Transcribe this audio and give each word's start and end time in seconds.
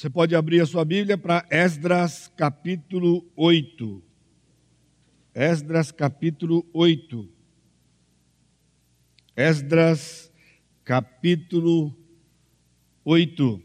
Você 0.00 0.08
pode 0.08 0.34
abrir 0.34 0.62
a 0.62 0.66
sua 0.66 0.82
Bíblia 0.82 1.18
para 1.18 1.46
Esdras 1.50 2.32
capítulo 2.34 3.22
8. 3.36 4.02
Esdras 5.34 5.92
capítulo 5.92 6.66
8. 6.72 7.28
Esdras 9.36 10.32
capítulo 10.84 11.94
8. 13.04 13.62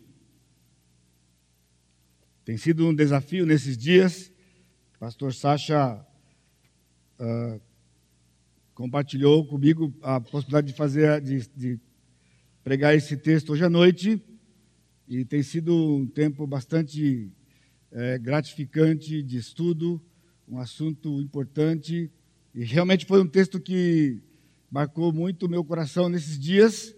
Tem 2.43 2.57
sido 2.57 2.86
um 2.86 2.93
desafio 2.93 3.45
nesses 3.45 3.77
dias. 3.77 4.29
Pastor 4.99 5.33
Sacha 5.33 6.05
uh, 7.17 7.61
compartilhou 8.73 9.47
comigo 9.47 9.95
a 10.02 10.20
possibilidade 10.20 10.67
de 10.67 10.73
fazer, 10.73 11.21
de, 11.21 11.47
de 11.55 11.79
pregar 12.61 12.93
esse 12.93 13.15
texto 13.15 13.54
hoje 13.54 13.63
à 13.63 13.70
noite. 13.70 14.21
E 15.07 15.23
tem 15.23 15.43
sido 15.43 15.71
um 15.97 16.07
tempo 16.07 16.47
bastante 16.47 17.31
é, 17.91 18.18
gratificante 18.18 19.21
de 19.21 19.37
estudo, 19.37 20.01
um 20.50 20.57
assunto 20.57 21.21
importante. 21.21 22.09
E 22.55 22.63
realmente 22.63 23.05
foi 23.05 23.21
um 23.21 23.27
texto 23.27 23.60
que 23.60 24.19
marcou 24.71 25.13
muito 25.13 25.46
o 25.46 25.49
meu 25.49 25.63
coração 25.63 26.10
nesses 26.10 26.39
dias. 26.39 26.96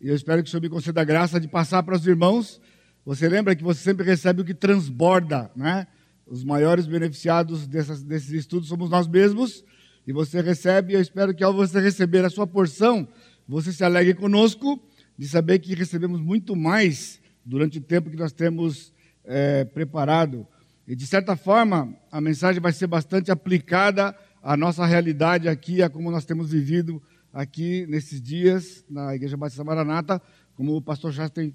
E 0.00 0.08
eu 0.08 0.14
espero 0.14 0.42
que 0.42 0.48
o 0.48 0.50
Senhor 0.50 0.62
me 0.62 0.70
conceda 0.70 1.02
a 1.02 1.04
graça 1.04 1.38
de 1.38 1.48
passar 1.48 1.82
para 1.82 1.94
os 1.94 2.06
irmãos. 2.06 2.58
Você 3.04 3.28
lembra 3.28 3.54
que 3.54 3.62
você 3.62 3.82
sempre 3.82 4.06
recebe 4.06 4.40
o 4.40 4.44
que 4.44 4.54
transborda, 4.54 5.50
né? 5.54 5.86
Os 6.26 6.42
maiores 6.42 6.86
beneficiados 6.86 7.66
dessas, 7.66 8.02
desses 8.02 8.30
estudos 8.30 8.70
somos 8.70 8.88
nós 8.88 9.06
mesmos. 9.06 9.62
E 10.06 10.14
você 10.14 10.40
recebe, 10.40 10.94
eu 10.94 11.00
espero 11.00 11.34
que 11.34 11.44
ao 11.44 11.52
você 11.52 11.78
receber 11.78 12.24
a 12.24 12.30
sua 12.30 12.46
porção, 12.46 13.06
você 13.46 13.70
se 13.70 13.84
alegre 13.84 14.14
conosco 14.14 14.82
de 15.18 15.28
saber 15.28 15.58
que 15.58 15.74
recebemos 15.74 16.22
muito 16.22 16.56
mais 16.56 17.20
durante 17.50 17.78
o 17.78 17.82
tempo 17.82 18.08
que 18.08 18.16
nós 18.16 18.32
temos 18.32 18.94
é, 19.24 19.64
preparado. 19.64 20.46
E, 20.86 20.94
de 20.94 21.04
certa 21.04 21.34
forma, 21.34 21.92
a 22.10 22.20
mensagem 22.20 22.62
vai 22.62 22.72
ser 22.72 22.86
bastante 22.86 23.30
aplicada 23.30 24.16
à 24.40 24.56
nossa 24.56 24.86
realidade 24.86 25.48
aqui, 25.48 25.82
a 25.82 25.90
como 25.90 26.12
nós 26.12 26.24
temos 26.24 26.52
vivido 26.52 27.02
aqui 27.32 27.86
nesses 27.88 28.22
dias 28.22 28.84
na 28.88 29.16
Igreja 29.16 29.36
Batista 29.36 29.64
Maranata, 29.64 30.22
como 30.54 30.76
o 30.76 30.80
pastor 30.80 31.12
Sacha 31.12 31.28
tem, 31.28 31.52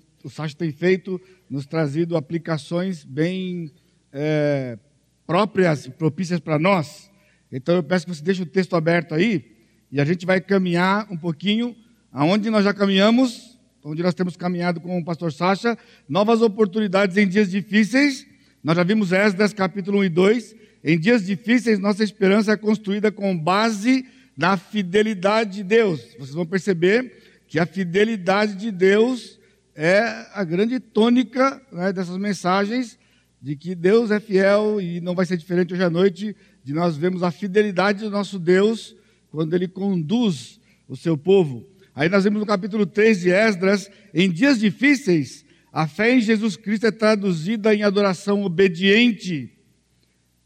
tem 0.57 0.71
feito, 0.71 1.19
nos 1.49 1.65
trazido 1.65 2.17
aplicações 2.17 3.05
bem 3.05 3.71
é, 4.11 4.77
próprias 5.25 5.87
propícias 5.87 6.41
para 6.41 6.59
nós. 6.59 7.09
Então 7.49 7.75
eu 7.75 7.83
peço 7.83 8.05
que 8.05 8.13
você 8.13 8.23
deixe 8.23 8.41
o 8.41 8.45
texto 8.45 8.75
aberto 8.75 9.15
aí 9.15 9.55
e 9.89 10.01
a 10.01 10.03
gente 10.03 10.25
vai 10.25 10.41
caminhar 10.41 11.07
um 11.09 11.15
pouquinho 11.15 11.73
aonde 12.11 12.49
nós 12.49 12.65
já 12.65 12.73
caminhamos 12.73 13.54
onde 13.85 14.01
nós 14.01 14.15
temos 14.15 14.35
caminhado 14.35 14.81
com 14.81 14.97
o 14.97 15.05
pastor 15.05 15.31
Sacha, 15.31 15.77
novas 16.09 16.41
oportunidades 16.41 17.15
em 17.17 17.27
dias 17.27 17.51
difíceis. 17.51 18.25
Nós 18.63 18.75
já 18.75 18.83
vimos 18.83 19.11
Esdras 19.11 19.53
capítulo 19.53 19.99
1 19.99 20.05
e 20.05 20.09
2. 20.09 20.55
Em 20.83 20.99
dias 20.99 21.23
difíceis, 21.23 21.77
nossa 21.77 22.03
esperança 22.03 22.51
é 22.51 22.57
construída 22.57 23.11
com 23.11 23.37
base 23.37 24.03
na 24.35 24.57
fidelidade 24.57 25.57
de 25.57 25.63
Deus. 25.63 26.01
Vocês 26.17 26.33
vão 26.33 26.47
perceber 26.47 27.13
que 27.47 27.59
a 27.59 27.65
fidelidade 27.67 28.55
de 28.55 28.71
Deus 28.71 29.39
é 29.75 30.01
a 30.33 30.43
grande 30.43 30.79
tônica 30.79 31.61
né, 31.71 31.93
dessas 31.93 32.17
mensagens, 32.17 32.97
de 33.39 33.55
que 33.55 33.75
Deus 33.75 34.09
é 34.09 34.19
fiel 34.19 34.81
e 34.81 34.99
não 34.99 35.13
vai 35.13 35.27
ser 35.27 35.37
diferente 35.37 35.75
hoje 35.75 35.83
à 35.83 35.89
noite, 35.91 36.35
de 36.63 36.73
nós 36.73 36.97
vemos 36.97 37.21
a 37.21 37.29
fidelidade 37.29 37.99
do 37.99 38.09
nosso 38.09 38.39
Deus 38.39 38.95
quando 39.29 39.53
Ele 39.53 39.67
conduz 39.67 40.59
o 40.87 40.95
seu 40.95 41.15
povo. 41.15 41.74
Aí 41.95 42.09
nós 42.09 42.25
vemos 42.25 42.41
no 42.41 42.45
capítulo 42.45 42.85
3 42.85 43.21
de 43.21 43.31
Esdras, 43.31 43.89
em 44.13 44.29
dias 44.29 44.59
difíceis, 44.59 45.45
a 45.71 45.87
fé 45.87 46.13
em 46.13 46.19
Jesus 46.19 46.57
Cristo 46.57 46.87
é 46.87 46.91
traduzida 46.91 47.73
em 47.73 47.83
adoração 47.83 48.43
obediente. 48.43 49.49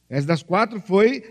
Esdras 0.07 0.43
4 0.43 0.79
foi 0.79 1.23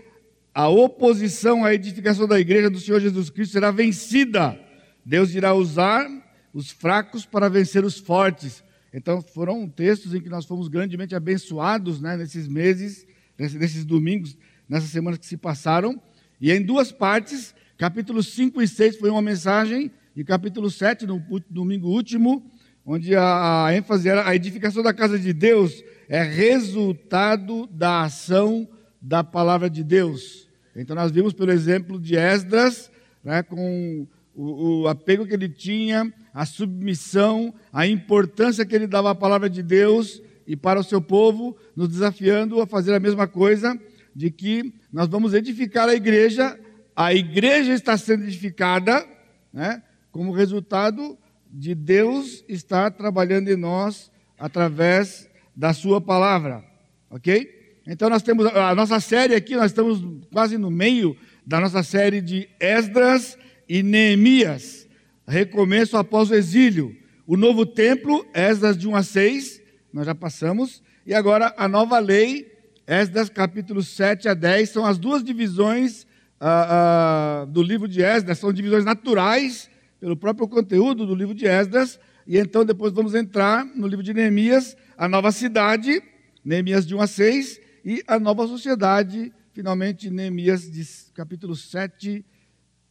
a 0.53 0.67
oposição 0.67 1.63
à 1.63 1.73
edificação 1.73 2.27
da 2.27 2.37
igreja 2.37 2.69
do 2.69 2.79
Senhor 2.79 2.99
Jesus 2.99 3.29
Cristo 3.29 3.53
será 3.53 3.71
vencida. 3.71 4.59
Deus 5.05 5.33
irá 5.33 5.53
usar 5.53 6.05
os 6.53 6.69
fracos 6.69 7.25
para 7.25 7.47
vencer 7.47 7.85
os 7.85 7.97
fortes. 7.97 8.61
Então 8.93 9.21
foram 9.21 9.69
textos 9.69 10.13
em 10.13 10.19
que 10.19 10.29
nós 10.29 10.45
fomos 10.45 10.67
grandemente 10.67 11.15
abençoados 11.15 12.01
né, 12.01 12.17
nesses 12.17 12.45
meses, 12.45 13.07
nesses 13.37 13.85
domingos, 13.85 14.37
nessas 14.67 14.89
semanas 14.89 15.17
que 15.17 15.25
se 15.25 15.37
passaram. 15.37 16.01
E 16.41 16.51
em 16.51 16.61
duas 16.61 16.91
partes, 16.91 17.55
capítulos 17.77 18.27
5 18.33 18.61
e 18.61 18.67
6 18.67 18.97
foi 18.97 19.09
uma 19.09 19.21
mensagem 19.21 19.89
e 20.19 20.23
capítulo 20.25 20.69
7, 20.69 21.07
no 21.07 21.23
domingo 21.49 21.87
último, 21.87 22.45
onde 22.85 23.15
a, 23.15 23.69
ênfase 23.71 24.09
era 24.09 24.27
a 24.27 24.35
edificação 24.35 24.83
da 24.83 24.93
casa 24.93 25.17
de 25.17 25.31
Deus 25.31 25.81
é 26.09 26.21
resultado 26.21 27.65
da 27.67 28.01
ação 28.01 28.67
da 29.01 29.23
palavra 29.23 29.69
de 29.69 29.81
Deus. 29.81 30.49
Então 30.75 30.93
nós 30.93 31.09
vimos 31.09 31.31
pelo 31.31 31.53
exemplo 31.53 31.97
de 31.97 32.17
Esdras, 32.17 32.91
né, 33.23 33.43
com 33.43 34.05
o, 34.35 34.81
o, 34.81 34.87
apego 34.89 35.25
que 35.25 35.33
ele 35.33 35.47
tinha, 35.47 36.13
a 36.33 36.45
submissão, 36.45 37.53
a 37.71 37.87
importância 37.87 38.65
que 38.65 38.75
ele 38.75 38.87
dava 38.87 39.11
à 39.11 39.15
palavra 39.15 39.49
de 39.49 39.63
Deus 39.63 40.21
e 40.45 40.53
para 40.53 40.81
o 40.81 40.83
seu 40.83 41.01
povo, 41.01 41.55
nos 41.77 41.87
desafiando 41.87 42.59
a 42.59 42.67
fazer 42.67 42.93
a 42.93 42.99
mesma 42.99 43.25
coisa, 43.25 43.73
de 44.13 44.29
que 44.29 44.73
nós 44.91 45.07
vamos 45.07 45.33
edificar 45.33 45.87
a 45.87 45.95
igreja, 45.95 46.59
a 46.93 47.13
igreja 47.13 47.71
está 47.71 47.97
sendo 47.97 48.25
edificada, 48.25 49.07
né, 49.53 49.81
como 50.19 50.33
resultado 50.33 51.17
de 51.49 51.73
Deus 51.73 52.43
estar 52.49 52.91
trabalhando 52.91 53.47
em 53.47 53.55
nós 53.55 54.11
através 54.37 55.29
da 55.55 55.71
Sua 55.71 56.01
palavra, 56.01 56.61
ok? 57.09 57.79
Então 57.87 58.09
nós 58.09 58.21
temos 58.21 58.45
a 58.47 58.75
nossa 58.75 58.99
série 58.99 59.33
aqui, 59.33 59.55
nós 59.55 59.71
estamos 59.71 60.03
quase 60.29 60.57
no 60.57 60.69
meio 60.69 61.15
da 61.45 61.61
nossa 61.61 61.83
série 61.83 62.19
de 62.19 62.49
Esdras 62.59 63.37
e 63.65 63.81
Neemias, 63.81 64.89
recomeço 65.25 65.95
após 65.95 66.29
o 66.29 66.35
exílio. 66.35 66.93
O 67.25 67.37
novo 67.37 67.65
templo, 67.65 68.27
Esdras 68.33 68.77
de 68.77 68.89
1 68.89 68.95
a 68.97 69.03
6, 69.03 69.61
nós 69.93 70.05
já 70.05 70.13
passamos, 70.13 70.83
e 71.05 71.13
agora 71.13 71.55
a 71.55 71.65
nova 71.65 71.97
lei, 71.97 72.51
Esdras 72.85 73.29
capítulos 73.29 73.87
7 73.87 74.27
a 74.27 74.33
10, 74.33 74.69
são 74.69 74.85
as 74.85 74.97
duas 74.97 75.23
divisões 75.23 76.05
ah, 76.41 77.43
ah, 77.43 77.45
do 77.45 77.63
livro 77.63 77.87
de 77.87 78.01
Esdras, 78.01 78.37
são 78.37 78.51
divisões 78.51 78.83
naturais 78.83 79.68
pelo 79.99 80.15
próprio 80.15 80.47
conteúdo 80.47 81.05
do 81.05 81.13
livro 81.13 81.35
de 81.35 81.45
Esdras, 81.45 81.99
e 82.25 82.37
então 82.37 82.63
depois 82.63 82.93
vamos 82.93 83.13
entrar 83.15 83.65
no 83.65 83.87
livro 83.87 84.03
de 84.03 84.13
Neemias, 84.13 84.77
a 84.97 85.07
nova 85.07 85.31
cidade, 85.31 86.01
Neemias 86.43 86.85
de 86.85 86.95
1 86.95 87.01
a 87.01 87.07
6, 87.07 87.61
e 87.83 88.03
a 88.07 88.19
nova 88.19 88.47
sociedade, 88.47 89.33
finalmente 89.51 90.09
Neemias 90.09 90.69
de 90.69 90.85
capítulo 91.13 91.55
7 91.55 92.25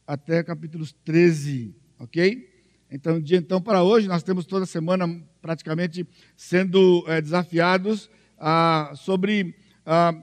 até 0.05 0.43
capítulos 0.43 0.91
13, 1.05 1.75
ok? 1.99 2.49
Então, 2.91 3.19
de 3.21 3.35
então 3.35 3.61
para 3.61 3.83
hoje, 3.83 4.07
nós 4.07 4.23
temos 4.23 4.45
toda 4.45 4.65
semana 4.65 5.07
praticamente 5.41 6.07
sendo 6.35 7.03
é, 7.07 7.21
desafiados 7.21 8.09
ah, 8.37 8.91
sobre 8.95 9.55
ah, 9.85 10.13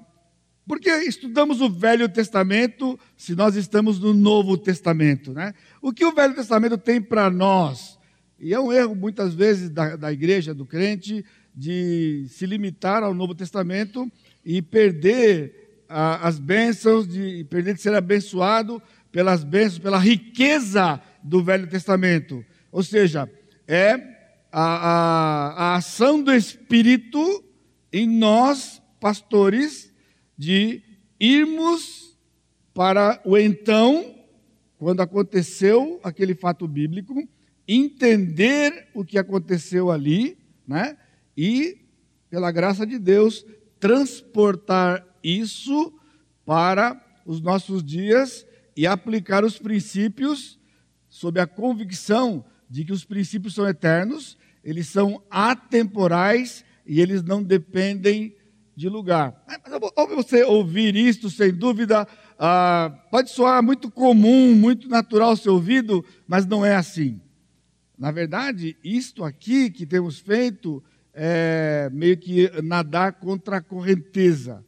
porque 0.66 0.90
estudamos 0.90 1.60
o 1.60 1.70
Velho 1.70 2.08
Testamento 2.08 2.98
se 3.16 3.34
nós 3.34 3.54
estamos 3.54 4.00
no 4.00 4.12
Novo 4.12 4.58
Testamento, 4.58 5.32
né? 5.32 5.54
O 5.80 5.92
que 5.92 6.04
o 6.04 6.12
Velho 6.12 6.34
Testamento 6.34 6.76
tem 6.76 7.00
para 7.00 7.30
nós? 7.30 7.96
E 8.38 8.52
é 8.52 8.60
um 8.60 8.72
erro 8.72 8.94
muitas 8.94 9.32
vezes 9.32 9.70
da, 9.70 9.96
da 9.96 10.12
igreja, 10.12 10.52
do 10.52 10.66
crente, 10.66 11.24
de 11.54 12.26
se 12.28 12.44
limitar 12.44 13.02
ao 13.02 13.14
Novo 13.14 13.34
Testamento 13.34 14.10
e 14.44 14.60
perder 14.60 15.84
a, 15.88 16.26
as 16.26 16.38
bênçãos, 16.38 17.06
de 17.06 17.44
perder 17.44 17.74
de 17.74 17.80
ser 17.80 17.94
abençoado 17.94 18.82
pelas 19.10 19.44
bênçãos, 19.44 19.78
pela 19.78 19.98
riqueza 19.98 21.00
do 21.22 21.42
Velho 21.42 21.68
Testamento. 21.68 22.44
Ou 22.70 22.82
seja, 22.82 23.30
é 23.66 23.94
a, 24.52 24.62
a, 24.62 25.48
a 25.48 25.76
ação 25.76 26.22
do 26.22 26.34
Espírito 26.34 27.44
em 27.92 28.06
nós, 28.06 28.82
pastores, 29.00 29.92
de 30.36 30.82
irmos 31.18 32.16
para 32.74 33.20
o 33.24 33.36
então, 33.36 34.14
quando 34.78 35.00
aconteceu 35.00 35.98
aquele 36.02 36.34
fato 36.34 36.68
bíblico, 36.68 37.26
entender 37.66 38.88
o 38.94 39.04
que 39.04 39.18
aconteceu 39.18 39.90
ali, 39.90 40.38
né? 40.66 40.96
E, 41.36 41.78
pela 42.28 42.52
graça 42.52 42.86
de 42.86 42.98
Deus, 42.98 43.44
transportar 43.80 45.06
isso 45.22 45.92
para 46.44 47.02
os 47.24 47.40
nossos 47.40 47.82
dias 47.82 48.46
e 48.76 48.86
aplicar 48.86 49.44
os 49.44 49.58
princípios 49.58 50.58
sob 51.08 51.40
a 51.40 51.46
convicção 51.46 52.44
de 52.68 52.84
que 52.84 52.92
os 52.92 53.04
princípios 53.04 53.54
são 53.54 53.66
eternos, 53.66 54.36
eles 54.62 54.88
são 54.88 55.22
atemporais 55.30 56.64
e 56.86 57.00
eles 57.00 57.22
não 57.22 57.42
dependem 57.42 58.35
de 58.76 58.88
lugar. 58.88 59.42
Ao 59.96 60.06
você 60.06 60.44
ouvir 60.44 60.94
isto, 60.94 61.30
sem 61.30 61.52
dúvida, 61.52 62.06
ah, 62.38 62.94
pode 63.10 63.30
soar 63.30 63.62
muito 63.62 63.90
comum, 63.90 64.54
muito 64.54 64.86
natural 64.88 65.30
ao 65.30 65.36
seu 65.36 65.54
ouvido, 65.54 66.04
mas 66.28 66.44
não 66.44 66.64
é 66.64 66.76
assim. 66.76 67.20
Na 67.98 68.10
verdade, 68.10 68.76
isto 68.84 69.24
aqui 69.24 69.70
que 69.70 69.86
temos 69.86 70.18
feito 70.18 70.84
é, 71.14 71.88
meio 71.90 72.18
que 72.18 72.50
nadar 72.62 73.14
contra 73.14 73.56
a 73.56 73.62
correnteza. 73.62 74.62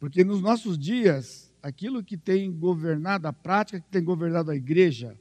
Porque 0.00 0.24
nos 0.24 0.42
nossos 0.42 0.76
dias, 0.76 1.52
aquilo 1.62 2.02
que 2.02 2.16
tem 2.16 2.52
governado, 2.52 3.28
a 3.28 3.32
prática 3.32 3.78
que 3.78 3.88
tem 3.88 4.02
governado 4.02 4.50
a 4.50 4.56
igreja, 4.56 5.16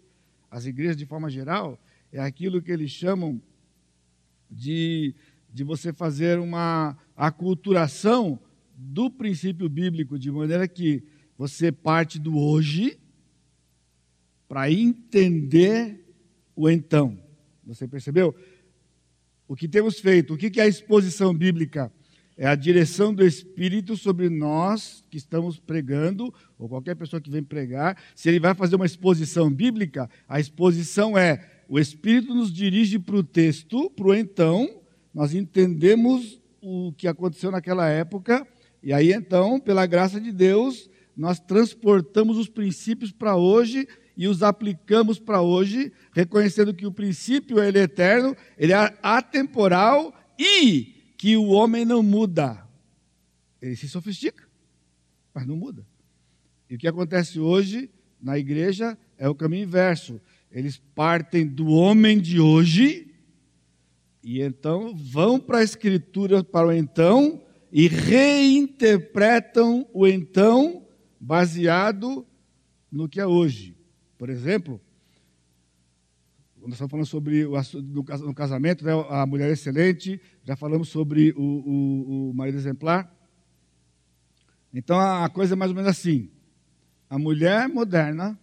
as 0.50 0.65
igrejas 0.65 0.97
de 0.97 1.06
forma 1.06 1.30
geral, 1.30 1.80
é 2.12 2.19
aquilo 2.19 2.62
que 2.62 2.71
eles 2.71 2.89
chamam 2.89 3.39
de, 4.50 5.13
de 5.53 5.63
você 5.63 5.94
fazer 5.94 6.39
uma 6.39 6.97
aculturação 7.15 8.39
do 8.75 9.10
princípio 9.10 9.69
bíblico, 9.69 10.18
de 10.18 10.31
maneira 10.31 10.68
que 10.68 11.04
você 11.38 11.71
parte 11.71 12.19
do 12.19 12.38
hoje 12.38 12.98
para 14.48 14.71
entender 14.71 16.06
o 16.56 16.69
então. 16.69 17.18
Você 17.65 17.88
percebeu? 17.88 18.36
O 19.48 19.56
que 19.56 19.68
temos 19.68 20.00
feito, 20.00 20.33
o 20.33 20.38
que 20.38 20.60
é 20.60 20.63
a 20.63 20.68
exposição 20.68 21.33
bíblica? 21.33 21.92
É 22.36 22.48
a 22.48 22.56
direção 22.56 23.13
do 23.13 23.24
Espírito 23.24 23.95
sobre 23.95 24.27
nós 24.27 25.04
que 25.09 25.18
estamos 25.18 25.59
pregando, 25.59 26.33
ou 26.57 26.68
qualquer 26.68 26.95
pessoa 26.95 27.21
que 27.21 27.30
vem 27.30 27.44
pregar. 27.44 27.95
Se 28.16 28.27
ele 28.27 28.39
vai 28.39 28.56
fazer 28.56 28.75
uma 28.75 28.88
exposição 28.88 29.51
bíblica, 29.51 30.09
a 30.27 30.39
exposição 30.39 31.18
é 31.18 31.48
o 31.69 31.80
Espírito 31.80 32.33
nos 32.33 32.51
dirige 32.51 33.00
para 33.00 33.16
o 33.16 33.24
texto, 33.24 33.89
para 33.92 34.07
o 34.07 34.16
então, 34.16 34.81
nós 35.13 35.33
entendemos 35.33 36.39
o 36.63 36.94
que 36.94 37.07
aconteceu 37.07 37.51
naquela 37.51 37.89
época, 37.89 38.48
e 38.81 38.94
aí 38.94 39.12
então, 39.12 39.60
pela 39.60 39.86
graça 39.86 40.19
de 40.19 40.31
Deus, 40.31 40.89
nós 41.15 41.39
transportamos 41.39 42.38
os 42.38 42.48
princípios 42.48 43.12
para 43.12 43.36
hoje 43.36 43.86
e 44.15 44.27
os 44.27 44.42
aplicamos 44.42 45.19
para 45.19 45.42
hoje, 45.42 45.92
reconhecendo 46.13 46.74
que 46.74 46.86
o 46.86 46.92
princípio 46.92 47.62
ele 47.62 47.80
é 47.80 47.83
eterno, 47.83 48.36
ele 48.57 48.71
é 48.71 48.98
atemporal 49.04 50.13
e 50.39 51.13
que 51.18 51.36
o 51.36 51.50
homem 51.50 51.83
não 51.83 52.01
muda. 52.01 52.66
Ele 53.62 53.75
se 53.75 53.89
sofistica, 53.89 54.48
mas 55.33 55.45
não 55.45 55.57
muda. 55.57 55.86
E 56.69 56.75
o 56.75 56.77
que 56.77 56.88
acontece 56.88 57.39
hoje 57.39 57.89
na 58.21 58.38
igreja 58.38 58.98
é 59.18 59.27
o 59.27 59.36
caminho 59.36 59.63
inverso. 59.63 60.19
Eles 60.50 60.81
partem 60.95 61.45
do 61.45 61.68
homem 61.68 62.19
de 62.19 62.39
hoje 62.39 63.12
e 64.23 64.41
então 64.41 64.95
vão 64.95 65.39
para 65.39 65.57
a 65.57 65.63
escritura 65.63 66.43
para 66.43 66.67
o 66.67 66.71
então 66.71 67.41
e 67.71 67.87
reinterpretam 67.87 69.87
o 69.93 70.07
então 70.07 70.87
baseado 71.19 72.25
no 72.91 73.09
que 73.09 73.19
é 73.19 73.27
hoje. 73.27 73.75
Por 74.17 74.29
exemplo, 74.29 74.79
nós 76.61 76.73
estamos 76.73 76.91
falando 76.91 77.05
sobre 77.05 77.45
o 77.45 78.33
casamento, 78.33 78.85
né, 78.85 78.91
a 79.09 79.25
mulher 79.25 79.51
excelente, 79.51 80.21
já 80.43 80.55
falamos 80.55 80.87
sobre 80.87 81.33
o, 81.35 81.41
o, 81.41 82.29
o 82.29 82.33
marido 82.33 82.57
exemplar. 82.57 83.13
Então 84.73 84.97
a 84.99 85.27
coisa 85.29 85.55
é 85.55 85.57
mais 85.57 85.71
ou 85.71 85.75
menos 85.75 85.89
assim: 85.89 86.31
a 87.09 87.19
mulher 87.19 87.67
moderna 87.67 88.39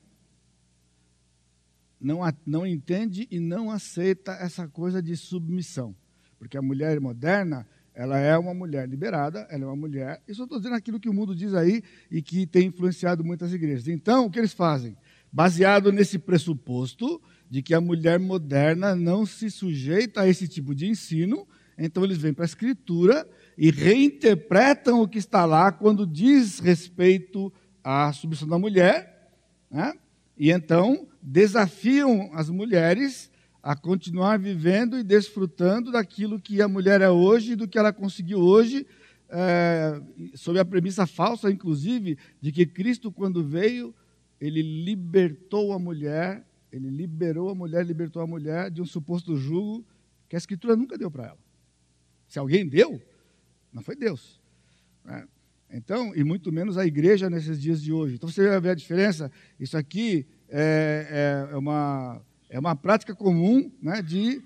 não, 2.00 2.20
não 2.46 2.66
entende 2.66 3.28
e 3.30 3.38
não 3.38 3.70
aceita 3.70 4.32
essa 4.32 4.66
coisa 4.66 5.02
de 5.02 5.16
submissão, 5.16 5.94
porque 6.38 6.56
a 6.56 6.62
mulher 6.62 6.98
moderna 7.00 7.66
ela 7.94 8.18
é 8.18 8.38
uma 8.38 8.54
mulher 8.54 8.88
liberada, 8.88 9.46
ela 9.50 9.64
é 9.64 9.66
uma 9.66 9.76
mulher. 9.76 10.22
Isso 10.26 10.40
eu 10.40 10.44
estou 10.44 10.58
dizendo 10.58 10.76
aquilo 10.76 10.98
que 10.98 11.08
o 11.08 11.12
mundo 11.12 11.34
diz 11.34 11.52
aí 11.54 11.82
e 12.10 12.22
que 12.22 12.46
tem 12.46 12.68
influenciado 12.68 13.22
muitas 13.22 13.52
igrejas. 13.52 13.88
Então, 13.88 14.26
o 14.26 14.30
que 14.30 14.38
eles 14.38 14.54
fazem? 14.54 14.96
Baseado 15.30 15.92
nesse 15.92 16.18
pressuposto, 16.18 17.20
de 17.50 17.62
que 17.62 17.74
a 17.74 17.80
mulher 17.80 18.18
moderna 18.20 18.94
não 18.94 19.26
se 19.26 19.50
sujeita 19.50 20.20
a 20.20 20.28
esse 20.28 20.46
tipo 20.46 20.72
de 20.72 20.86
ensino, 20.86 21.46
então 21.76 22.04
eles 22.04 22.18
vêm 22.18 22.32
para 22.32 22.44
a 22.44 22.46
Escritura 22.46 23.28
e 23.58 23.70
reinterpretam 23.70 25.02
o 25.02 25.08
que 25.08 25.18
está 25.18 25.44
lá 25.44 25.72
quando 25.72 26.06
diz 26.06 26.60
respeito 26.60 27.52
à 27.82 28.12
submissão 28.12 28.46
da 28.46 28.58
mulher, 28.58 29.32
né? 29.68 29.92
E 30.40 30.50
então 30.50 31.06
desafiam 31.22 32.30
as 32.32 32.50
mulheres 32.50 33.30
a 33.62 33.76
continuar 33.76 34.40
vivendo 34.40 34.98
e 34.98 35.04
desfrutando 35.04 35.92
daquilo 35.92 36.40
que 36.40 36.60
a 36.60 36.66
mulher 36.66 37.00
é 37.00 37.10
hoje, 37.10 37.54
do 37.54 37.68
que 37.68 37.78
ela 37.78 37.92
conseguiu 37.92 38.38
hoje, 38.40 38.84
é, 39.28 40.02
sob 40.34 40.58
a 40.58 40.64
premissa 40.64 41.06
falsa, 41.06 41.48
inclusive, 41.48 42.18
de 42.40 42.50
que 42.50 42.66
Cristo, 42.66 43.12
quando 43.12 43.44
veio, 43.44 43.94
ele 44.40 44.62
libertou 44.62 45.72
a 45.72 45.78
mulher 45.78 46.44
ele 46.72 46.88
liberou 46.88 47.50
a 47.50 47.54
mulher, 47.54 47.84
libertou 47.84 48.22
a 48.22 48.26
mulher 48.26 48.70
de 48.70 48.80
um 48.80 48.86
suposto 48.86 49.36
jugo 49.36 49.84
que 50.28 50.36
a 50.36 50.38
Escritura 50.38 50.76
nunca 50.76 50.96
deu 50.96 51.10
para 51.10 51.26
ela. 51.26 51.38
Se 52.28 52.38
alguém 52.38 52.66
deu, 52.66 53.02
não 53.72 53.82
foi 53.82 53.96
Deus. 53.96 54.40
Né? 55.04 55.26
Então, 55.72 56.14
e 56.14 56.24
muito 56.24 56.50
menos 56.50 56.76
a 56.76 56.84
igreja 56.84 57.30
nesses 57.30 57.60
dias 57.60 57.80
de 57.80 57.92
hoje. 57.92 58.16
Então 58.16 58.28
você 58.28 58.48
vai 58.48 58.60
ver 58.60 58.70
a 58.70 58.74
diferença. 58.74 59.30
Isso 59.58 59.76
aqui 59.76 60.26
é, 60.48 61.46
é, 61.48 61.52
é 61.52 61.56
uma, 61.56 62.20
é 62.48 62.58
uma 62.58 62.74
prática 62.74 63.14
comum 63.14 63.70
né, 63.80 64.02
de 64.02 64.42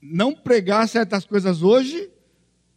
não 0.00 0.34
pregar 0.34 0.88
certas 0.88 1.24
coisas 1.24 1.62
hoje, 1.62 2.10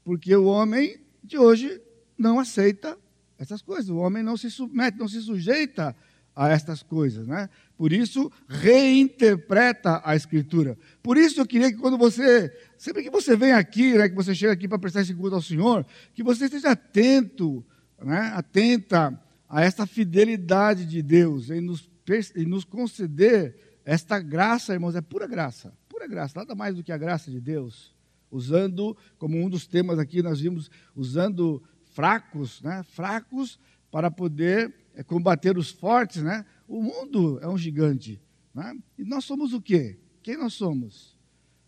porque 0.04 0.36
o 0.36 0.46
homem 0.46 1.00
de 1.24 1.38
hoje 1.38 1.82
não 2.18 2.40
aceita 2.40 2.98
essas 3.38 3.62
coisas. 3.62 3.90
O 3.90 3.98
homem 3.98 4.24
não 4.24 4.36
se 4.36 4.50
submete, 4.50 4.98
não 4.98 5.08
se 5.08 5.22
sujeita 5.22 5.96
a 6.36 6.50
estas 6.50 6.84
coisas, 6.84 7.26
né? 7.28 7.50
Por 7.78 7.92
isso, 7.92 8.32
reinterpreta 8.48 10.02
a 10.04 10.16
Escritura. 10.16 10.78
Por 11.04 11.18
isso, 11.18 11.42
eu 11.42 11.46
queria 11.46 11.72
que 11.72 11.78
quando 11.78 11.98
você, 11.98 12.56
sempre 12.78 13.04
que 13.04 13.10
você 13.10 13.36
vem 13.36 13.52
aqui, 13.52 13.98
né, 13.98 14.08
que 14.08 14.16
você 14.16 14.34
chega 14.34 14.54
aqui 14.54 14.68
para 14.68 14.80
prestar 14.80 15.02
esse 15.02 15.14
culto 15.14 15.36
ao 15.36 15.42
Senhor, 15.42 15.86
que 16.14 16.24
você 16.24 16.46
esteja 16.46 16.72
atento, 16.72 17.66
né, 18.02 18.32
atenta 18.34 19.22
a 19.50 19.62
esta 19.62 19.86
fidelidade 19.86 20.86
de 20.86 21.02
Deus 21.02 21.50
em 21.50 21.60
nos, 21.60 21.90
em 22.36 22.46
nos 22.46 22.64
conceder 22.64 23.80
esta 23.84 24.20
graça, 24.20 24.74
irmãos, 24.74 24.96
é 24.96 25.02
pura 25.02 25.28
graça, 25.28 25.74
pura 25.90 26.08
graça, 26.08 26.40
nada 26.40 26.56
mais 26.56 26.76
do 26.76 26.84
que 26.84 26.94
a 26.94 26.98
graça 26.98 27.30
de 27.30 27.42
Deus. 27.42 27.94
Usando, 28.32 28.98
como 29.18 29.38
um 29.38 29.50
dos 29.50 29.68
temas 29.68 30.00
aqui, 30.00 30.24
nós 30.24 30.40
vimos, 30.40 30.72
usando 30.96 31.62
fracos, 31.94 32.62
né, 32.62 32.84
fracos 32.84 33.60
para 33.92 34.10
poder 34.10 34.74
é 34.96 35.04
combater 35.04 35.58
os 35.58 35.70
fortes, 35.70 36.24
né? 36.24 36.46
O 36.68 36.82
mundo 36.82 37.40
é 37.40 37.48
um 37.48 37.58
gigante. 37.58 38.22
Né? 38.54 38.78
E 38.98 39.04
nós 39.04 39.26
somos 39.26 39.54
o 39.54 39.62
quê? 39.62 40.00
Quem 40.24 40.38
nós 40.38 40.54
somos? 40.54 41.18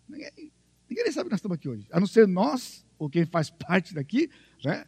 Ninguém, 0.08 0.52
ninguém 0.90 1.12
sabe 1.12 1.26
que 1.26 1.32
nós 1.32 1.40
estamos 1.40 1.56
aqui 1.56 1.70
hoje. 1.70 1.88
A 1.92 2.00
não 2.00 2.08
ser 2.08 2.28
nós, 2.28 2.86
ou 2.98 3.10
quem 3.10 3.26
faz 3.26 3.50
parte 3.68 3.94
daqui, 3.94 4.30
né? 4.64 4.86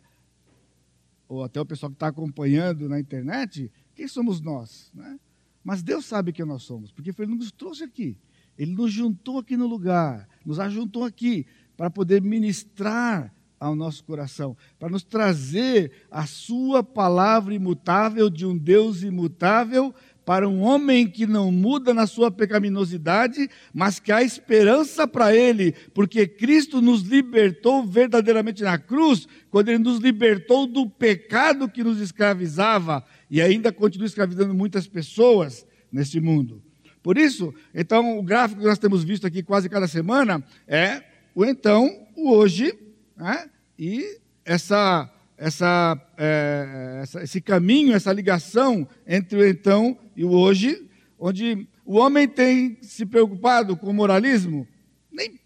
ou 1.28 1.44
até 1.44 1.62
o 1.62 1.66
pessoal 1.66 1.92
que 1.92 1.96
está 1.96 2.08
acompanhando 2.08 2.90
na 2.90 3.00
internet, 3.00 3.72
quem 3.94 4.08
somos 4.08 4.42
nós? 4.42 4.92
Né? 4.94 5.20
Mas 5.64 5.84
Deus 5.84 6.06
sabe 6.06 6.34
quem 6.34 6.46
nós 6.46 6.64
somos, 6.64 6.92
porque 6.92 7.12
Ele 7.18 7.36
nos 7.36 7.52
trouxe 7.52 7.84
aqui. 7.84 8.18
Ele 8.58 8.74
nos 8.74 8.92
juntou 8.92 9.38
aqui 9.38 9.56
no 9.56 9.68
lugar, 9.68 10.28
nos 10.46 10.60
ajuntou 10.60 11.04
aqui 11.04 11.46
para 11.78 11.90
poder 11.90 12.22
ministrar 12.22 13.34
ao 13.60 13.76
nosso 13.76 14.04
coração, 14.04 14.56
para 14.80 14.90
nos 14.90 15.04
trazer 15.04 15.92
a 16.10 16.26
Sua 16.26 16.84
palavra 16.84 17.54
imutável 17.54 18.30
de 18.30 18.46
um 18.46 18.58
Deus 18.58 19.04
imutável 19.04 19.94
para 20.30 20.48
um 20.48 20.62
homem 20.62 21.08
que 21.08 21.26
não 21.26 21.52
muda 21.52 21.92
na 21.92 22.06
sua 22.06 22.30
pecaminosidade, 22.30 23.50
mas 23.74 24.00
que 24.00 24.12
há 24.12 24.22
esperança 24.22 25.08
para 25.08 25.36
ele, 25.36 25.74
porque 25.92 26.28
Cristo 26.28 26.80
nos 26.84 27.02
libertou 27.02 27.84
verdadeiramente 27.84 28.62
na 28.62 28.78
cruz, 28.78 29.28
quando 29.50 29.70
ele 29.70 29.80
nos 29.80 29.98
libertou 29.98 30.68
do 30.68 30.88
pecado 30.88 31.68
que 31.68 31.84
nos 31.84 32.00
escravizava 32.00 33.04
e 33.28 33.42
ainda 33.42 33.72
continua 33.72 34.06
escravizando 34.06 34.54
muitas 34.54 34.86
pessoas 34.86 35.66
neste 35.92 36.22
mundo. 36.22 36.62
Por 37.02 37.18
isso, 37.18 37.52
então, 37.74 38.20
o 38.20 38.22
gráfico 38.22 38.62
que 38.62 38.68
nós 38.68 38.78
temos 38.78 39.04
visto 39.04 39.26
aqui 39.26 39.42
quase 39.42 39.68
cada 39.68 39.88
semana 39.88 40.44
é 40.68 41.02
o 41.34 41.44
então, 41.44 41.90
o 42.16 42.34
hoje 42.34 42.78
né? 43.20 43.50
e 43.78 44.18
essa, 44.46 45.12
essa, 45.38 46.02
é, 46.18 47.00
essa, 47.04 47.24
esse 47.24 47.42
caminho, 47.42 47.94
essa 47.94 48.14
ligação 48.14 48.88
entre 49.06 49.38
o 49.38 49.48
então 49.48 49.98
e 50.16 50.24
o 50.24 50.32
hoje, 50.32 50.90
onde 51.20 51.68
o 51.86 51.98
homem 51.98 52.28
tem 52.28 52.78
se 52.82 53.06
preocupado 53.06 53.76
com 53.76 53.88
o 53.88 53.94
moralismo, 53.94 54.66
nem 55.12 55.40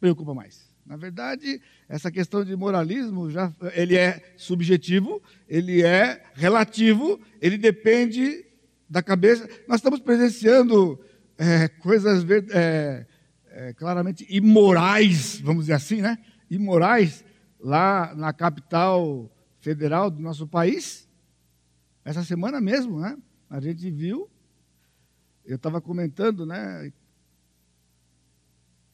preocupa 0.00 0.32
mais. 0.32 0.70
Na 0.86 0.96
verdade, 0.96 1.60
essa 1.88 2.10
questão 2.10 2.44
de 2.44 2.56
moralismo 2.56 3.30
já 3.30 3.52
ele 3.74 3.96
é 3.96 4.32
subjetivo, 4.36 5.22
ele 5.48 5.82
é 5.82 6.24
relativo, 6.34 7.20
ele 7.40 7.58
depende 7.58 8.44
da 8.88 9.02
cabeça. 9.02 9.48
Nós 9.68 9.78
estamos 9.78 10.00
presenciando 10.00 10.98
é, 11.38 11.68
coisas 11.68 12.24
é, 12.52 13.06
é, 13.50 13.72
claramente 13.74 14.26
imorais, 14.28 15.40
vamos 15.40 15.64
dizer 15.64 15.74
assim, 15.74 16.00
né? 16.00 16.18
Imorais 16.50 17.24
lá 17.58 18.14
na 18.14 18.32
capital 18.32 19.30
federal 19.60 20.10
do 20.10 20.20
nosso 20.20 20.46
país. 20.46 21.08
Essa 22.04 22.24
semana 22.24 22.60
mesmo, 22.60 22.98
né? 22.98 23.16
A 23.48 23.60
gente 23.60 23.90
viu. 23.90 24.28
Eu 25.44 25.56
estava 25.56 25.80
comentando, 25.80 26.44
né? 26.44 26.92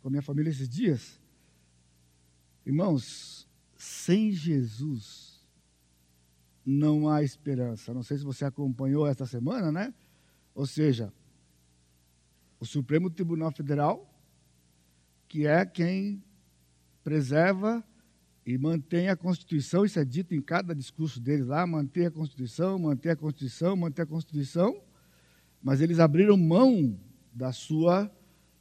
Com 0.00 0.08
a 0.08 0.10
minha 0.10 0.22
família 0.22 0.50
esses 0.50 0.68
dias. 0.68 1.20
Irmãos, 2.64 3.48
sem 3.76 4.32
Jesus 4.32 5.36
não 6.64 7.08
há 7.08 7.22
esperança. 7.22 7.94
Não 7.94 8.02
sei 8.02 8.18
se 8.18 8.24
você 8.24 8.44
acompanhou 8.44 9.06
esta 9.06 9.24
semana, 9.24 9.70
né? 9.70 9.94
Ou 10.52 10.66
seja, 10.66 11.12
o 12.58 12.66
Supremo 12.66 13.08
Tribunal 13.08 13.52
Federal, 13.52 14.12
que 15.28 15.46
é 15.46 15.64
quem 15.64 16.24
preserva 17.06 17.84
e 18.44 18.58
mantém 18.58 19.08
a 19.08 19.14
Constituição, 19.14 19.84
isso 19.84 19.96
é 19.96 20.04
dito 20.04 20.34
em 20.34 20.42
cada 20.42 20.74
discurso 20.74 21.20
deles 21.20 21.46
lá, 21.46 21.64
manter 21.64 22.06
a 22.06 22.10
Constituição, 22.10 22.76
manter 22.80 23.10
a 23.10 23.16
Constituição, 23.16 23.76
manter 23.76 24.02
a 24.02 24.06
Constituição, 24.06 24.82
mas 25.62 25.80
eles 25.80 26.00
abriram 26.00 26.36
mão 26.36 26.98
da 27.32 27.52
sua, 27.52 28.10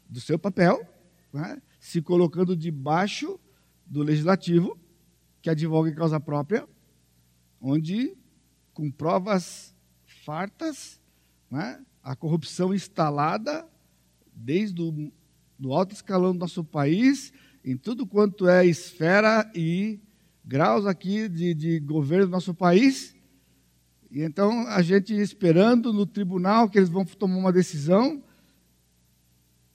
do 0.07 0.21
seu 0.21 0.37
papel, 0.37 0.79
né? 1.33 1.59
se 1.79 2.03
colocando 2.03 2.55
debaixo 2.55 3.39
do 3.83 4.03
legislativo, 4.03 4.77
que 5.41 5.49
advoga 5.49 5.89
em 5.89 5.95
causa 5.95 6.19
própria, 6.19 6.67
onde, 7.59 8.15
com 8.75 8.91
provas 8.91 9.75
fartas, 10.23 11.01
né? 11.49 11.83
a 12.03 12.15
corrupção 12.15 12.75
instalada 12.75 13.67
desde 14.35 14.79
o 14.83 15.11
do 15.57 15.73
alto 15.73 15.93
escalão 15.93 16.33
do 16.33 16.39
nosso 16.39 16.63
país, 16.63 17.33
em 17.65 17.75
tudo 17.75 18.05
quanto 18.05 18.47
é 18.47 18.63
esfera 18.63 19.51
e 19.55 19.99
graus 20.45 20.85
aqui 20.85 21.27
de, 21.27 21.55
de 21.55 21.79
governo 21.79 22.27
do 22.27 22.31
nosso 22.31 22.53
país. 22.53 23.15
E 24.11 24.21
então 24.21 24.67
a 24.67 24.83
gente 24.83 25.15
esperando 25.15 25.91
no 25.91 26.05
tribunal 26.05 26.69
que 26.69 26.77
eles 26.77 26.89
vão 26.89 27.03
tomar 27.03 27.37
uma 27.37 27.51
decisão. 27.51 28.23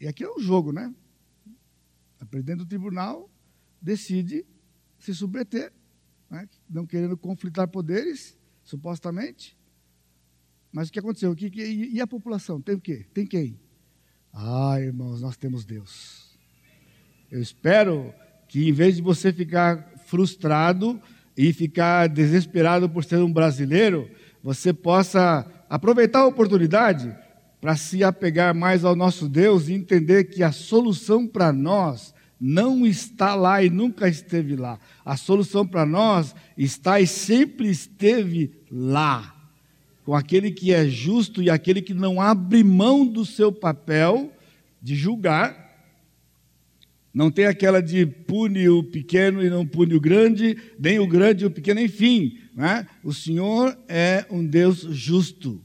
E 0.00 0.06
aqui 0.06 0.22
é 0.22 0.30
o 0.30 0.38
jogo, 0.38 0.70
né? 0.70 0.94
A 2.20 2.24
presidente 2.24 2.58
do 2.58 2.66
tribunal 2.66 3.28
decide 3.82 4.46
se 4.96 5.12
submeter, 5.12 5.72
né? 6.30 6.48
não 6.68 6.86
querendo 6.86 7.16
conflitar 7.16 7.66
poderes, 7.66 8.38
supostamente. 8.62 9.58
Mas 10.70 10.88
o 10.88 10.92
que 10.92 11.00
aconteceu? 11.00 11.34
e 11.36 12.00
a 12.00 12.06
população? 12.06 12.60
Tem 12.60 12.76
o 12.76 12.80
quê? 12.80 13.04
Tem 13.12 13.26
quem? 13.26 13.58
Ah, 14.32 14.80
irmãos, 14.80 15.20
nós 15.20 15.36
temos 15.36 15.64
Deus. 15.64 16.29
Eu 17.30 17.40
espero 17.40 18.12
que 18.48 18.68
em 18.68 18.72
vez 18.72 18.96
de 18.96 19.02
você 19.02 19.32
ficar 19.32 19.92
frustrado 20.06 21.00
e 21.36 21.52
ficar 21.52 22.08
desesperado 22.08 22.88
por 22.88 23.04
ser 23.04 23.18
um 23.18 23.32
brasileiro, 23.32 24.10
você 24.42 24.72
possa 24.72 25.46
aproveitar 25.68 26.20
a 26.20 26.26
oportunidade 26.26 27.14
para 27.60 27.76
se 27.76 28.02
apegar 28.02 28.54
mais 28.54 28.84
ao 28.84 28.96
nosso 28.96 29.28
Deus 29.28 29.68
e 29.68 29.74
entender 29.74 30.24
que 30.24 30.42
a 30.42 30.50
solução 30.50 31.26
para 31.26 31.52
nós 31.52 32.14
não 32.40 32.86
está 32.86 33.34
lá 33.34 33.62
e 33.62 33.68
nunca 33.68 34.08
esteve 34.08 34.56
lá. 34.56 34.78
A 35.04 35.16
solução 35.16 35.66
para 35.66 35.84
nós 35.84 36.34
está 36.56 37.00
e 37.00 37.06
sempre 37.06 37.68
esteve 37.68 38.50
lá 38.70 39.36
com 40.04 40.14
aquele 40.14 40.50
que 40.50 40.72
é 40.72 40.88
justo 40.88 41.42
e 41.42 41.50
aquele 41.50 41.82
que 41.82 41.94
não 41.94 42.20
abre 42.20 42.64
mão 42.64 43.06
do 43.06 43.24
seu 43.24 43.52
papel 43.52 44.32
de 44.82 44.96
julgar. 44.96 45.69
Não 47.12 47.30
tem 47.30 47.46
aquela 47.46 47.82
de 47.82 48.06
pune 48.06 48.68
o 48.68 48.84
pequeno 48.84 49.42
e 49.44 49.50
não 49.50 49.66
pune 49.66 49.94
o 49.94 50.00
grande, 50.00 50.56
nem 50.78 51.00
o 51.00 51.06
grande 51.06 51.42
e 51.42 51.46
o 51.46 51.50
pequeno, 51.50 51.80
enfim. 51.80 52.38
Né? 52.54 52.86
O 53.02 53.12
Senhor 53.12 53.76
é 53.88 54.24
um 54.30 54.46
Deus 54.46 54.80
justo. 54.80 55.60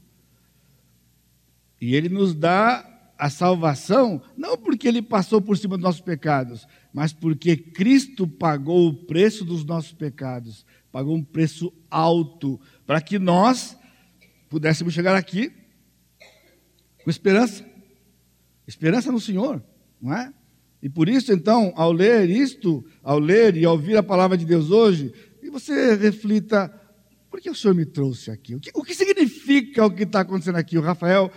E 1.80 1.94
Ele 1.94 2.08
nos 2.08 2.34
dá 2.34 2.84
a 3.18 3.30
salvação, 3.30 4.20
não 4.36 4.58
porque 4.58 4.88
Ele 4.88 5.00
passou 5.00 5.40
por 5.40 5.56
cima 5.56 5.76
dos 5.76 5.84
nossos 5.84 6.00
pecados, 6.00 6.66
mas 6.92 7.12
porque 7.12 7.56
Cristo 7.56 8.26
pagou 8.26 8.88
o 8.88 8.94
preço 8.94 9.44
dos 9.44 9.64
nossos 9.64 9.92
pecados, 9.92 10.66
pagou 10.90 11.14
um 11.14 11.22
preço 11.22 11.72
alto, 11.90 12.60
para 12.86 13.00
que 13.00 13.18
nós 13.18 13.76
pudéssemos 14.48 14.92
chegar 14.92 15.14
aqui 15.14 15.52
com 17.04 17.10
esperança. 17.10 17.64
Esperança 18.66 19.12
no 19.12 19.20
Senhor, 19.20 19.62
não 20.02 20.12
é? 20.12 20.32
E 20.86 20.88
por 20.88 21.08
isso, 21.08 21.32
então, 21.32 21.72
ao 21.74 21.90
ler 21.90 22.30
isto, 22.30 22.84
ao 23.02 23.18
ler 23.18 23.56
e 23.56 23.66
ouvir 23.66 23.96
a 23.96 24.04
palavra 24.04 24.38
de 24.38 24.44
Deus 24.44 24.70
hoje, 24.70 25.12
e 25.42 25.50
você 25.50 25.96
reflita: 25.96 26.72
por 27.28 27.40
que 27.40 27.50
o 27.50 27.56
Senhor 27.56 27.74
me 27.74 27.84
trouxe 27.84 28.30
aqui? 28.30 28.54
O 28.54 28.60
que, 28.60 28.70
o 28.72 28.84
que 28.84 28.94
significa 28.94 29.84
o 29.84 29.90
que 29.90 30.04
está 30.04 30.20
acontecendo 30.20 30.54
aqui? 30.54 30.78
O 30.78 30.80
Rafael 30.80 31.28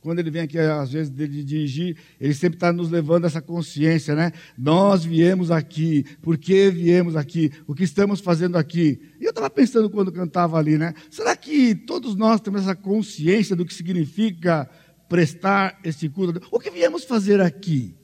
quando 0.00 0.20
ele 0.20 0.30
vem 0.30 0.42
aqui, 0.42 0.56
às 0.56 0.92
vezes, 0.92 1.10
de 1.10 1.26
dirigir, 1.26 1.96
ele 2.20 2.32
sempre 2.32 2.58
está 2.58 2.72
nos 2.72 2.88
levando 2.88 3.24
essa 3.24 3.42
consciência, 3.42 4.14
né? 4.14 4.30
Nós 4.56 5.04
viemos 5.04 5.50
aqui, 5.50 6.04
por 6.22 6.38
que 6.38 6.70
viemos 6.70 7.16
aqui, 7.16 7.50
o 7.66 7.74
que 7.74 7.82
estamos 7.82 8.20
fazendo 8.20 8.56
aqui. 8.56 9.00
E 9.20 9.24
eu 9.24 9.30
estava 9.30 9.50
pensando 9.50 9.90
quando 9.90 10.12
cantava 10.12 10.58
ali, 10.58 10.78
né? 10.78 10.94
Será 11.10 11.34
que 11.34 11.74
todos 11.74 12.14
nós 12.14 12.40
temos 12.40 12.62
essa 12.62 12.76
consciência 12.76 13.56
do 13.56 13.66
que 13.66 13.74
significa 13.74 14.70
prestar 15.08 15.76
esse 15.82 16.08
culto? 16.08 16.40
O 16.52 16.60
que 16.60 16.70
viemos 16.70 17.02
fazer 17.02 17.40
aqui? 17.40 17.96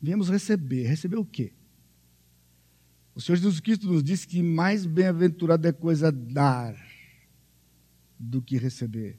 Viemos 0.00 0.28
receber. 0.28 0.86
Receber 0.86 1.16
o 1.16 1.24
quê? 1.24 1.52
O 3.14 3.20
Senhor 3.20 3.36
Jesus 3.36 3.60
Cristo 3.60 3.88
nos 3.88 4.02
disse 4.02 4.26
que 4.26 4.42
mais 4.42 4.86
bem-aventurado 4.86 5.66
é 5.66 5.72
coisa 5.72 6.12
dar 6.12 6.76
do 8.18 8.40
que 8.40 8.56
receber. 8.56 9.18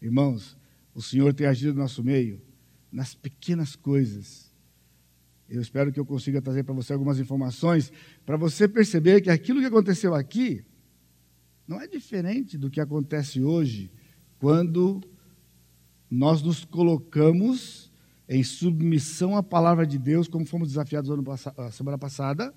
Irmãos, 0.00 0.56
o 0.94 1.00
Senhor 1.00 1.32
tem 1.32 1.46
agido 1.46 1.74
no 1.74 1.80
nosso 1.80 2.04
meio 2.04 2.42
nas 2.90 3.14
pequenas 3.14 3.76
coisas. 3.76 4.50
Eu 5.48 5.60
espero 5.60 5.92
que 5.92 5.98
eu 5.98 6.06
consiga 6.06 6.40
trazer 6.40 6.64
para 6.64 6.74
você 6.74 6.92
algumas 6.92 7.18
informações 7.18 7.92
para 8.24 8.36
você 8.36 8.68
perceber 8.68 9.20
que 9.20 9.30
aquilo 9.30 9.60
que 9.60 9.66
aconteceu 9.66 10.14
aqui 10.14 10.64
não 11.66 11.80
é 11.80 11.86
diferente 11.86 12.58
do 12.58 12.70
que 12.70 12.80
acontece 12.80 13.42
hoje 13.42 13.90
quando 14.38 15.00
nós 16.10 16.42
nos 16.42 16.64
colocamos 16.64 17.89
em 18.30 18.44
submissão 18.44 19.36
à 19.36 19.42
palavra 19.42 19.84
de 19.84 19.98
Deus, 19.98 20.28
como 20.28 20.46
fomos 20.46 20.68
desafiados 20.68 21.10
a 21.58 21.70
semana 21.72 21.98
passada, 21.98 22.54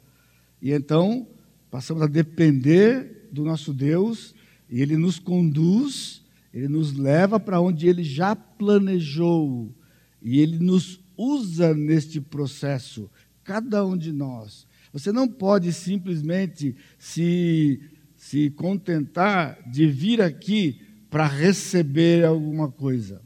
e 0.61 0.71
então 0.71 1.27
passamos 1.71 2.03
a 2.03 2.07
depender 2.07 3.27
do 3.31 3.43
nosso 3.43 3.73
Deus 3.73 4.35
e 4.69 4.83
ele 4.83 4.95
nos 4.95 5.17
conduz, 5.17 6.23
ele 6.53 6.67
nos 6.67 6.93
leva 6.93 7.39
para 7.39 7.59
onde 7.59 7.87
ele 7.87 8.03
já 8.03 8.35
planejou. 8.35 9.73
E 10.21 10.39
ele 10.39 10.59
nos 10.59 11.01
usa 11.17 11.73
neste 11.73 12.21
processo, 12.21 13.09
cada 13.43 13.83
um 13.83 13.97
de 13.97 14.11
nós. 14.11 14.67
Você 14.93 15.11
não 15.11 15.27
pode 15.27 15.73
simplesmente 15.73 16.75
se, 16.99 17.81
se 18.15 18.51
contentar 18.51 19.57
de 19.71 19.87
vir 19.87 20.21
aqui 20.21 20.79
para 21.09 21.25
receber 21.25 22.23
alguma 22.23 22.71
coisa. 22.71 23.21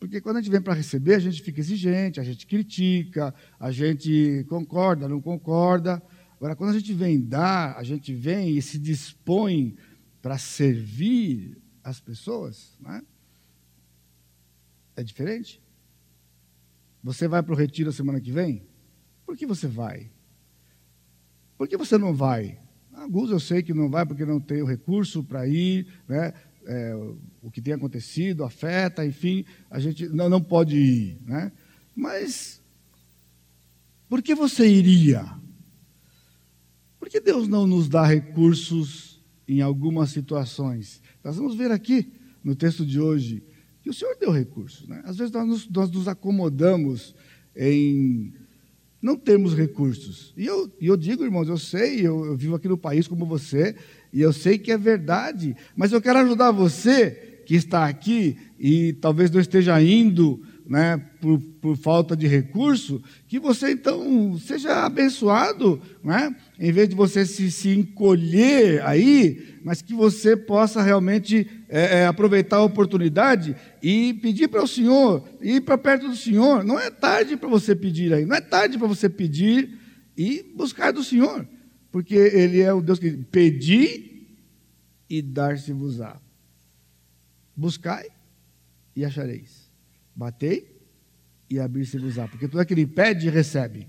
Porque 0.00 0.20
quando 0.20 0.38
a 0.38 0.40
gente 0.40 0.50
vem 0.50 0.62
para 0.62 0.72
receber, 0.72 1.14
a 1.14 1.18
gente 1.18 1.42
fica 1.42 1.60
exigente, 1.60 2.18
a 2.18 2.24
gente 2.24 2.46
critica, 2.46 3.34
a 3.58 3.70
gente 3.70 4.46
concorda, 4.48 5.06
não 5.06 5.20
concorda. 5.20 6.02
Agora, 6.36 6.56
quando 6.56 6.70
a 6.70 6.78
gente 6.78 6.94
vem 6.94 7.20
dar, 7.20 7.76
a 7.76 7.84
gente 7.84 8.14
vem 8.14 8.56
e 8.56 8.62
se 8.62 8.78
dispõe 8.78 9.76
para 10.22 10.38
servir 10.38 11.58
as 11.84 12.00
pessoas, 12.00 12.78
né? 12.80 13.02
é 14.96 15.02
diferente. 15.02 15.62
Você 17.02 17.26
vai 17.26 17.42
para 17.42 17.52
o 17.54 17.56
retiro 17.56 17.90
a 17.90 17.92
semana 17.92 18.20
que 18.20 18.30
vem? 18.30 18.66
Por 19.24 19.36
que 19.36 19.46
você 19.46 19.66
vai? 19.66 20.10
Por 21.56 21.68
que 21.68 21.76
você 21.76 21.96
não 21.96 22.14
vai? 22.14 22.58
Alguns 22.92 23.30
eu 23.30 23.40
sei 23.40 23.62
que 23.62 23.72
não 23.72 23.88
vai 23.88 24.04
porque 24.04 24.24
não 24.24 24.40
tem 24.40 24.62
o 24.62 24.66
recurso 24.66 25.24
para 25.24 25.46
ir, 25.46 25.86
né? 26.06 26.34
É, 26.72 26.94
o 27.42 27.50
que 27.50 27.60
tem 27.60 27.74
acontecido 27.74 28.44
afeta, 28.44 29.04
enfim, 29.04 29.44
a 29.68 29.80
gente 29.80 30.08
não, 30.08 30.28
não 30.28 30.40
pode 30.40 30.76
ir. 30.76 31.18
Né? 31.26 31.50
Mas 31.96 32.62
por 34.08 34.22
que 34.22 34.36
você 34.36 34.68
iria? 34.68 35.24
Por 36.96 37.08
que 37.08 37.18
Deus 37.18 37.48
não 37.48 37.66
nos 37.66 37.88
dá 37.88 38.06
recursos 38.06 39.20
em 39.48 39.60
algumas 39.60 40.10
situações? 40.10 41.02
Nós 41.24 41.34
vamos 41.34 41.56
ver 41.56 41.72
aqui 41.72 42.12
no 42.44 42.54
texto 42.54 42.86
de 42.86 43.00
hoje 43.00 43.42
que 43.82 43.90
o 43.90 43.94
Senhor 43.94 44.16
deu 44.20 44.30
recursos. 44.30 44.86
Né? 44.86 45.02
Às 45.04 45.16
vezes 45.16 45.32
nós 45.32 45.48
nos, 45.48 45.68
nós 45.68 45.90
nos 45.90 46.06
acomodamos 46.06 47.16
em 47.56 48.32
não 49.02 49.16
termos 49.16 49.54
recursos. 49.54 50.32
E 50.36 50.46
eu, 50.46 50.70
eu 50.80 50.96
digo, 50.96 51.24
irmãos, 51.24 51.48
eu 51.48 51.58
sei, 51.58 52.06
eu, 52.06 52.26
eu 52.26 52.36
vivo 52.36 52.54
aqui 52.54 52.68
no 52.68 52.78
país 52.78 53.08
como 53.08 53.26
você, 53.26 53.74
e 54.12 54.20
eu 54.20 54.32
sei 54.32 54.58
que 54.58 54.72
é 54.72 54.78
verdade, 54.78 55.56
mas 55.76 55.92
eu 55.92 56.00
quero 56.00 56.18
ajudar 56.20 56.50
você 56.50 57.42
que 57.46 57.54
está 57.54 57.86
aqui 57.86 58.36
e 58.58 58.92
talvez 58.94 59.30
não 59.30 59.40
esteja 59.40 59.80
indo 59.82 60.40
né, 60.70 61.02
por, 61.20 61.40
por, 61.60 61.76
falta 61.76 62.16
de 62.16 62.28
recurso, 62.28 63.02
que 63.26 63.40
você 63.40 63.72
então 63.72 64.38
seja 64.38 64.86
abençoado, 64.86 65.82
né, 66.00 66.32
em 66.60 66.70
vez 66.70 66.88
de 66.88 66.94
você 66.94 67.26
se, 67.26 67.50
se 67.50 67.70
encolher 67.70 68.80
aí, 68.86 69.58
mas 69.64 69.82
que 69.82 69.92
você 69.92 70.36
possa 70.36 70.80
realmente 70.80 71.44
é, 71.68 72.02
é, 72.02 72.06
aproveitar 72.06 72.58
a 72.58 72.62
oportunidade 72.62 73.56
e 73.82 74.14
pedir 74.14 74.46
para 74.46 74.62
o 74.62 74.68
Senhor, 74.68 75.28
ir 75.42 75.60
para 75.62 75.76
perto 75.76 76.08
do 76.08 76.14
Senhor. 76.14 76.62
Não 76.62 76.78
é 76.78 76.88
tarde 76.88 77.36
para 77.36 77.48
você 77.48 77.74
pedir 77.74 78.14
aí, 78.14 78.24
não 78.24 78.36
é 78.36 78.40
tarde 78.40 78.78
para 78.78 78.86
você 78.86 79.08
pedir 79.08 79.76
e 80.16 80.52
buscar 80.54 80.92
do 80.92 81.02
Senhor, 81.02 81.48
porque 81.90 82.14
Ele 82.14 82.60
é 82.60 82.72
o 82.72 82.80
Deus 82.80 82.98
que 82.98 83.10
pedi 83.10 84.28
e 85.08 85.20
dar-se-vos-á. 85.20 86.20
Buscai 87.56 88.06
e 88.94 89.04
achareis. 89.04 89.70
Batei 90.14 90.80
e 91.48 91.58
abrir-se-vos-á. 91.58 92.28
Porque 92.28 92.46
todo 92.46 92.60
aquele 92.60 92.86
que 92.86 92.92
pede, 92.92 93.28
recebe. 93.28 93.88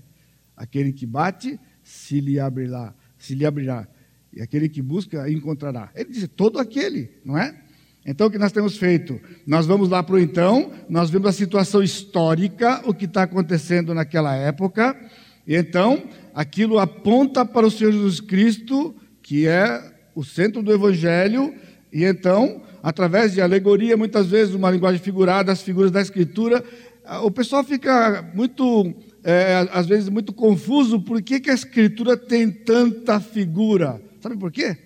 Aquele 0.56 0.92
que 0.92 1.06
bate, 1.06 1.58
se 1.82 2.20
lhe 2.20 2.40
abrirá. 2.40 2.94
Se 3.16 3.34
lhe 3.34 3.46
abrirá. 3.46 3.86
E 4.32 4.40
aquele 4.40 4.68
que 4.68 4.82
busca, 4.82 5.30
encontrará. 5.30 5.90
Ele 5.94 6.10
disse, 6.10 6.26
todo 6.26 6.58
aquele, 6.58 7.10
não 7.24 7.38
é? 7.38 7.62
Então, 8.04 8.26
o 8.26 8.30
que 8.30 8.38
nós 8.38 8.50
temos 8.50 8.76
feito? 8.76 9.20
Nós 9.46 9.64
vamos 9.64 9.88
lá 9.88 10.02
para 10.02 10.16
o 10.16 10.18
então, 10.18 10.72
nós 10.88 11.08
vemos 11.08 11.28
a 11.28 11.32
situação 11.32 11.82
histórica, 11.82 12.82
o 12.84 12.92
que 12.92 13.04
está 13.04 13.22
acontecendo 13.22 13.94
naquela 13.94 14.34
época, 14.34 14.98
então, 15.46 16.02
aquilo 16.34 16.78
aponta 16.78 17.44
para 17.44 17.66
o 17.66 17.70
Senhor 17.70 17.92
Jesus 17.92 18.20
Cristo, 18.20 18.94
que 19.22 19.46
é 19.46 19.92
o 20.14 20.24
centro 20.24 20.62
do 20.62 20.72
Evangelho, 20.72 21.54
e 21.92 22.04
então, 22.04 22.62
através 22.82 23.32
de 23.32 23.40
alegoria, 23.40 23.96
muitas 23.96 24.26
vezes 24.26 24.54
uma 24.54 24.70
linguagem 24.70 25.00
figurada, 25.00 25.52
as 25.52 25.62
figuras 25.62 25.90
da 25.90 26.00
Escritura, 26.00 26.64
o 27.22 27.30
pessoal 27.30 27.64
fica 27.64 28.30
muito, 28.34 28.94
é, 29.24 29.68
às 29.72 29.86
vezes, 29.86 30.08
muito 30.08 30.32
confuso 30.32 31.00
por 31.00 31.20
que, 31.20 31.40
que 31.40 31.50
a 31.50 31.54
Escritura 31.54 32.16
tem 32.16 32.50
tanta 32.50 33.20
figura. 33.20 34.00
Sabe 34.20 34.36
por 34.36 34.52
quê? 34.52 34.76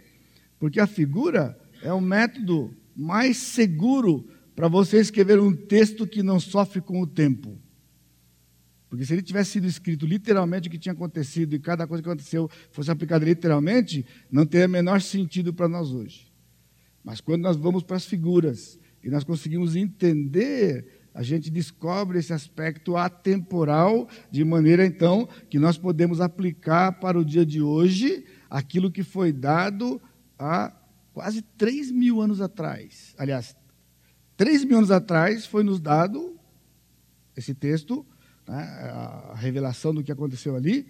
Porque 0.59 0.81
a 0.81 0.87
figura 0.87 1.57
é 1.83 1.93
o 1.93 2.01
método 2.01 2.75
mais 2.97 3.37
seguro 3.37 4.27
para 4.55 4.69
você 4.69 4.99
escrever 4.99 5.39
um 5.39 5.55
texto 5.55 6.07
que 6.07 6.23
não 6.23 6.41
sofre 6.41 6.81
com 6.81 7.03
o 7.03 7.07
tempo. 7.07 7.59
Porque 8.88 9.05
se 9.05 9.12
ele 9.12 9.23
tivesse 9.23 9.52
sido 9.52 9.66
escrito 9.66 10.07
literalmente 10.07 10.69
o 10.69 10.71
que 10.71 10.78
tinha 10.78 10.93
acontecido 10.93 11.55
e 11.55 11.59
cada 11.59 11.87
coisa 11.87 12.02
que 12.02 12.09
aconteceu 12.09 12.49
fosse 12.71 12.90
aplicada 12.90 13.25
literalmente, 13.25 14.07
não 14.31 14.47
teria 14.47 14.69
menor 14.69 15.00
sentido 15.00 15.52
para 15.52 15.69
nós 15.69 15.90
hoje. 15.90 16.33
Mas 17.02 17.21
quando 17.21 17.43
nós 17.43 17.57
vamos 17.57 17.83
para 17.83 17.97
as 17.97 18.05
figuras 18.05 18.78
e 19.02 19.11
nós 19.11 19.25
conseguimos 19.25 19.76
entender, 19.76 21.07
a 21.12 21.23
gente 21.23 21.50
descobre 21.50 22.19
esse 22.19 22.33
aspecto 22.33 22.97
atemporal, 22.97 24.09
de 24.31 24.45
maneira 24.45 24.85
então 24.85 25.28
que 25.49 25.59
nós 25.59 25.78
podemos 25.78 26.21
aplicar 26.21 26.93
para 27.00 27.19
o 27.19 27.25
dia 27.25 27.45
de 27.45 27.61
hoje 27.61 28.25
aquilo 28.50 28.90
que 28.90 29.02
foi 29.02 29.33
dado 29.33 30.00
há 30.38 30.75
quase 31.12 31.43
3 31.43 31.90
mil 31.90 32.21
anos 32.21 32.40
atrás. 32.40 33.14
Aliás, 33.19 33.57
3 34.37 34.64
mil 34.64 34.78
anos 34.78 34.90
atrás 34.90 35.47
foi 35.47 35.64
nos 35.64 35.81
dado 35.81 36.38
esse 37.37 37.55
texto 37.55 38.07
né, 38.47 38.62
a 38.62 39.35
revelação 39.37 39.95
do 39.95 40.03
que 40.03 40.12
aconteceu 40.12 40.57
ali. 40.57 40.87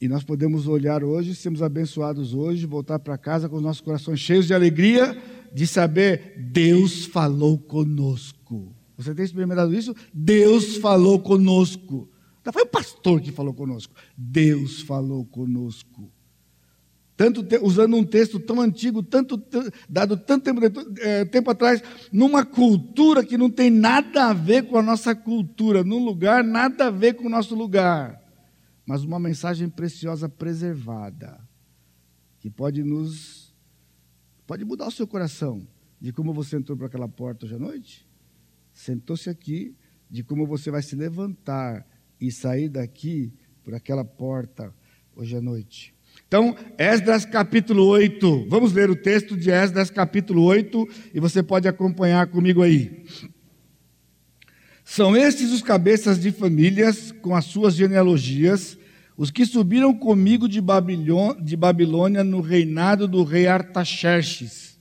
E 0.00 0.08
nós 0.08 0.24
podemos 0.24 0.66
olhar 0.66 1.04
hoje, 1.04 1.34
sermos 1.34 1.62
abençoados 1.62 2.34
hoje, 2.34 2.66
voltar 2.66 2.98
para 2.98 3.16
casa 3.16 3.48
com 3.48 3.56
os 3.56 3.62
nossos 3.62 3.80
corações 3.80 4.18
cheios 4.18 4.46
de 4.46 4.54
alegria, 4.54 5.16
de 5.52 5.66
saber 5.66 6.34
Deus 6.52 7.04
falou 7.04 7.56
conosco. 7.56 8.74
Você 8.96 9.14
tem 9.14 9.24
experimentado 9.24 9.74
isso? 9.74 9.94
Deus 10.12 10.76
falou 10.76 11.20
conosco. 11.20 12.08
Não 12.44 12.52
foi 12.52 12.62
o 12.62 12.66
pastor 12.66 13.20
que 13.20 13.30
falou 13.30 13.54
conosco. 13.54 13.94
Deus 14.16 14.80
falou 14.80 15.24
conosco 15.24 16.10
tanto 17.16 17.46
usando 17.62 17.96
um 17.96 18.04
texto 18.04 18.40
tão 18.40 18.60
antigo, 18.60 19.02
tanto 19.02 19.42
dado 19.88 20.16
tanto 20.16 20.44
tempo, 20.44 20.60
é, 21.00 21.24
tempo 21.24 21.50
atrás, 21.50 21.82
numa 22.10 22.44
cultura 22.44 23.24
que 23.24 23.36
não 23.36 23.50
tem 23.50 23.70
nada 23.70 24.30
a 24.30 24.32
ver 24.32 24.66
com 24.66 24.78
a 24.78 24.82
nossa 24.82 25.14
cultura, 25.14 25.84
num 25.84 26.04
lugar 26.04 26.42
nada 26.42 26.86
a 26.86 26.90
ver 26.90 27.14
com 27.14 27.26
o 27.26 27.30
nosso 27.30 27.54
lugar, 27.54 28.20
mas 28.86 29.04
uma 29.04 29.18
mensagem 29.18 29.68
preciosa 29.68 30.28
preservada, 30.28 31.38
que 32.40 32.50
pode 32.50 32.82
nos 32.82 33.54
pode 34.46 34.64
mudar 34.64 34.88
o 34.88 34.90
seu 34.90 35.06
coração 35.06 35.66
de 36.00 36.12
como 36.12 36.32
você 36.32 36.56
entrou 36.56 36.76
por 36.76 36.86
aquela 36.86 37.08
porta 37.08 37.46
hoje 37.46 37.54
à 37.54 37.58
noite, 37.58 38.08
sentou-se 38.72 39.30
aqui, 39.30 39.76
de 40.10 40.24
como 40.24 40.46
você 40.46 40.70
vai 40.70 40.82
se 40.82 40.96
levantar 40.96 41.86
e 42.20 42.30
sair 42.30 42.68
daqui 42.68 43.32
por 43.62 43.74
aquela 43.74 44.04
porta 44.04 44.74
hoje 45.14 45.36
à 45.36 45.40
noite. 45.40 45.91
Então, 46.32 46.56
Esdras 46.78 47.26
capítulo 47.26 47.84
8. 47.84 48.46
Vamos 48.48 48.72
ler 48.72 48.88
o 48.88 48.96
texto 48.96 49.36
de 49.36 49.50
Esdras 49.50 49.90
capítulo 49.90 50.42
8 50.44 50.88
e 51.12 51.20
você 51.20 51.42
pode 51.42 51.68
acompanhar 51.68 52.26
comigo 52.28 52.62
aí. 52.62 53.04
São 54.82 55.14
estes 55.14 55.52
os 55.52 55.60
cabeças 55.60 56.18
de 56.18 56.32
famílias 56.32 57.12
com 57.20 57.36
as 57.36 57.44
suas 57.44 57.74
genealogias, 57.74 58.78
os 59.14 59.30
que 59.30 59.44
subiram 59.44 59.92
comigo 59.92 60.48
de 60.48 60.58
Babilônia 60.62 62.24
no 62.24 62.40
reinado 62.40 63.06
do 63.06 63.24
rei 63.24 63.46
Artaxerxes. 63.46 64.80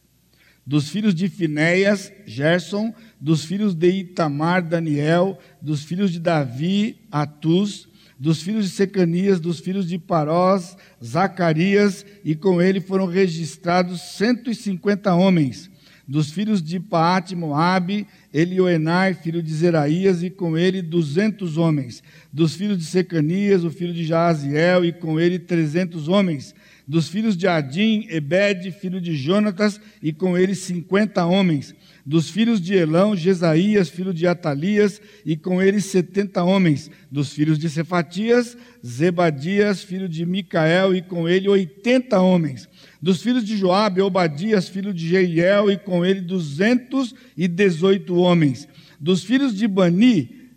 Dos 0.66 0.88
filhos 0.88 1.14
de 1.14 1.28
Finéias, 1.28 2.14
Gerson, 2.26 2.94
dos 3.20 3.44
filhos 3.44 3.76
de 3.76 3.90
Itamar, 3.90 4.66
Daniel, 4.66 5.38
dos 5.62 5.84
filhos 5.84 6.14
de 6.14 6.20
Davi, 6.22 7.02
Atus, 7.12 7.90
dos 8.22 8.44
filhos 8.44 8.66
de 8.66 8.72
Secanias, 8.76 9.40
dos 9.40 9.60
filhos 9.60 9.90
de 9.90 9.98
Parós, 9.98 10.78
Zacarias, 11.04 12.06
e 12.24 12.36
com 12.36 12.62
ele 12.62 12.80
foram 12.80 13.08
registrados 13.08 14.00
150 14.00 15.12
homens. 15.16 15.72
Dos 16.08 16.32
filhos 16.32 16.62
de 16.62 16.80
Paate, 16.80 17.36
Moabe, 17.36 18.06
Elioenai, 18.32 19.16
filho 19.16 19.42
de 19.42 19.52
Zeraías, 19.52 20.22
e 20.22 20.30
com 20.30 20.56
ele 20.56 20.84
duzentos 20.84 21.58
homens. 21.58 22.04
Dos 22.32 22.54
filhos 22.54 22.78
de 22.78 22.84
Secanias, 22.84 23.64
o 23.64 23.72
filho 23.72 23.94
de 23.94 24.06
Jaaziel, 24.06 24.86
e 24.86 24.94
com 24.94 25.20
ele 25.20 25.40
trezentos 25.40 26.08
homens. 26.08 26.54
Dos 26.88 27.08
filhos 27.08 27.38
de 27.38 27.48
Adim, 27.48 28.08
Ebed, 28.10 28.72
filho 28.72 29.00
de 29.00 29.16
Jonatas, 29.16 29.80
e 30.02 30.12
com 30.12 30.38
ele 30.38 30.56
cinquenta 30.56 31.26
homens 31.26 31.76
dos 32.04 32.32
filhos 32.32 32.60
de 32.60 32.74
Elão, 32.74 33.16
Jesaías, 33.16 33.88
filho 33.88 34.14
de 34.14 34.26
Atalias, 34.26 35.00
e 35.24 35.38
com 35.38 35.62
ele 35.62 35.80
setenta 35.80 36.44
homens. 36.44 36.90
Dos 37.12 37.32
filhos 37.32 37.60
de 37.60 37.70
Cefatias, 37.70 38.58
Zebadias, 38.84 39.84
filho 39.84 40.10
de 40.10 40.26
Micael, 40.26 40.96
e 40.96 41.02
com 41.02 41.30
ele 41.30 41.48
oitenta 41.48 42.20
homens. 42.20 42.68
Dos 43.00 43.22
filhos 43.22 43.46
de 43.46 43.56
Joabe, 43.56 44.02
Obadias, 44.02 44.68
filho 44.68 44.94
de 44.94 45.08
Jeiel, 45.08 45.72
e 45.72 45.78
com 45.78 46.04
ele 46.04 46.22
duzentos 46.22 47.14
e 47.38 47.48
dezoito 47.48 48.16
homens. 48.16 48.68
Dos 49.00 49.24
filhos 49.24 49.56
de 49.56 49.68
Bani, 49.68 50.50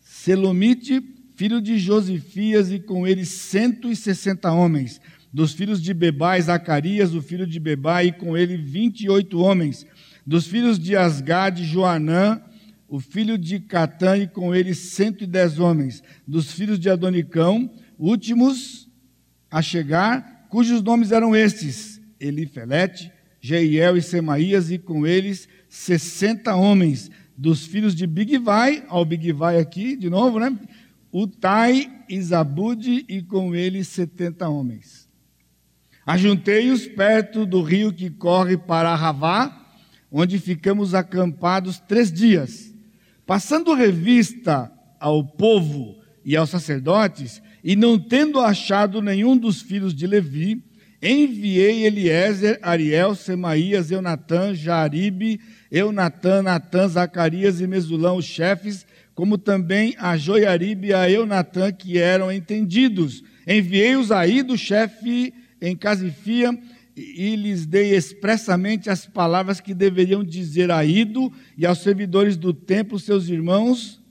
Selomite, 0.00 1.02
filho 1.34 1.60
de 1.60 1.78
Josifias, 1.78 2.70
e 2.70 2.78
com 2.78 3.06
ele 3.06 3.24
cento 3.24 3.90
e 3.90 3.96
sessenta 3.96 4.52
homens. 4.52 5.00
Dos 5.36 5.52
filhos 5.52 5.82
de 5.82 5.92
Bebai, 5.92 6.40
Zacarias, 6.40 7.12
o 7.12 7.20
filho 7.20 7.46
de 7.46 7.60
Bebai, 7.60 8.06
e 8.06 8.12
com 8.12 8.34
ele 8.34 8.56
vinte 8.56 9.02
e 9.02 9.10
oito 9.10 9.38
homens 9.38 9.84
dos 10.26 10.46
filhos 10.46 10.78
de 10.78 10.96
Asgad, 10.96 11.62
Joanã, 11.62 12.40
o 12.88 12.98
filho 13.00 13.36
de 13.36 13.60
Catã, 13.60 14.16
e 14.16 14.26
com 14.26 14.54
ele 14.54 14.74
cento 14.74 15.24
e 15.24 15.26
dez 15.26 15.58
homens. 15.58 16.02
Dos 16.26 16.52
filhos 16.52 16.80
de 16.80 16.88
Adonicão, 16.88 17.70
últimos 17.98 18.88
a 19.50 19.60
chegar, 19.60 20.46
cujos 20.48 20.82
nomes 20.82 21.12
eram 21.12 21.36
estes: 21.36 22.00
Elifelete, 22.18 23.12
Jeiel 23.38 23.98
e 23.98 24.00
Semaías, 24.00 24.70
e 24.70 24.78
com 24.78 25.06
eles 25.06 25.46
sessenta 25.68 26.54
homens. 26.54 27.10
Dos 27.36 27.66
filhos 27.66 27.94
de 27.94 28.06
Bigvai, 28.06 28.86
ao 28.88 29.04
Bigvai 29.04 29.58
aqui, 29.58 29.96
de 29.96 30.08
novo, 30.08 30.40
né? 30.40 30.58
Utai 31.12 31.92
e 32.08 32.18
Zabude, 32.22 33.04
e 33.06 33.20
com 33.20 33.54
eles 33.54 33.86
setenta 33.88 34.48
homens. 34.48 35.05
Ajuntei-os 36.06 36.86
perto 36.86 37.44
do 37.44 37.60
rio 37.60 37.92
que 37.92 38.08
corre 38.08 38.56
para 38.56 38.94
Ravá, 38.94 39.66
onde 40.10 40.38
ficamos 40.38 40.94
acampados 40.94 41.80
três 41.80 42.12
dias. 42.12 42.72
Passando 43.26 43.74
revista 43.74 44.70
ao 45.00 45.24
povo 45.26 45.98
e 46.24 46.36
aos 46.36 46.50
sacerdotes, 46.50 47.42
e 47.62 47.74
não 47.74 47.98
tendo 47.98 48.38
achado 48.38 49.02
nenhum 49.02 49.36
dos 49.36 49.60
filhos 49.60 49.92
de 49.92 50.06
Levi, 50.06 50.62
enviei 51.02 51.84
Eliezer, 51.84 52.60
Ariel, 52.62 53.16
Semaías, 53.16 53.90
Eunatã, 53.90 54.54
Jaribe, 54.54 55.40
Eunatã, 55.72 56.40
Natã, 56.40 56.86
Zacarias 56.86 57.60
e 57.60 57.66
Mesulão, 57.66 58.16
os 58.16 58.24
chefes, 58.24 58.86
como 59.12 59.36
também 59.36 59.96
a 59.98 60.16
Joiaribe 60.16 60.88
e 60.88 60.94
a 60.94 61.10
Eunatã, 61.10 61.72
que 61.72 61.98
eram 61.98 62.30
entendidos. 62.30 63.24
Enviei-os 63.44 64.12
aí 64.12 64.40
do 64.42 64.56
chefe 64.56 65.34
em 65.60 65.76
Casifia, 65.76 66.56
e 66.96 67.36
lhes 67.36 67.66
dei 67.66 67.94
expressamente 67.94 68.88
as 68.88 69.04
palavras 69.04 69.60
que 69.60 69.74
deveriam 69.74 70.24
dizer 70.24 70.70
a 70.70 70.82
Ido 70.82 71.30
e 71.56 71.66
aos 71.66 71.78
servidores 71.80 72.38
do 72.38 72.54
templo, 72.54 72.98
seus 72.98 73.28
irmãos, 73.28 74.02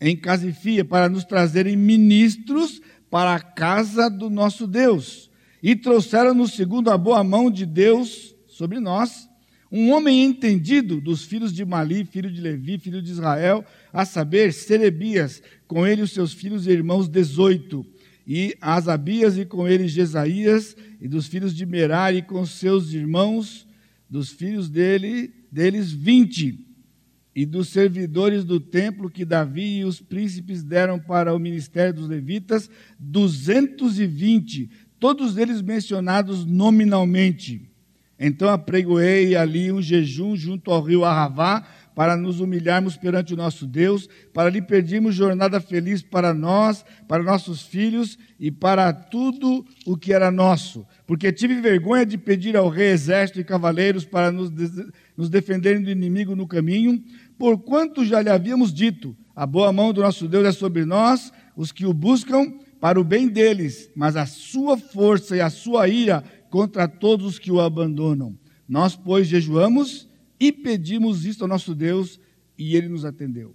em 0.00 0.16
Casifia, 0.16 0.82
para 0.82 1.10
nos 1.10 1.24
trazerem 1.24 1.76
ministros 1.76 2.80
para 3.10 3.34
a 3.34 3.40
casa 3.40 4.08
do 4.08 4.30
nosso 4.30 4.66
Deus. 4.66 5.30
E 5.62 5.76
trouxeram-nos, 5.76 6.54
segundo 6.54 6.90
a 6.90 6.96
boa 6.96 7.22
mão 7.22 7.50
de 7.50 7.66
Deus 7.66 8.34
sobre 8.46 8.80
nós, 8.80 9.28
um 9.70 9.90
homem 9.90 10.24
entendido 10.24 11.00
dos 11.00 11.24
filhos 11.24 11.52
de 11.52 11.64
Mali, 11.64 12.04
filho 12.04 12.30
de 12.30 12.40
Levi, 12.40 12.78
filho 12.78 13.02
de 13.02 13.10
Israel, 13.10 13.64
a 13.92 14.06
saber, 14.06 14.52
Serebias, 14.52 15.42
com 15.66 15.86
ele 15.86 16.02
os 16.02 16.12
seus 16.12 16.32
filhos 16.32 16.66
e 16.66 16.70
irmãos, 16.70 17.08
dezoito 17.08 17.84
e 18.26 18.56
Asabias, 18.60 19.38
e 19.38 19.44
com 19.44 19.68
ele 19.68 19.86
Jesaías, 19.86 20.76
e 21.00 21.06
dos 21.06 21.26
filhos 21.26 21.54
de 21.54 21.64
Merari, 21.64 22.22
com 22.22 22.44
seus 22.44 22.92
irmãos, 22.92 23.66
dos 24.10 24.30
filhos 24.30 24.68
dele, 24.68 25.32
deles 25.50 25.92
vinte, 25.92 26.66
e 27.34 27.44
dos 27.44 27.68
servidores 27.68 28.44
do 28.44 28.58
templo 28.58 29.10
que 29.10 29.22
Davi 29.22 29.80
e 29.80 29.84
os 29.84 30.00
príncipes 30.00 30.62
deram 30.62 30.98
para 30.98 31.34
o 31.34 31.38
ministério 31.38 31.92
dos 31.92 32.08
levitas, 32.08 32.70
duzentos 32.98 34.00
e 34.00 34.06
vinte, 34.06 34.70
todos 34.98 35.36
eles 35.36 35.60
mencionados 35.60 36.46
nominalmente. 36.46 37.70
Então 38.18 38.48
apregoei 38.48 39.36
ali 39.36 39.70
um 39.70 39.82
jejum 39.82 40.34
junto 40.34 40.70
ao 40.70 40.82
rio 40.82 41.04
Arravá, 41.04 41.68
para 41.96 42.14
nos 42.14 42.40
humilharmos 42.40 42.94
perante 42.94 43.32
o 43.32 43.38
nosso 43.38 43.66
Deus, 43.66 44.06
para 44.34 44.50
lhe 44.50 44.60
pedirmos 44.60 45.14
jornada 45.14 45.58
feliz 45.62 46.02
para 46.02 46.34
nós, 46.34 46.84
para 47.08 47.22
nossos 47.22 47.62
filhos 47.62 48.18
e 48.38 48.50
para 48.50 48.92
tudo 48.92 49.64
o 49.86 49.96
que 49.96 50.12
era 50.12 50.30
nosso. 50.30 50.86
Porque 51.06 51.32
tive 51.32 51.58
vergonha 51.58 52.04
de 52.04 52.18
pedir 52.18 52.54
ao 52.54 52.68
rei 52.68 52.88
exército 52.88 53.40
e 53.40 53.44
cavaleiros 53.44 54.04
para 54.04 54.30
nos, 54.30 54.52
nos 55.16 55.30
defenderem 55.30 55.82
do 55.82 55.88
inimigo 55.88 56.36
no 56.36 56.46
caminho, 56.46 57.02
porquanto 57.38 58.04
já 58.04 58.20
lhe 58.20 58.28
havíamos 58.28 58.74
dito: 58.74 59.16
a 59.34 59.46
boa 59.46 59.72
mão 59.72 59.90
do 59.90 60.02
nosso 60.02 60.28
Deus 60.28 60.44
é 60.44 60.52
sobre 60.52 60.84
nós, 60.84 61.32
os 61.56 61.72
que 61.72 61.86
o 61.86 61.94
buscam, 61.94 62.52
para 62.78 63.00
o 63.00 63.04
bem 63.04 63.26
deles, 63.26 63.90
mas 63.96 64.16
a 64.16 64.26
sua 64.26 64.76
força 64.76 65.34
e 65.34 65.40
a 65.40 65.48
sua 65.48 65.88
ira 65.88 66.22
contra 66.50 66.86
todos 66.86 67.24
os 67.24 67.38
que 67.38 67.50
o 67.50 67.58
abandonam. 67.58 68.36
Nós, 68.68 68.94
pois, 68.94 69.26
jejuamos 69.26 70.06
e 70.38 70.52
pedimos 70.52 71.24
isto 71.24 71.42
ao 71.42 71.48
nosso 71.48 71.74
Deus 71.74 72.20
e 72.58 72.76
ele 72.76 72.88
nos 72.88 73.04
atendeu. 73.04 73.54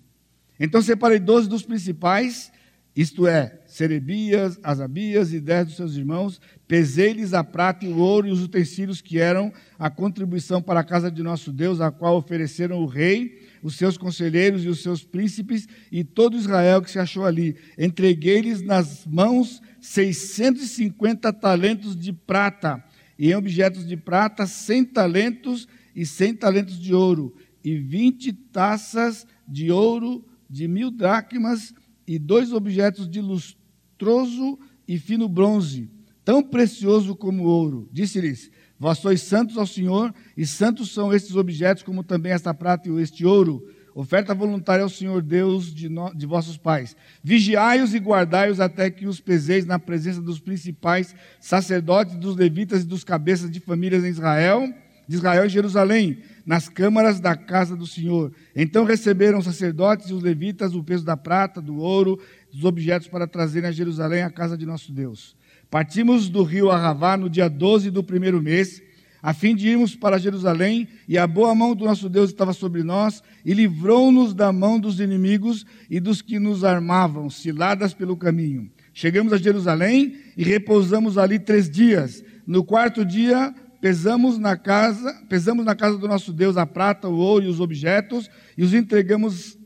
Então 0.59 0.81
separei 0.81 1.19
doze 1.19 1.49
dos 1.49 1.63
principais, 1.63 2.51
isto 2.95 3.25
é, 3.25 3.61
Serebias, 3.65 4.59
Asabias 4.61 5.31
e 5.31 5.39
dez 5.39 5.65
dos 5.65 5.75
seus 5.77 5.95
irmãos, 5.95 6.41
pesei-lhes 6.67 7.33
a 7.33 7.43
prata 7.43 7.85
e 7.85 7.89
o 7.89 7.97
ouro 7.97 8.27
e 8.27 8.31
os 8.31 8.43
utensílios 8.43 9.01
que 9.01 9.17
eram 9.17 9.51
a 9.79 9.89
contribuição 9.89 10.61
para 10.61 10.81
a 10.81 10.83
casa 10.83 11.09
de 11.09 11.23
nosso 11.23 11.53
Deus, 11.53 11.79
a 11.79 11.89
qual 11.89 12.17
ofereceram 12.17 12.79
o 12.79 12.85
rei, 12.85 13.47
os 13.63 13.75
seus 13.75 13.97
conselheiros 13.97 14.65
e 14.65 14.67
os 14.67 14.83
seus 14.83 15.03
príncipes 15.03 15.67
e 15.91 16.03
todo 16.03 16.35
Israel 16.35 16.81
que 16.81 16.91
se 16.91 16.99
achou 16.99 17.25
ali. 17.25 17.55
Entreguei-lhes 17.77 18.61
nas 18.61 19.05
mãos 19.05 19.61
650 19.79 21.31
talentos 21.33 21.95
de 21.95 22.11
prata, 22.11 22.83
e 23.17 23.31
em 23.31 23.35
objetos 23.35 23.87
de 23.87 23.95
prata 23.95 24.45
100 24.45 24.85
talentos 24.85 25.67
e 25.95 26.05
cem 26.05 26.33
talentos 26.33 26.79
de 26.79 26.93
ouro, 26.93 27.35
e 27.63 27.77
vinte 27.77 28.33
taças 28.33 29.25
de 29.47 29.71
ouro 29.71 30.25
de 30.49 30.67
mil 30.67 30.91
dracmas, 30.91 31.73
e 32.07 32.19
dois 32.19 32.51
objetos 32.51 33.09
de 33.09 33.21
lustroso 33.21 34.59
e 34.87 34.97
fino 34.97 35.29
bronze, 35.29 35.89
tão 36.25 36.43
precioso 36.43 37.15
como 37.15 37.43
ouro. 37.43 37.87
Disse-lhes: 37.91 38.51
Vós 38.77 38.97
sois 38.97 39.21
santos 39.21 39.57
ao 39.57 39.65
Senhor, 39.65 40.13
e 40.35 40.45
santos 40.45 40.91
são 40.91 41.13
estes 41.13 41.35
objetos, 41.35 41.83
como 41.83 42.03
também 42.03 42.33
esta 42.33 42.53
prata 42.53 42.89
e 42.89 43.01
este 43.01 43.25
ouro. 43.25 43.65
Oferta 43.93 44.33
voluntária 44.33 44.83
ao 44.83 44.89
Senhor 44.89 45.21
Deus 45.21 45.73
de, 45.73 45.89
no, 45.89 46.13
de 46.15 46.25
vossos 46.25 46.57
pais. 46.57 46.95
Vigiai-os 47.21 47.93
e 47.93 47.99
guardai-os 47.99 48.61
até 48.61 48.89
que 48.89 49.05
os 49.05 49.19
peseis 49.19 49.65
na 49.65 49.77
presença 49.77 50.21
dos 50.21 50.39
principais 50.39 51.13
sacerdotes, 51.41 52.15
dos 52.15 52.35
levitas 52.37 52.83
e 52.83 52.85
dos 52.85 53.03
cabeças 53.03 53.51
de 53.51 53.59
famílias 53.59 54.03
em 54.03 54.09
Israel 54.09 54.73
de 55.11 55.17
Israel 55.17 55.45
em 55.45 55.49
Jerusalém, 55.49 56.19
nas 56.45 56.69
câmaras 56.69 57.19
da 57.19 57.35
casa 57.35 57.75
do 57.75 57.85
Senhor. 57.85 58.31
Então 58.55 58.85
receberam 58.85 59.39
os 59.39 59.45
sacerdotes 59.45 60.09
e 60.09 60.13
os 60.13 60.23
levitas 60.23 60.73
o 60.73 60.81
peso 60.81 61.03
da 61.03 61.17
prata, 61.17 61.61
do 61.61 61.75
ouro, 61.75 62.17
dos 62.49 62.63
objetos 62.63 63.09
para 63.09 63.27
trazerem 63.27 63.67
a 63.67 63.73
Jerusalém 63.73 64.23
a 64.23 64.29
casa 64.29 64.57
de 64.57 64.65
nosso 64.65 64.93
Deus. 64.93 65.35
Partimos 65.69 66.29
do 66.29 66.43
rio 66.43 66.71
Arravá 66.71 67.17
no 67.17 67.29
dia 67.29 67.49
12 67.49 67.91
do 67.91 68.01
primeiro 68.01 68.41
mês, 68.41 68.81
a 69.21 69.33
fim 69.33 69.53
de 69.53 69.67
irmos 69.67 69.97
para 69.97 70.17
Jerusalém, 70.17 70.87
e 71.09 71.17
a 71.17 71.27
boa 71.27 71.53
mão 71.53 71.75
do 71.75 71.83
nosso 71.83 72.07
Deus 72.07 72.29
estava 72.29 72.53
sobre 72.53 72.81
nós, 72.81 73.21
e 73.43 73.53
livrou-nos 73.53 74.33
da 74.33 74.53
mão 74.53 74.79
dos 74.79 75.01
inimigos 75.01 75.65
e 75.89 75.99
dos 75.99 76.21
que 76.21 76.39
nos 76.39 76.63
armavam, 76.63 77.29
ciladas 77.29 77.93
pelo 77.93 78.15
caminho. 78.15 78.71
Chegamos 78.93 79.33
a 79.33 79.37
Jerusalém 79.37 80.15
e 80.37 80.43
repousamos 80.43 81.17
ali 81.17 81.37
três 81.37 81.69
dias. 81.69 82.23
No 82.47 82.63
quarto 82.63 83.05
dia, 83.05 83.53
pesamos 83.81 84.37
na 84.37 84.55
casa, 84.55 85.11
pesamos 85.27 85.65
na 85.65 85.75
casa 85.75 85.97
do 85.97 86.07
nosso 86.07 86.31
Deus 86.31 86.55
a 86.55 86.67
prata, 86.67 87.09
o 87.09 87.17
ouro 87.17 87.45
e 87.45 87.47
os 87.47 87.59
objetos, 87.59 88.29
e 88.55 88.63
os 88.63 88.75
entregamos 88.75 89.57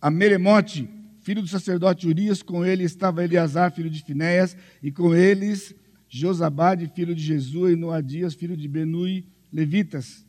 a 0.00 0.10
Meremote, 0.10 0.88
filho 1.22 1.40
do 1.40 1.48
sacerdote 1.48 2.06
Urias, 2.06 2.42
com 2.42 2.64
ele 2.64 2.84
estava 2.84 3.24
Eleazar, 3.24 3.72
filho 3.72 3.88
de 3.88 4.04
Finéias, 4.04 4.54
e 4.82 4.92
com 4.92 5.14
eles 5.14 5.74
Josabade, 6.06 6.92
filho 6.94 7.14
de 7.14 7.22
Jesus, 7.22 7.72
e 7.72 7.76
Noadias, 7.76 8.34
filho 8.34 8.56
de 8.56 8.68
Benui, 8.68 9.26
levitas. 9.50 10.24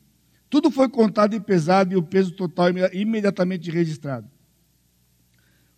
Tudo 0.50 0.72
foi 0.72 0.88
contado 0.88 1.36
e 1.36 1.40
pesado, 1.40 1.94
e 1.94 1.98
o 1.98 2.02
peso 2.02 2.32
total 2.32 2.70
imediatamente 2.94 3.70
registrado. 3.70 4.28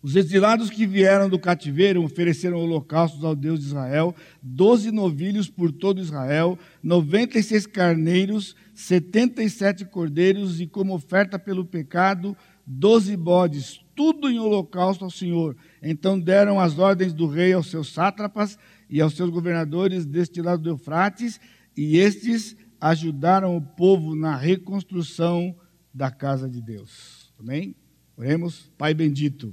Os 0.00 0.14
exilados 0.14 0.70
que 0.70 0.86
vieram 0.86 1.28
do 1.28 1.40
cativeiro 1.40 2.04
ofereceram 2.04 2.58
holocaustos 2.58 3.24
ao 3.24 3.34
Deus 3.34 3.58
de 3.58 3.66
Israel, 3.66 4.14
doze 4.40 4.92
novilhos 4.92 5.50
por 5.50 5.72
todo 5.72 6.00
Israel, 6.00 6.56
noventa 6.80 7.36
e 7.36 7.42
seis 7.42 7.66
carneiros, 7.66 8.54
setenta 8.72 9.42
e 9.42 9.50
sete 9.50 9.84
cordeiros, 9.84 10.60
e 10.60 10.68
como 10.68 10.94
oferta 10.94 11.36
pelo 11.36 11.64
pecado, 11.64 12.36
doze 12.64 13.16
bodes, 13.16 13.80
tudo 13.96 14.30
em 14.30 14.38
holocausto 14.38 15.04
ao 15.04 15.10
Senhor. 15.10 15.56
Então 15.82 16.18
deram 16.18 16.60
as 16.60 16.78
ordens 16.78 17.12
do 17.12 17.26
rei 17.26 17.52
aos 17.52 17.68
seus 17.68 17.92
sátrapas 17.92 18.56
e 18.88 19.00
aos 19.00 19.16
seus 19.16 19.30
governadores 19.30 20.06
deste 20.06 20.40
lado 20.40 20.62
do 20.62 20.70
Eufrates, 20.70 21.40
e 21.76 21.98
estes 21.98 22.56
ajudaram 22.80 23.56
o 23.56 23.60
povo 23.60 24.14
na 24.14 24.36
reconstrução 24.36 25.56
da 25.92 26.08
casa 26.08 26.48
de 26.48 26.62
Deus. 26.62 27.32
Amém? 27.36 27.74
Oremos, 28.16 28.70
Pai 28.78 28.94
bendito. 28.94 29.52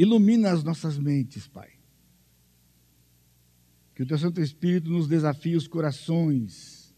Ilumina 0.00 0.50
as 0.50 0.64
nossas 0.64 0.98
mentes, 0.98 1.46
Pai. 1.46 1.68
Que 3.94 4.02
o 4.02 4.06
Teu 4.06 4.16
Santo 4.16 4.40
Espírito 4.40 4.88
nos 4.88 5.06
desafie 5.06 5.54
os 5.54 5.68
corações 5.68 6.96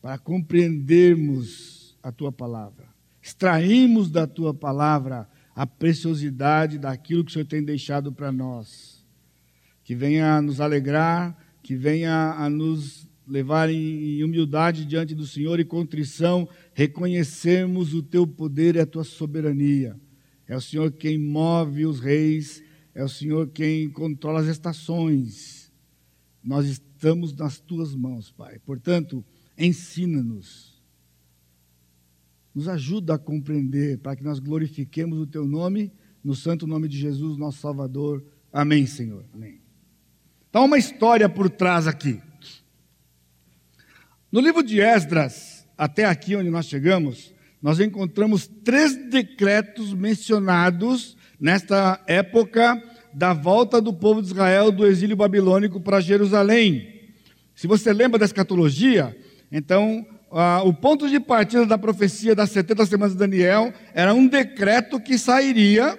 para 0.00 0.16
compreendermos 0.16 1.94
a 2.02 2.10
Tua 2.10 2.32
palavra. 2.32 2.88
Extraímos 3.20 4.10
da 4.10 4.26
Tua 4.26 4.54
palavra 4.54 5.28
a 5.54 5.66
preciosidade 5.66 6.78
daquilo 6.78 7.22
que 7.22 7.30
o 7.30 7.32
Senhor 7.34 7.44
tem 7.44 7.62
deixado 7.62 8.10
para 8.10 8.32
nós. 8.32 9.04
Que 9.84 9.94
venha 9.94 10.36
a 10.36 10.40
nos 10.40 10.62
alegrar, 10.62 11.36
que 11.62 11.76
venha 11.76 12.32
a 12.38 12.48
nos 12.48 13.06
levar 13.28 13.68
em 13.68 14.24
humildade 14.24 14.86
diante 14.86 15.14
do 15.14 15.26
Senhor 15.26 15.60
e 15.60 15.64
contrição, 15.64 16.48
reconhecermos 16.72 17.92
o 17.92 18.02
Teu 18.02 18.26
poder 18.26 18.76
e 18.76 18.80
a 18.80 18.86
Tua 18.86 19.04
soberania 19.04 19.94
é 20.46 20.56
o 20.56 20.60
Senhor 20.60 20.92
quem 20.92 21.18
move 21.18 21.86
os 21.86 22.00
reis, 22.00 22.62
é 22.94 23.02
o 23.02 23.08
Senhor 23.08 23.48
quem 23.48 23.88
controla 23.90 24.40
as 24.40 24.46
estações. 24.46 25.72
Nós 26.42 26.66
estamos 26.66 27.32
nas 27.34 27.58
tuas 27.58 27.94
mãos, 27.94 28.30
Pai. 28.30 28.58
Portanto, 28.58 29.24
ensina-nos. 29.56 30.72
Nos 32.54 32.68
ajuda 32.68 33.14
a 33.14 33.18
compreender, 33.18 33.98
para 33.98 34.14
que 34.16 34.22
nós 34.22 34.38
glorifiquemos 34.38 35.18
o 35.18 35.26
teu 35.26 35.46
nome, 35.46 35.90
no 36.22 36.34
santo 36.34 36.66
nome 36.66 36.86
de 36.86 36.98
Jesus, 36.98 37.38
nosso 37.38 37.58
Salvador. 37.58 38.22
Amém, 38.52 38.86
Senhor. 38.86 39.24
Amém. 39.32 39.60
Então, 40.50 40.66
uma 40.66 40.76
história 40.76 41.28
por 41.28 41.48
trás 41.48 41.86
aqui. 41.86 42.20
No 44.30 44.40
livro 44.40 44.62
de 44.62 44.80
Esdras, 44.80 45.66
até 45.78 46.04
aqui 46.04 46.36
onde 46.36 46.50
nós 46.50 46.66
chegamos, 46.66 47.32
nós 47.62 47.78
encontramos 47.78 48.50
três 48.64 48.96
decretos 49.08 49.94
mencionados 49.94 51.16
nesta 51.38 52.00
época 52.06 52.82
da 53.14 53.32
volta 53.32 53.80
do 53.80 53.92
povo 53.92 54.20
de 54.20 54.28
Israel 54.28 54.72
do 54.72 54.86
exílio 54.86 55.16
babilônico 55.16 55.80
para 55.80 56.00
Jerusalém. 56.00 57.12
Se 57.54 57.66
você 57.66 57.92
lembra 57.92 58.18
da 58.18 58.24
escatologia, 58.24 59.16
então 59.50 60.04
ah, 60.32 60.62
o 60.64 60.72
ponto 60.72 61.08
de 61.08 61.20
partida 61.20 61.64
da 61.64 61.78
profecia 61.78 62.34
das 62.34 62.50
70 62.50 62.86
semanas 62.86 63.12
de 63.12 63.18
Daniel 63.18 63.72
era 63.94 64.12
um 64.12 64.26
decreto 64.26 64.98
que 64.98 65.16
sairia 65.16 65.96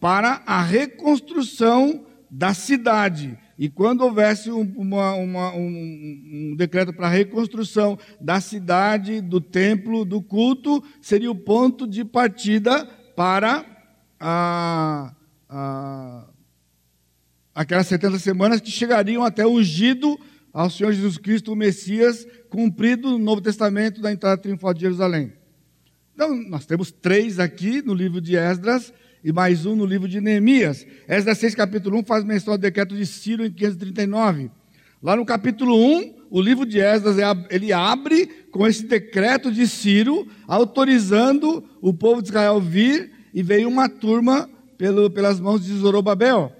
para 0.00 0.42
a 0.46 0.62
reconstrução 0.62 2.04
da 2.30 2.52
cidade, 2.52 3.38
E 3.58 3.70
quando 3.70 4.02
houvesse 4.02 4.50
um, 4.50 4.70
uma, 4.76 5.14
uma, 5.14 5.54
um, 5.54 6.50
um 6.52 6.56
decreto 6.56 6.92
para 6.92 7.06
a 7.06 7.10
reconstrução 7.10 7.98
da 8.20 8.38
cidade, 8.40 9.20
do 9.20 9.40
templo, 9.40 10.04
do 10.04 10.20
culto, 10.20 10.84
seria 11.00 11.30
o 11.30 11.34
ponto 11.34 11.86
de 11.86 12.04
partida 12.04 12.84
para 13.16 13.64
a, 14.20 15.14
a, 15.48 16.24
aquelas 17.54 17.86
70 17.86 18.18
semanas 18.18 18.60
que 18.60 18.70
chegariam 18.70 19.24
até 19.24 19.46
o 19.46 19.54
ungido 19.54 20.18
ao 20.52 20.68
Senhor 20.68 20.92
Jesus 20.92 21.16
Cristo, 21.16 21.52
o 21.52 21.56
Messias, 21.56 22.26
cumprido 22.50 23.10
no 23.10 23.18
Novo 23.18 23.40
Testamento 23.40 24.02
da 24.02 24.12
entrada 24.12 24.40
triunfal 24.40 24.74
de 24.74 24.80
Jerusalém. 24.82 25.32
Então, 26.14 26.34
nós 26.48 26.66
temos 26.66 26.90
três 26.90 27.38
aqui 27.38 27.82
no 27.82 27.94
livro 27.94 28.20
de 28.20 28.36
Esdras 28.36 28.92
e 29.26 29.32
mais 29.32 29.66
um 29.66 29.74
no 29.74 29.84
livro 29.84 30.06
de 30.06 30.20
Neemias. 30.20 30.86
Esdras 31.08 31.38
6, 31.38 31.56
capítulo 31.56 31.98
1, 31.98 32.04
faz 32.04 32.22
menção 32.22 32.52
ao 32.52 32.58
decreto 32.58 32.94
de 32.94 33.04
Ciro 33.04 33.44
em 33.44 33.50
539. 33.50 34.52
Lá 35.02 35.16
no 35.16 35.26
capítulo 35.26 35.76
1, 35.76 36.14
o 36.30 36.40
livro 36.40 36.64
de 36.64 36.78
Esdras, 36.78 37.16
ele 37.50 37.72
abre 37.72 38.28
com 38.52 38.64
esse 38.64 38.86
decreto 38.86 39.50
de 39.50 39.66
Ciro, 39.66 40.28
autorizando 40.46 41.64
o 41.80 41.92
povo 41.92 42.22
de 42.22 42.28
Israel 42.28 42.60
vir, 42.60 43.10
e 43.34 43.42
veio 43.42 43.68
uma 43.68 43.88
turma 43.88 44.48
pelo, 44.78 45.10
pelas 45.10 45.40
mãos 45.40 45.66
de 45.66 45.72
Zorobabel. 45.72 46.52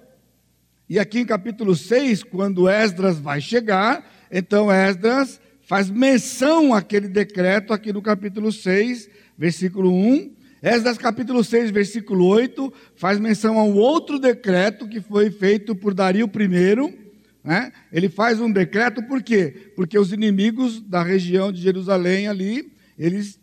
E 0.90 0.98
aqui 0.98 1.20
em 1.20 1.24
capítulo 1.24 1.76
6, 1.76 2.24
quando 2.24 2.68
Esdras 2.68 3.16
vai 3.16 3.40
chegar, 3.40 4.04
então 4.28 4.72
Esdras 4.72 5.40
faz 5.62 5.88
menção 5.88 6.74
àquele 6.74 7.06
decreto 7.06 7.72
aqui 7.72 7.92
no 7.92 8.02
capítulo 8.02 8.50
6, 8.50 9.08
versículo 9.38 9.92
1. 9.94 10.34
Esdras 10.62 10.96
capítulo 10.96 11.44
6, 11.44 11.70
versículo 11.70 12.26
8, 12.26 12.72
faz 12.94 13.20
menção 13.20 13.58
a 13.58 13.64
um 13.64 13.76
outro 13.76 14.18
decreto 14.18 14.88
que 14.88 15.00
foi 15.00 15.30
feito 15.30 15.76
por 15.76 15.92
Dario 15.92 16.26
I. 16.26 17.06
Né? 17.44 17.72
Ele 17.92 18.08
faz 18.08 18.40
um 18.40 18.50
decreto 18.50 19.02
por 19.02 19.22
quê? 19.22 19.72
Porque 19.76 19.98
os 19.98 20.12
inimigos 20.12 20.80
da 20.80 21.02
região 21.02 21.52
de 21.52 21.60
Jerusalém 21.60 22.26
ali, 22.26 22.72
eles 22.98 23.38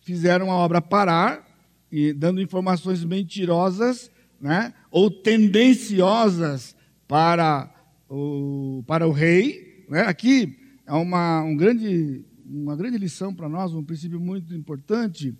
fizeram 0.00 0.50
a 0.50 0.56
obra 0.56 0.80
parar, 0.80 1.46
e 1.90 2.12
dando 2.12 2.42
informações 2.42 3.04
mentirosas, 3.04 4.10
né? 4.40 4.74
ou 4.90 5.10
tendenciosas 5.10 6.76
para 7.06 7.72
o, 8.10 8.82
para 8.86 9.06
o 9.06 9.12
rei. 9.12 9.86
Né? 9.88 10.02
Aqui 10.02 10.58
é 10.86 10.92
uma, 10.92 11.42
um 11.42 11.56
grande, 11.56 12.24
uma 12.44 12.76
grande 12.76 12.98
lição 12.98 13.34
para 13.34 13.48
nós, 13.48 13.72
um 13.72 13.82
princípio 13.82 14.20
muito 14.20 14.54
importante 14.54 15.34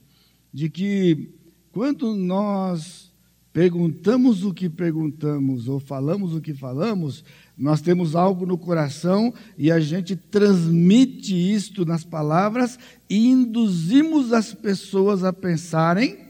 de 0.52 0.68
que 0.68 1.30
quando 1.72 2.14
nós 2.14 3.12
perguntamos 3.52 4.44
o 4.44 4.54
que 4.54 4.68
perguntamos 4.68 5.68
ou 5.68 5.80
falamos 5.80 6.34
o 6.34 6.40
que 6.40 6.54
falamos, 6.54 7.24
nós 7.56 7.80
temos 7.80 8.14
algo 8.14 8.46
no 8.46 8.56
coração 8.56 9.34
e 9.56 9.70
a 9.70 9.80
gente 9.80 10.14
transmite 10.14 11.34
isto 11.34 11.84
nas 11.84 12.04
palavras 12.04 12.78
e 13.10 13.26
induzimos 13.26 14.32
as 14.32 14.54
pessoas 14.54 15.24
a 15.24 15.32
pensarem 15.32 16.28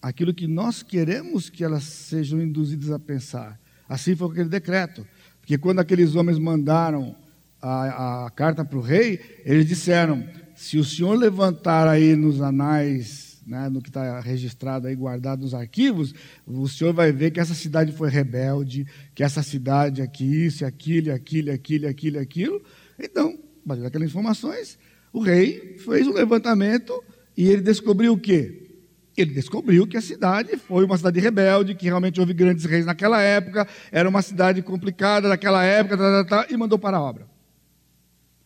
aquilo 0.00 0.34
que 0.34 0.48
nós 0.48 0.82
queremos 0.82 1.48
que 1.48 1.62
elas 1.62 1.84
sejam 1.84 2.42
induzidas 2.42 2.90
a 2.90 2.98
pensar. 2.98 3.60
Assim 3.88 4.16
foi 4.16 4.30
aquele 4.30 4.48
decreto. 4.48 5.06
Porque 5.40 5.56
quando 5.56 5.78
aqueles 5.78 6.16
homens 6.16 6.38
mandaram 6.38 7.14
a, 7.60 8.26
a 8.26 8.30
carta 8.30 8.64
para 8.64 8.78
o 8.78 8.82
rei, 8.82 9.20
eles 9.44 9.66
disseram: 9.66 10.26
se 10.62 10.78
o 10.78 10.84
senhor 10.84 11.16
levantar 11.16 11.88
aí 11.88 12.14
nos 12.14 12.40
anais, 12.40 13.42
né, 13.44 13.68
no 13.68 13.82
que 13.82 13.88
está 13.88 14.20
registrado 14.20 14.86
aí, 14.86 14.94
guardado 14.94 15.40
nos 15.40 15.54
arquivos, 15.54 16.14
o 16.46 16.68
senhor 16.68 16.94
vai 16.94 17.10
ver 17.10 17.32
que 17.32 17.40
essa 17.40 17.52
cidade 17.52 17.90
foi 17.90 18.08
rebelde, 18.08 18.86
que 19.12 19.24
essa 19.24 19.42
cidade 19.42 20.00
aqui, 20.00 20.46
isso, 20.46 20.64
aquilo, 20.64 21.12
aquilo, 21.12 21.50
aquilo, 21.50 21.88
aquilo, 21.88 22.18
aquilo. 22.20 22.62
Então, 22.96 23.36
baseado 23.66 23.86
naquelas 23.86 24.08
informações, 24.08 24.78
o 25.12 25.20
rei 25.20 25.78
fez 25.78 26.06
um 26.06 26.12
levantamento 26.12 26.94
e 27.36 27.48
ele 27.48 27.60
descobriu 27.60 28.12
o 28.12 28.18
quê? 28.18 28.70
Ele 29.16 29.34
descobriu 29.34 29.84
que 29.84 29.96
a 29.96 30.00
cidade 30.00 30.56
foi 30.56 30.84
uma 30.84 30.96
cidade 30.96 31.18
rebelde, 31.18 31.74
que 31.74 31.86
realmente 31.86 32.20
houve 32.20 32.32
grandes 32.32 32.66
reis 32.66 32.86
naquela 32.86 33.20
época, 33.20 33.66
era 33.90 34.08
uma 34.08 34.22
cidade 34.22 34.62
complicada 34.62 35.28
naquela 35.28 35.64
época, 35.64 35.98
tá, 35.98 36.24
tá, 36.24 36.44
tá, 36.44 36.54
e 36.54 36.56
mandou 36.56 36.78
para 36.78 36.98
a 36.98 37.02
obra. 37.02 37.26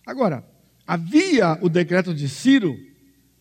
Agora, 0.07 0.56
Havia 0.87 1.59
o 1.61 1.68
decreto 1.68 2.14
de 2.14 2.29
Ciro, 2.29 2.79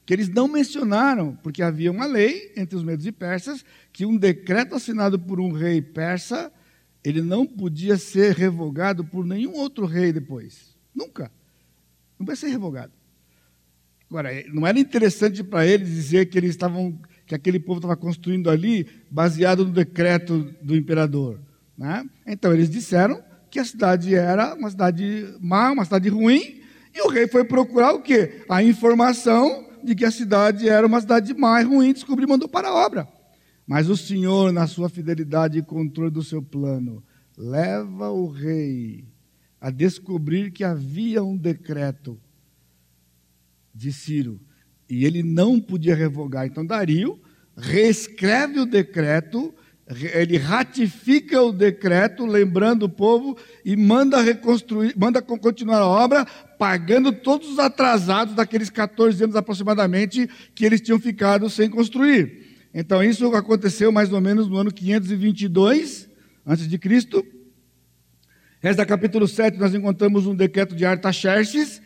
que 0.05 0.13
eles 0.13 0.29
não 0.29 0.47
mencionaram, 0.47 1.36
porque 1.43 1.62
havia 1.62 1.91
uma 1.91 2.05
lei 2.05 2.51
entre 2.55 2.75
os 2.75 2.84
medos 2.84 3.05
e 3.05 3.12
persas, 3.12 3.63
que 3.93 4.05
um 4.05 4.17
decreto 4.17 4.75
assinado 4.75 5.19
por 5.19 5.39
um 5.39 5.51
rei 5.51 5.81
persa, 5.81 6.51
ele 7.03 7.21
não 7.21 7.45
podia 7.45 7.97
ser 7.97 8.34
revogado 8.34 9.05
por 9.05 9.25
nenhum 9.25 9.53
outro 9.53 9.86
rei 9.86 10.12
depois. 10.12 10.75
Nunca. 10.93 11.31
Não 12.17 12.25
vai 12.25 12.36
ser 12.36 12.47
revogado. 12.47 12.93
Agora, 14.10 14.29
não 14.53 14.65
era 14.65 14.79
interessante 14.79 15.43
para 15.43 15.65
eles 15.65 15.89
dizer 15.89 16.27
que 16.27 16.38
eles 16.38 16.51
estavam, 16.51 16.97
que 17.25 17.36
aquele 17.36 17.60
povo 17.60 17.79
estava 17.79 17.97
construindo 17.97 18.49
ali 18.49 18.88
baseado 19.10 19.65
no 19.65 19.71
decreto 19.71 20.53
do 20.62 20.75
imperador. 20.75 21.39
Né? 21.77 22.08
Então 22.25 22.53
eles 22.53 22.69
disseram 22.69 23.21
que 23.49 23.60
a 23.60 23.65
cidade 23.65 24.15
era 24.15 24.53
uma 24.55 24.69
cidade 24.69 25.36
má, 25.39 25.71
uma 25.71 25.84
cidade 25.84 26.10
ruim, 26.10 26.62
e 26.95 27.01
o 27.01 27.10
rei 27.10 27.27
foi 27.27 27.43
procurar 27.43 27.93
o 27.93 28.01
quê? 28.01 28.45
A 28.47 28.63
informação 28.63 29.67
de 29.84 29.93
que 29.93 30.05
a 30.05 30.12
cidade 30.12 30.69
era 30.69 30.88
uma 30.88 31.01
cidade 31.01 31.34
mais 31.34 31.67
ruim, 31.67 31.91
descobriu 31.91 32.25
e 32.25 32.31
mandou 32.31 32.47
para 32.47 32.69
a 32.69 32.73
obra. 32.73 33.08
Mas 33.67 33.89
o 33.89 33.97
Senhor, 33.97 34.53
na 34.53 34.65
sua 34.65 34.88
fidelidade 34.88 35.60
e 35.60 35.62
controle 35.62 36.10
do 36.10 36.23
seu 36.23 36.41
plano, 36.41 37.03
leva 37.38 38.10
o 38.10 38.27
rei 38.29 39.05
a 39.60 39.69
descobrir 39.69 40.51
que 40.51 40.63
havia 40.63 41.21
um 41.21 41.36
decreto 41.36 42.17
de 43.73 43.91
Ciro 43.91 44.39
e 44.89 45.03
ele 45.03 45.21
não 45.21 45.60
podia 45.60 45.95
revogar. 45.95 46.45
Então 46.45 46.65
Dario 46.65 47.19
reescreve 47.58 48.60
o 48.60 48.65
decreto 48.65 49.53
ele 49.87 50.37
ratifica 50.37 51.41
o 51.43 51.51
decreto, 51.51 52.25
lembrando 52.25 52.83
o 52.83 52.89
povo, 52.89 53.37
e 53.63 53.75
manda 53.75 54.19
reconstruir, 54.19 54.95
manda 54.97 55.21
continuar 55.21 55.77
a 55.77 55.87
obra, 55.87 56.25
pagando 56.57 57.11
todos 57.11 57.51
os 57.51 57.59
atrasados 57.59 58.33
daqueles 58.33 58.71
14 58.71 59.23
anos 59.23 59.35
aproximadamente 59.35 60.27
que 60.55 60.65
eles 60.65 60.81
tinham 60.81 60.99
ficado 60.99 61.49
sem 61.51 61.69
construir. 61.69 62.67
Então 62.73 63.03
isso 63.03 63.27
aconteceu 63.35 63.91
mais 63.91 64.11
ou 64.11 64.19
menos 64.19 64.47
no 64.47 64.57
ano 64.57 64.71
522 64.71 66.09
antes 66.45 66.67
de 66.67 66.77
Cristo. 66.79 67.23
Resto 68.59 68.77
da 68.77 68.85
capítulo 68.87 69.27
7 69.27 69.59
nós 69.59 69.75
encontramos 69.75 70.25
um 70.25 70.33
decreto 70.33 70.75
de 70.75 70.83
Artaxerxes, 70.83 71.79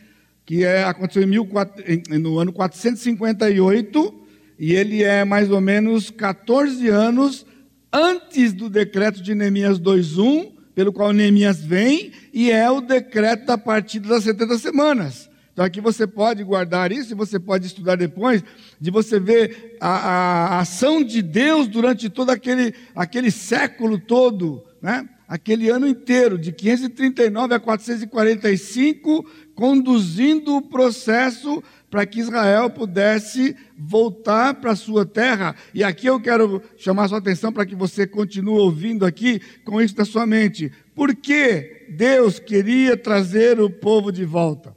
que 0.46 0.64
é, 0.64 0.84
aconteceu 0.84 1.22
em, 1.22 2.18
no 2.18 2.38
ano 2.38 2.50
458, 2.50 4.26
e 4.58 4.72
ele 4.72 5.02
é 5.02 5.22
mais 5.22 5.50
ou 5.50 5.60
menos 5.60 6.10
14 6.10 6.88
anos 6.88 7.46
antes 7.92 8.52
do 8.52 8.68
decreto 8.68 9.22
de 9.22 9.34
Neemias 9.34 9.78
2:1, 9.78 10.52
pelo 10.74 10.92
qual 10.92 11.12
Neemias 11.12 11.60
vem, 11.60 12.12
e 12.32 12.50
é 12.50 12.70
o 12.70 12.80
decreto 12.80 13.46
da 13.46 13.58
partida 13.58 14.08
das 14.08 14.24
70 14.24 14.58
semanas. 14.58 15.30
Então 15.52 15.64
aqui 15.64 15.80
você 15.80 16.06
pode 16.06 16.42
guardar 16.42 16.92
isso 16.92 17.12
e 17.12 17.16
você 17.16 17.38
pode 17.38 17.66
estudar 17.66 17.96
depois, 17.96 18.42
de 18.80 18.90
você 18.90 19.20
ver 19.20 19.76
a, 19.80 19.88
a, 19.88 20.60
ação 20.60 21.02
de 21.02 21.20
Deus 21.20 21.68
durante 21.68 22.08
todo 22.08 22.30
aquele, 22.30 22.72
aquele 22.94 23.30
século 23.30 23.98
todo, 23.98 24.64
né? 24.80 25.06
aquele 25.28 25.68
ano 25.68 25.86
inteiro, 25.86 26.38
de 26.38 26.50
539 26.50 27.54
a 27.54 27.60
445, 27.60 29.24
conduzindo 29.54 30.56
o 30.56 30.62
processo 30.62 31.62
para 31.90 32.06
que 32.06 32.20
Israel 32.20 32.70
pudesse 32.70 33.56
voltar 33.76 34.54
para 34.54 34.70
a 34.70 34.76
sua 34.76 35.04
terra. 35.04 35.56
E 35.74 35.82
aqui 35.82 36.06
eu 36.06 36.20
quero 36.20 36.62
chamar 36.76 37.08
sua 37.08 37.18
atenção 37.18 37.52
para 37.52 37.66
que 37.66 37.74
você 37.74 38.06
continue 38.06 38.58
ouvindo 38.58 39.04
aqui 39.04 39.40
com 39.64 39.82
isso 39.82 39.96
na 39.96 40.04
sua 40.04 40.24
mente. 40.24 40.72
Por 40.94 41.14
que 41.14 41.88
Deus 41.90 42.38
queria 42.38 42.96
trazer 42.96 43.60
o 43.60 43.68
povo 43.68 44.12
de 44.12 44.24
volta? 44.24 44.76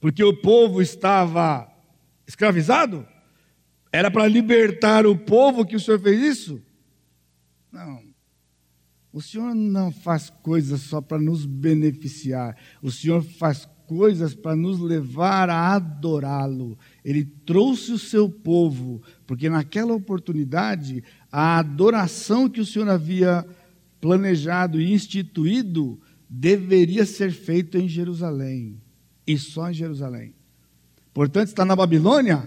Porque 0.00 0.24
o 0.24 0.36
povo 0.36 0.82
estava 0.82 1.70
escravizado? 2.26 3.06
Era 3.92 4.10
para 4.10 4.26
libertar 4.26 5.06
o 5.06 5.16
povo 5.16 5.64
que 5.64 5.76
o 5.76 5.80
Senhor 5.80 6.00
fez 6.00 6.20
isso? 6.20 6.62
Não. 7.72 8.02
O 9.12 9.22
Senhor 9.22 9.54
não 9.54 9.90
faz 9.90 10.30
coisas 10.42 10.82
só 10.82 11.00
para 11.00 11.18
nos 11.18 11.46
beneficiar. 11.46 12.56
O 12.82 12.90
Senhor 12.90 13.22
faz 13.22 13.68
coisas 13.88 14.34
para 14.34 14.54
nos 14.54 14.78
levar 14.78 15.48
a 15.48 15.72
adorá-lo. 15.74 16.78
Ele 17.02 17.24
trouxe 17.24 17.90
o 17.90 17.98
seu 17.98 18.28
povo, 18.28 19.02
porque 19.26 19.48
naquela 19.48 19.94
oportunidade, 19.94 21.02
a 21.32 21.58
adoração 21.58 22.48
que 22.48 22.60
o 22.60 22.66
Senhor 22.66 22.88
havia 22.88 23.44
planejado 24.00 24.80
e 24.80 24.92
instituído 24.92 25.98
deveria 26.28 27.06
ser 27.06 27.32
feita 27.32 27.78
em 27.78 27.88
Jerusalém, 27.88 28.80
e 29.26 29.38
só 29.38 29.70
em 29.70 29.74
Jerusalém. 29.74 30.34
Portanto, 31.14 31.48
está 31.48 31.64
na 31.64 31.74
Babilônia, 31.74 32.46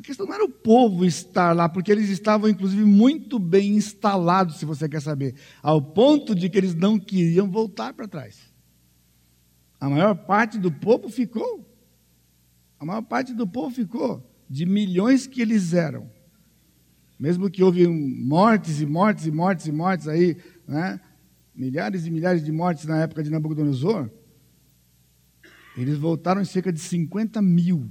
A 0.00 0.02
questão 0.02 0.24
não 0.24 0.34
era 0.34 0.44
o 0.44 0.48
povo 0.48 1.04
estar 1.04 1.52
lá, 1.52 1.68
porque 1.68 1.92
eles 1.92 2.08
estavam, 2.08 2.48
inclusive, 2.48 2.82
muito 2.82 3.38
bem 3.38 3.74
instalados, 3.76 4.56
se 4.56 4.64
você 4.64 4.88
quer 4.88 5.02
saber, 5.02 5.34
ao 5.62 5.82
ponto 5.82 6.34
de 6.34 6.48
que 6.48 6.56
eles 6.56 6.74
não 6.74 6.98
queriam 6.98 7.50
voltar 7.50 7.92
para 7.92 8.08
trás. 8.08 8.49
A 9.80 9.88
maior 9.88 10.14
parte 10.14 10.58
do 10.58 10.70
povo 10.70 11.08
ficou. 11.08 11.66
A 12.78 12.84
maior 12.84 13.02
parte 13.02 13.34
do 13.34 13.46
povo 13.46 13.74
ficou, 13.74 14.22
de 14.48 14.64
milhões 14.66 15.26
que 15.26 15.40
eles 15.40 15.72
eram. 15.72 16.10
Mesmo 17.18 17.50
que 17.50 17.62
houve 17.62 17.86
mortes 17.86 18.80
e 18.80 18.86
mortes 18.86 19.26
e 19.26 19.30
mortes 19.30 19.66
e 19.66 19.72
mortes 19.72 20.08
aí, 20.08 20.36
né? 20.66 21.00
milhares 21.54 22.06
e 22.06 22.10
milhares 22.10 22.42
de 22.42 22.50
mortes 22.50 22.86
na 22.86 23.02
época 23.02 23.22
de 23.22 23.28
Nabucodonosor, 23.28 24.10
eles 25.76 25.98
voltaram 25.98 26.40
em 26.40 26.46
cerca 26.46 26.72
de 26.72 26.80
50 26.80 27.42
mil. 27.42 27.90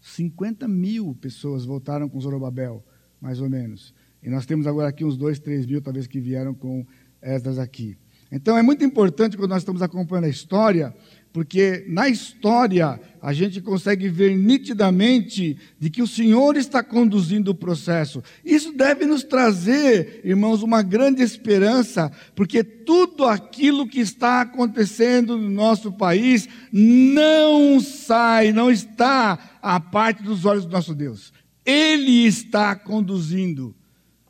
50 0.00 0.68
mil 0.68 1.14
pessoas 1.14 1.64
voltaram 1.64 2.08
com 2.08 2.20
Zorobabel, 2.20 2.84
mais 3.20 3.40
ou 3.40 3.48
menos. 3.48 3.94
E 4.22 4.30
nós 4.30 4.46
temos 4.46 4.66
agora 4.66 4.88
aqui 4.88 5.04
uns 5.04 5.16
2, 5.16 5.38
3 5.40 5.66
mil, 5.66 5.82
talvez, 5.82 6.06
que 6.06 6.20
vieram 6.20 6.54
com 6.54 6.86
Esdras 7.20 7.58
aqui. 7.58 7.96
Então 8.34 8.58
é 8.58 8.62
muito 8.62 8.84
importante 8.84 9.36
quando 9.36 9.50
nós 9.50 9.62
estamos 9.62 9.80
acompanhando 9.80 10.24
a 10.24 10.28
história, 10.28 10.92
porque 11.32 11.84
na 11.86 12.08
história 12.08 13.00
a 13.22 13.32
gente 13.32 13.60
consegue 13.60 14.08
ver 14.08 14.36
nitidamente 14.36 15.56
de 15.78 15.88
que 15.88 16.02
o 16.02 16.06
Senhor 16.06 16.56
está 16.56 16.82
conduzindo 16.82 17.52
o 17.52 17.54
processo. 17.54 18.24
Isso 18.44 18.72
deve 18.72 19.06
nos 19.06 19.22
trazer, 19.22 20.20
irmãos, 20.24 20.64
uma 20.64 20.82
grande 20.82 21.22
esperança, 21.22 22.10
porque 22.34 22.64
tudo 22.64 23.24
aquilo 23.24 23.86
que 23.86 24.00
está 24.00 24.40
acontecendo 24.40 25.38
no 25.38 25.48
nosso 25.48 25.92
país 25.92 26.48
não 26.72 27.78
sai, 27.78 28.50
não 28.50 28.68
está 28.68 29.58
à 29.62 29.78
parte 29.78 30.24
dos 30.24 30.44
olhos 30.44 30.66
do 30.66 30.72
nosso 30.72 30.92
Deus. 30.92 31.32
Ele 31.64 32.26
está 32.26 32.74
conduzindo. 32.74 33.76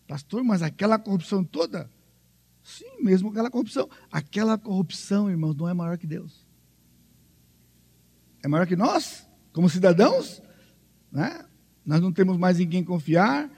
Pastor, 0.07 0.45
mas 0.45 0.61
aquela 0.61 0.99
corrupção 0.99 1.43
toda? 1.43 1.91
Sim, 2.65 3.03
mesmo 3.03 3.29
aquela 3.29 3.51
corrupção. 3.51 3.89
Aquela 4.11 4.59
corrupção, 4.59 5.31
irmãos, 5.31 5.55
não 5.55 5.69
é 5.69 5.75
maior 5.75 5.97
que 5.97 6.07
Deus 6.07 6.45
é 8.45 8.49
maior 8.49 8.67
que 8.67 8.77
nós, 8.77 9.27
como 9.53 9.71
cidadãos, 9.71 10.43
né? 11.11 11.45
Nós 11.85 12.01
não 12.01 12.13
temos 12.13 12.37
mais 12.37 12.61
em 12.61 12.69
quem 12.69 12.85
confiar. 12.85 13.51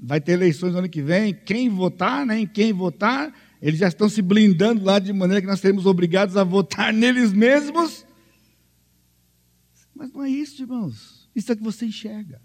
Vai 0.00 0.20
ter 0.20 0.32
eleições 0.32 0.72
no 0.72 0.80
ano 0.80 0.88
que 0.88 1.00
vem. 1.00 1.32
Quem 1.32 1.68
votar, 1.68 2.26
né? 2.26 2.40
Em 2.40 2.46
quem 2.46 2.72
votar, 2.72 3.32
eles 3.60 3.78
já 3.78 3.86
estão 3.86 4.08
se 4.08 4.20
blindando 4.20 4.84
lá 4.84 4.98
de 4.98 5.12
maneira 5.12 5.40
que 5.40 5.46
nós 5.46 5.60
seremos 5.60 5.86
obrigados 5.86 6.36
a 6.36 6.42
votar 6.42 6.92
neles 6.94 7.32
mesmos. 7.32 8.04
Mas 9.94 10.12
não 10.12 10.24
é 10.24 10.30
isso, 10.30 10.62
irmãos. 10.62 11.30
Isso 11.34 11.52
é 11.52 11.56
que 11.56 11.62
você 11.62 11.86
enxerga. 11.86 12.40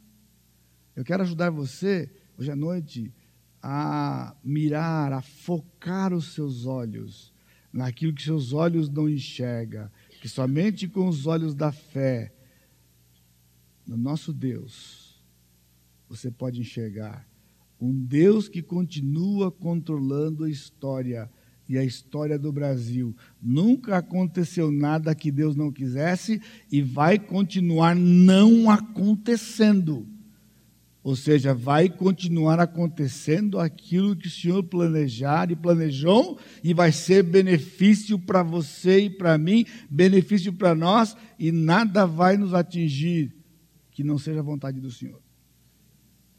Eu 0.96 1.04
quero 1.04 1.24
ajudar 1.24 1.50
você 1.50 2.12
hoje 2.38 2.52
à 2.52 2.56
noite 2.56 3.12
a 3.70 4.34
mirar, 4.42 5.12
a 5.12 5.22
focar 5.22 6.14
os 6.14 6.34
seus 6.34 6.66
olhos 6.66 7.34
naquilo 7.74 8.14
que 8.14 8.24
seus 8.24 8.54
olhos 8.54 8.88
não 8.88 9.10
enxergam 9.10 9.92
que 10.22 10.30
somente 10.30 10.88
com 10.88 11.06
os 11.06 11.28
olhos 11.28 11.54
da 11.54 11.70
fé 11.70 12.32
no 13.86 13.98
nosso 13.98 14.32
Deus 14.32 15.22
você 16.08 16.32
pode 16.32 16.62
enxergar 16.62 17.28
um 17.78 17.94
Deus 17.94 18.48
que 18.48 18.62
continua 18.62 19.52
controlando 19.52 20.46
a 20.46 20.50
história 20.50 21.30
e 21.68 21.78
a 21.78 21.84
história 21.84 22.40
do 22.40 22.54
Brasil. 22.54 23.14
Nunca 23.42 23.98
aconteceu 23.98 24.72
nada 24.72 25.14
que 25.14 25.30
Deus 25.30 25.58
não 25.58 25.74
quisesse 25.74 26.42
e 26.72 26.82
vai 26.82 27.20
continuar 27.20 27.98
não 27.98 28.70
acontecendo. 28.70 30.08
Ou 31.08 31.16
seja, 31.16 31.54
vai 31.54 31.88
continuar 31.88 32.60
acontecendo 32.60 33.62
aquilo 33.62 34.14
que 34.14 34.28
o 34.28 34.30
Senhor 34.30 34.62
planejar 34.62 35.50
e 35.50 35.56
planejou, 35.56 36.38
e 36.62 36.74
vai 36.74 36.92
ser 36.92 37.24
benefício 37.24 38.20
para 38.20 38.44
você 38.44 39.06
e 39.06 39.10
para 39.10 39.38
mim, 39.38 39.66
benefício 39.90 40.52
para 40.52 40.76
nós, 40.76 41.16
e 41.40 41.50
nada 41.50 42.06
vai 42.06 42.36
nos 42.36 42.54
atingir 42.54 43.34
que 43.90 44.04
não 44.04 44.18
seja 44.18 44.42
a 44.42 44.44
vontade 44.44 44.82
do 44.82 44.92
Senhor. 44.92 45.22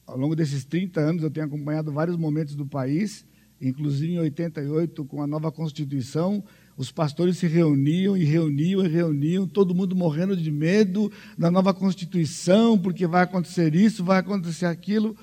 Ao 0.07 0.18
longo 0.18 0.37
desses 0.37 0.66
30 0.66 1.00
anos, 1.00 1.22
eu 1.22 1.31
tenho 1.31 1.46
acompanhado 1.46 1.90
vários 1.90 2.18
momentos 2.18 2.54
do 2.54 2.66
país, 2.66 3.24
inclusive 3.59 4.12
em 4.12 4.18
88, 4.18 5.02
com 5.07 5.22
a 5.22 5.26
nova 5.26 5.50
Constituição, 5.50 6.44
os 6.78 6.92
pastores 6.92 7.36
se 7.38 7.48
reuniam 7.48 8.16
e 8.16 8.22
reuniam 8.22 8.86
e 8.86 8.88
reuniam, 8.88 9.48
todo 9.48 9.74
mundo 9.74 9.96
morrendo 9.96 10.36
de 10.36 10.48
medo 10.48 11.10
da 11.36 11.50
nova 11.50 11.74
Constituição, 11.74 12.78
porque 12.78 13.04
vai 13.04 13.24
acontecer 13.24 13.74
isso, 13.74 14.04
vai 14.04 14.18
acontecer 14.18 14.66
aquilo. 14.66 15.16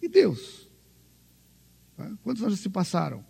E 0.00 0.08
Deus? 0.08 0.68
Quantos 2.22 2.44
anos 2.44 2.60
se 2.60 2.68
passaram? 2.68 3.24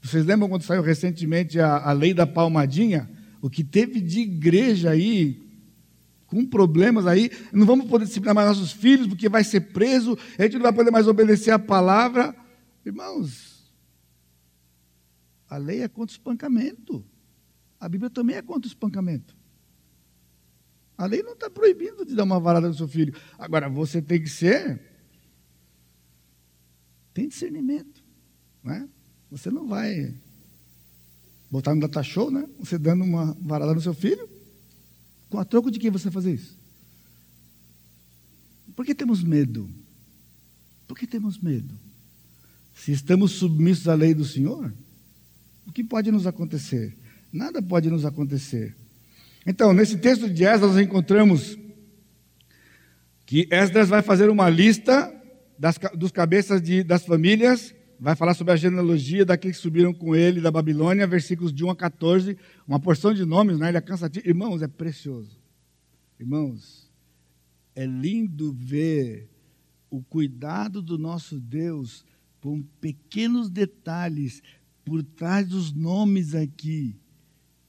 Vocês 0.00 0.24
lembram 0.24 0.48
quando 0.48 0.62
saiu 0.62 0.82
recentemente 0.82 1.58
a, 1.58 1.88
a 1.88 1.92
lei 1.92 2.14
da 2.14 2.24
palmadinha? 2.24 3.10
O 3.42 3.50
que 3.50 3.64
teve 3.64 4.00
de 4.00 4.20
igreja 4.20 4.90
aí, 4.90 5.42
com 6.28 6.46
problemas 6.46 7.08
aí, 7.08 7.28
não 7.52 7.66
vamos 7.66 7.86
poder 7.86 8.04
disciplinar 8.04 8.36
mais 8.36 8.46
nossos 8.46 8.70
filhos, 8.70 9.08
porque 9.08 9.28
vai 9.28 9.42
ser 9.42 9.72
preso, 9.72 10.16
a 10.38 10.42
gente 10.44 10.54
não 10.54 10.62
vai 10.62 10.72
poder 10.72 10.92
mais 10.92 11.08
obedecer 11.08 11.50
a 11.50 11.58
palavra. 11.58 12.32
Irmãos, 12.86 13.49
a 15.50 15.56
lei 15.56 15.82
é 15.82 15.88
contra 15.88 16.12
o 16.12 16.16
espancamento. 16.16 17.04
A 17.80 17.88
Bíblia 17.88 18.08
também 18.08 18.36
é 18.36 18.42
contra 18.42 18.68
o 18.68 18.70
espancamento. 18.70 19.36
A 20.96 21.06
lei 21.06 21.24
não 21.24 21.32
está 21.32 21.50
proibindo 21.50 22.06
de 22.06 22.14
dar 22.14 22.22
uma 22.22 22.38
varada 22.38 22.68
no 22.68 22.74
seu 22.74 22.86
filho. 22.86 23.12
Agora, 23.36 23.68
você 23.68 24.00
tem 24.00 24.22
que 24.22 24.28
ser. 24.28 24.80
Tem 27.12 27.26
discernimento. 27.26 28.04
Né? 28.62 28.88
Você 29.30 29.50
não 29.50 29.66
vai 29.66 30.14
botar 31.50 31.74
no 31.74 31.80
data 31.80 32.02
show, 32.02 32.30
né? 32.30 32.48
Você 32.60 32.78
dando 32.78 33.02
uma 33.02 33.32
varada 33.40 33.74
no 33.74 33.80
seu 33.80 33.94
filho. 33.94 34.28
Com 35.28 35.38
a 35.38 35.44
troco 35.44 35.70
de 35.70 35.80
quem 35.80 35.90
você 35.90 36.10
fazer 36.10 36.34
isso? 36.34 36.56
Por 38.76 38.84
que 38.84 38.94
temos 38.94 39.24
medo? 39.24 39.68
Por 40.86 40.96
que 40.96 41.06
temos 41.06 41.38
medo? 41.38 41.74
Se 42.74 42.92
estamos 42.92 43.32
submissos 43.32 43.88
à 43.88 43.94
lei 43.94 44.14
do 44.14 44.24
Senhor, 44.24 44.72
o 45.66 45.72
que 45.72 45.84
pode 45.84 46.10
nos 46.10 46.26
acontecer? 46.26 46.96
Nada 47.32 47.62
pode 47.62 47.88
nos 47.90 48.04
acontecer. 48.04 48.76
Então, 49.46 49.72
nesse 49.72 49.96
texto 49.98 50.28
de 50.28 50.44
Esdras, 50.44 50.74
nós 50.74 50.84
encontramos 50.84 51.58
que 53.24 53.46
Esdras 53.50 53.88
vai 53.88 54.02
fazer 54.02 54.28
uma 54.28 54.48
lista 54.50 55.14
das, 55.58 55.78
dos 55.96 56.10
cabeças 56.10 56.60
de, 56.60 56.82
das 56.82 57.04
famílias, 57.04 57.74
vai 57.98 58.16
falar 58.16 58.34
sobre 58.34 58.52
a 58.52 58.56
genealogia 58.56 59.24
daqueles 59.24 59.58
que 59.58 59.62
subiram 59.62 59.92
com 59.92 60.16
ele 60.16 60.40
da 60.40 60.50
Babilônia, 60.50 61.06
versículos 61.06 61.52
de 61.52 61.64
1 61.64 61.70
a 61.70 61.76
14, 61.76 62.36
uma 62.66 62.80
porção 62.80 63.14
de 63.14 63.24
nomes, 63.24 63.58
né? 63.58 63.68
ele 63.68 63.78
é 63.78 63.80
cansativo. 63.80 64.26
Irmãos, 64.26 64.62
é 64.62 64.68
precioso. 64.68 65.38
Irmãos, 66.18 66.90
é 67.74 67.86
lindo 67.86 68.52
ver 68.52 69.28
o 69.90 70.02
cuidado 70.02 70.82
do 70.82 70.98
nosso 70.98 71.38
Deus 71.38 72.04
com 72.40 72.62
pequenos 72.80 73.50
detalhes 73.50 74.42
por 74.84 75.02
trás 75.02 75.48
dos 75.48 75.72
nomes 75.72 76.34
aqui, 76.34 76.96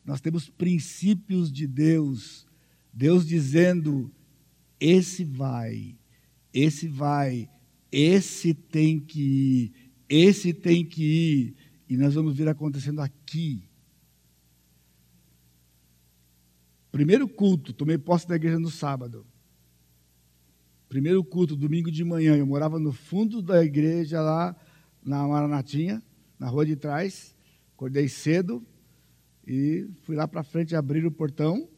nós 0.05 0.21
temos 0.21 0.49
princípios 0.49 1.51
de 1.51 1.67
Deus. 1.67 2.47
Deus 2.91 3.25
dizendo: 3.25 4.11
esse 4.79 5.23
vai, 5.23 5.97
esse 6.53 6.87
vai, 6.87 7.49
esse 7.91 8.53
tem 8.53 8.99
que 8.99 9.21
ir, 9.21 9.73
esse 10.09 10.53
tem 10.53 10.85
que 10.85 11.03
ir. 11.03 11.55
E 11.87 11.97
nós 11.97 12.13
vamos 12.13 12.35
ver 12.35 12.47
acontecendo 12.47 13.01
aqui. 13.01 13.63
Primeiro 16.91 17.27
culto, 17.27 17.71
tomei 17.71 17.97
posse 17.97 18.27
da 18.27 18.35
igreja 18.35 18.59
no 18.59 18.69
sábado. 18.69 19.25
Primeiro 20.89 21.23
culto, 21.23 21.55
domingo 21.55 21.89
de 21.89 22.03
manhã. 22.03 22.35
Eu 22.35 22.45
morava 22.45 22.77
no 22.77 22.91
fundo 22.91 23.41
da 23.41 23.63
igreja 23.63 24.21
lá 24.21 24.55
na 25.01 25.25
Maranatinha 25.25 26.03
na 26.41 26.49
rua 26.49 26.65
de 26.65 26.75
trás. 26.75 27.35
Acordei 27.75 28.09
cedo 28.09 28.65
e 29.45 29.87
fui 30.01 30.15
lá 30.15 30.27
para 30.27 30.41
frente 30.41 30.75
abrir 30.75 31.05
o 31.05 31.11
portão. 31.11 31.69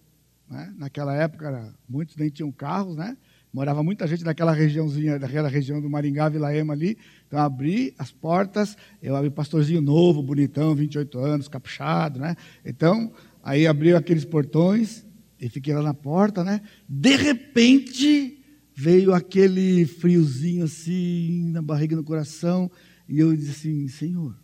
Né? 0.49 0.73
Naquela 0.78 1.13
época, 1.13 1.76
muitos 1.88 2.15
nem 2.15 2.30
tinham 2.30 2.49
carros, 2.49 2.95
né? 2.95 3.17
Morava 3.52 3.84
muita 3.84 4.08
gente 4.08 4.23
daquela 4.23 4.54
regiãozinha, 4.54 5.19
daquela 5.19 5.49
região 5.49 5.82
do 5.82 5.89
Maringá, 5.89 6.30
Vila 6.30 6.56
Ema 6.56 6.73
ali. 6.73 6.97
Então, 7.28 7.39
abri 7.39 7.93
as 7.99 8.10
portas, 8.10 8.78
eu 9.02 9.15
abri 9.15 9.30
pastorzinho 9.30 9.82
novo, 9.82 10.23
bonitão, 10.23 10.73
28 10.73 11.19
anos, 11.19 11.47
capuchado, 11.49 12.19
né? 12.19 12.36
Então, 12.65 13.12
aí 13.43 13.67
abri 13.67 13.93
aqueles 13.93 14.26
portões 14.26 15.05
e 15.39 15.49
fiquei 15.49 15.74
lá 15.74 15.84
na 15.84 15.93
porta, 15.93 16.43
né? 16.43 16.61
De 16.88 17.16
repente, 17.16 18.41
veio 18.74 19.14
aquele 19.14 19.86
friozinho 19.86 20.64
assim, 20.64 21.51
na 21.51 21.61
barriga, 21.61 21.95
no 21.95 22.03
coração, 22.03 22.72
e 23.07 23.20
eu 23.20 23.36
disse 23.36 23.51
assim, 23.51 23.88
Senhor, 23.88 24.36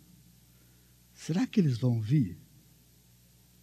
será 1.30 1.46
que 1.46 1.60
eles 1.60 1.78
vão 1.78 2.00
vir? 2.00 2.36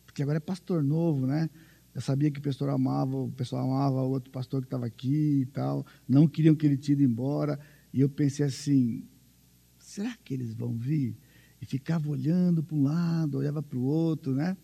Porque 0.05 0.23
agora 0.23 0.37
é 0.37 0.39
pastor 0.39 0.81
novo, 0.81 1.27
né? 1.27 1.49
Eu 1.93 1.99
sabia 1.99 2.31
que 2.31 2.39
o 2.39 2.41
pastor 2.41 2.69
amava, 2.69 3.17
o 3.17 3.29
pessoal 3.29 3.65
amava 3.65 4.01
o 4.03 4.09
outro 4.09 4.31
pastor 4.31 4.61
que 4.61 4.67
estava 4.67 4.85
aqui 4.85 5.41
e 5.41 5.45
tal. 5.47 5.85
Não 6.07 6.29
queriam 6.29 6.55
que 6.55 6.65
ele 6.65 6.77
tinha 6.77 6.93
ido 6.93 7.03
embora. 7.03 7.59
E 7.93 7.99
eu 7.99 8.07
pensei 8.07 8.45
assim: 8.45 9.03
será 9.77 10.15
que 10.23 10.33
eles 10.33 10.53
vão 10.53 10.77
vir? 10.77 11.17
E 11.61 11.65
ficava 11.65 12.07
olhando 12.07 12.63
para 12.63 12.77
um 12.77 12.83
lado, 12.83 13.37
olhava 13.37 13.61
para 13.61 13.77
o 13.77 13.83
outro, 13.83 14.33
né? 14.33 14.55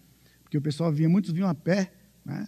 Porque 0.41 0.58
o 0.58 0.62
pessoal 0.62 0.89
vinha, 0.89 1.10
muitos 1.10 1.32
vinham 1.32 1.49
a 1.49 1.56
pé, 1.56 1.91
né? 2.24 2.47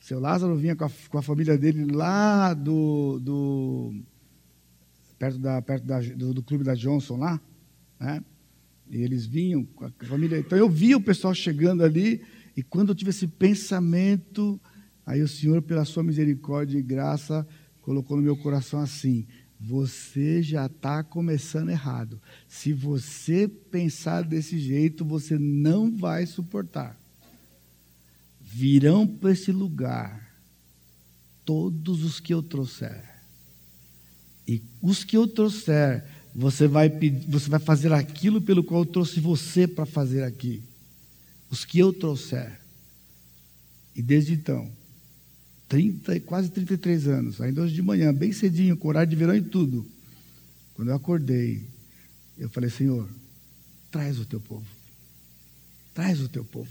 Seu 0.00 0.18
Lázaro 0.18 0.56
vinha 0.56 0.74
com 0.74 0.86
a, 0.86 0.90
com 1.10 1.18
a 1.18 1.22
família 1.22 1.58
dele 1.58 1.84
lá 1.92 2.54
do, 2.54 3.20
do 3.20 4.02
perto, 5.18 5.38
da, 5.38 5.60
perto 5.60 5.84
da, 5.84 6.00
do, 6.00 6.32
do, 6.32 6.42
clube 6.42 6.64
da 6.64 6.74
Johnson 6.74 7.18
lá, 7.18 7.38
né? 8.00 8.24
E 8.90 8.98
eles 9.02 9.26
vinham 9.26 9.64
com 9.64 9.84
a 9.84 9.90
família. 10.04 10.38
Então 10.38 10.58
eu 10.58 10.68
via 10.68 10.96
o 10.96 11.02
pessoal 11.02 11.34
chegando 11.34 11.82
ali 11.82 12.22
e 12.56 12.62
quando 12.62 12.90
eu 12.90 12.94
tive 12.94 13.10
esse 13.10 13.26
pensamento, 13.26 14.60
aí 15.06 15.22
o 15.22 15.28
Senhor, 15.28 15.62
pela 15.62 15.84
sua 15.84 16.02
misericórdia 16.02 16.78
e 16.78 16.82
graça, 16.82 17.46
colocou 17.80 18.16
no 18.16 18.22
meu 18.22 18.36
coração 18.36 18.80
assim: 18.80 19.26
você 19.58 20.42
já 20.42 20.66
está 20.66 21.02
começando 21.02 21.70
errado. 21.70 22.20
Se 22.48 22.72
você 22.72 23.48
pensar 23.48 24.22
desse 24.22 24.58
jeito, 24.58 25.04
você 25.04 25.38
não 25.38 25.90
vai 25.96 26.26
suportar. 26.26 27.00
Virão 28.40 29.06
para 29.06 29.32
esse 29.32 29.50
lugar 29.50 30.36
todos 31.44 32.04
os 32.04 32.20
que 32.20 32.34
eu 32.34 32.42
trouxer. 32.42 33.10
E 34.46 34.62
os 34.82 35.04
que 35.04 35.16
eu 35.16 35.26
trouxer, 35.26 36.04
você 36.34 36.66
vai, 36.66 36.88
pedir, 36.88 37.28
você 37.28 37.48
vai 37.48 37.60
fazer 37.60 37.92
aquilo 37.92 38.40
pelo 38.40 38.64
qual 38.64 38.82
eu 38.82 38.86
trouxe 38.86 39.20
você 39.20 39.66
para 39.66 39.84
fazer 39.84 40.22
aqui 40.22 40.62
os 41.50 41.64
que 41.64 41.78
eu 41.78 41.92
trouxer. 41.92 42.58
E 43.94 44.00
desde 44.00 44.32
então, 44.32 44.70
30, 45.68 46.20
quase 46.20 46.50
33 46.50 47.08
anos, 47.08 47.40
ainda 47.40 47.62
hoje 47.62 47.74
de 47.74 47.82
manhã, 47.82 48.12
bem 48.12 48.32
cedinho, 48.32 48.76
com 48.76 48.88
horário 48.88 49.10
de 49.10 49.16
verão 49.16 49.36
e 49.36 49.42
tudo, 49.42 49.86
quando 50.74 50.88
eu 50.88 50.94
acordei, 50.94 51.66
eu 52.38 52.48
falei, 52.48 52.70
Senhor, 52.70 53.08
traz 53.90 54.18
o 54.18 54.24
teu 54.24 54.40
povo. 54.40 54.66
Traz 55.92 56.20
o 56.20 56.28
teu 56.28 56.44
povo. 56.44 56.70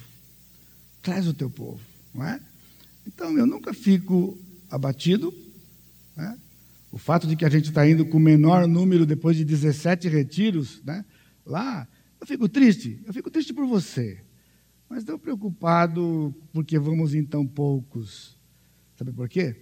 Traz 1.04 1.28
o 1.28 1.34
teu 1.34 1.50
povo, 1.50 1.80
não 2.14 2.26
é? 2.26 2.40
Então, 3.06 3.38
eu 3.38 3.46
nunca 3.46 3.74
fico 3.74 4.38
abatido, 4.70 5.34
né? 6.16 6.38
O 6.92 6.98
fato 6.98 7.26
de 7.26 7.36
que 7.36 7.46
a 7.46 7.50
gente 7.50 7.70
está 7.70 7.88
indo 7.88 8.06
com 8.06 8.18
o 8.18 8.22
menor 8.22 8.68
número 8.68 9.06
depois 9.06 9.38
de 9.38 9.46
17 9.46 10.10
retiros, 10.10 10.84
né? 10.84 11.06
Lá, 11.46 11.88
eu 12.20 12.28
fico 12.28 12.50
triste. 12.50 13.02
Eu 13.06 13.14
fico 13.14 13.32
triste 13.32 13.54
por 13.54 13.66
você. 13.66 14.22
Mas 14.90 15.00
estou 15.00 15.18
preocupado 15.18 16.36
porque 16.52 16.78
vamos 16.78 17.16
em 17.16 17.24
tão 17.24 17.48
poucos. 17.48 18.38
Sabe 18.98 19.14
por 19.14 19.30
quê? 19.30 19.56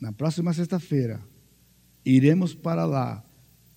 Na 0.00 0.12
próxima 0.12 0.52
sexta-feira, 0.52 1.22
iremos 2.04 2.54
para 2.54 2.84
lá 2.84 3.24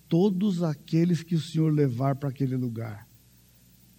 todos 0.08 0.62
aqueles 0.62 1.22
que 1.22 1.34
o 1.34 1.40
Senhor 1.40 1.72
levar 1.72 2.16
para 2.16 2.30
aquele 2.30 2.56
lugar. 2.56 3.08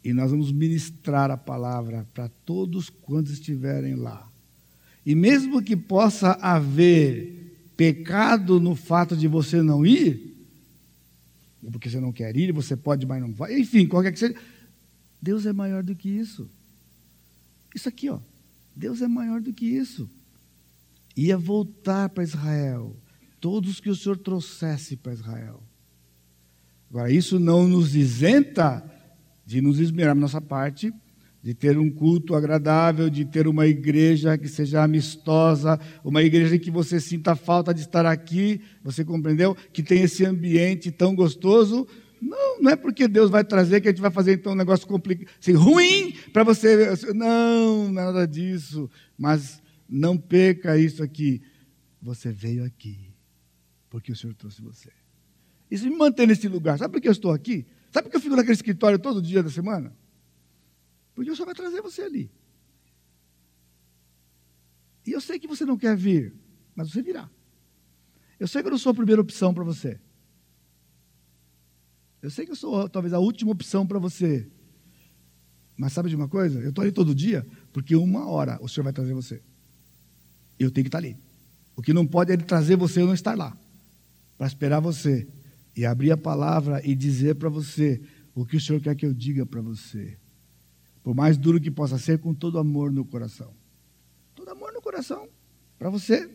E 0.04 0.14
nós 0.14 0.30
vamos 0.30 0.52
ministrar 0.52 1.32
a 1.32 1.38
palavra 1.38 2.06
para 2.14 2.28
todos 2.28 2.90
quantos 2.90 3.32
estiverem 3.32 3.96
lá. 3.96 4.30
E 5.06 5.16
mesmo 5.16 5.64
que 5.64 5.76
possa 5.76 6.32
haver 6.34 7.35
pecado 7.76 8.60
no 8.60 8.76
fato 8.76 9.16
de 9.16 9.28
você 9.28 9.62
não 9.62 9.86
ir, 9.86 10.36
porque 11.72 11.90
você 11.90 12.00
não 12.00 12.12
quer 12.12 12.36
ir, 12.38 12.52
você 12.52 12.76
pode, 12.76 13.06
mas 13.06 13.22
não 13.22 13.34
vai, 13.34 13.60
enfim, 13.60 13.88
qualquer 13.88 14.12
que 14.12 14.20
seja, 14.20 14.36
Deus 15.22 15.46
é 15.46 15.54
maior 15.54 15.84
do 15.84 15.96
que 15.96 16.10
isso. 16.10 16.50
Isso 17.74 17.90
aqui, 17.90 18.10
ó. 18.10 18.20
Deus 18.76 19.02
é 19.02 19.08
maior 19.08 19.42
do 19.42 19.54
que 19.54 19.66
isso. 19.66 20.10
Ia 21.16 21.38
voltar 21.38 22.10
para 22.10 22.24
Israel. 22.24 22.96
Todos 23.40 23.80
que 23.80 23.90
o 23.90 23.96
Senhor 23.96 24.18
trouxesse 24.18 24.96
para 24.96 25.14
Israel. 25.14 25.64
Agora, 26.90 27.12
isso 27.12 27.40
não 27.40 27.68
nos 27.68 27.96
isenta 27.96 28.84
de 29.46 29.62
nos 29.62 29.80
esmerar 29.80 30.16
nossa 30.16 30.42
parte, 30.42 30.94
de 31.46 31.54
ter 31.54 31.78
um 31.78 31.92
culto 31.92 32.34
agradável, 32.34 33.08
de 33.08 33.24
ter 33.24 33.48
uma 33.48 33.68
igreja 33.68 34.36
que 34.36 34.48
seja 34.48 34.82
amistosa, 34.82 35.80
uma 36.04 36.24
igreja 36.24 36.56
em 36.56 36.60
que 36.60 36.72
você 36.72 37.00
sinta 37.00 37.36
falta 37.36 37.72
de 37.72 37.82
estar 37.82 38.04
aqui, 38.04 38.60
você 38.84 39.06
compreendeu? 39.06 39.56
Que 39.72 39.84
tem 39.84 40.02
esse 40.02 40.26
ambiente 40.26 40.90
tão 40.90 41.14
gostoso, 41.14 41.88
não, 42.20 42.62
não 42.62 42.72
é 42.72 42.76
porque 42.76 43.08
Deus 43.08 43.30
vai 43.30 43.44
trazer 43.44 43.80
que 43.80 43.88
a 43.88 43.92
gente 43.92 44.02
vai 44.02 44.10
fazer 44.10 44.34
então 44.34 44.54
um 44.54 44.56
negócio 44.56 44.88
complicado, 44.88 45.30
assim, 45.40 45.52
ruim 45.52 46.16
para 46.34 46.44
você. 46.44 46.96
Não, 47.14 47.92
nada 47.92 48.26
disso. 48.26 48.90
Mas 49.16 49.62
não 49.88 50.18
perca 50.18 50.76
isso 50.80 51.04
aqui. 51.04 51.44
Você 52.02 52.32
veio 52.32 52.66
aqui 52.66 53.14
porque 53.88 54.12
o 54.12 54.16
Senhor 54.16 54.34
trouxe 54.34 54.64
você. 54.64 54.90
Isso 55.70 55.88
me 55.88 55.96
mantém 55.96 56.26
nesse 56.26 56.48
lugar. 56.48 56.80
Sabe 56.80 56.92
por 56.92 57.00
que 57.00 57.08
eu 57.08 57.12
estou 57.12 57.32
aqui? 57.32 57.68
Sabe 57.92 58.06
por 58.06 58.10
que 58.10 58.18
eu 58.18 58.22
fico 58.22 58.36
naquele 58.36 58.56
escritório 58.56 58.98
todo 58.98 59.22
dia 59.22 59.44
da 59.44 59.50
semana? 59.52 59.96
Porque 61.16 61.32
o 61.32 61.36
Senhor 61.36 61.46
vai 61.46 61.56
trazer 61.56 61.82
você 61.82 62.04
ali. 62.04 62.30
E 65.08 65.12
eu 65.12 65.22
sei 65.22 65.40
que 65.40 65.48
você 65.48 65.66
não 65.66 65.78
quer 65.78 65.96
vir, 65.96 66.36
mas 66.76 66.92
você 66.92 67.02
virá. 67.02 67.30
Eu 68.40 68.48
sei 68.48 68.62
que 68.62 68.68
eu 68.68 68.72
não 68.72 68.78
sou 68.78 68.92
a 68.92 68.96
primeira 68.96 69.22
opção 69.22 69.54
para 69.54 69.64
você. 69.64 70.00
Eu 72.22 72.30
sei 72.30 72.46
que 72.46 72.52
eu 72.52 72.56
sou 72.56 72.90
talvez 72.90 73.14
a 73.14 73.20
última 73.20 73.52
opção 73.52 73.88
para 73.88 73.98
você. 73.98 74.48
Mas 75.78 75.94
sabe 75.94 76.10
de 76.10 76.16
uma 76.16 76.28
coisa? 76.28 76.60
Eu 76.60 76.70
estou 76.70 76.82
ali 76.82 76.92
todo 76.92 77.14
dia, 77.16 77.46
porque 77.72 77.96
uma 77.96 78.28
hora 78.28 78.58
o 78.62 78.68
Senhor 78.68 78.84
vai 78.84 78.94
trazer 78.94 79.14
você. 79.14 79.42
Eu 80.60 80.72
tenho 80.72 80.84
que 80.84 80.90
estar 80.90 80.98
ali. 80.98 81.18
O 81.76 81.82
que 81.82 81.94
não 81.94 82.06
pode 82.06 82.32
é 82.32 82.34
ele 82.34 82.44
trazer 82.44 82.76
você 82.76 83.02
e 83.02 83.06
não 83.06 83.14
estar 83.14 83.38
lá. 83.38 83.58
Para 84.38 84.48
esperar 84.48 84.80
você. 84.80 85.28
E 85.76 85.86
abrir 85.86 86.12
a 86.12 86.18
palavra 86.18 86.82
e 86.86 86.96
dizer 86.96 87.36
para 87.36 87.50
você 87.50 88.02
o 88.34 88.46
que 88.46 88.58
o 88.58 88.62
Senhor 88.62 88.82
quer 88.82 88.96
que 88.96 89.06
eu 89.06 89.14
diga 89.14 89.46
para 89.46 89.62
você. 89.62 90.18
Por 91.06 91.14
mais 91.14 91.38
duro 91.38 91.62
que 91.62 91.70
possa 91.70 92.00
ser, 92.00 92.18
com 92.18 92.34
todo 92.34 92.58
amor 92.58 92.92
no 92.92 93.06
coração. 93.06 93.54
Todo 94.34 94.50
amor 94.50 94.74
no 94.74 94.82
coração. 94.82 95.30
Para 95.78 95.88
você. 95.88 96.28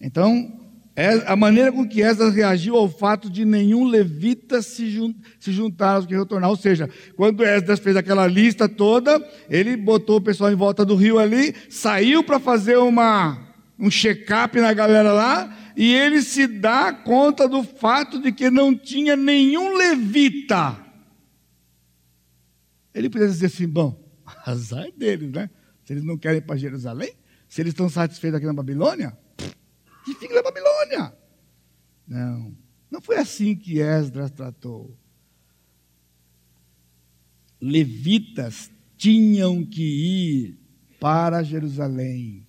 Então, 0.00 0.58
é 0.96 1.22
a 1.30 1.36
maneira 1.36 1.70
com 1.70 1.86
que 1.86 2.00
Esdras 2.00 2.34
reagiu 2.34 2.76
ao 2.76 2.88
fato 2.88 3.28
de 3.28 3.44
nenhum 3.44 3.84
levita 3.84 4.62
se, 4.62 4.88
jun 4.88 5.12
se 5.38 5.52
juntar 5.52 5.96
aos 5.96 6.06
que 6.06 6.16
retornar. 6.16 6.48
Ou 6.48 6.56
seja, 6.56 6.88
quando 7.14 7.44
Esdras 7.44 7.78
fez 7.78 7.94
aquela 7.94 8.26
lista 8.26 8.66
toda, 8.66 9.22
ele 9.50 9.76
botou 9.76 10.16
o 10.16 10.22
pessoal 10.22 10.50
em 10.50 10.56
volta 10.56 10.82
do 10.82 10.94
rio 10.94 11.18
ali, 11.18 11.54
saiu 11.68 12.24
para 12.24 12.40
fazer 12.40 12.78
uma, 12.78 13.52
um 13.78 13.90
check-up 13.90 14.58
na 14.58 14.72
galera 14.72 15.12
lá, 15.12 15.54
e 15.76 15.92
ele 15.92 16.22
se 16.22 16.46
dá 16.46 16.90
conta 16.90 17.46
do 17.46 17.62
fato 17.62 18.18
de 18.18 18.32
que 18.32 18.48
não 18.48 18.74
tinha 18.74 19.14
nenhum 19.14 19.76
levita. 19.76 20.88
Ele 22.94 23.08
podia 23.08 23.28
dizer 23.28 23.46
assim: 23.46 23.68
bom, 23.68 24.00
azar 24.44 24.90
deles, 24.96 25.32
né? 25.32 25.50
Se 25.84 25.92
eles 25.92 26.04
não 26.04 26.18
querem 26.18 26.38
ir 26.38 26.42
para 26.42 26.56
Jerusalém, 26.56 27.14
se 27.48 27.60
eles 27.60 27.72
estão 27.72 27.88
satisfeitos 27.88 28.36
aqui 28.36 28.46
na 28.46 28.52
Babilônia, 28.52 29.16
que 30.04 30.14
fique 30.14 30.34
na 30.34 30.42
Babilônia. 30.42 31.14
Não, 32.06 32.56
não 32.90 33.00
foi 33.00 33.16
assim 33.16 33.54
que 33.54 33.80
Esdras 33.80 34.30
tratou. 34.30 34.96
Levitas 37.60 38.70
tinham 38.96 39.64
que 39.64 39.82
ir 39.82 40.58
para 40.98 41.42
Jerusalém. 41.42 42.46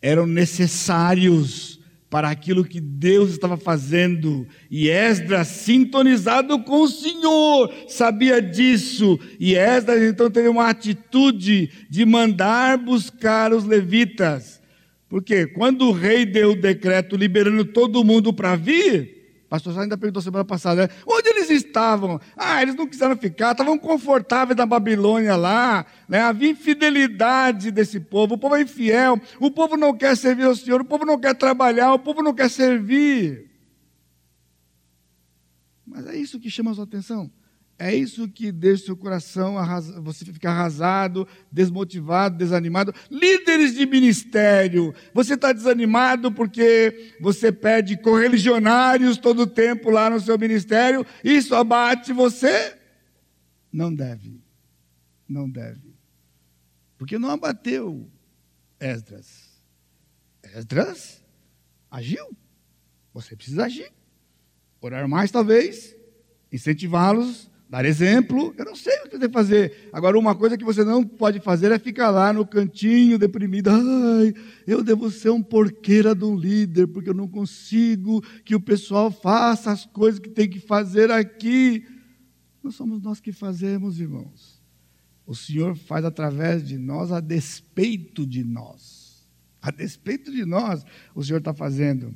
Eram 0.00 0.26
necessários 0.26 1.77
para 2.10 2.30
aquilo 2.30 2.64
que 2.64 2.80
Deus 2.80 3.30
estava 3.30 3.56
fazendo. 3.56 4.46
E 4.70 4.88
Esdras, 4.88 5.48
sintonizado 5.48 6.58
com 6.60 6.82
o 6.82 6.88
Senhor, 6.88 7.72
sabia 7.88 8.40
disso. 8.40 9.18
E 9.38 9.54
Esdras 9.54 10.02
então 10.02 10.30
teve 10.30 10.48
uma 10.48 10.68
atitude 10.68 11.70
de 11.88 12.06
mandar 12.06 12.78
buscar 12.78 13.52
os 13.52 13.64
levitas. 13.64 14.60
Porque 15.08 15.46
quando 15.46 15.88
o 15.88 15.92
rei 15.92 16.26
deu 16.26 16.52
o 16.52 16.60
decreto 16.60 17.16
liberando 17.16 17.64
todo 17.64 18.04
mundo 18.04 18.32
para 18.32 18.56
vir, 18.56 19.17
pastor 19.48 19.72
Sá 19.72 19.82
ainda 19.82 19.96
perguntou 19.96 20.20
semana 20.20 20.44
passada, 20.44 20.86
né? 20.86 20.94
onde 21.06 21.28
eles 21.30 21.50
estavam? 21.50 22.20
Ah, 22.36 22.60
eles 22.60 22.74
não 22.74 22.86
quiseram 22.86 23.16
ficar, 23.16 23.52
estavam 23.52 23.78
confortáveis 23.78 24.56
na 24.56 24.66
Babilônia 24.66 25.36
lá, 25.36 25.86
né? 26.08 26.20
havia 26.20 26.50
infidelidade 26.50 27.70
desse 27.70 27.98
povo, 27.98 28.34
o 28.34 28.38
povo 28.38 28.56
é 28.56 28.62
infiel, 28.62 29.20
o 29.40 29.50
povo 29.50 29.76
não 29.76 29.96
quer 29.96 30.16
servir 30.16 30.44
ao 30.44 30.54
Senhor, 30.54 30.80
o 30.80 30.84
povo 30.84 31.04
não 31.04 31.18
quer 31.18 31.34
trabalhar, 31.34 31.94
o 31.94 31.98
povo 31.98 32.22
não 32.22 32.34
quer 32.34 32.50
servir. 32.50 33.50
Mas 35.86 36.06
é 36.06 36.16
isso 36.16 36.38
que 36.38 36.50
chama 36.50 36.72
a 36.72 36.74
sua 36.74 36.84
atenção. 36.84 37.30
É 37.78 37.94
isso 37.94 38.28
que 38.28 38.50
deixa 38.50 38.82
o 38.82 38.86
seu 38.86 38.96
coração, 38.96 39.54
você 40.02 40.24
fica 40.24 40.50
arrasado, 40.50 41.28
desmotivado, 41.50 42.36
desanimado. 42.36 42.92
Líderes 43.08 43.74
de 43.74 43.86
ministério, 43.86 44.92
você 45.14 45.34
está 45.34 45.52
desanimado 45.52 46.32
porque 46.32 47.14
você 47.20 47.52
pede 47.52 47.96
correligionários 47.96 49.16
todo 49.16 49.42
o 49.42 49.46
tempo 49.46 49.90
lá 49.90 50.10
no 50.10 50.18
seu 50.18 50.36
ministério, 50.36 51.06
isso 51.22 51.54
abate 51.54 52.12
você? 52.12 52.76
Não 53.72 53.94
deve, 53.94 54.42
não 55.28 55.48
deve. 55.48 55.94
Porque 56.96 57.16
não 57.16 57.30
abateu 57.30 58.10
Esdras. 58.80 59.62
Esdras 60.42 61.22
agiu. 61.88 62.36
Você 63.14 63.36
precisa 63.36 63.66
agir. 63.66 63.92
Orar 64.80 65.08
mais, 65.08 65.30
talvez, 65.30 65.96
incentivá-los, 66.52 67.48
dar 67.68 67.84
exemplo. 67.84 68.54
Eu 68.56 68.64
não 68.64 68.74
sei 68.74 68.96
o 69.00 69.08
que 69.08 69.18
você 69.18 69.28
fazer. 69.28 69.90
Agora, 69.92 70.18
uma 70.18 70.34
coisa 70.34 70.56
que 70.56 70.64
você 70.64 70.82
não 70.84 71.04
pode 71.04 71.40
fazer 71.40 71.70
é 71.70 71.78
ficar 71.78 72.10
lá 72.10 72.32
no 72.32 72.46
cantinho, 72.46 73.18
deprimido. 73.18 73.70
Ai, 73.70 74.32
eu 74.66 74.82
devo 74.82 75.10
ser 75.10 75.30
um 75.30 75.42
porqueira 75.42 76.14
de 76.14 76.24
um 76.24 76.34
líder, 76.34 76.86
porque 76.88 77.10
eu 77.10 77.14
não 77.14 77.28
consigo 77.28 78.22
que 78.44 78.54
o 78.54 78.60
pessoal 78.60 79.10
faça 79.10 79.70
as 79.70 79.84
coisas 79.84 80.18
que 80.18 80.30
tem 80.30 80.48
que 80.48 80.60
fazer 80.60 81.10
aqui. 81.10 81.84
Não 82.62 82.70
somos 82.70 83.02
nós 83.02 83.20
que 83.20 83.32
fazemos, 83.32 84.00
irmãos. 84.00 84.62
O 85.26 85.34
Senhor 85.34 85.76
faz 85.76 86.06
através 86.06 86.66
de 86.66 86.78
nós, 86.78 87.12
a 87.12 87.20
despeito 87.20 88.26
de 88.26 88.42
nós. 88.42 89.28
A 89.60 89.70
despeito 89.70 90.32
de 90.32 90.46
nós, 90.46 90.84
o 91.14 91.22
Senhor 91.22 91.38
está 91.38 91.52
fazendo. 91.52 92.14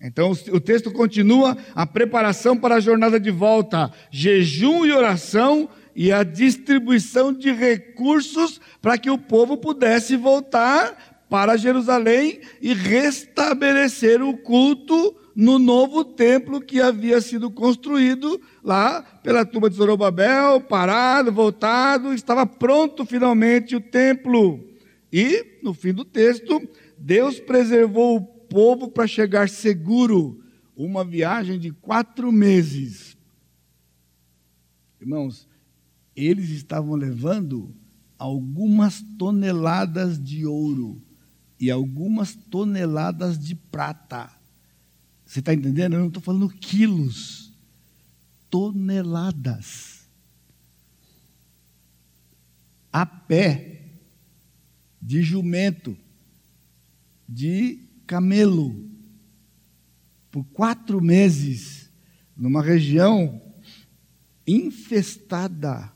Então 0.00 0.32
o 0.50 0.60
texto 0.60 0.90
continua 0.90 1.56
a 1.74 1.86
preparação 1.86 2.56
para 2.56 2.76
a 2.76 2.80
jornada 2.80 3.20
de 3.20 3.30
volta, 3.30 3.92
jejum 4.10 4.86
e 4.86 4.92
oração 4.92 5.68
e 5.94 6.10
a 6.10 6.22
distribuição 6.22 7.32
de 7.32 7.52
recursos 7.52 8.60
para 8.80 8.96
que 8.96 9.10
o 9.10 9.18
povo 9.18 9.58
pudesse 9.58 10.16
voltar 10.16 11.24
para 11.28 11.56
Jerusalém 11.56 12.40
e 12.62 12.72
restabelecer 12.72 14.22
o 14.22 14.36
culto 14.38 15.14
no 15.36 15.58
novo 15.58 16.04
templo 16.04 16.60
que 16.60 16.80
havia 16.80 17.20
sido 17.20 17.50
construído 17.50 18.40
lá 18.64 19.02
pela 19.22 19.44
turma 19.44 19.70
de 19.70 19.76
Zorobabel, 19.76 20.60
parado, 20.62 21.30
voltado, 21.30 22.12
estava 22.12 22.44
pronto 22.46 23.04
finalmente 23.04 23.76
o 23.76 23.80
templo. 23.80 24.60
E, 25.12 25.58
no 25.62 25.72
fim 25.72 25.92
do 25.92 26.04
texto, 26.04 26.60
Deus 26.98 27.38
preservou 27.38 28.39
povo 28.50 28.90
para 28.90 29.06
chegar 29.06 29.48
seguro. 29.48 30.44
Uma 30.76 31.04
viagem 31.04 31.58
de 31.58 31.70
quatro 31.70 32.30
meses. 32.30 33.16
Irmãos, 35.00 35.48
eles 36.14 36.50
estavam 36.50 36.94
levando 36.94 37.74
algumas 38.18 39.02
toneladas 39.18 40.22
de 40.22 40.44
ouro 40.44 41.00
e 41.58 41.70
algumas 41.70 42.34
toneladas 42.34 43.38
de 43.38 43.54
prata. 43.54 44.30
Você 45.24 45.38
está 45.38 45.54
entendendo? 45.54 45.94
Eu 45.94 46.00
não 46.00 46.08
estou 46.08 46.22
falando 46.22 46.48
quilos, 46.48 47.52
toneladas. 48.50 50.08
A 52.92 53.06
pé, 53.06 53.84
de 55.00 55.22
jumento, 55.22 55.96
de 57.28 57.89
camelo 58.10 58.90
por 60.32 60.42
quatro 60.46 61.00
meses 61.00 61.92
numa 62.36 62.60
região 62.60 63.40
infestada 64.44 65.92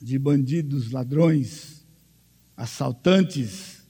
de 0.00 0.18
bandidos, 0.18 0.90
ladrões, 0.90 1.86
assaltantes. 2.56 3.84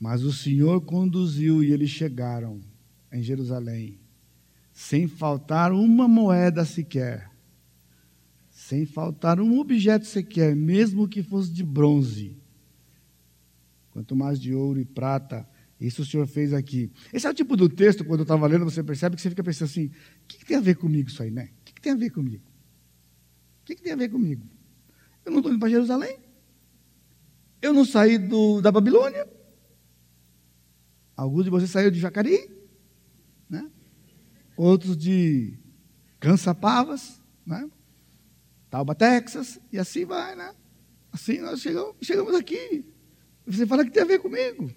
Mas 0.00 0.22
o 0.22 0.32
Senhor 0.32 0.80
conduziu 0.80 1.62
e 1.62 1.70
eles 1.70 1.90
chegaram 1.90 2.62
em 3.12 3.22
Jerusalém, 3.22 4.00
sem 4.72 5.06
faltar 5.06 5.70
uma 5.70 6.08
moeda 6.08 6.64
sequer, 6.64 7.30
sem 8.50 8.86
faltar 8.86 9.38
um 9.38 9.58
objeto 9.58 10.06
sequer, 10.06 10.56
mesmo 10.56 11.06
que 11.06 11.22
fosse 11.22 11.50
de 11.50 11.62
bronze, 11.62 12.38
quanto 13.90 14.16
mais 14.16 14.40
de 14.40 14.54
ouro 14.54 14.80
e 14.80 14.84
prata 14.86 15.46
isso 15.80 16.02
o 16.02 16.04
Senhor 16.04 16.26
fez 16.26 16.52
aqui. 16.52 16.92
Esse 17.12 17.26
é 17.26 17.30
o 17.30 17.34
tipo 17.34 17.56
do 17.56 17.68
texto, 17.68 18.04
quando 18.04 18.20
eu 18.20 18.24
estava 18.24 18.46
lendo, 18.46 18.64
você 18.64 18.82
percebe 18.82 19.16
que 19.16 19.22
você 19.22 19.30
fica 19.30 19.42
pensando 19.42 19.68
assim: 19.68 19.86
o 19.86 19.92
que, 20.28 20.38
que 20.38 20.44
tem 20.44 20.56
a 20.58 20.60
ver 20.60 20.76
comigo 20.76 21.08
isso 21.08 21.22
aí, 21.22 21.30
né? 21.30 21.50
O 21.60 21.64
que, 21.64 21.74
que 21.74 21.80
tem 21.80 21.92
a 21.92 21.96
ver 21.96 22.10
comigo? 22.10 22.44
O 23.62 23.64
que, 23.64 23.74
que 23.76 23.82
tem 23.82 23.92
a 23.92 23.96
ver 23.96 24.10
comigo? 24.10 24.46
Eu 25.24 25.32
não 25.32 25.38
estou 25.38 25.50
indo 25.50 25.60
para 25.60 25.70
Jerusalém. 25.70 26.18
Eu 27.62 27.72
não 27.72 27.84
saí 27.84 28.18
do, 28.18 28.60
da 28.60 28.70
Babilônia. 28.70 29.26
Alguns 31.16 31.44
de 31.44 31.50
vocês 31.50 31.70
saíram 31.70 31.90
de 31.90 32.00
Jacareí, 32.00 32.50
né? 33.48 33.70
outros 34.56 34.96
de 34.96 35.58
Cansapavas, 36.18 37.20
né? 37.46 37.70
Tauba, 38.68 38.94
Texas, 38.94 39.58
e 39.72 39.78
assim 39.78 40.04
vai, 40.04 40.36
né? 40.36 40.54
Assim 41.12 41.38
nós 41.38 41.60
chegamos, 41.60 41.96
chegamos 42.02 42.34
aqui. 42.34 42.84
Você 43.46 43.66
fala 43.66 43.84
que 43.84 43.90
tem 43.90 44.02
a 44.02 44.06
ver 44.06 44.18
comigo. 44.20 44.70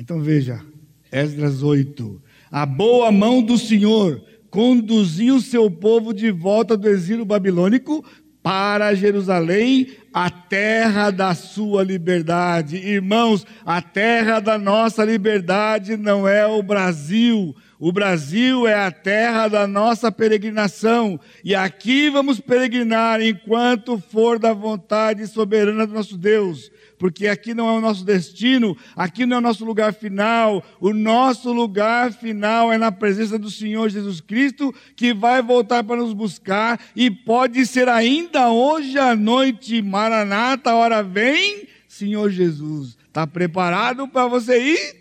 Então 0.00 0.18
veja, 0.18 0.64
Esdras 1.12 1.62
8. 1.62 2.22
A 2.50 2.64
boa 2.64 3.12
mão 3.12 3.42
do 3.42 3.58
Senhor 3.58 4.24
conduziu 4.48 5.42
seu 5.42 5.70
povo 5.70 6.14
de 6.14 6.30
volta 6.30 6.74
do 6.74 6.88
exílio 6.88 7.26
babilônico 7.26 8.02
para 8.42 8.94
Jerusalém, 8.94 9.88
a 10.10 10.30
terra 10.30 11.10
da 11.10 11.34
sua 11.34 11.84
liberdade. 11.84 12.78
Irmãos, 12.78 13.46
a 13.62 13.82
terra 13.82 14.40
da 14.40 14.56
nossa 14.56 15.04
liberdade 15.04 15.98
não 15.98 16.26
é 16.26 16.46
o 16.46 16.62
Brasil. 16.62 17.54
O 17.78 17.92
Brasil 17.92 18.66
é 18.66 18.86
a 18.86 18.90
terra 18.90 19.48
da 19.48 19.66
nossa 19.66 20.10
peregrinação. 20.10 21.20
E 21.44 21.54
aqui 21.54 22.08
vamos 22.08 22.40
peregrinar 22.40 23.20
enquanto 23.20 23.98
for 23.98 24.38
da 24.38 24.54
vontade 24.54 25.26
soberana 25.26 25.86
do 25.86 25.92
nosso 25.92 26.16
Deus 26.16 26.70
porque 27.00 27.28
aqui 27.28 27.54
não 27.54 27.66
é 27.66 27.72
o 27.72 27.80
nosso 27.80 28.04
destino, 28.04 28.76
aqui 28.94 29.24
não 29.24 29.36
é 29.36 29.38
o 29.38 29.42
nosso 29.42 29.64
lugar 29.64 29.94
final. 29.94 30.62
O 30.78 30.92
nosso 30.92 31.50
lugar 31.50 32.12
final 32.12 32.70
é 32.70 32.76
na 32.76 32.92
presença 32.92 33.38
do 33.38 33.50
Senhor 33.50 33.88
Jesus 33.88 34.20
Cristo, 34.20 34.70
que 34.94 35.14
vai 35.14 35.40
voltar 35.40 35.82
para 35.82 35.96
nos 35.96 36.12
buscar 36.12 36.78
e 36.94 37.10
pode 37.10 37.64
ser 37.64 37.88
ainda 37.88 38.50
hoje 38.50 38.98
à 38.98 39.16
noite. 39.16 39.80
Maranata, 39.80 40.74
hora 40.74 41.02
vem, 41.02 41.66
Senhor 41.88 42.28
Jesus. 42.28 42.98
Está 43.08 43.26
preparado 43.26 44.06
para 44.06 44.26
você 44.26 44.62
ir? 44.62 44.96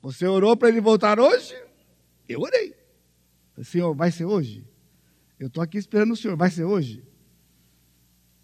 Você 0.00 0.26
orou 0.26 0.56
para 0.56 0.70
ele 0.70 0.80
voltar 0.80 1.20
hoje? 1.20 1.54
Eu 2.26 2.40
orei. 2.40 2.74
Senhor, 3.62 3.94
vai 3.94 4.10
ser 4.10 4.24
hoje? 4.24 4.64
Eu 5.38 5.48
estou 5.48 5.62
aqui 5.62 5.76
esperando 5.76 6.12
o 6.12 6.16
Senhor, 6.16 6.34
vai 6.34 6.48
ser 6.48 6.64
hoje? 6.64 7.11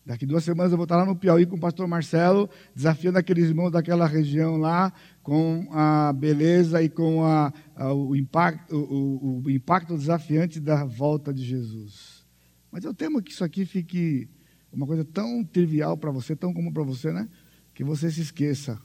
Daqui 0.09 0.25
duas 0.25 0.43
semanas 0.43 0.73
eu 0.73 0.79
vou 0.79 0.85
estar 0.85 0.97
lá 0.97 1.05
no 1.05 1.15
Piauí 1.15 1.45
com 1.45 1.57
o 1.57 1.61
pastor 1.61 1.87
Marcelo, 1.87 2.49
desafiando 2.75 3.19
aqueles 3.19 3.45
irmãos 3.45 3.71
daquela 3.71 4.07
região 4.07 4.57
lá, 4.57 4.91
com 5.23 5.69
a 5.71 6.15
beleza 6.15 6.83
e 6.83 6.89
com 6.89 7.23
a, 7.23 7.53
a, 7.77 7.93
o, 7.93 8.17
impacto, 8.17 8.75
o, 8.75 9.43
o, 9.45 9.51
impacto 9.51 9.99
desafiante 9.99 10.61
da 10.61 10.83
volta 10.83 11.31
de 11.31 11.45
Jesus. 11.45 12.27
Mas 12.73 12.85
eu 12.85 12.95
temo 12.95 13.21
que 13.21 13.33
isso 13.33 13.45
aqui 13.45 13.67
fique 13.67 14.27
uma 14.73 14.87
coisa 14.87 15.05
tão 15.05 15.45
trivial 15.45 15.95
para 15.95 16.11
você, 16.11 16.35
tão 16.35 16.55
comum 16.55 16.73
para 16.73 16.85
você, 16.85 17.13
né? 17.13 17.29
Que 17.75 17.85
você 17.85 18.11
se 18.11 18.23
esqueça. 18.23 18.81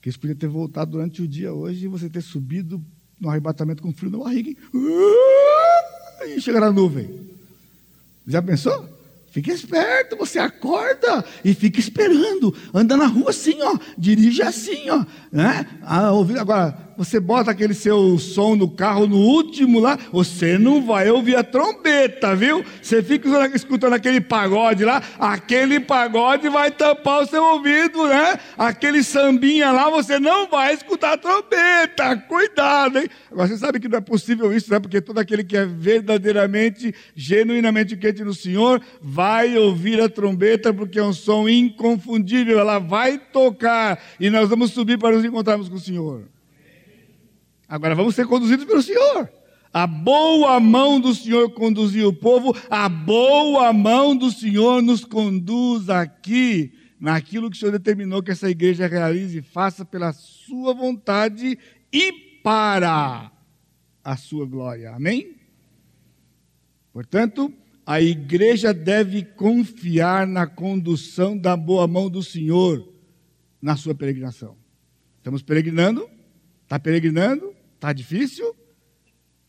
Que 0.00 0.08
isso 0.08 0.18
podia 0.18 0.34
ter 0.34 0.48
voltado 0.48 0.92
durante 0.92 1.20
o 1.20 1.28
dia 1.28 1.52
hoje 1.52 1.84
e 1.84 1.88
você 1.88 2.08
ter 2.08 2.22
subido 2.22 2.82
no 3.20 3.28
arrebatamento 3.28 3.82
com 3.82 3.92
frio 3.92 4.10
na 4.10 4.16
barriga 4.16 4.58
e 6.26 6.40
chegar 6.40 6.60
na 6.60 6.72
nuvem. 6.72 7.28
Já 8.26 8.40
pensou? 8.40 9.01
Fique 9.32 9.50
esperto, 9.50 10.14
você 10.14 10.38
acorda 10.38 11.24
e 11.42 11.54
fica 11.54 11.80
esperando. 11.80 12.54
Anda 12.72 12.98
na 12.98 13.06
rua 13.06 13.30
assim, 13.30 13.56
ó. 13.62 13.78
Dirige 13.96 14.42
assim, 14.42 14.90
ó. 14.90 15.06
Né? 15.32 15.66
Ah, 15.80 16.10
agora, 16.38 16.91
você 16.96 17.18
bota 17.20 17.50
aquele 17.50 17.74
seu 17.74 18.18
som 18.18 18.54
no 18.54 18.68
carro 18.68 19.06
no 19.06 19.16
último 19.16 19.80
lá, 19.80 19.98
você 20.10 20.58
não 20.58 20.84
vai 20.84 21.10
ouvir 21.10 21.36
a 21.36 21.44
trombeta, 21.44 22.34
viu? 22.34 22.64
Você 22.80 23.02
fica 23.02 23.28
escutando 23.54 23.94
aquele 23.94 24.20
pagode 24.20 24.84
lá, 24.84 25.02
aquele 25.18 25.80
pagode 25.80 26.48
vai 26.48 26.70
tampar 26.70 27.22
o 27.22 27.26
seu 27.26 27.42
ouvido, 27.42 28.06
né? 28.06 28.38
Aquele 28.56 29.02
sambinha 29.02 29.72
lá, 29.72 29.90
você 29.90 30.18
não 30.18 30.48
vai 30.48 30.74
escutar 30.74 31.14
a 31.14 31.18
trombeta. 31.18 32.16
Cuidado, 32.28 32.98
hein? 32.98 33.08
Agora, 33.30 33.48
você 33.48 33.56
sabe 33.56 33.80
que 33.80 33.88
não 33.88 33.98
é 33.98 34.00
possível 34.00 34.52
isso, 34.52 34.70
né? 34.70 34.78
Porque 34.78 35.00
todo 35.00 35.18
aquele 35.18 35.44
que 35.44 35.56
é 35.56 35.64
verdadeiramente, 35.64 36.94
genuinamente 37.14 37.96
quente 37.96 38.24
no 38.24 38.34
Senhor, 38.34 38.80
vai 39.00 39.56
ouvir 39.56 40.00
a 40.00 40.08
trombeta, 40.08 40.72
porque 40.72 40.98
é 40.98 41.04
um 41.04 41.12
som 41.12 41.48
inconfundível, 41.48 42.58
ela 42.58 42.78
vai 42.78 43.18
tocar 43.18 44.02
e 44.18 44.30
nós 44.30 44.48
vamos 44.48 44.72
subir 44.72 44.98
para 44.98 45.16
nos 45.16 45.24
encontrarmos 45.24 45.68
com 45.68 45.76
o 45.76 45.80
Senhor. 45.80 46.31
Agora 47.72 47.94
vamos 47.94 48.14
ser 48.14 48.26
conduzidos 48.26 48.66
pelo 48.66 48.82
Senhor. 48.82 49.32
A 49.72 49.86
boa 49.86 50.60
mão 50.60 51.00
do 51.00 51.14
Senhor 51.14 51.54
conduziu 51.54 52.08
o 52.08 52.12
povo, 52.12 52.54
a 52.68 52.86
boa 52.86 53.72
mão 53.72 54.14
do 54.14 54.30
Senhor 54.30 54.82
nos 54.82 55.06
conduz 55.06 55.88
aqui, 55.88 56.70
naquilo 57.00 57.50
que 57.50 57.56
o 57.56 57.58
Senhor 57.58 57.72
determinou 57.72 58.22
que 58.22 58.30
essa 58.30 58.50
igreja 58.50 58.86
realize 58.86 59.38
e 59.38 59.40
faça 59.40 59.86
pela 59.86 60.12
sua 60.12 60.74
vontade 60.74 61.58
e 61.90 62.12
para 62.42 63.32
a 64.04 64.16
sua 64.18 64.44
glória. 64.44 64.90
Amém? 64.90 65.36
Portanto, 66.92 67.50
a 67.86 68.02
igreja 68.02 68.74
deve 68.74 69.24
confiar 69.24 70.26
na 70.26 70.46
condução 70.46 71.38
da 71.38 71.56
boa 71.56 71.88
mão 71.88 72.10
do 72.10 72.22
Senhor 72.22 72.86
na 73.62 73.76
sua 73.76 73.94
peregrinação. 73.94 74.58
Estamos 75.16 75.40
peregrinando? 75.40 76.06
Está 76.64 76.78
peregrinando? 76.78 77.61
Está 77.82 77.92
difícil? 77.92 78.54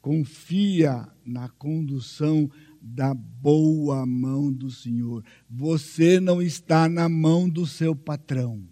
Confia 0.02 1.08
na 1.24 1.50
condução 1.50 2.50
da 2.82 3.14
boa 3.14 4.08
mão 4.08 4.52
do 4.52 4.72
Senhor. 4.72 5.24
Você 5.48 6.20
não 6.20 6.42
está 6.42 6.90
na 6.90 7.08
mão 7.08 7.48
do 7.48 7.68
seu 7.68 7.96
patrão. 7.96 8.68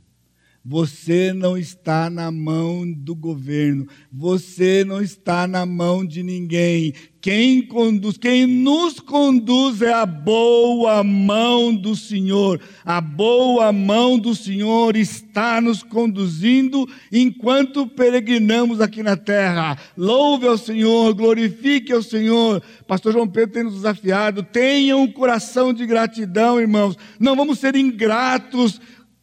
Você 0.64 1.34
não 1.34 1.58
está 1.58 2.08
na 2.08 2.30
mão 2.30 2.86
do 2.92 3.16
governo, 3.16 3.88
você 4.12 4.86
não 4.86 5.02
está 5.02 5.48
na 5.48 5.66
mão 5.66 6.06
de 6.06 6.22
ninguém. 6.22 6.94
Quem 7.20 7.64
conduz, 7.64 8.16
quem 8.16 8.46
nos 8.46 9.00
conduz 9.00 9.82
é 9.82 9.92
a 9.92 10.06
boa 10.06 11.04
mão 11.04 11.74
do 11.76 11.96
Senhor. 11.96 12.62
A 12.86 13.02
boa 13.02 13.72
mão 13.72 14.20
do 14.20 14.36
Senhor 14.36 14.96
está 14.96 15.60
nos 15.60 15.82
conduzindo 15.82 16.88
enquanto 17.12 17.88
peregrinamos 17.88 18.82
aqui 18.82 19.02
na 19.02 19.18
terra. 19.18 19.78
Louve 19.98 20.48
ao 20.48 20.60
Senhor, 20.60 21.12
glorifique 21.16 21.92
ao 21.92 22.04
Senhor. 22.04 22.62
Pastor 22.88 23.14
João 23.14 23.28
Pedro 23.28 23.54
tem 23.54 23.64
nos 23.64 23.76
desafiado. 23.76 24.44
Tenha 24.44 24.96
um 24.96 25.12
coração 25.12 25.74
de 25.74 25.88
gratidão, 25.88 26.60
irmãos. 26.60 26.96
Não 27.20 27.36
vamos 27.36 27.58
ser 27.58 27.76
ingratos 27.76 28.80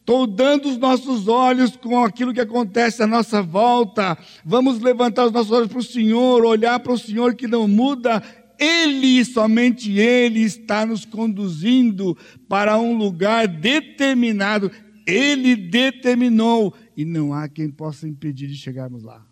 toldando 0.09 0.67
os 0.67 0.77
nossos 0.79 1.27
olhos 1.27 1.75
com 1.75 2.03
aquilo 2.03 2.33
que 2.33 2.41
acontece 2.41 3.03
à 3.03 3.05
nossa 3.05 3.43
volta. 3.43 4.17
Vamos 4.43 4.79
levantar 4.79 5.27
os 5.27 5.31
nossos 5.31 5.51
olhos 5.51 5.67
para 5.67 5.77
o 5.77 5.83
Senhor, 5.83 6.43
olhar 6.43 6.79
para 6.79 6.93
o 6.93 6.97
Senhor 6.97 7.35
que 7.35 7.45
não 7.45 7.67
muda. 7.67 8.23
Ele, 8.57 9.23
somente 9.23 9.99
Ele, 9.99 10.39
está 10.39 10.83
nos 10.83 11.05
conduzindo 11.05 12.17
para 12.47 12.79
um 12.79 12.97
lugar 12.97 13.47
determinado. 13.47 14.71
Ele 15.05 15.55
determinou 15.55 16.73
e 16.97 17.05
não 17.05 17.31
há 17.31 17.47
quem 17.47 17.69
possa 17.69 18.07
impedir 18.07 18.47
de 18.47 18.55
chegarmos 18.55 19.03
lá. 19.03 19.23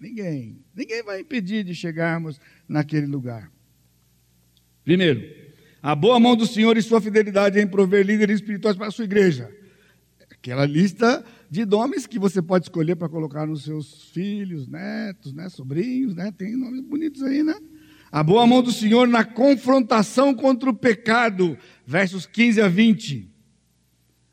Ninguém. 0.00 0.58
Ninguém 0.74 1.04
vai 1.04 1.20
impedir 1.20 1.62
de 1.62 1.72
chegarmos 1.72 2.40
naquele 2.68 3.06
lugar. 3.06 3.48
Primeiro, 4.84 5.22
a 5.80 5.94
boa 5.94 6.18
mão 6.18 6.34
do 6.34 6.48
Senhor 6.48 6.76
e 6.76 6.82
sua 6.82 7.00
fidelidade 7.00 7.60
em 7.60 7.66
prover 7.68 8.04
líderes 8.04 8.40
espirituais 8.40 8.76
para 8.76 8.88
a 8.88 8.90
sua 8.90 9.04
igreja. 9.04 9.54
Aquela 10.38 10.64
lista 10.64 11.24
de 11.50 11.64
nomes 11.64 12.06
que 12.06 12.18
você 12.18 12.40
pode 12.40 12.66
escolher 12.66 12.96
para 12.96 13.08
colocar 13.08 13.46
nos 13.46 13.64
seus 13.64 14.10
filhos, 14.10 14.68
netos, 14.68 15.32
né, 15.32 15.48
sobrinhos, 15.48 16.14
né? 16.14 16.32
Tem 16.32 16.56
nomes 16.56 16.82
bonitos 16.82 17.22
aí, 17.22 17.42
né? 17.42 17.54
A 18.12 18.22
boa 18.22 18.46
mão 18.46 18.62
do 18.62 18.70
Senhor 18.70 19.08
na 19.08 19.24
confrontação 19.24 20.34
contra 20.34 20.70
o 20.70 20.74
pecado, 20.74 21.58
versos 21.84 22.26
15 22.26 22.60
a 22.60 22.68
20. 22.68 23.30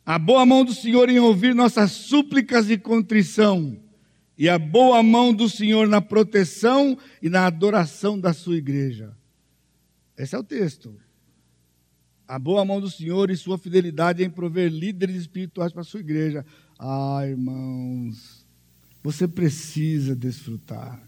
A 0.06 0.20
boa 0.20 0.46
mão 0.46 0.64
do 0.64 0.74
Senhor 0.74 1.10
em 1.10 1.20
ouvir 1.20 1.56
nossas 1.56 1.92
súplicas 1.92 2.70
e 2.70 2.78
contrição. 2.78 3.80
E 4.38 4.50
a 4.50 4.60
boa 4.60 5.02
mão 5.02 5.34
do 5.34 5.50
Senhor 5.50 5.88
na 5.88 6.02
proteção 6.02 6.98
e 7.22 7.30
na 7.30 7.46
adoração 7.46 8.20
da 8.20 8.34
sua 8.34 8.58
igreja. 8.58 9.16
Esse 10.18 10.36
é 10.36 10.40
o 10.40 10.44
texto 10.44 10.96
a 12.34 12.40
boa 12.40 12.66
mão 12.66 12.82
do 12.82 12.90
Senhor 12.90 13.30
e 13.30 13.38
sua 13.38 13.60
fidelidade 13.60 14.24
em 14.24 14.30
prover 14.30 14.68
líderes 14.72 15.18
espirituais 15.18 15.72
para 15.72 15.82
a 15.82 15.86
sua 15.86 16.00
igreja. 16.00 16.44
Ah, 16.80 17.22
irmãos, 17.24 18.44
você 19.04 19.28
precisa 19.28 20.16
desfrutar. 20.16 21.00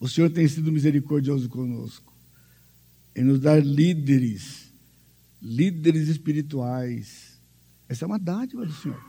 O 0.00 0.08
Senhor 0.08 0.28
tem 0.30 0.48
sido 0.48 0.72
misericordioso 0.72 1.48
conosco 1.48 2.12
em 3.14 3.22
nos 3.22 3.38
dar 3.38 3.64
líderes, 3.64 4.74
líderes 5.40 6.08
espirituais. 6.08 7.40
Essa 7.88 8.04
é 8.04 8.08
uma 8.08 8.18
dádiva 8.18 8.66
do 8.66 8.72
Senhor. 8.72 9.00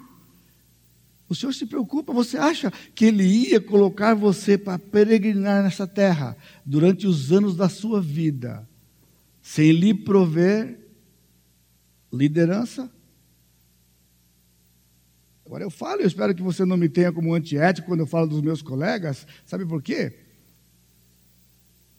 O 1.27 1.33
Senhor 1.33 1.53
se 1.53 1.65
preocupa, 1.65 2.13
você 2.13 2.37
acha 2.37 2.71
que 2.93 3.05
Ele 3.05 3.23
ia 3.23 3.59
colocar 3.59 4.13
você 4.13 4.55
para 4.55 4.77
peregrinar 4.77 5.63
nessa 5.63 5.87
terra 5.87 6.37
durante 6.63 7.07
os 7.07 7.31
anos 7.31 7.55
da 7.55 7.69
sua 7.69 7.99
vida, 7.99 8.69
sem 9.41 9.71
lhe 9.71 9.95
prover 9.95 10.82
liderança. 12.13 12.89
Agora 15.45 15.63
eu 15.63 15.69
falo, 15.69 16.01
eu 16.01 16.07
espero 16.07 16.33
que 16.33 16.41
você 16.41 16.63
não 16.63 16.77
me 16.77 16.87
tenha 16.87 17.11
como 17.11 17.33
antiético 17.33 17.87
quando 17.87 18.01
eu 18.01 18.07
falo 18.07 18.27
dos 18.27 18.41
meus 18.41 18.61
colegas. 18.61 19.27
Sabe 19.45 19.65
por 19.65 19.81
quê? 19.81 20.13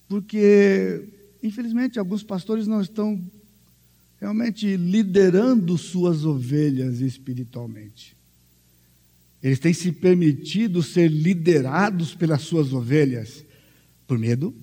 Porque, 0.08 1.08
infelizmente, 1.42 1.98
alguns 1.98 2.22
pastores 2.22 2.66
não 2.66 2.80
estão 2.80 3.22
realmente 4.20 4.76
liderando 4.76 5.76
suas 5.76 6.24
ovelhas 6.24 7.00
espiritualmente. 7.00 8.16
Eles 9.42 9.58
têm 9.58 9.74
se 9.74 9.92
permitido 9.92 10.82
ser 10.82 11.08
liderados 11.08 12.14
pelas 12.14 12.42
suas 12.42 12.72
ovelhas 12.72 13.44
por 14.06 14.18
medo, 14.18 14.54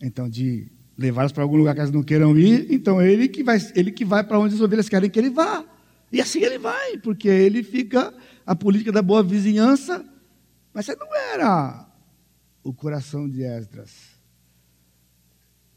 então, 0.00 0.28
de 0.28 0.71
levá-las 0.96 1.32
para 1.32 1.42
algum 1.42 1.56
lugar 1.56 1.74
que 1.74 1.80
elas 1.80 1.92
não 1.92 2.02
queiram 2.02 2.36
ir, 2.36 2.66
então 2.70 3.00
ele 3.00 3.28
que 3.28 3.42
vai, 3.42 3.58
ele 3.74 3.90
que 3.90 4.04
vai 4.04 4.22
para 4.22 4.38
onde 4.38 4.54
as 4.54 4.60
ovelhas 4.60 4.88
querem 4.88 5.10
que 5.10 5.18
ele 5.18 5.30
vá. 5.30 5.64
E 6.10 6.20
assim 6.20 6.42
ele 6.42 6.58
vai, 6.58 6.98
porque 6.98 7.28
ele 7.28 7.62
fica 7.62 8.12
a 8.46 8.54
política 8.54 8.92
da 8.92 9.00
boa 9.00 9.22
vizinhança, 9.22 10.04
mas 10.72 10.88
esse 10.88 10.98
não 10.98 11.14
era 11.14 11.86
o 12.62 12.72
coração 12.72 13.28
de 13.28 13.42
Esdras. 13.42 13.90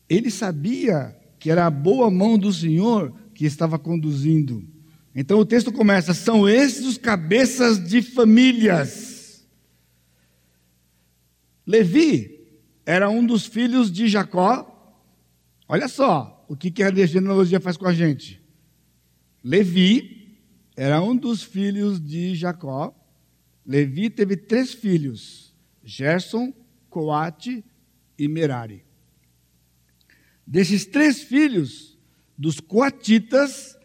Ele 0.10 0.30
sabia 0.30 1.16
que 1.40 1.50
era 1.50 1.66
a 1.66 1.70
boa 1.70 2.12
mão 2.12 2.38
do 2.38 2.52
Senhor 2.52 3.14
que 3.34 3.46
estava 3.46 3.80
conduzindo. 3.80 4.68
Então 5.16 5.40
o 5.40 5.46
texto 5.46 5.72
começa: 5.72 6.14
são 6.14 6.48
esses 6.48 6.86
os 6.86 6.98
cabeças 6.98 7.84
de 7.84 8.02
famílias. 8.02 9.46
Levi 11.66 12.36
era 12.86 13.10
um 13.10 13.26
dos 13.26 13.46
filhos 13.46 13.92
de 13.92 14.08
Jacó, 14.08 14.75
Olha 15.68 15.88
só 15.88 16.46
o 16.48 16.56
que, 16.56 16.70
que 16.70 16.84
a 16.84 16.92
genealogia 17.06 17.60
faz 17.60 17.76
com 17.78 17.88
a 17.88 17.94
gente. 17.94 18.42
Levi 19.44 20.40
era 20.76 21.02
um 21.02 21.16
dos 21.16 21.44
filhos 21.44 22.00
de 22.00 22.36
Jacó. 22.36 22.94
Levi 23.66 24.10
teve 24.10 24.38
três 24.38 24.74
filhos: 24.74 25.56
Gerson, 25.84 26.54
Coate 26.90 27.64
e 28.18 28.28
Merari. 28.28 28.86
Desses 30.46 30.86
três 30.86 31.24
filhos, 31.24 31.98
dos 32.38 32.60
coatitas, 32.60 33.78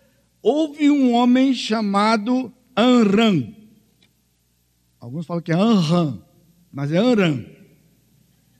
houve 0.42 0.90
um 0.90 1.12
homem 1.14 1.54
chamado 1.54 2.52
Anram. 2.76 3.56
Alguns 4.98 5.24
falam 5.24 5.42
que 5.42 5.52
é 5.52 5.54
Anram, 5.54 6.22
mas 6.70 6.92
é 6.92 6.98
Anram. 6.98 7.46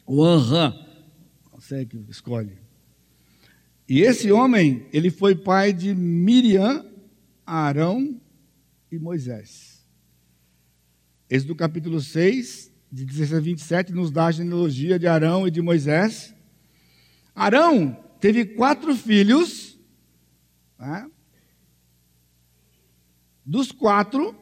O 0.07 0.25
Anram, 0.25 0.75
sei 1.61 1.85
que 1.85 1.99
escolhe. 2.09 2.70
E 3.91 4.03
esse 4.03 4.31
homem, 4.31 4.87
ele 4.93 5.11
foi 5.11 5.35
pai 5.35 5.73
de 5.73 5.93
Miriam, 5.97 6.87
Arão 7.45 8.21
e 8.89 8.97
Moisés. 9.01 9.85
Esse 11.29 11.45
do 11.45 11.57
capítulo 11.57 12.01
6, 12.01 12.71
de 12.93 13.05
16 13.05 13.35
a 13.35 13.41
27, 13.41 13.93
nos 13.93 14.13
dá 14.13 14.27
a 14.27 14.31
genealogia 14.31 14.97
de 14.97 15.09
Arão 15.09 15.45
e 15.45 15.51
de 15.51 15.61
Moisés. 15.61 16.33
Arão 17.35 17.99
teve 18.21 18.45
quatro 18.45 18.95
filhos. 18.95 19.77
Né? 20.79 21.11
Dos 23.45 23.73
quatro, 23.73 24.39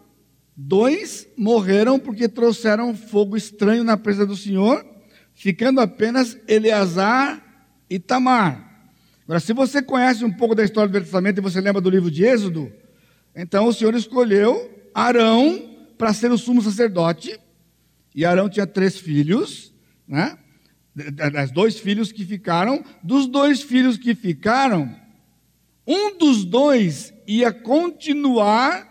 dois 0.55 1.27
morreram 1.39 1.99
porque 1.99 2.29
trouxeram 2.29 2.95
fogo 2.95 3.35
estranho 3.35 3.83
na 3.83 3.97
presença 3.97 4.27
do 4.27 4.37
Senhor, 4.37 4.85
ficando 5.33 5.81
apenas 5.81 6.37
Eleazar 6.47 7.43
e 7.89 7.99
Tamar. 7.99 8.68
Agora, 9.29 9.41
se 9.41 9.53
você 9.53 9.83
conhece 9.83 10.25
um 10.25 10.33
pouco 10.33 10.55
da 10.55 10.65
história 10.65 10.89
do 10.89 10.93
Velho 10.93 11.05
Testamento 11.05 11.37
e 11.37 11.43
você 11.43 11.61
lembra 11.61 11.83
do 11.83 11.91
livro 11.91 12.11
de 12.11 12.25
Êxodo, 12.25 12.73
então 13.37 13.67
o 13.67 13.75
Senhor 13.75 13.95
escolheu 13.95 14.89
Arão 14.95 15.77
para 15.99 16.15
ser 16.15 16.33
o 16.33 16.39
sumo 16.39 16.63
sacerdote. 16.63 17.39
E 18.15 18.25
Arão 18.25 18.49
tinha 18.49 18.67
três 18.67 18.97
filhos, 18.97 19.71
né? 20.09 20.39
Das 20.95 21.51
dois 21.51 21.79
filhos 21.79 22.11
que 22.11 22.25
ficaram, 22.25 22.83
dos 23.03 23.27
dois 23.27 23.61
filhos 23.61 23.99
que 23.99 24.15
ficaram, 24.15 24.97
um 25.87 26.17
dos 26.17 26.47
dois 26.47 27.13
ia 27.27 27.53
continuar 27.53 28.89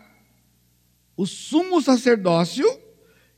o 1.18 1.26
sumo 1.26 1.82
sacerdócio 1.82 2.64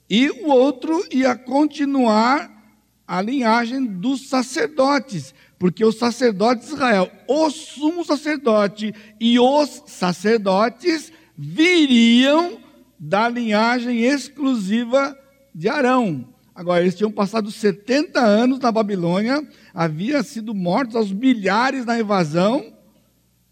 e 0.10 0.30
o 0.30 0.50
outro 0.50 1.02
ia 1.10 1.34
continuar 1.34 2.60
a 3.08 3.22
linhagem 3.22 3.86
dos 3.86 4.28
sacerdotes 4.28 5.34
porque 5.60 5.84
o 5.84 5.92
sacerdote 5.92 6.66
de 6.66 6.74
Israel, 6.74 7.12
o 7.28 7.50
sumo 7.50 8.06
sacerdote 8.06 8.96
e 9.20 9.38
os 9.38 9.84
sacerdotes 9.86 11.12
viriam 11.38 12.58
da 12.98 13.28
linhagem 13.28 14.00
exclusiva 14.06 15.18
de 15.54 15.68
Arão. 15.68 16.34
Agora, 16.56 16.82
eles 16.82 16.96
tinham 16.96 17.12
passado 17.12 17.52
70 17.52 18.20
anos 18.20 18.60
na 18.60 18.72
Babilônia, 18.72 19.46
haviam 19.74 20.24
sido 20.24 20.54
mortos 20.54 20.96
aos 20.96 21.12
milhares 21.12 21.86
na 21.86 22.00
invasão, 22.00 22.74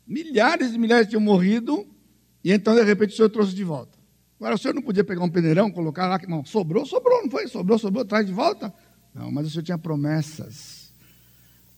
milhares 0.06 0.74
e 0.74 0.78
milhares 0.78 1.08
tinham 1.08 1.22
morrido, 1.22 1.86
e 2.44 2.52
então, 2.52 2.74
de 2.74 2.84
repente, 2.84 3.14
o 3.14 3.16
Senhor 3.16 3.30
trouxe 3.30 3.54
de 3.54 3.64
volta. 3.64 3.98
Agora, 4.40 4.56
o 4.56 4.58
Senhor 4.58 4.74
não 4.74 4.82
podia 4.82 5.04
pegar 5.04 5.24
um 5.24 5.30
peneirão, 5.30 5.72
colocar 5.72 6.08
lá, 6.08 6.20
não, 6.28 6.46
sobrou, 6.46 6.86
sobrou, 6.86 7.24
não 7.24 7.30
foi? 7.30 7.48
Sobrou, 7.48 7.78
sobrou, 7.78 8.06
traz 8.06 8.26
de 8.26 8.32
volta? 8.32 8.74
Não, 9.14 9.32
mas 9.32 9.48
o 9.48 9.50
Senhor 9.50 9.64
tinha 9.64 9.78
promessas. 9.78 10.77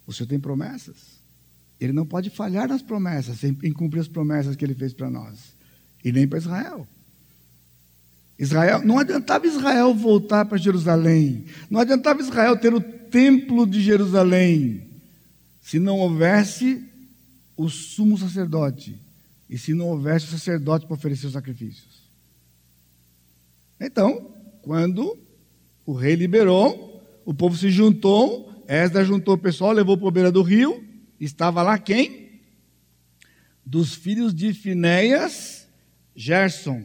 O 0.09 0.11
Senhor 0.11 0.27
tem 0.27 0.39
promessas. 0.39 1.19
Ele 1.79 1.93
não 1.93 2.03
pode 2.03 2.31
falhar 2.31 2.67
nas 2.67 2.81
promessas, 2.81 3.43
em 3.43 3.71
cumprir 3.71 3.99
as 3.99 4.07
promessas 4.07 4.55
que 4.55 4.65
ele 4.65 4.73
fez 4.73 4.91
para 4.91 5.07
nós. 5.07 5.53
E 6.03 6.11
nem 6.11 6.27
para 6.27 6.39
Israel. 6.39 6.87
Israel, 8.39 8.83
não 8.83 8.97
adiantava 8.97 9.45
Israel 9.45 9.93
voltar 9.93 10.45
para 10.45 10.57
Jerusalém. 10.57 11.45
Não 11.69 11.79
adiantava 11.79 12.23
Israel 12.23 12.57
ter 12.57 12.73
o 12.73 12.81
templo 12.81 13.67
de 13.67 13.83
Jerusalém 13.83 14.89
se 15.61 15.77
não 15.77 15.99
houvesse 15.99 16.83
o 17.55 17.69
sumo 17.69 18.17
sacerdote 18.17 18.99
e 19.47 19.59
se 19.59 19.75
não 19.75 19.89
houvesse 19.89 20.25
o 20.25 20.29
sacerdote 20.29 20.87
para 20.87 20.95
oferecer 20.95 21.27
os 21.27 21.33
sacrifícios. 21.33 22.09
Então, 23.79 24.33
quando 24.63 25.15
o 25.85 25.93
rei 25.93 26.15
liberou, 26.15 26.99
o 27.23 27.31
povo 27.31 27.55
se 27.55 27.69
juntou, 27.69 28.49
Esdras 28.69 29.07
juntou 29.07 29.33
o 29.33 29.37
pessoal, 29.37 29.71
levou 29.71 29.97
para 29.97 30.07
a 30.07 30.11
beira 30.11 30.31
do 30.31 30.43
rio, 30.43 30.83
estava 31.19 31.63
lá 31.63 31.79
quem? 31.79 32.29
Dos 33.65 33.95
filhos 33.95 34.31
de 34.31 34.53
Finéias, 34.53 35.67
Gerson. 36.15 36.83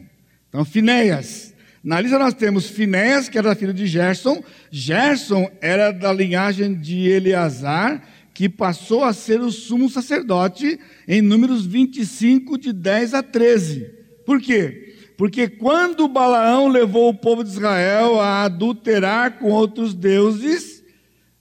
Então, 0.49 0.65
Finéias. 0.65 1.53
Na 1.83 2.01
lista 2.01 2.17
nós 2.17 2.33
temos 2.33 2.67
Finéias, 2.67 3.29
que 3.29 3.37
era 3.37 3.53
filho 3.53 3.71
de 3.71 3.85
Gerson. 3.85 4.43
Gerson 4.71 5.47
era 5.61 5.91
da 5.91 6.11
linhagem 6.11 6.73
de 6.73 7.07
Eleazar, 7.07 8.01
que 8.33 8.49
passou 8.49 9.03
a 9.03 9.13
ser 9.13 9.39
o 9.39 9.51
sumo 9.51 9.87
sacerdote 9.87 10.79
em 11.07 11.21
Números 11.21 11.67
25, 11.67 12.57
de 12.57 12.73
10 12.73 13.13
a 13.13 13.21
13. 13.21 13.91
Por 14.25 14.41
quê? 14.41 14.95
Porque 15.15 15.47
quando 15.47 16.07
Balaão 16.07 16.67
levou 16.67 17.09
o 17.09 17.13
povo 17.13 17.43
de 17.43 17.51
Israel 17.51 18.19
a 18.19 18.41
adulterar 18.41 19.37
com 19.37 19.51
outros 19.51 19.93
deuses, 19.93 20.74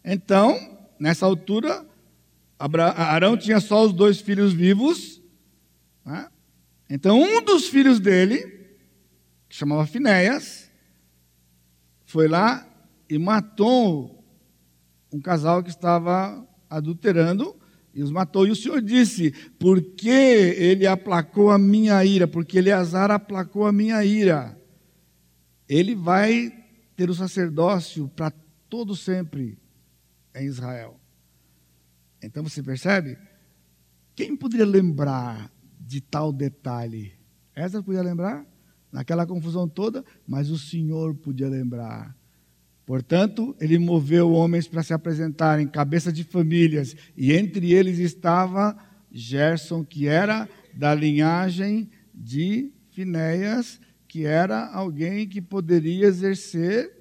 então, 0.05 0.79
nessa 1.01 1.25
altura, 1.25 1.87
Arão 2.59 3.39
tinha 3.39 3.59
só 3.59 3.85
os 3.87 3.93
dois 3.93 4.21
filhos 4.21 4.53
vivos. 4.53 5.23
Né? 6.05 6.29
Então, 6.91 7.19
um 7.19 7.43
dos 7.43 7.69
filhos 7.69 7.99
dele, 7.99 8.39
que 9.49 9.57
chamava 9.57 9.87
Finéias, 9.87 10.71
foi 12.05 12.29
lá 12.29 12.69
e 13.09 13.19
matou 13.19 14.23
um 15.11 15.21
casal 15.21 15.63
que 15.63 15.71
estava 15.71 16.47
adulterando 16.69 17.57
e 17.95 18.03
os 18.03 18.11
matou. 18.11 18.47
E 18.47 18.51
o 18.51 18.57
Senhor 18.57 18.83
disse: 18.83 19.33
Porque 19.59 20.11
ele 20.11 20.87
aplacou 20.87 21.51
a 21.51 21.59
minha 21.59 22.05
ira, 22.05 22.29
porque 22.29 22.59
Eleazar 22.59 23.11
aplacou 23.11 23.67
a 23.67 23.73
minha 23.73 24.05
ira, 24.05 24.61
ele 25.67 25.95
vai 25.95 26.53
ter 26.95 27.09
o 27.09 27.15
sacerdócio 27.15 28.07
para 28.15 28.31
todo 28.69 28.95
sempre 28.95 29.64
em 30.35 30.47
Israel. 30.47 31.01
Então 32.23 32.43
você 32.43 32.63
percebe? 32.63 33.19
Quem 34.15 34.37
poderia 34.37 34.67
lembrar 34.67 35.51
de 35.79 36.01
tal 36.01 36.33
detalhe? 36.33 37.13
Essa 37.55 37.83
podia 37.83 38.03
lembrar? 38.03 38.47
Naquela 38.91 39.27
confusão 39.27 39.69
toda, 39.69 40.05
mas 40.27 40.51
o 40.51 40.59
Senhor 40.59 41.15
podia 41.15 41.49
lembrar. 41.49 42.17
Portanto, 42.87 43.57
ele 43.61 43.79
moveu 43.79 44.31
homens 44.31 44.69
para 44.69 44.83
se 44.83 44.93
apresentarem, 44.93 45.67
cabeça 45.67 46.13
de 46.13 46.23
famílias, 46.23 46.95
e 47.17 47.33
entre 47.33 47.73
eles 47.73 47.99
estava 47.99 48.77
Gerson, 49.11 49.85
que 49.85 50.07
era 50.07 50.49
da 50.75 50.95
linhagem 50.95 51.91
de 52.15 52.73
Finéias, 52.91 53.81
que 54.07 54.25
era 54.25 54.69
alguém 54.73 55.27
que 55.27 55.41
poderia 55.41 56.07
exercer 56.07 56.94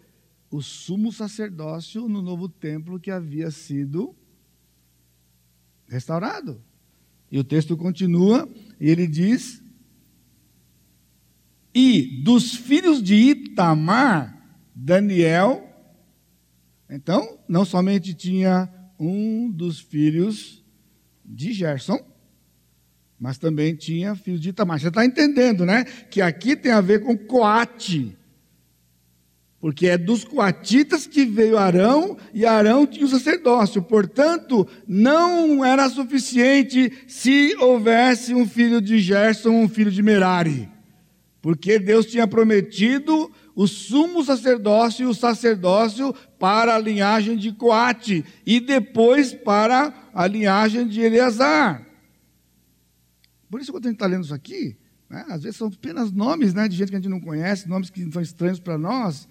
o 0.54 0.62
sumo 0.62 1.12
sacerdócio 1.12 2.08
no 2.08 2.22
novo 2.22 2.48
templo 2.48 3.00
que 3.00 3.10
havia 3.10 3.50
sido 3.50 4.16
restaurado. 5.88 6.62
E 7.32 7.40
o 7.40 7.44
texto 7.44 7.76
continua, 7.76 8.48
e 8.80 8.88
ele 8.88 9.08
diz: 9.08 9.64
E 11.74 12.22
dos 12.24 12.54
filhos 12.54 13.02
de 13.02 13.16
Itamar, 13.16 14.62
Daniel, 14.76 15.68
então, 16.88 17.40
não 17.50 17.66
somente 17.66 18.14
tinha 18.14 18.72
um 19.00 19.50
dos 19.50 19.80
filhos 19.80 20.64
de 21.26 21.52
Gerson, 21.52 21.98
mas 23.20 23.40
também 23.40 23.76
tinha 23.76 24.14
filhos 24.14 24.40
de 24.40 24.50
Itamar. 24.50 24.80
Você 24.80 24.90
está 24.90 25.04
entendendo, 25.04 25.66
né? 25.66 25.84
Que 25.84 26.22
aqui 26.22 26.56
tem 26.56 26.72
a 26.72 26.80
ver 26.80 27.02
com 27.02 27.18
Coate. 27.18 28.16
Porque 29.64 29.88
é 29.88 29.98
dos 29.98 30.26
coatitas 30.26 31.08
que 31.08 31.24
veio 31.24 31.58
Arão, 31.58 32.18
e 32.34 32.46
Arão 32.46 32.86
tinha 32.86 33.06
o 33.06 33.10
sacerdócio. 33.10 33.82
Portanto, 33.82 34.68
não 34.86 35.64
era 35.64 35.88
suficiente 35.88 36.92
se 37.08 37.56
houvesse 37.58 38.34
um 38.34 38.46
filho 38.46 38.82
de 38.82 39.00
Gerson, 39.00 39.52
um 39.52 39.70
filho 39.70 39.90
de 39.90 40.04
Merari. 40.04 40.70
Porque 41.42 41.80
Deus 41.80 42.06
tinha 42.06 42.28
prometido 42.28 43.32
o 43.56 43.66
sumo 43.66 44.22
sacerdócio 44.22 45.04
e 45.04 45.08
o 45.08 45.14
sacerdócio 45.14 46.14
para 46.38 46.76
a 46.76 46.80
linhagem 46.80 47.38
de 47.38 47.54
Coate 47.54 48.26
e 48.46 48.60
depois 48.60 49.34
para 49.34 49.94
a 50.14 50.28
linhagem 50.28 50.86
de 50.86 51.00
Eleazar. 51.00 51.88
Por 53.50 53.62
isso, 53.62 53.72
quando 53.72 53.86
a 53.86 53.88
gente 53.88 53.96
está 53.96 54.08
lendo 54.08 54.26
isso 54.26 54.34
aqui, 54.34 54.76
né, 55.10 55.24
às 55.30 55.44
vezes 55.44 55.56
são 55.56 55.70
apenas 55.70 56.12
nomes 56.12 56.54
né, 56.54 56.68
de 56.68 56.76
gente 56.76 56.90
que 56.90 56.98
a 56.98 57.00
gente 57.00 57.10
não 57.10 57.22
conhece, 57.22 57.70
nomes 57.70 57.90
que 57.90 58.12
são 58.12 58.22
estranhos 58.22 58.60
para 58.60 58.78
nós, 58.78 59.26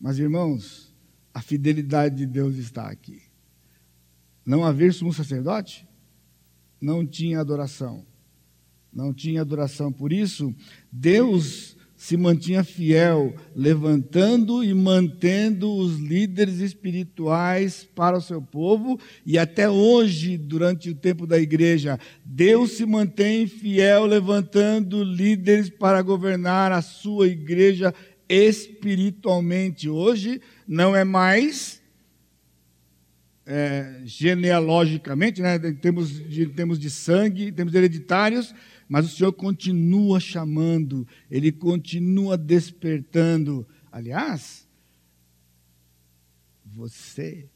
mas 0.00 0.18
irmãos, 0.18 0.94
a 1.32 1.40
fidelidade 1.40 2.16
de 2.16 2.26
Deus 2.26 2.56
está 2.56 2.88
aqui. 2.88 3.22
Não 4.44 4.64
haver 4.64 4.92
sumo 4.92 5.12
sacerdote, 5.12 5.86
não 6.80 7.06
tinha 7.06 7.40
adoração. 7.40 8.04
Não 8.92 9.12
tinha 9.12 9.42
adoração. 9.42 9.92
Por 9.92 10.12
isso, 10.12 10.54
Deus 10.90 11.76
se 11.96 12.16
mantinha 12.16 12.62
fiel, 12.62 13.34
levantando 13.54 14.62
e 14.62 14.74
mantendo 14.74 15.74
os 15.74 15.98
líderes 15.98 16.58
espirituais 16.60 17.88
para 17.94 18.18
o 18.18 18.20
seu 18.20 18.40
povo, 18.42 19.00
e 19.24 19.38
até 19.38 19.68
hoje, 19.68 20.36
durante 20.36 20.90
o 20.90 20.94
tempo 20.94 21.26
da 21.26 21.38
igreja, 21.38 21.98
Deus 22.24 22.72
se 22.72 22.84
mantém 22.84 23.46
fiel, 23.46 24.04
levantando 24.04 25.02
líderes 25.02 25.70
para 25.70 26.02
governar 26.02 26.70
a 26.70 26.82
sua 26.82 27.28
igreja 27.28 27.94
espiritualmente. 28.28 29.88
Hoje 29.88 30.40
não 30.66 30.94
é 30.94 31.04
mais 31.04 31.82
é, 33.46 34.02
genealogicamente, 34.04 35.40
né, 35.40 35.56
em, 35.56 35.74
termos 35.74 36.10
de, 36.10 36.42
em 36.42 36.50
termos 36.50 36.78
de 36.78 36.90
sangue, 36.90 37.48
em 37.48 37.52
termos 37.52 37.74
hereditários, 37.74 38.54
mas 38.88 39.06
o 39.06 39.16
Senhor 39.16 39.32
continua 39.32 40.18
chamando, 40.20 41.06
Ele 41.30 41.52
continua 41.52 42.36
despertando. 42.36 43.66
Aliás, 43.90 44.66
você 46.64 47.48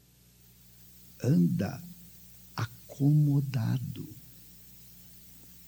anda 1.21 1.81
acomodado. 2.55 4.09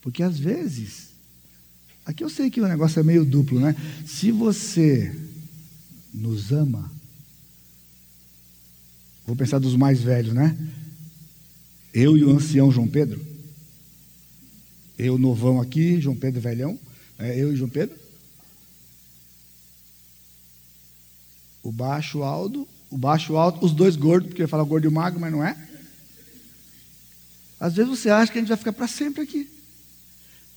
Porque 0.02 0.24
às 0.24 0.38
vezes, 0.38 1.13
aqui 2.06 2.24
eu 2.24 2.30
sei 2.30 2.50
que 2.50 2.62
o 2.62 2.68
negócio 2.68 3.00
é 3.00 3.04
meio 3.04 3.26
duplo, 3.26 3.60
né? 3.60 3.76
Se 4.06 4.32
você 4.32 5.16
nos 6.14 6.52
ama, 6.52 6.92
vou 9.26 9.36
pensar 9.36 9.60
dos 9.60 9.76
mais 9.76 10.02
velhos, 10.02 10.34
né? 10.34 10.58
Eu 11.94 12.18
e 12.18 12.24
o 12.24 12.32
ancião 12.32 12.72
João 12.72 12.88
Pedro. 12.88 13.26
Eu 14.98 15.18
novão 15.18 15.60
aqui, 15.60 16.00
João 16.00 16.16
Pedro 16.16 16.40
velhão, 16.40 16.80
é, 17.18 17.40
eu 17.40 17.54
e 17.54 17.56
João 17.56 17.70
Pedro. 17.70 17.96
O 21.62 21.72
baixo 21.72 22.24
alto, 22.24 22.68
o 22.90 22.98
baixo 22.98 23.36
alto, 23.36 23.66
os 23.66 23.74
dois 23.74 23.96
gordos, 23.96 24.28
porque 24.28 24.42
eu 24.42 24.46
ia 24.46 24.50
falar 24.50 24.64
gordo 24.64 24.88
e 24.88 24.92
magro, 24.92 25.20
mas 25.20 25.32
não 25.32 25.44
é. 25.44 25.58
Às 27.60 27.76
vezes 27.76 27.90
você 27.90 28.10
acha 28.10 28.32
que 28.32 28.38
a 28.38 28.42
gente 28.42 28.50
vai 28.50 28.58
ficar 28.58 28.74
para 28.74 28.88
sempre 28.88 29.24
aqui. 29.24 29.50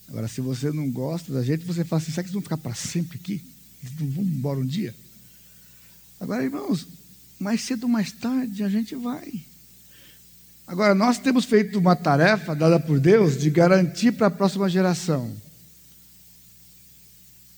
Agora, 0.09 0.29
se 0.29 0.41
você 0.41 0.71
não 0.71 0.91
gosta 0.91 1.33
da 1.33 1.43
gente, 1.43 1.65
você 1.65 1.85
fala 1.85 2.01
assim: 2.01 2.13
será 2.13 2.23
que 2.23 2.29
eles 2.29 2.35
vão 2.35 2.43
ficar 2.43 2.57
para 2.57 2.75
sempre 2.75 3.19
aqui? 3.19 3.43
Eles 3.83 3.99
não 4.01 4.09
vão 4.11 4.25
embora 4.25 4.59
um 4.61 4.67
dia? 4.67 4.95
Agora, 6.21 6.45
irmãos, 6.45 6.87
mais 7.39 7.61
cedo 7.63 7.85
ou 7.85 7.89
mais 7.89 8.13
tarde 8.13 8.63
a 8.63 8.69
gente 8.69 8.95
vai. 8.95 9.45
Agora, 10.67 10.95
nós 10.95 11.19
temos 11.19 11.45
feito 11.45 11.79
uma 11.79 11.95
tarefa 11.95 12.55
dada 12.55 12.81
por 12.81 12.99
Deus 12.99 13.39
de 13.39 13.51
garantir 13.51 14.13
para 14.13 14.27
a 14.27 14.31
próxima 14.31 14.69
geração 14.69 15.35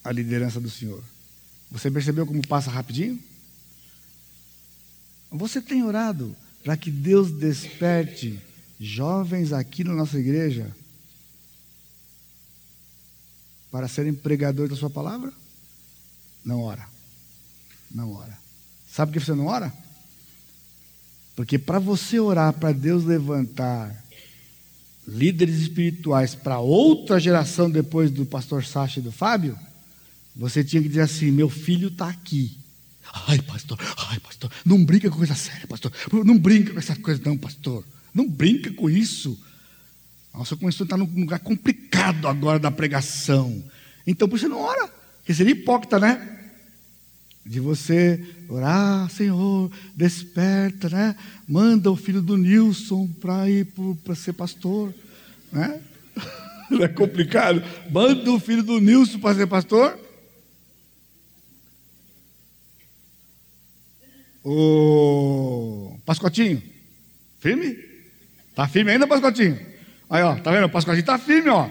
a 0.05 0.13
liderança 0.13 0.61
do 0.61 0.71
Senhor. 0.71 1.03
Você 1.71 1.91
percebeu 1.91 2.27
como 2.27 2.47
passa 2.47 2.71
rapidinho? 2.71 3.19
Você 5.31 5.61
tem 5.61 5.83
orado 5.83 6.35
para 6.65 6.77
que 6.77 6.91
Deus 6.91 7.31
desperte 7.31 8.39
jovens 8.81 9.53
aqui 9.53 9.85
na 9.85 9.95
nossa 9.95 10.19
igreja 10.19 10.75
para 13.71 13.89
serem 13.89 14.15
pregadores 14.15 14.71
da 14.71 14.77
sua 14.77 14.91
palavra? 14.91 15.33
Não 16.45 16.61
ora. 16.61 16.87
Não 17.91 18.13
ora. 18.13 18.37
Sabe 18.91 19.13
por 19.13 19.19
que 19.19 19.25
você 19.25 19.35
não 19.35 19.47
ora? 19.47 19.73
Porque 21.37 21.59
para 21.59 21.79
você 21.79 22.19
orar 22.19 22.53
para 22.53 22.73
Deus 22.73 23.05
levantar 23.05 24.05
líderes 25.07 25.61
espirituais 25.61 26.35
para 26.35 26.59
outra 26.59 27.21
geração 27.21 27.71
depois 27.71 28.11
do 28.11 28.27
pastor 28.27 28.65
Sacha 28.65 29.01
e 29.01 29.03
do 29.03 29.13
Fábio, 29.13 29.59
você 30.35 30.63
tinha 30.63 30.83
que 30.83 30.89
dizer 30.89 31.03
assim: 31.03 31.31
meu 31.31 31.49
filho 31.49 31.89
está 31.89 32.09
aqui. 32.09 32.59
Ai, 33.27 33.41
pastor, 33.41 33.79
ai, 34.11 34.21
pastor, 34.21 34.51
não 34.65 34.85
brinca 34.85 35.11
com 35.11 35.17
coisa 35.17 35.35
séria, 35.35 35.67
pastor. 35.67 35.93
Não 36.25 36.39
brinca 36.39 36.73
com 36.73 36.79
essa 36.79 36.95
coisa, 36.97 37.21
não, 37.25 37.39
pastor. 37.39 37.85
Não 38.13 38.29
brinca 38.29 38.71
com 38.73 38.91
isso. 38.91 39.39
Nossa, 40.33 40.57
começou 40.57 40.85
a 40.85 40.87
estar 40.87 40.97
num 40.97 41.05
lugar 41.05 41.41
complicado 41.41 42.29
agora 42.29 42.59
da 42.59 42.71
pregação. 42.71 43.63
Então, 44.07 44.29
por 44.29 44.37
isso 44.37 44.49
não 44.49 44.61
ora. 44.61 44.89
Porque 45.19 45.35
seria 45.35 45.53
hipócrita, 45.53 45.99
né? 45.99 46.37
De 47.45 47.61
você 47.61 48.25
orar, 48.49 49.11
Senhor, 49.11 49.71
desperta, 49.95 50.89
né? 50.89 51.17
Manda 51.47 51.91
o 51.91 51.97
filho 51.97 52.23
do 52.23 52.37
Nilson 52.37 53.07
para 53.21 53.49
ir 53.49 53.67
para 54.05 54.15
ser 54.15 54.33
pastor, 54.33 54.95
né? 55.53 55.81
Não 56.71 56.83
é 56.83 56.89
complicado? 56.89 57.63
Manda 57.91 58.31
o 58.31 58.39
filho 58.39 58.63
do 58.63 58.81
Nilson 58.81 59.19
para 59.19 59.35
ser 59.35 59.47
pastor. 59.47 59.99
O 64.45 65.99
Pascotinho, 66.07 66.63
firme? 67.39 67.77
Tá 68.55 68.67
firme 68.67 68.93
ainda, 68.93 69.07
Pascotinho? 69.07 69.59
Aí, 70.11 70.23
ó, 70.23 70.35
tá 70.37 70.51
vendo? 70.51 70.65
O 70.65 70.71
Pascotinho 70.71 71.05
tá 71.05 71.19
firme, 71.19 71.51
ó. 71.51 71.69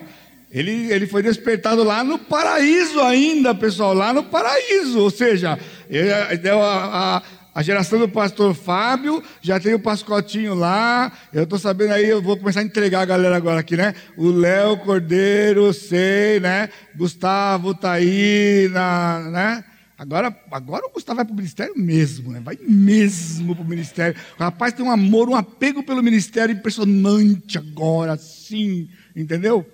Ele, 0.52 0.92
ele 0.92 1.08
foi 1.08 1.22
despertado 1.22 1.84
lá 1.84 2.04
no 2.04 2.18
paraíso 2.18 3.02
ainda, 3.02 3.54
pessoal, 3.54 3.94
lá 3.94 4.14
no 4.14 4.24
paraíso. 4.24 5.00
Ou 5.00 5.10
seja, 5.10 5.60
ele, 5.90 6.12
a, 6.12 6.30
a, 6.62 7.24
a 7.54 7.64
geração 7.64 8.00
do 8.00 8.08
pastor 8.08 8.54
Fábio, 8.54 9.22
já 9.42 9.60
tem 9.60 9.74
o 9.74 9.80
Pascotinho 9.80 10.54
lá. 10.54 11.12
Eu 11.34 11.44
estou 11.44 11.60
sabendo 11.60 11.94
aí, 11.94 12.08
eu 12.08 12.22
vou 12.22 12.38
começar 12.38 12.60
a 12.62 12.64
entregar 12.64 13.02
a 13.02 13.06
galera 13.06 13.36
agora 13.36 13.60
aqui, 13.60 13.76
né? 13.76 13.94
O 14.16 14.30
Léo 14.30 14.78
Cordeiro, 14.78 15.74
sei, 15.74 16.40
né? 16.40 16.70
Gustavo 16.96 17.74
tá 17.74 17.94
aí, 17.94 18.70
na, 18.72 19.20
né? 19.32 19.64
Agora, 19.98 20.28
agora 20.52 20.86
o 20.86 20.92
Gustavo 20.92 21.16
vai 21.16 21.26
para 21.26 21.34
o 21.34 21.36
ministério 21.36 21.76
mesmo, 21.76 22.32
né? 22.32 22.40
vai 22.40 22.56
mesmo 22.58 23.56
para 23.56 23.64
o 23.64 23.68
ministério. 23.68 24.20
O 24.36 24.44
rapaz 24.44 24.72
tem 24.72 24.86
um 24.86 24.92
amor, 24.92 25.28
um 25.28 25.36
apego 25.36 25.82
pelo 25.82 26.04
ministério 26.04 26.54
impressionante 26.54 27.58
agora, 27.58 28.16
sim, 28.16 28.90
entendeu? 29.16 29.66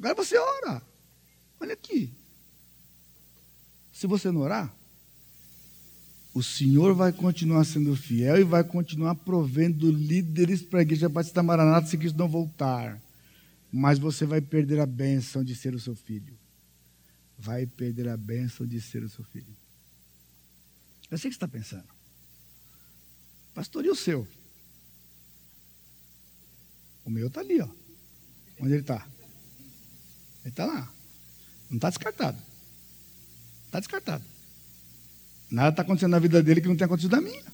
Agora 0.00 0.16
você 0.16 0.36
ora. 0.36 0.82
Olha 1.60 1.74
aqui. 1.74 2.12
Se 3.92 4.08
você 4.08 4.32
não 4.32 4.40
orar, 4.40 4.74
o 6.34 6.42
Senhor 6.42 6.92
vai 6.92 7.12
continuar 7.12 7.62
sendo 7.62 7.94
fiel 7.94 8.38
e 8.38 8.42
vai 8.42 8.64
continuar 8.64 9.14
provendo 9.14 9.92
líderes 9.92 10.60
para 10.60 10.80
a 10.80 10.82
igreja 10.82 11.08
Batista 11.08 11.40
Maranata 11.40 11.86
se 11.86 11.96
Cristo 11.96 12.18
não 12.18 12.28
voltar. 12.28 13.00
Mas 13.70 14.00
você 14.00 14.26
vai 14.26 14.40
perder 14.40 14.80
a 14.80 14.86
bênção 14.86 15.44
de 15.44 15.54
ser 15.54 15.72
o 15.72 15.78
seu 15.78 15.94
filho 15.94 16.41
vai 17.42 17.66
perder 17.66 18.08
a 18.08 18.16
bênção 18.16 18.64
de 18.64 18.80
ser 18.80 19.02
o 19.02 19.08
seu 19.08 19.24
filho. 19.24 19.56
Eu 21.10 21.18
sei 21.18 21.28
o 21.28 21.32
que 21.32 21.38
você 21.38 21.44
está 21.44 21.48
pensando. 21.48 21.88
Pastor, 23.52 23.84
e 23.84 23.90
o 23.90 23.96
seu? 23.96 24.26
O 27.04 27.10
meu 27.10 27.26
está 27.26 27.40
ali, 27.40 27.60
ó. 27.60 27.68
Onde 28.60 28.74
ele 28.74 28.82
está? 28.82 29.04
Ele 30.44 30.50
está 30.50 30.66
lá. 30.66 30.92
Não 31.68 31.76
está 31.76 31.90
descartado. 31.90 32.40
Está 33.66 33.80
descartado. 33.80 34.24
Nada 35.50 35.70
está 35.70 35.82
acontecendo 35.82 36.12
na 36.12 36.20
vida 36.20 36.42
dele 36.42 36.60
que 36.60 36.68
não 36.68 36.76
tenha 36.76 36.86
acontecido 36.86 37.16
na 37.16 37.20
minha. 37.20 37.44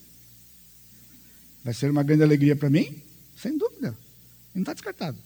Vai 1.64 1.72
ser 1.72 1.90
uma 1.90 2.02
grande 2.02 2.22
alegria 2.22 2.54
para 2.54 2.68
mim? 2.68 3.02
Sem 3.36 3.56
dúvida. 3.56 3.88
Ele 3.88 4.56
não 4.56 4.62
está 4.62 4.74
descartado. 4.74 5.18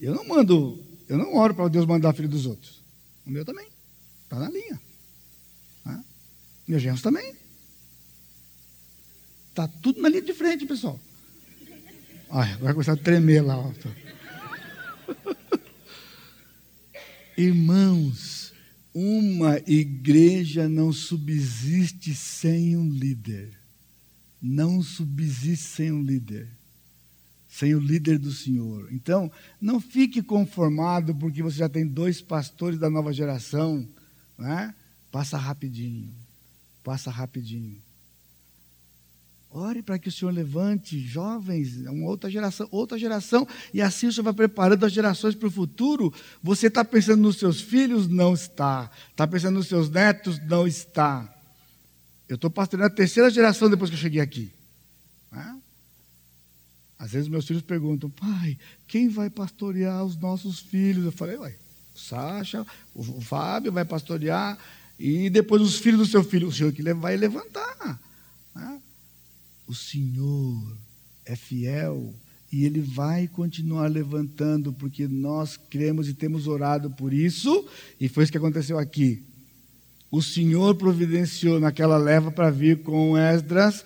Eu 0.00 0.14
não 0.14 0.24
mando, 0.24 0.82
eu 1.08 1.18
não 1.18 1.34
oro 1.34 1.54
para 1.54 1.68
Deus 1.68 1.86
mandar 1.86 2.14
filho 2.14 2.28
dos 2.28 2.46
outros. 2.46 2.81
O 3.26 3.30
meu 3.30 3.44
também. 3.44 3.68
Está 4.24 4.38
na 4.38 4.48
linha. 4.48 4.80
Né? 5.84 6.04
Meus 6.66 6.82
genros 6.82 7.02
também. 7.02 7.34
Está 9.50 9.68
tudo 9.68 10.00
na 10.00 10.08
linha 10.08 10.22
de 10.22 10.32
frente, 10.32 10.66
pessoal. 10.66 10.98
Ai, 12.30 12.56
vai 12.56 12.72
começar 12.72 12.94
a 12.94 12.96
tremer 12.96 13.42
lá. 13.42 13.56
Irmãos, 17.36 18.54
uma 18.94 19.58
igreja 19.66 20.68
não 20.68 20.92
subsiste 20.92 22.14
sem 22.14 22.76
um 22.76 22.88
líder. 22.90 23.58
Não 24.40 24.82
subsiste 24.82 25.66
sem 25.66 25.92
um 25.92 26.02
líder 26.02 26.61
sem 27.52 27.74
o 27.74 27.78
líder 27.78 28.18
do 28.18 28.32
Senhor. 28.32 28.88
Então, 28.90 29.30
não 29.60 29.78
fique 29.78 30.22
conformado 30.22 31.14
porque 31.14 31.42
você 31.42 31.58
já 31.58 31.68
tem 31.68 31.86
dois 31.86 32.22
pastores 32.22 32.78
da 32.78 32.88
nova 32.88 33.12
geração, 33.12 33.86
né? 34.38 34.74
Passa 35.10 35.36
rapidinho, 35.36 36.10
passa 36.82 37.10
rapidinho. 37.10 37.76
Ore 39.50 39.82
para 39.82 39.98
que 39.98 40.08
o 40.08 40.12
Senhor 40.12 40.30
levante 40.30 40.98
jovens, 40.98 41.76
uma 41.86 42.08
outra 42.08 42.30
geração, 42.30 42.66
outra 42.70 42.98
geração, 42.98 43.46
e 43.74 43.82
assim 43.82 44.06
o 44.06 44.12
Senhor 44.12 44.24
vai 44.24 44.32
preparando 44.32 44.86
as 44.86 44.92
gerações 44.92 45.34
para 45.34 45.48
o 45.48 45.50
futuro. 45.50 46.10
Você 46.42 46.68
está 46.68 46.82
pensando 46.82 47.20
nos 47.20 47.36
seus 47.36 47.60
filhos? 47.60 48.08
Não 48.08 48.32
está. 48.32 48.90
Está 49.10 49.26
pensando 49.26 49.56
nos 49.56 49.68
seus 49.68 49.90
netos? 49.90 50.40
Não 50.46 50.66
está. 50.66 51.30
Eu 52.26 52.36
estou 52.36 52.50
pastoreando 52.50 52.94
a 52.94 52.96
terceira 52.96 53.28
geração 53.28 53.68
depois 53.68 53.90
que 53.90 53.96
eu 53.96 54.00
cheguei 54.00 54.22
aqui. 54.22 54.50
Às 57.02 57.10
vezes 57.10 57.28
meus 57.28 57.44
filhos 57.44 57.64
perguntam, 57.64 58.08
pai, 58.08 58.56
quem 58.86 59.08
vai 59.08 59.28
pastorear 59.28 60.04
os 60.04 60.16
nossos 60.16 60.60
filhos? 60.60 61.04
Eu 61.04 61.10
falei, 61.10 61.36
uai, 61.36 61.56
o 61.92 61.98
Sacha, 61.98 62.64
o 62.94 63.20
Fábio 63.20 63.72
vai 63.72 63.84
pastorear, 63.84 64.56
e 64.96 65.28
depois 65.28 65.60
os 65.60 65.78
filhos 65.78 65.98
do 65.98 66.06
seu 66.06 66.22
filho, 66.22 66.46
o 66.46 66.52
Senhor 66.52 66.72
que 66.72 66.80
vai 66.94 67.16
levantar. 67.16 68.00
Né? 68.54 68.80
O 69.66 69.74
Senhor 69.74 70.76
é 71.26 71.34
fiel 71.34 72.14
e 72.52 72.64
Ele 72.64 72.80
vai 72.80 73.26
continuar 73.26 73.88
levantando, 73.88 74.72
porque 74.72 75.08
nós 75.08 75.56
cremos 75.56 76.08
e 76.08 76.14
temos 76.14 76.46
orado 76.46 76.88
por 76.88 77.12
isso, 77.12 77.66
e 77.98 78.08
foi 78.08 78.22
isso 78.22 78.30
que 78.30 78.38
aconteceu 78.38 78.78
aqui. 78.78 79.20
O 80.08 80.22
Senhor 80.22 80.76
providenciou 80.76 81.58
naquela 81.58 81.96
leva 81.96 82.30
para 82.30 82.48
vir 82.48 82.84
com 82.84 83.18
Esdras 83.18 83.84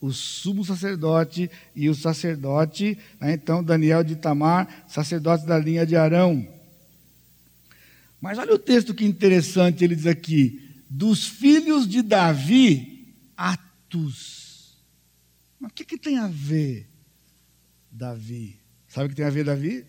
o 0.00 0.12
sumo 0.12 0.64
sacerdote 0.64 1.50
e 1.74 1.88
o 1.88 1.94
sacerdote, 1.94 2.96
né, 3.20 3.32
então 3.32 3.62
Daniel 3.62 4.04
de 4.04 4.16
Tamar, 4.16 4.84
sacerdote 4.88 5.46
da 5.46 5.58
linha 5.58 5.84
de 5.84 5.96
Arão. 5.96 6.46
Mas 8.20 8.38
olha 8.38 8.54
o 8.54 8.58
texto 8.58 8.94
que 8.94 9.04
interessante, 9.04 9.84
ele 9.84 9.94
diz 9.94 10.06
aqui: 10.06 10.82
dos 10.88 11.26
filhos 11.26 11.88
de 11.88 12.02
Davi, 12.02 13.14
Atos. 13.36 14.76
Mas 15.60 15.70
o 15.70 15.74
que, 15.74 15.84
que 15.84 15.98
tem 15.98 16.18
a 16.18 16.28
ver 16.28 16.88
Davi? 17.90 18.58
Sabe 18.88 19.06
o 19.06 19.08
que 19.10 19.16
tem 19.16 19.24
a 19.24 19.30
ver 19.30 19.44
Davi? 19.44 19.84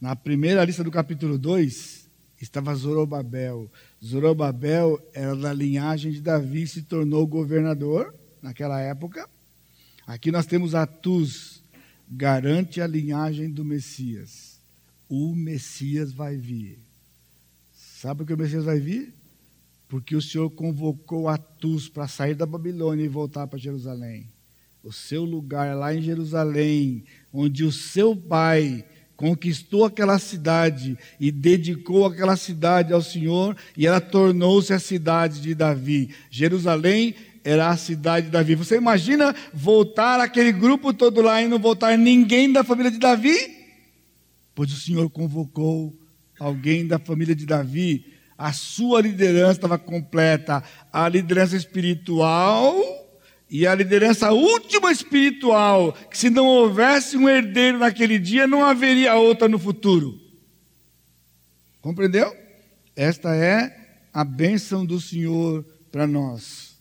Na 0.00 0.14
primeira 0.14 0.64
lista 0.64 0.84
do 0.84 0.90
capítulo 0.90 1.38
2, 1.38 2.08
estava 2.40 2.74
Zorobabel. 2.74 3.70
Zorobabel 4.06 5.00
era 5.12 5.34
da 5.34 5.52
linhagem 5.52 6.12
de 6.12 6.20
Davi 6.20 6.62
e 6.62 6.68
se 6.68 6.82
tornou 6.82 7.26
governador 7.26 8.14
naquela 8.40 8.80
época. 8.80 9.28
Aqui 10.06 10.30
nós 10.30 10.46
temos 10.46 10.76
Atus, 10.76 11.62
garante 12.08 12.80
a 12.80 12.86
linhagem 12.86 13.50
do 13.50 13.64
Messias. 13.64 14.60
O 15.08 15.34
Messias 15.34 16.12
vai 16.12 16.36
vir. 16.36 16.78
Sabe 17.72 18.18
por 18.18 18.26
que 18.28 18.34
o 18.34 18.38
Messias 18.38 18.64
vai 18.64 18.78
vir? 18.78 19.12
Porque 19.88 20.14
o 20.14 20.22
Senhor 20.22 20.50
convocou 20.50 21.28
Atus 21.28 21.88
para 21.88 22.06
sair 22.06 22.34
da 22.34 22.46
Babilônia 22.46 23.04
e 23.04 23.08
voltar 23.08 23.48
para 23.48 23.58
Jerusalém. 23.58 24.30
O 24.84 24.92
seu 24.92 25.24
lugar 25.24 25.66
é 25.66 25.74
lá 25.74 25.92
em 25.92 26.00
Jerusalém, 26.00 27.04
onde 27.32 27.64
o 27.64 27.72
seu 27.72 28.16
pai 28.16 28.84
conquistou 29.16 29.84
aquela 29.84 30.18
cidade 30.18 30.96
e 31.18 31.32
dedicou 31.32 32.06
aquela 32.06 32.36
cidade 32.36 32.92
ao 32.92 33.02
Senhor, 33.02 33.56
e 33.76 33.86
ela 33.86 34.00
tornou-se 34.00 34.72
a 34.72 34.78
cidade 34.78 35.40
de 35.40 35.54
Davi. 35.54 36.14
Jerusalém 36.30 37.14
era 37.42 37.70
a 37.70 37.76
cidade 37.76 38.26
de 38.26 38.32
Davi. 38.32 38.54
Você 38.54 38.76
imagina 38.76 39.34
voltar 39.54 40.20
aquele 40.20 40.52
grupo 40.52 40.92
todo 40.92 41.22
lá 41.22 41.40
e 41.40 41.48
não 41.48 41.58
voltar 41.58 41.96
ninguém 41.96 42.52
da 42.52 42.64
família 42.64 42.90
de 42.90 42.98
Davi? 42.98 43.36
Pois 44.54 44.72
o 44.72 44.80
Senhor 44.80 45.08
convocou 45.10 45.94
alguém 46.38 46.86
da 46.86 46.98
família 46.98 47.34
de 47.34 47.46
Davi. 47.46 48.04
A 48.36 48.52
sua 48.52 49.00
liderança 49.00 49.52
estava 49.52 49.78
completa, 49.78 50.62
a 50.92 51.08
liderança 51.08 51.56
espiritual 51.56 52.74
e 53.48 53.66
a 53.66 53.74
liderança 53.74 54.32
última 54.32 54.90
espiritual, 54.90 55.92
que 56.10 56.18
se 56.18 56.28
não 56.28 56.46
houvesse 56.46 57.16
um 57.16 57.28
herdeiro 57.28 57.78
naquele 57.78 58.18
dia, 58.18 58.46
não 58.46 58.64
haveria 58.64 59.14
outra 59.14 59.48
no 59.48 59.58
futuro. 59.58 60.20
Compreendeu? 61.80 62.36
Esta 62.96 63.36
é 63.36 63.98
a 64.12 64.24
bênção 64.24 64.84
do 64.84 65.00
Senhor 65.00 65.64
para 65.92 66.06
nós. 66.06 66.76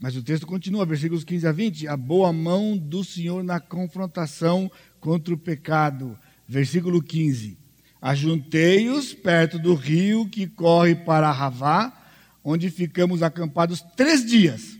Mas 0.00 0.16
o 0.16 0.22
texto 0.22 0.46
continua, 0.46 0.86
versículos 0.86 1.24
15 1.24 1.46
a 1.46 1.52
20. 1.52 1.88
A 1.88 1.96
boa 1.96 2.32
mão 2.32 2.76
do 2.76 3.04
Senhor 3.04 3.42
na 3.44 3.60
confrontação 3.60 4.70
contra 5.00 5.34
o 5.34 5.38
pecado. 5.38 6.18
Versículo 6.48 7.02
15. 7.02 7.58
Ajuntei-os 8.00 9.12
perto 9.12 9.58
do 9.58 9.74
rio 9.74 10.28
que 10.28 10.46
corre 10.46 10.94
para 10.94 11.30
Ravá, 11.30 11.92
onde 12.44 12.70
ficamos 12.70 13.22
acampados 13.22 13.82
três 13.96 14.24
dias. 14.24 14.77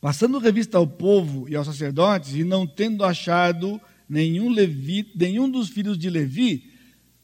Passando 0.00 0.38
revista 0.38 0.78
ao 0.78 0.86
povo 0.86 1.48
e 1.48 1.54
aos 1.54 1.66
sacerdotes, 1.66 2.34
e 2.34 2.44
não 2.44 2.66
tendo 2.66 3.04
achado 3.04 3.80
nenhum, 4.08 4.48
Levi, 4.48 5.10
nenhum 5.14 5.50
dos 5.50 5.68
filhos 5.68 5.98
de 5.98 6.08
Levi, 6.08 6.72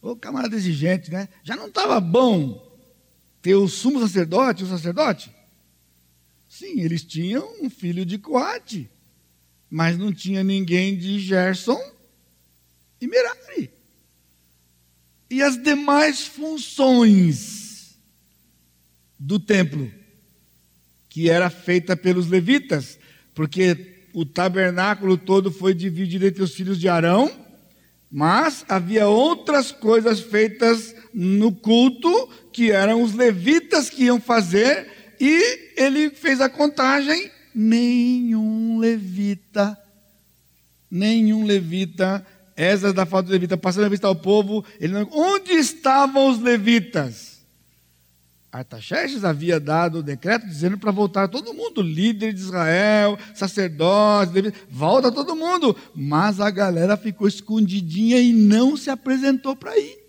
ô 0.02 0.14
camarada 0.14 0.54
exigente, 0.54 1.10
né? 1.10 1.28
Já 1.42 1.56
não 1.56 1.68
estava 1.68 1.98
bom 2.00 2.62
ter 3.40 3.54
o 3.54 3.68
sumo 3.68 4.00
sacerdote, 4.00 4.64
o 4.64 4.68
sacerdote? 4.68 5.30
Sim, 6.48 6.80
eles 6.80 7.02
tinham 7.02 7.48
um 7.62 7.70
filho 7.70 8.04
de 8.04 8.18
Coate, 8.18 8.90
mas 9.70 9.96
não 9.96 10.12
tinha 10.12 10.44
ninguém 10.44 10.96
de 10.96 11.18
Gerson 11.18 11.80
e 13.00 13.06
Merari 13.06 13.76
e 15.30 15.42
as 15.42 15.60
demais 15.60 16.26
funções 16.26 17.98
do 19.18 19.38
templo, 19.38 19.90
que 21.16 21.30
era 21.30 21.48
feita 21.48 21.96
pelos 21.96 22.28
levitas, 22.28 22.98
porque 23.34 24.04
o 24.12 24.26
tabernáculo 24.26 25.16
todo 25.16 25.50
foi 25.50 25.72
dividido 25.72 26.26
entre 26.26 26.42
os 26.42 26.52
filhos 26.52 26.78
de 26.78 26.90
Arão, 26.90 27.32
mas 28.12 28.66
havia 28.68 29.08
outras 29.08 29.72
coisas 29.72 30.20
feitas 30.20 30.94
no 31.14 31.52
culto 31.52 32.28
que 32.52 32.70
eram 32.70 33.00
os 33.00 33.14
levitas 33.14 33.88
que 33.88 34.04
iam 34.04 34.20
fazer, 34.20 34.86
e 35.18 35.72
ele 35.78 36.10
fez 36.10 36.38
a 36.38 36.50
contagem: 36.50 37.30
nenhum 37.54 38.78
levita, 38.78 39.74
nenhum 40.90 41.46
levita 41.46 42.26
Esdras 42.54 42.92
da 42.92 43.06
falta 43.06 43.28
dos 43.28 43.32
levitas, 43.32 43.58
passando 43.58 43.86
a 43.86 43.88
vista 43.88 44.06
ao 44.06 44.16
povo, 44.16 44.62
ele 44.78 44.92
não... 44.92 45.08
onde 45.10 45.52
estavam 45.52 46.28
os 46.28 46.42
levitas? 46.42 47.35
Artaxerxes 48.50 49.24
havia 49.24 49.60
dado 49.60 49.98
o 49.98 50.02
decreto 50.02 50.46
dizendo 50.46 50.78
para 50.78 50.90
voltar 50.90 51.28
todo 51.28 51.52
mundo, 51.52 51.82
líder 51.82 52.32
de 52.32 52.40
Israel, 52.40 53.18
sacerdotes, 53.34 54.32
levitas, 54.32 54.60
volta 54.70 55.12
todo 55.12 55.36
mundo. 55.36 55.76
Mas 55.94 56.40
a 56.40 56.50
galera 56.50 56.96
ficou 56.96 57.28
escondidinha 57.28 58.18
e 58.20 58.32
não 58.32 58.76
se 58.76 58.88
apresentou 58.88 59.54
para 59.54 59.76
ir. 59.78 60.06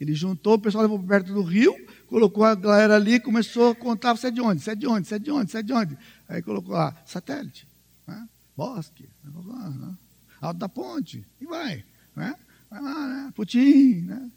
Ele 0.00 0.14
juntou 0.14 0.54
o 0.54 0.58
pessoal, 0.58 0.82
levou 0.82 0.98
perto 0.98 1.34
do 1.34 1.42
rio, 1.42 1.74
colocou 2.06 2.42
a 2.42 2.54
galera 2.54 2.96
ali, 2.96 3.20
começou 3.20 3.72
a 3.72 3.74
contar, 3.74 4.16
você 4.16 4.28
é 4.28 4.30
de 4.30 4.40
onde, 4.40 4.62
você 4.62 4.70
é 4.70 4.74
de 4.74 4.86
onde, 4.86 5.06
você 5.06 5.16
é 5.16 5.18
de 5.18 5.30
onde, 5.30 5.50
você 5.50 5.58
é 5.58 5.62
de 5.62 5.72
onde. 5.74 5.98
Aí 6.26 6.40
colocou 6.40 6.72
lá, 6.72 6.96
satélite. 7.04 7.68
Né? 8.06 8.26
Bosque, 8.56 9.10
né? 9.22 9.94
Alto 10.40 10.58
da 10.58 10.70
Ponte, 10.70 11.26
e 11.38 11.44
vai. 11.44 11.84
Né? 12.16 12.34
Vai 12.70 12.80
lá, 12.80 13.08
né? 13.08 13.32
Putim, 13.34 14.00
né? 14.06 14.30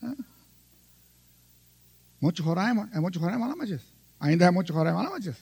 Monte 2.24 2.42
Roraima, 2.42 2.90
é 2.94 3.02
Monte 3.02 3.20
Roraima 3.20 3.46
lá, 3.48 3.54
Matias? 3.54 3.82
Ainda 4.18 4.46
é 4.46 4.50
Monte 4.50 4.72
Roraima 4.72 5.02
lá, 5.02 5.10
Matias? 5.10 5.36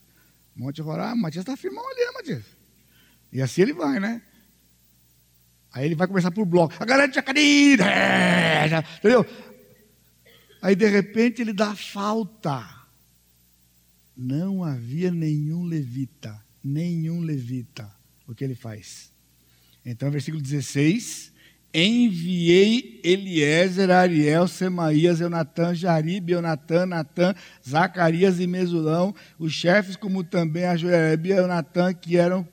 Monte 0.56 0.82
Roraima, 0.82 1.16
Matias 1.16 1.44
está 1.44 1.56
firmão 1.56 1.88
ali, 1.88 2.00
né, 2.00 2.12
Matias? 2.12 2.44
E 3.32 3.40
assim 3.40 3.62
ele 3.62 3.74
vai, 3.74 4.00
né? 4.00 4.20
Aí 5.72 5.86
ele 5.86 5.94
vai 5.94 6.08
começar 6.08 6.32
por 6.32 6.44
bloco. 6.44 6.74
A 6.80 6.86
galera 6.86 7.12
tinha 7.12 7.22
caído, 7.22 7.84
entendeu? 8.98 9.24
Aí 10.60 10.76
de 10.76 10.88
repente 10.88 11.40
ele 11.44 11.54
dá 11.54 11.76
falta. 11.76 12.68
Não 14.18 14.64
havia 14.64 15.12
nenhum 15.12 15.64
levita, 15.64 16.44
nenhum 16.64 17.22
levita 17.22 17.96
o 18.26 18.34
que 18.34 18.44
ele 18.44 18.56
faz. 18.56 19.14
Então, 19.86 20.10
versículo 20.10 20.42
16: 20.42 21.31
Enviei 21.74 23.00
Eliezer, 23.04 23.90
Ariel, 23.90 24.48
Semaías, 24.48 25.22
Eunatã, 25.22 25.74
Jaribe, 25.74 26.34
Eunatã, 26.34 26.86
Natã, 26.86 27.34
Zacarias 27.68 28.40
e 28.40 28.48
Mesulão, 28.48 29.16
os 29.40 29.54
chefes, 29.54 29.96
como 29.96 30.24
também 30.24 30.66
a 30.66 30.76
Joerebe 30.76 31.30
e 31.30 31.32
Eunatã, 31.32 31.94
que 31.94 32.18
eram, 32.18 32.48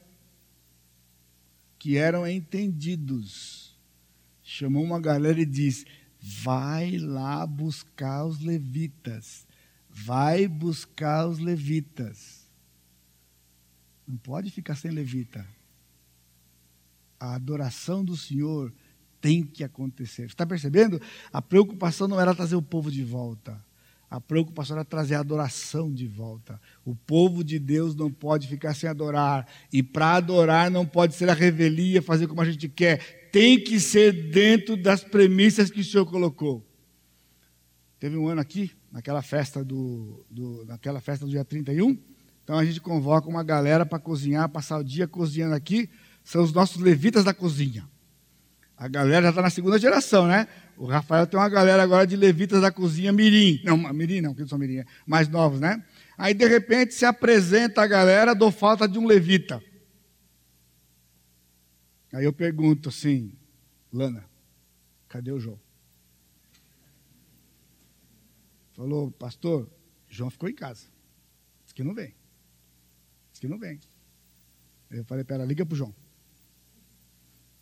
que 1.79 1.97
eram 1.97 2.27
entendidos. 2.27 3.77
Chamou 4.43 4.85
uma 4.85 5.01
galera 5.01 5.41
e 5.41 5.47
disse: 5.47 5.85
Vai 6.21 6.97
lá 6.97 7.45
buscar 7.47 8.25
os 8.25 8.41
levitas. 8.41 9.47
Vai 9.91 10.47
buscar 10.47 11.27
os 11.27 11.41
levitas. 11.41 12.47
Não 14.07 14.17
pode 14.17 14.51
ficar 14.51 14.77
sem 14.77 14.91
levita 14.91 15.45
a 17.21 17.35
adoração 17.35 18.05
do 18.05 18.17
Senhor 18.17 18.73
tem 19.21 19.43
que 19.43 19.65
acontecer. 19.65 20.27
Está 20.27 20.47
percebendo? 20.47 21.01
A 21.33 21.41
preocupação 21.43 22.09
não 22.09 22.21
era 22.21 22.35
trazer 22.35 22.57
o 22.57 22.63
povo 22.63 22.91
de 22.91 23.05
volta. 23.05 23.59
A 24.11 24.21
preocupação 24.21 24.77
era 24.77 24.85
trazer 24.85 25.17
a 25.17 25.21
adoração 25.21 25.93
de 25.93 26.07
volta. 26.07 26.61
O 26.85 26.95
povo 26.95 27.45
de 27.45 27.59
Deus 27.59 27.95
não 27.95 28.11
pode 28.11 28.49
ficar 28.49 28.75
sem 28.75 28.89
adorar. 28.89 29.47
E 29.73 29.83
para 29.83 30.15
adorar 30.15 30.71
não 30.71 30.87
pode 30.87 31.15
ser 31.15 31.29
a 31.29 31.35
revelia, 31.35 32.01
fazer 32.01 32.27
como 32.27 32.41
a 32.41 32.45
gente 32.45 32.69
quer. 32.69 33.29
Tem 33.31 33.63
que 33.63 33.79
ser 33.79 34.31
dentro 34.31 34.77
das 34.77 35.05
premissas 35.05 35.71
que 35.71 35.81
o 35.81 35.85
Senhor 35.85 36.07
colocou. 36.07 36.67
Teve 38.01 38.17
um 38.17 38.29
ano 38.29 38.41
aqui, 38.41 38.71
naquela 38.91 39.21
festa 39.21 39.63
do, 39.63 40.25
do, 40.31 40.65
naquela 40.65 41.01
festa 41.01 41.27
do 41.27 41.31
dia 41.31 41.45
31. 41.45 41.99
Então 42.45 42.57
a 42.57 42.65
gente 42.65 42.81
convoca 42.81 43.29
uma 43.29 43.43
galera 43.43 43.85
para 43.85 43.99
cozinhar, 43.99 44.49
passar 44.49 44.79
o 44.79 44.85
dia 44.85 45.07
cozinhando 45.07 45.55
aqui 45.55 45.91
são 46.29 46.43
os 46.43 46.53
nossos 46.53 46.77
levitas 46.77 47.25
da 47.25 47.33
cozinha. 47.33 47.89
A 48.79 48.87
galera 48.87 49.25
já 49.25 49.31
está 49.31 49.43
na 49.43 49.51
segunda 49.51 49.77
geração, 49.77 50.29
né? 50.29 50.47
O 50.77 50.87
Rafael 50.87 51.27
tem 51.27 51.39
uma 51.39 51.49
galera 51.49 51.83
agora 51.83 52.07
de 52.07 52.15
levitas 52.15 52.63
da 52.63 52.71
cozinha 52.71 53.13
mirim. 53.13 53.61
Não, 53.65 53.77
mirim 53.93 54.21
não, 54.21 54.33
que 54.33 54.43
não 54.43 54.49
são 54.49 54.57
mirim, 54.57 54.79
é 54.79 54.87
mais 55.05 55.29
novos, 55.29 55.59
né? 55.59 55.85
Aí, 56.17 56.33
de 56.33 56.47
repente, 56.47 56.95
se 56.95 57.05
apresenta 57.05 57.83
a 57.83 57.87
galera, 57.89 58.35
dou 58.35 58.53
falta 58.53 58.87
de 58.87 58.97
um 58.97 59.05
levita. 59.05 59.61
Aí 62.13 62.25
eu 62.25 62.33
pergunto 62.33 62.89
assim, 62.89 63.33
Lana, 63.93 64.25
cadê 65.09 65.33
o 65.33 65.41
João? 65.41 65.59
Falou, 68.75 69.11
pastor, 69.11 69.69
João 70.09 70.31
ficou 70.31 70.49
em 70.49 70.55
casa. 70.55 70.87
Diz 71.65 71.73
que 71.73 71.83
não 71.83 71.95
vem. 71.95 72.15
Diz 73.33 73.41
que 73.41 73.49
não 73.49 73.59
vem. 73.59 73.81
Eu 74.89 75.05
falei, 75.05 75.25
pera, 75.25 75.45
liga 75.45 75.67
para 75.67 75.75
o 75.75 75.77
João. 75.77 75.95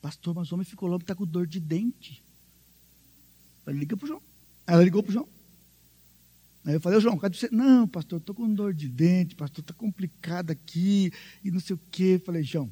Pastor, 0.07 0.37
mas 0.37 0.53
o 0.53 0.55
homem 0.55 0.65
ficou 0.65 0.89
logo, 0.89 1.03
está 1.03 1.17
com 1.17 1.27
dor 1.27 1.49
de 1.49 1.59
dente. 1.59 2.23
Falei, 3.65 3.81
liga 3.81 3.97
para 3.97 4.05
o 4.05 4.07
João. 4.07 4.23
Ela 4.65 4.85
ligou 4.85 5.03
para 5.03 5.11
o 5.11 5.13
João. 5.13 5.29
Aí 6.65 6.75
eu 6.75 6.81
falei, 6.81 7.01
João, 7.01 7.19
cadê 7.19 7.37
você? 7.37 7.49
Não, 7.51 7.89
pastor, 7.89 8.21
estou 8.21 8.33
com 8.33 8.55
dor 8.55 8.73
de 8.73 8.89
dente, 8.89 9.35
pastor, 9.35 9.63
está 9.63 9.75
complicado 9.75 10.53
aqui, 10.53 11.13
e 11.43 11.51
não 11.51 11.59
sei 11.59 11.75
o 11.75 11.81
quê. 11.91 12.23
Falei, 12.25 12.45
João. 12.45 12.71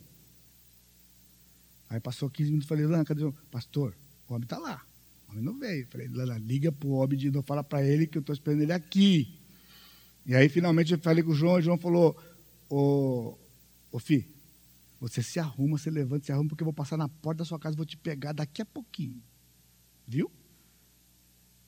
Aí 1.89 1.99
passou 1.99 2.31
15 2.31 2.51
minutos, 2.51 2.69
falei, 2.69 2.87
Lana, 2.87 3.05
cadê 3.05 3.19
o 3.19 3.23
João? 3.23 3.35
Pastor, 3.51 3.97
o 4.29 4.35
homem 4.35 4.45
está 4.45 4.57
lá. 4.59 4.87
O 5.27 5.33
homem 5.33 5.43
não 5.43 5.59
veio. 5.59 5.89
Falei, 5.89 6.07
Lana, 6.07 6.39
liga 6.39 6.71
para 6.71 6.87
o 6.87 6.93
homem 6.93 7.19
de 7.19 7.33
novo, 7.33 7.45
fala 7.45 7.65
para 7.65 7.85
ele 7.85 8.07
que 8.07 8.17
eu 8.17 8.21
estou 8.21 8.33
esperando 8.33 8.63
ele 8.63 8.73
aqui. 8.73 9.41
E 10.25 10.37
aí, 10.37 10.49
finalmente, 10.49 10.93
eu 10.93 11.01
falei 11.01 11.25
com 11.25 11.33
o 11.33 11.35
João, 11.35 11.57
e 11.57 11.59
o 11.59 11.63
João 11.63 11.79
falou, 11.79 12.17
ô, 12.71 13.37
ô 13.91 13.99
Fi, 13.99 14.34
você 15.01 15.23
se 15.23 15.39
arruma, 15.39 15.77
você 15.79 15.91
levanta, 15.91 16.25
se 16.25 16.33
arruma, 16.33 16.49
porque 16.49 16.63
eu 16.63 16.67
vou 16.67 16.73
passar 16.73 16.97
na 16.97 17.09
porta 17.09 17.39
da 17.39 17.45
sua 17.45 17.59
casa 17.59 17.77
vou 17.77 17.87
te 17.87 17.97
pegar 17.97 18.33
daqui 18.33 18.63
a 18.63 18.67
pouquinho. 18.67 19.23
Viu? 20.07 20.31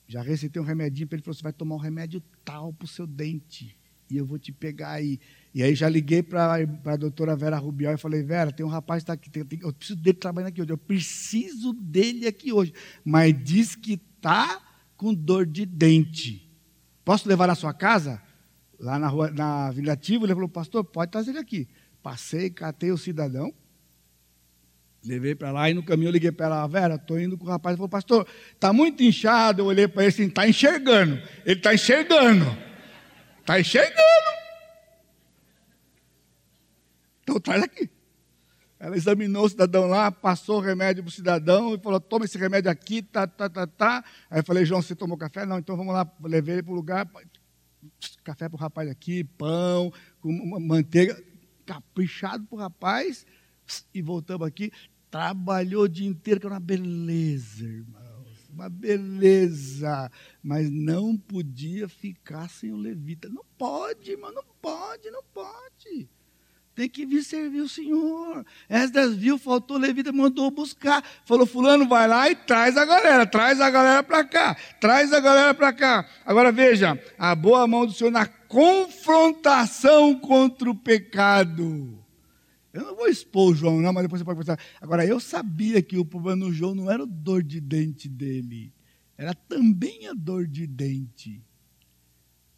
Já 0.07 0.21
receitei 0.21 0.61
um 0.61 0.65
remedinho 0.65 1.07
para 1.07 1.17
ele, 1.17 1.23
falou, 1.23 1.35
você 1.35 1.43
vai 1.43 1.53
tomar 1.53 1.75
um 1.75 1.79
remédio 1.79 2.21
tal 2.45 2.71
para 2.71 2.85
o 2.85 2.87
seu 2.87 3.05
dente. 3.05 3.77
E 4.09 4.15
eu 4.15 4.25
vou 4.25 4.39
te 4.39 4.53
pegar 4.53 4.91
aí. 4.91 5.19
E 5.53 5.61
aí 5.61 5.75
já 5.75 5.89
liguei 5.89 6.23
para 6.23 6.55
a 6.85 6.95
doutora 6.95 7.35
Vera 7.35 7.57
Rubial 7.57 7.93
e 7.93 7.97
falei, 7.97 8.23
Vera, 8.23 8.51
tem 8.51 8.65
um 8.65 8.69
rapaz 8.69 9.03
que 9.03 9.03
está 9.03 9.13
aqui, 9.13 9.29
tem, 9.29 9.43
tem, 9.43 9.59
eu 9.61 9.73
preciso 9.73 9.99
dele 9.99 10.17
trabalhando 10.17 10.49
aqui 10.49 10.61
hoje. 10.61 10.71
Eu 10.71 10.77
preciso 10.77 11.73
dele 11.73 12.25
aqui 12.25 12.53
hoje. 12.53 12.73
Mas 13.03 13.35
diz 13.43 13.75
que 13.75 13.93
está 14.15 14.61
com 14.95 15.13
dor 15.13 15.45
de 15.45 15.65
dente. 15.65 16.49
Posso 17.03 17.27
levar 17.27 17.47
na 17.47 17.55
sua 17.55 17.73
casa? 17.73 18.21
Lá 18.79 18.97
na 18.97 19.07
rua, 19.07 19.29
na 19.31 19.71
Vila 19.71 19.93
Ativa, 19.93 20.25
ele 20.25 20.33
falou, 20.33 20.49
pastor, 20.49 20.83
pode 20.85 21.11
trazer 21.11 21.31
ele 21.31 21.39
aqui. 21.39 21.67
Passei, 22.07 22.49
catei 22.49 22.89
o 22.89 22.97
cidadão. 22.97 23.53
Levei 25.03 25.35
para 25.35 25.51
lá 25.51 25.69
e 25.69 25.73
no 25.73 25.83
caminho 25.83 26.07
eu 26.07 26.13
liguei 26.13 26.31
para 26.31 26.45
ela, 26.45 26.65
Vera, 26.65 26.95
estou 26.95 27.19
indo 27.19 27.37
com 27.37 27.43
o 27.43 27.49
rapaz. 27.49 27.73
Ele 27.73 27.79
falou, 27.79 27.89
pastor, 27.89 28.25
está 28.53 28.71
muito 28.71 29.03
inchado. 29.03 29.61
Eu 29.61 29.65
olhei 29.65 29.89
para 29.89 30.03
ele 30.03 30.13
assim, 30.13 30.27
está 30.27 30.47
enxergando. 30.47 31.21
Ele 31.45 31.59
está 31.59 31.73
enxergando. 31.73 32.45
Está 33.41 33.59
enxergando. 33.59 34.29
Então 37.23 37.41
traz 37.41 37.61
aqui. 37.61 37.89
Ela 38.79 38.95
examinou 38.95 39.43
o 39.43 39.49
cidadão 39.49 39.85
lá, 39.85 40.09
passou 40.09 40.59
o 40.59 40.61
remédio 40.61 41.03
para 41.03 41.09
o 41.09 41.13
cidadão 41.13 41.75
e 41.75 41.77
falou: 41.77 41.99
toma 41.99 42.23
esse 42.23 42.37
remédio 42.37 42.71
aqui, 42.71 43.01
tá, 43.01 43.27
tá, 43.27 43.49
tá, 43.49 43.67
tá. 43.67 44.05
Aí 44.31 44.39
eu 44.39 44.45
falei: 44.45 44.63
João, 44.63 44.81
você 44.81 44.95
tomou 44.95 45.17
café? 45.17 45.45
Não, 45.45 45.59
então 45.59 45.75
vamos 45.75 45.93
lá. 45.93 46.09
Levei 46.23 46.55
ele 46.55 46.63
para 46.63 46.71
o 46.71 46.75
lugar. 46.75 47.05
Café 48.23 48.47
para 48.47 48.55
o 48.55 48.59
rapaz 48.59 48.89
aqui, 48.89 49.25
pão, 49.25 49.91
manteiga. 50.23 51.21
Caprichado 51.67 52.45
para 52.45 52.55
o 52.55 52.59
rapaz. 52.59 53.27
E 53.93 54.01
voltamos 54.01 54.47
aqui. 54.47 54.71
Trabalhou 55.11 55.83
o 55.83 55.89
dia 55.89 56.07
inteiro, 56.07 56.39
que 56.39 56.47
era 56.47 56.55
uma 56.55 56.59
beleza, 56.59 57.65
irmãos. 57.65 58.49
Uma 58.49 58.69
beleza. 58.69 60.09
Mas 60.41 60.71
não 60.71 61.15
podia 61.15 61.87
ficar 61.87 62.49
sem 62.49 62.71
o 62.71 62.77
levita. 62.77 63.29
Não 63.29 63.45
pode, 63.57 64.11
irmão, 64.11 64.31
não 64.31 64.45
pode, 64.61 65.11
não 65.11 65.23
pode. 65.33 66.09
Tem 66.77 66.87
que 66.87 67.07
vir 67.07 67.23
servir 67.23 67.61
o 67.61 67.67
Senhor. 67.67 68.45
Esdras 68.69 69.15
viu, 69.15 69.39
faltou 69.39 69.79
levita, 69.79 70.11
mandou 70.11 70.51
buscar. 70.51 71.03
Falou, 71.25 71.47
fulano, 71.47 71.87
vai 71.87 72.07
lá 72.07 72.29
e 72.29 72.35
traz 72.35 72.77
a 72.77 72.85
galera, 72.85 73.25
traz 73.25 73.59
a 73.59 73.67
galera 73.67 74.03
para 74.03 74.23
cá, 74.23 74.55
traz 74.79 75.11
a 75.11 75.19
galera 75.19 75.55
para 75.55 75.73
cá. 75.73 76.07
Agora 76.23 76.51
veja, 76.51 77.01
a 77.17 77.33
boa 77.33 77.67
mão 77.67 77.87
do 77.87 77.93
Senhor 77.93 78.11
na 78.11 78.27
confrontação 78.27 80.19
contra 80.19 80.69
o 80.69 80.75
pecado. 80.75 81.97
Eu 82.71 82.83
não 82.83 82.95
vou 82.95 83.07
expor 83.07 83.53
o 83.53 83.55
João, 83.55 83.81
não, 83.81 83.91
mas 83.91 84.03
depois 84.03 84.21
você 84.21 84.25
pode 84.25 84.37
pensar. 84.37 84.59
Agora, 84.79 85.03
eu 85.03 85.19
sabia 85.19 85.81
que 85.81 85.97
o 85.97 86.05
problema 86.05 86.45
no 86.45 86.53
João 86.53 86.75
não 86.75 86.91
era 86.91 87.01
o 87.01 87.07
dor 87.07 87.41
de 87.41 87.59
dente 87.59 88.07
dele, 88.07 88.71
era 89.17 89.33
também 89.33 90.07
a 90.07 90.13
dor 90.13 90.45
de 90.45 90.67
dente. 90.67 91.43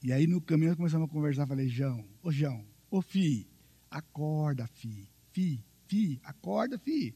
E 0.04 0.12
aí 0.12 0.28
no 0.28 0.42
caminho 0.42 0.72
nós 0.72 0.78
começamos 0.78 1.08
a 1.08 1.10
conversar, 1.10 1.48
falei, 1.48 1.70
João, 1.70 2.04
ô 2.22 2.30
João, 2.30 2.66
ô 2.92 3.02
Fi, 3.02 3.48
Acorda, 3.90 4.68
fi, 4.68 5.10
fi, 5.32 5.64
fi, 5.88 6.20
acorda, 6.24 6.78
fi. 6.78 7.16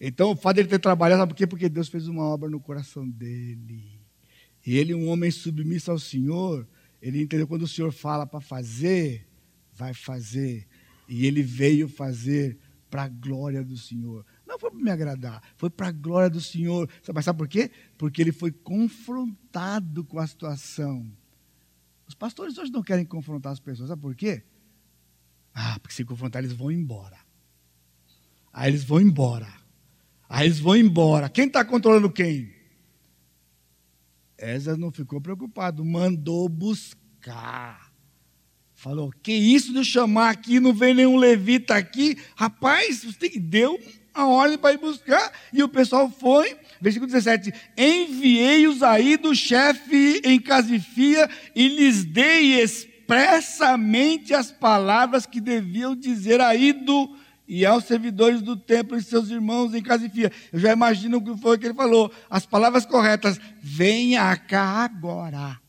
Então, 0.00 0.30
o 0.30 0.36
fato 0.36 0.56
dele 0.56 0.68
ter 0.68 0.78
trabalhado, 0.78 1.20
sabe 1.20 1.32
por 1.32 1.36
quê? 1.36 1.46
Porque 1.46 1.68
Deus 1.68 1.88
fez 1.88 2.08
uma 2.08 2.22
obra 2.22 2.48
no 2.48 2.58
coração 2.58 3.08
dele. 3.08 4.00
E 4.64 4.76
ele, 4.76 4.94
um 4.94 5.08
homem 5.08 5.30
submisso 5.30 5.90
ao 5.90 5.98
Senhor, 5.98 6.66
ele 7.02 7.22
entendeu 7.22 7.46
quando 7.46 7.62
o 7.62 7.68
Senhor 7.68 7.92
fala 7.92 8.26
para 8.26 8.40
fazer, 8.40 9.26
vai 9.72 9.92
fazer. 9.92 10.66
E 11.08 11.26
ele 11.26 11.42
veio 11.42 11.88
fazer 11.88 12.58
para 12.88 13.04
a 13.04 13.08
glória 13.08 13.62
do 13.62 13.76
Senhor. 13.76 14.24
Não 14.46 14.58
foi 14.58 14.70
para 14.70 14.80
me 14.80 14.90
agradar, 14.90 15.42
foi 15.56 15.70
para 15.70 15.88
a 15.88 15.92
glória 15.92 16.30
do 16.30 16.40
Senhor. 16.40 16.88
Mas 17.14 17.24
sabe 17.24 17.38
por 17.38 17.48
quê? 17.48 17.70
Porque 17.96 18.20
ele 18.20 18.32
foi 18.32 18.50
confrontado 18.50 20.04
com 20.04 20.18
a 20.18 20.26
situação. 20.26 21.06
Os 22.06 22.14
pastores 22.14 22.58
hoje 22.58 22.72
não 22.72 22.82
querem 22.82 23.04
confrontar 23.04 23.52
as 23.52 23.60
pessoas, 23.60 23.88
sabe 23.88 24.02
por 24.02 24.14
quê? 24.14 24.42
Ah, 25.54 25.78
porque 25.80 25.94
se 25.94 26.04
confrontar, 26.04 26.42
eles 26.42 26.56
vão 26.56 26.70
embora. 26.70 27.18
Aí 28.52 28.70
eles 28.70 28.84
vão 28.84 29.00
embora. 29.00 29.48
Aí 30.28 30.46
eles 30.46 30.60
vão 30.60 30.76
embora. 30.76 31.28
Quem 31.28 31.46
está 31.46 31.64
controlando 31.64 32.10
quem? 32.10 32.52
Esdras 34.38 34.78
não 34.78 34.90
ficou 34.90 35.20
preocupado, 35.20 35.84
mandou 35.84 36.48
buscar. 36.48 37.92
Falou: 38.74 39.12
Que 39.22 39.32
isso 39.32 39.72
de 39.72 39.84
chamar 39.84 40.30
aqui, 40.30 40.58
não 40.58 40.72
vem 40.72 40.94
nenhum 40.94 41.16
levita 41.16 41.74
aqui. 41.74 42.16
Rapaz, 42.34 43.04
deu 43.40 43.78
a 44.14 44.26
ordem 44.26 44.56
para 44.56 44.72
ir 44.72 44.78
buscar. 44.78 45.32
E 45.52 45.62
o 45.62 45.68
pessoal 45.68 46.10
foi. 46.10 46.56
Versículo 46.80 47.10
17: 47.10 47.52
Enviei-os 47.76 48.82
aí 48.82 49.16
do 49.16 49.34
chefe 49.34 50.22
em 50.24 50.40
Casifia 50.40 51.28
e 51.54 51.68
lhes 51.68 52.04
dei 52.04 52.60
espírito 52.62 52.89
expressamente 53.10 54.32
as 54.32 54.52
palavras 54.52 55.26
que 55.26 55.40
deviam 55.40 55.96
dizer 55.96 56.40
a 56.40 56.54
Ido 56.54 57.16
e 57.46 57.66
aos 57.66 57.84
servidores 57.84 58.40
do 58.40 58.56
templo 58.56 58.96
e 58.96 59.02
seus 59.02 59.28
irmãos 59.30 59.74
em 59.74 59.82
Casifia. 59.82 60.30
Eu 60.52 60.60
já 60.60 60.72
imagino 60.72 61.18
o 61.18 61.24
que 61.24 61.36
foi 61.40 61.58
que 61.58 61.66
ele 61.66 61.74
falou. 61.74 62.12
As 62.28 62.46
palavras 62.46 62.86
corretas. 62.86 63.40
Venha 63.60 64.36
cá 64.36 64.84
agora. 64.84 65.60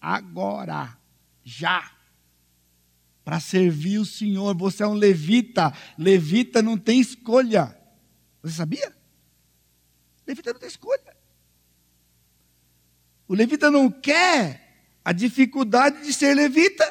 Agora. 0.00 0.98
Já. 1.44 1.88
Para 3.24 3.38
servir 3.38 3.98
o 3.98 4.04
Senhor. 4.04 4.56
Você 4.56 4.82
é 4.82 4.86
um 4.88 4.94
levita. 4.94 5.72
Levita 5.96 6.60
não 6.60 6.76
tem 6.76 6.98
escolha. 6.98 7.78
Você 8.42 8.56
sabia? 8.56 8.92
Levita 10.26 10.52
não 10.52 10.58
tem 10.58 10.68
escolha. 10.68 11.16
O 13.28 13.34
levita 13.34 13.70
não 13.70 13.88
quer 13.88 14.63
a 15.04 15.12
dificuldade 15.12 16.02
de 16.02 16.12
ser 16.12 16.34
levita. 16.34 16.90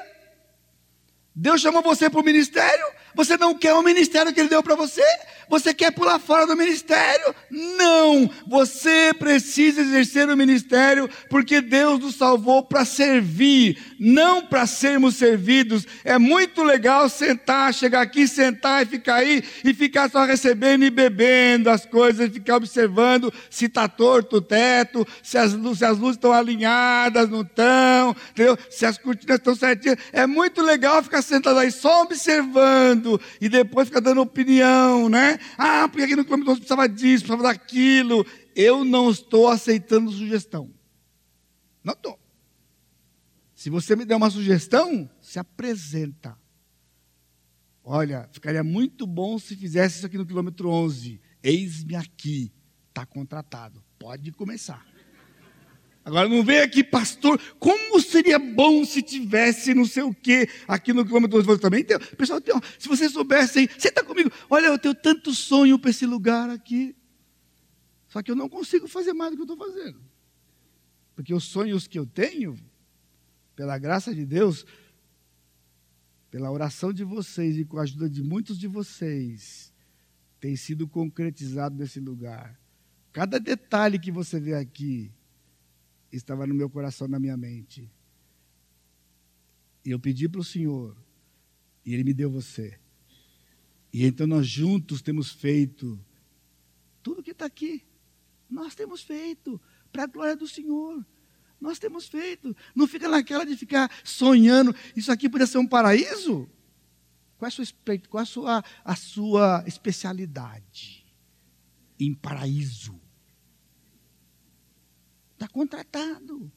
Deus 1.36 1.62
chamou 1.62 1.82
você 1.82 2.10
para 2.10 2.20
o 2.20 2.24
ministério, 2.24 2.86
você 3.16 3.38
não 3.38 3.54
quer 3.54 3.74
o 3.74 3.84
ministério 3.84 4.34
que 4.34 4.40
Ele 4.40 4.50
deu 4.50 4.64
para 4.64 4.76
você? 4.76 5.04
Você 5.50 5.74
quer 5.74 5.92
pular 5.92 6.20
fora 6.20 6.48
do 6.48 6.56
ministério? 6.56 7.36
Não! 7.50 8.30
Você 8.48 9.14
precisa 9.18 9.82
exercer 9.82 10.28
o 10.30 10.38
ministério 10.38 11.10
porque 11.30 11.62
Deus 11.62 12.00
nos 12.00 12.16
salvou 12.16 12.64
para 12.64 12.86
servir, 12.86 13.78
não 14.00 14.42
para 14.42 14.66
sermos 14.66 15.16
servidos. 15.16 15.86
É 16.04 16.18
muito 16.18 16.64
legal 16.64 17.10
sentar, 17.10 17.74
chegar 17.74 18.02
aqui, 18.02 18.28
sentar 18.28 18.84
e 18.84 18.90
ficar 18.90 19.16
aí 19.16 19.44
e 19.64 19.74
ficar 19.74 20.10
só 20.10 20.24
recebendo 20.24 20.86
e 20.86 20.90
bebendo 20.90 21.70
as 21.70 21.86
coisas, 21.86 22.32
ficar 22.32 22.56
observando 22.56 23.32
se 23.50 23.66
está 23.66 23.88
torto 23.88 24.38
o 24.38 24.42
teto, 24.42 25.06
se 25.22 25.38
as, 25.38 25.52
se 25.52 25.86
as 25.86 26.00
luzes 26.00 26.16
estão 26.16 26.32
alinhadas, 26.32 27.30
não 27.30 27.42
estão, 27.42 28.16
se 28.70 28.86
as 28.86 28.98
cortinas 28.98 29.38
estão 29.38 29.56
certinhas. 29.56 29.98
É 30.12 30.26
muito 30.26 30.62
legal 30.62 31.04
ficar 31.04 31.22
sentado 31.22 31.60
aí 31.60 31.72
só 31.72 32.04
observando 32.04 33.03
e 33.40 33.50
depois 33.50 33.88
ficar 33.88 34.00
dando 34.00 34.22
opinião, 34.22 35.10
né? 35.10 35.40
Ah, 35.58 35.88
porque 35.88 36.04
aqui 36.04 36.16
no 36.16 36.26
Clube 36.26 36.44
precisava 36.44 36.88
disso, 36.88 37.26
precisava 37.26 37.44
daquilo. 37.44 38.26
Eu 38.56 38.84
não 38.84 39.10
estou 39.10 39.48
aceitando 39.48 40.12
sugestão. 40.12 40.70
Não 41.84 41.94
estou. 41.94 42.20
Se 43.54 43.70
você 43.70 43.96
me 43.96 44.06
der 44.06 44.16
uma 44.16 44.30
sugestão, 44.30 45.10
se 45.22 45.40
apresenta. 45.40 46.38
Olha, 47.84 48.30
ficaria 48.32 48.64
muito 48.64 49.06
bom 49.06 49.38
se 49.38 49.56
fizesse 49.56 49.98
isso 49.98 50.06
aqui 50.06 50.18
no 50.18 50.26
quilômetro 50.26 50.70
11. 50.70 51.20
Eis-me 51.42 51.96
aqui. 51.96 52.52
Está 52.90 53.06
contratado. 53.06 53.84
Pode 53.98 54.32
começar. 54.32 54.93
Agora 56.06 56.28
não 56.28 56.44
vem 56.44 56.60
aqui, 56.60 56.84
pastor, 56.84 57.40
como 57.58 58.00
seria 58.02 58.38
bom 58.38 58.84
se 58.84 59.02
tivesse 59.02 59.74
não 59.74 59.86
sei 59.86 60.04
o 60.04 60.14
quê 60.14 60.50
aqui 60.68 60.92
no 60.92 61.06
quilômetro 61.06 61.42
12. 61.42 61.62
Também 61.62 61.84
tem, 61.84 61.98
pessoal, 62.18 62.42
tem, 62.42 62.54
se 62.78 62.90
vocês 62.90 63.14
soubessem, 63.14 63.70
senta 63.78 64.04
comigo, 64.04 64.30
olha, 64.50 64.68
eu 64.68 64.78
tenho 64.78 64.94
tanto 64.94 65.34
sonho 65.34 65.80
para 65.80 65.92
esse 65.92 66.06
lugar 66.06 66.50
aqui. 66.50 66.94
Só 68.10 68.22
que 68.22 68.30
eu 68.30 68.36
não 68.36 68.50
consigo 68.50 68.88
fazer 68.88 69.14
mais 69.14 69.32
do 69.32 69.38
que 69.38 69.42
eu 69.42 69.54
estou 69.54 69.58
fazendo. 69.58 70.00
Porque 71.16 71.34
os 71.34 71.46
sonhos 71.46 71.88
que 71.88 71.98
eu 71.98 72.06
tenho, 72.06 72.60
pela 73.56 73.78
graça 73.78 74.14
de 74.14 74.26
Deus, 74.26 74.66
pela 76.30 76.52
oração 76.52 76.92
de 76.92 77.04
vocês 77.04 77.58
e 77.58 77.64
com 77.64 77.78
a 77.78 77.84
ajuda 77.84 78.10
de 78.10 78.22
muitos 78.22 78.60
de 78.60 78.68
vocês, 78.68 79.72
tem 80.40 80.56
sido 80.58 80.86
concretizado 80.86 81.78
nesse 81.78 82.00
lugar. 82.00 82.60
Cada 83.14 83.40
detalhe 83.40 83.98
que 83.98 84.12
você 84.12 84.40
vê 84.40 84.56
aqui, 84.56 85.12
estava 86.18 86.46
no 86.46 86.54
meu 86.54 86.70
coração, 86.70 87.08
na 87.08 87.20
minha 87.20 87.36
mente. 87.36 87.92
E 89.86 89.92
eu 89.92 90.00
pedi 90.00 90.30
para 90.30 90.42
o 90.42 90.44
Senhor, 90.44 90.96
e 91.86 91.94
Ele 91.94 92.04
me 92.04 92.14
deu 92.14 92.30
você. 92.30 92.80
E 93.92 94.06
então 94.06 94.26
nós 94.26 94.48
juntos 94.48 95.02
temos 95.02 95.32
feito 95.32 96.04
tudo 97.02 97.22
que 97.22 97.32
está 97.32 97.46
aqui. 97.46 97.84
Nós 98.50 98.74
temos 98.74 99.02
feito 99.02 99.60
para 99.92 100.04
a 100.04 100.08
glória 100.08 100.36
do 100.36 100.48
Senhor. 100.48 101.06
Nós 101.60 101.78
temos 101.78 102.08
feito. 102.08 102.56
Não 102.76 102.88
fica 102.88 103.08
naquela 103.08 103.46
de 103.46 103.56
ficar 103.56 103.92
sonhando. 104.04 104.76
Isso 104.96 105.12
aqui 105.12 105.30
poderia 105.30 105.48
ser 105.48 105.60
um 105.60 105.68
paraíso? 105.68 106.50
Qual 107.38 107.48
é 107.48 107.50
a 107.50 107.52
sua, 107.52 107.66
qual 108.10 108.20
é 108.20 108.24
a 108.24 108.26
sua, 108.26 108.64
a 108.84 108.96
sua 108.96 109.64
especialidade? 109.68 111.06
Em 112.00 112.14
paraíso. 112.14 113.03
Está 115.44 115.54
contratado. 115.54 116.50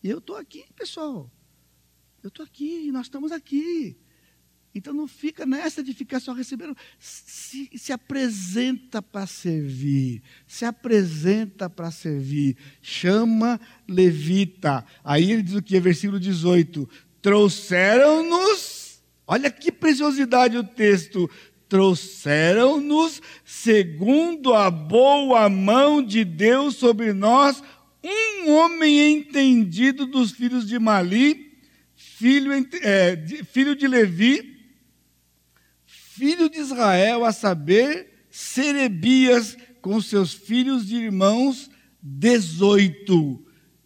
E 0.00 0.08
eu 0.08 0.18
estou 0.18 0.36
aqui, 0.36 0.64
pessoal. 0.76 1.28
Eu 2.22 2.28
estou 2.28 2.46
aqui, 2.46 2.92
nós 2.92 3.06
estamos 3.06 3.32
aqui. 3.32 3.98
Então 4.72 4.94
não 4.94 5.08
fica 5.08 5.44
nessa 5.44 5.82
de 5.82 5.92
ficar 5.92 6.20
só 6.20 6.32
recebendo. 6.32 6.76
Se, 7.00 7.68
se 7.76 7.92
apresenta 7.92 9.02
para 9.02 9.26
servir. 9.26 10.22
Se 10.46 10.64
apresenta 10.64 11.68
para 11.68 11.90
servir. 11.90 12.56
Chama 12.80 13.60
levita. 13.88 14.86
Aí 15.02 15.32
ele 15.32 15.42
diz 15.42 15.56
o 15.56 15.62
que? 15.62 15.80
Versículo 15.80 16.20
18. 16.20 16.88
Trouxeram-nos 17.20 18.78
Olha 19.30 19.50
que 19.50 19.70
preciosidade 19.70 20.56
o 20.56 20.64
texto. 20.64 21.30
Trouxeram-nos, 21.68 23.20
segundo 23.44 24.54
a 24.54 24.70
boa 24.70 25.48
mão 25.48 26.02
de 26.02 26.24
Deus 26.24 26.76
sobre 26.76 27.12
nós, 27.12 27.62
um 28.02 28.50
homem 28.52 29.12
entendido 29.12 30.06
dos 30.06 30.30
filhos 30.30 30.66
de 30.66 30.78
Mali, 30.78 31.58
filho, 31.94 32.52
é, 32.82 33.16
de, 33.16 33.44
filho 33.44 33.76
de 33.76 33.86
Levi, 33.86 34.56
filho 35.84 36.48
de 36.48 36.58
Israel, 36.58 37.24
a 37.24 37.32
saber, 37.32 38.24
Serebias, 38.30 39.56
com 39.82 40.00
seus 40.00 40.32
filhos 40.32 40.86
de 40.86 40.96
irmãos, 40.96 41.70
dezoito. 42.00 43.44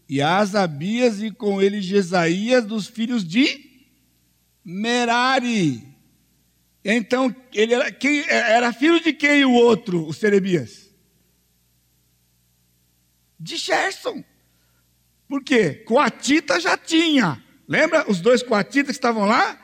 E 0.08 0.20
Asabias 0.20 1.22
e 1.22 1.30
com 1.30 1.60
ele 1.60 1.80
Jesaías, 1.80 2.64
dos 2.64 2.86
filhos 2.86 3.26
de 3.26 3.88
Merari. 4.64 5.91
Então, 6.84 7.34
ele 7.52 7.74
era, 7.74 7.92
quem, 7.92 8.28
era 8.28 8.72
filho 8.72 9.00
de 9.00 9.12
quem 9.12 9.44
o 9.44 9.52
outro, 9.52 10.06
o 10.06 10.12
Serebias? 10.12 10.90
De 13.38 13.56
Gerson. 13.56 14.24
Por 15.28 15.42
quê? 15.42 15.74
Coatita 15.86 16.60
já 16.60 16.76
tinha. 16.76 17.42
Lembra 17.68 18.10
os 18.10 18.20
dois 18.20 18.42
coatitas 18.42 18.88
que 18.88 18.98
estavam 18.98 19.24
lá? 19.24 19.58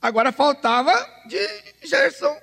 Agora 0.00 0.30
faltava 0.30 0.92
de 1.26 1.38
Gerson. 1.88 2.36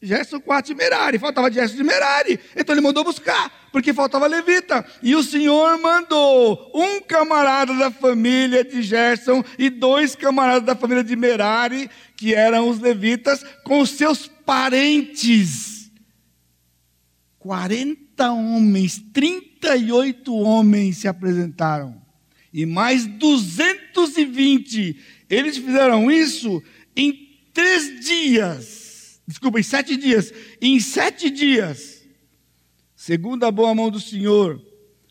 Gerson 0.00 0.40
Coate 0.40 0.74
Merari. 0.74 1.18
Faltava 1.18 1.50
Gerson 1.50 1.76
de 1.76 1.84
Merari. 1.84 2.40
Então 2.56 2.74
ele 2.74 2.80
mandou 2.80 3.04
buscar, 3.04 3.52
porque 3.74 3.92
faltava 3.92 4.28
levita. 4.28 4.86
E 5.02 5.16
o 5.16 5.22
Senhor 5.24 5.76
mandou 5.80 6.70
um 6.72 7.00
camarada 7.00 7.74
da 7.74 7.90
família 7.90 8.62
de 8.62 8.80
Gerson 8.82 9.42
e 9.58 9.68
dois 9.68 10.14
camaradas 10.14 10.62
da 10.64 10.76
família 10.76 11.02
de 11.02 11.16
Merari, 11.16 11.90
que 12.16 12.32
eram 12.32 12.68
os 12.68 12.78
levitas, 12.78 13.44
com 13.64 13.84
seus 13.84 14.28
parentes. 14.28 15.90
40 17.40 18.30
homens, 18.30 19.02
38 19.12 20.32
homens 20.32 20.98
se 20.98 21.08
apresentaram 21.08 22.00
e 22.52 22.64
mais 22.64 23.06
220. 23.06 24.96
Eles 25.28 25.56
fizeram 25.56 26.08
isso 26.12 26.62
em 26.94 27.40
três 27.52 28.06
dias. 28.06 29.20
Desculpa, 29.26 29.58
em 29.58 29.64
sete 29.64 29.96
dias. 29.96 30.32
Em 30.62 30.78
sete 30.78 31.28
dias, 31.28 31.93
segundo 33.04 33.44
a 33.44 33.50
boa 33.50 33.74
mão 33.74 33.90
do 33.90 34.00
Senhor, 34.00 34.58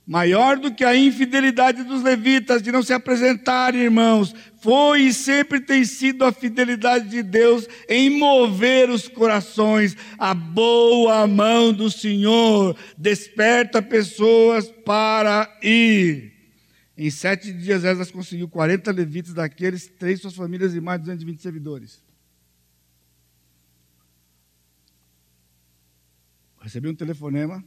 maior 0.03 0.57
do 0.57 0.74
que 0.74 0.84
a 0.84 0.95
infidelidade 0.95 1.84
dos 1.84 2.02
levitas 2.02 2.60
de 2.64 2.72
não 2.72 2.82
se 2.82 2.91
apresentarem, 2.91 3.82
irmãos, 3.82 4.34
foi 4.64 5.02
e 5.02 5.14
sempre 5.14 5.60
tem 5.60 5.86
sido 5.86 6.26
a 6.26 6.32
fidelidade 6.32 7.07
de 7.07 7.22
Deus 7.22 7.68
em 7.88 8.10
mover 8.10 8.90
os 8.90 9.07
corações. 9.07 9.95
A 10.18 10.34
boa 10.34 11.28
mão 11.28 11.72
do 11.72 11.91
Senhor 11.91 12.76
desperta 12.98 13.80
pessoas 13.80 14.72
para 14.84 15.56
ir. 15.61 16.34
Em 16.98 17.11
sete 17.11 17.53
dias, 17.53 17.84
Esdras 17.84 18.10
conseguiu 18.10 18.49
40 18.49 18.91
levitas 18.91 19.36
daqueles, 19.36 19.86
três 19.99 20.20
suas 20.20 20.34
famílias 20.34 20.74
e 20.74 20.82
mais 20.82 20.99
de 20.99 21.06
220 21.06 21.40
servidores. 21.40 22.02
Recebi 26.60 26.88
um 26.90 26.95
telefonema 26.95 27.64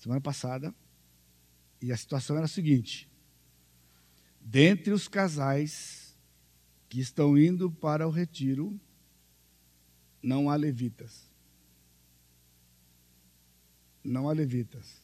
semana 0.00 0.20
passada 0.20 0.74
e 1.80 1.92
a 1.92 1.96
situação 1.96 2.36
era 2.36 2.46
a 2.46 2.48
seguinte: 2.48 3.08
dentre 4.40 4.92
os 4.92 5.06
casais 5.06 6.16
que 6.88 7.00
estão 7.00 7.38
indo 7.38 7.70
para 7.70 8.08
o 8.08 8.10
retiro, 8.10 8.80
não 10.22 10.50
há 10.50 10.56
levitas. 10.56 11.30
Não 14.02 14.28
há 14.28 14.32
levitas. 14.32 15.02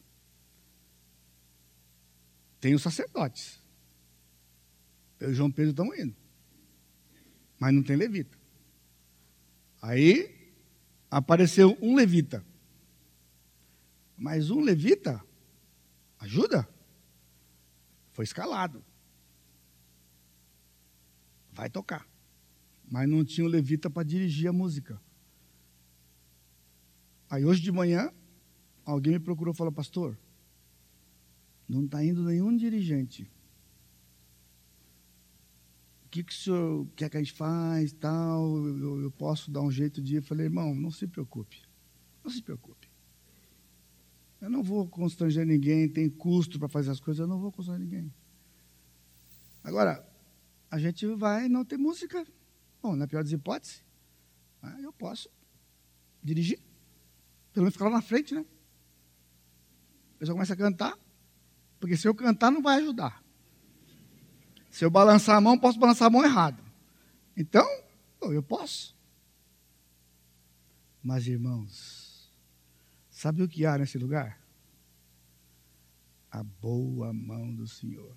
Tem 2.61 2.75
os 2.75 2.83
sacerdotes. 2.83 3.61
Eu 5.21 5.31
e 5.31 5.35
João 5.35 5.51
Pedro 5.51 5.71
estão 5.71 5.95
indo. 5.95 6.17
Mas 7.59 7.73
não 7.73 7.83
tem 7.83 7.97
levita. 7.97 8.37
Aí 9.81 10.53
apareceu 11.11 11.77
um 11.81 11.95
levita. 11.95 12.45
Mas 14.17 14.51
um 14.51 14.61
levita 14.61 15.23
ajuda? 16.19 16.69
Foi 18.13 18.25
escalado. 18.25 18.85
Vai 21.53 21.69
tocar. 21.69 22.09
Mas 22.91 23.09
não 23.09 23.25
tinha 23.25 23.45
o 23.47 23.51
levita 23.51 23.91
para 23.91 24.03
dirigir 24.03 24.49
a 24.49 24.53
música. 24.53 25.01
Aí 27.29 27.45
hoje 27.45 27.61
de 27.61 27.73
manhã, 27.73 28.13
alguém 28.85 29.15
me 29.15 29.21
procurou 29.21 29.53
e 29.53 29.57
falou, 29.57 29.73
pastor, 29.73 30.17
não 31.69 31.85
está 31.85 32.05
indo 32.05 32.23
nenhum 32.23 32.57
dirigente. 32.57 33.31
O 36.05 36.09
que, 36.09 36.23
que 36.23 36.33
o 36.33 36.37
senhor 36.37 36.87
quer 36.95 37.11
que 37.11 37.17
a 37.17 37.21
gente 37.21 37.33
faz, 37.33 37.93
tal? 37.93 38.57
Eu, 38.65 39.03
eu 39.03 39.11
posso 39.11 39.51
dar 39.51 39.61
um 39.61 39.71
jeito 39.71 40.01
de 40.01 40.15
ir? 40.15 40.17
Eu 40.19 40.23
falei, 40.23 40.47
irmão, 40.47 40.75
não 40.75 40.91
se 40.91 41.07
preocupe. 41.07 41.61
Não 42.25 42.31
se 42.31 42.41
preocupe. 42.41 42.86
Eu 44.47 44.51
não 44.51 44.63
vou 44.63 44.87
constranger 44.89 45.45
ninguém, 45.45 45.89
tem 45.89 46.09
custo 46.09 46.57
para 46.57 46.69
fazer 46.69 46.93
as 46.93 47.01
coisas, 47.01 47.19
eu 47.19 47.27
não 47.27 47.41
vou 47.41 47.51
constranger 47.51 47.85
ninguém. 47.85 48.15
Agora, 49.65 50.09
a 50.71 50.79
gente 50.79 51.05
vai 51.17 51.49
não 51.49 51.65
ter 51.65 51.77
música. 51.77 52.25
Bom, 52.81 52.95
na 52.95 53.09
pior 53.09 53.25
das 53.25 53.33
hipóteses, 53.33 53.83
ah, 54.63 54.81
eu 54.81 54.93
posso 54.93 55.29
dirigir. 56.23 56.61
Pelo 57.53 57.65
menos 57.65 57.75
ficar 57.75 57.87
lá 57.87 57.97
na 57.97 58.03
frente, 58.03 58.37
né? 58.37 58.47
A 60.15 60.19
pessoa 60.21 60.37
começa 60.37 60.53
a 60.53 60.57
cantar, 60.57 60.97
porque 61.81 61.97
se 61.97 62.07
eu 62.07 62.15
cantar, 62.15 62.53
não 62.53 62.63
vai 62.63 62.79
ajudar. 62.79 63.25
Se 64.71 64.85
eu 64.85 64.91
balançar 64.91 65.37
a 65.37 65.41
mão, 65.41 65.59
posso 65.59 65.77
balançar 65.77 66.07
a 66.07 66.11
mão 66.11 66.23
errado. 66.23 66.63
Então, 67.37 67.67
eu 68.23 68.45
posso. 68.45 68.97
Mas, 71.03 71.27
irmãos, 71.27 72.06
sabe 73.27 73.43
o 73.43 73.49
que 73.49 73.67
há 73.67 73.77
nesse 73.77 73.99
lugar? 73.99 74.41
A 76.31 76.45
boa 76.45 77.13
mão 77.13 77.53
do 77.53 77.67
Senhor. 77.67 78.17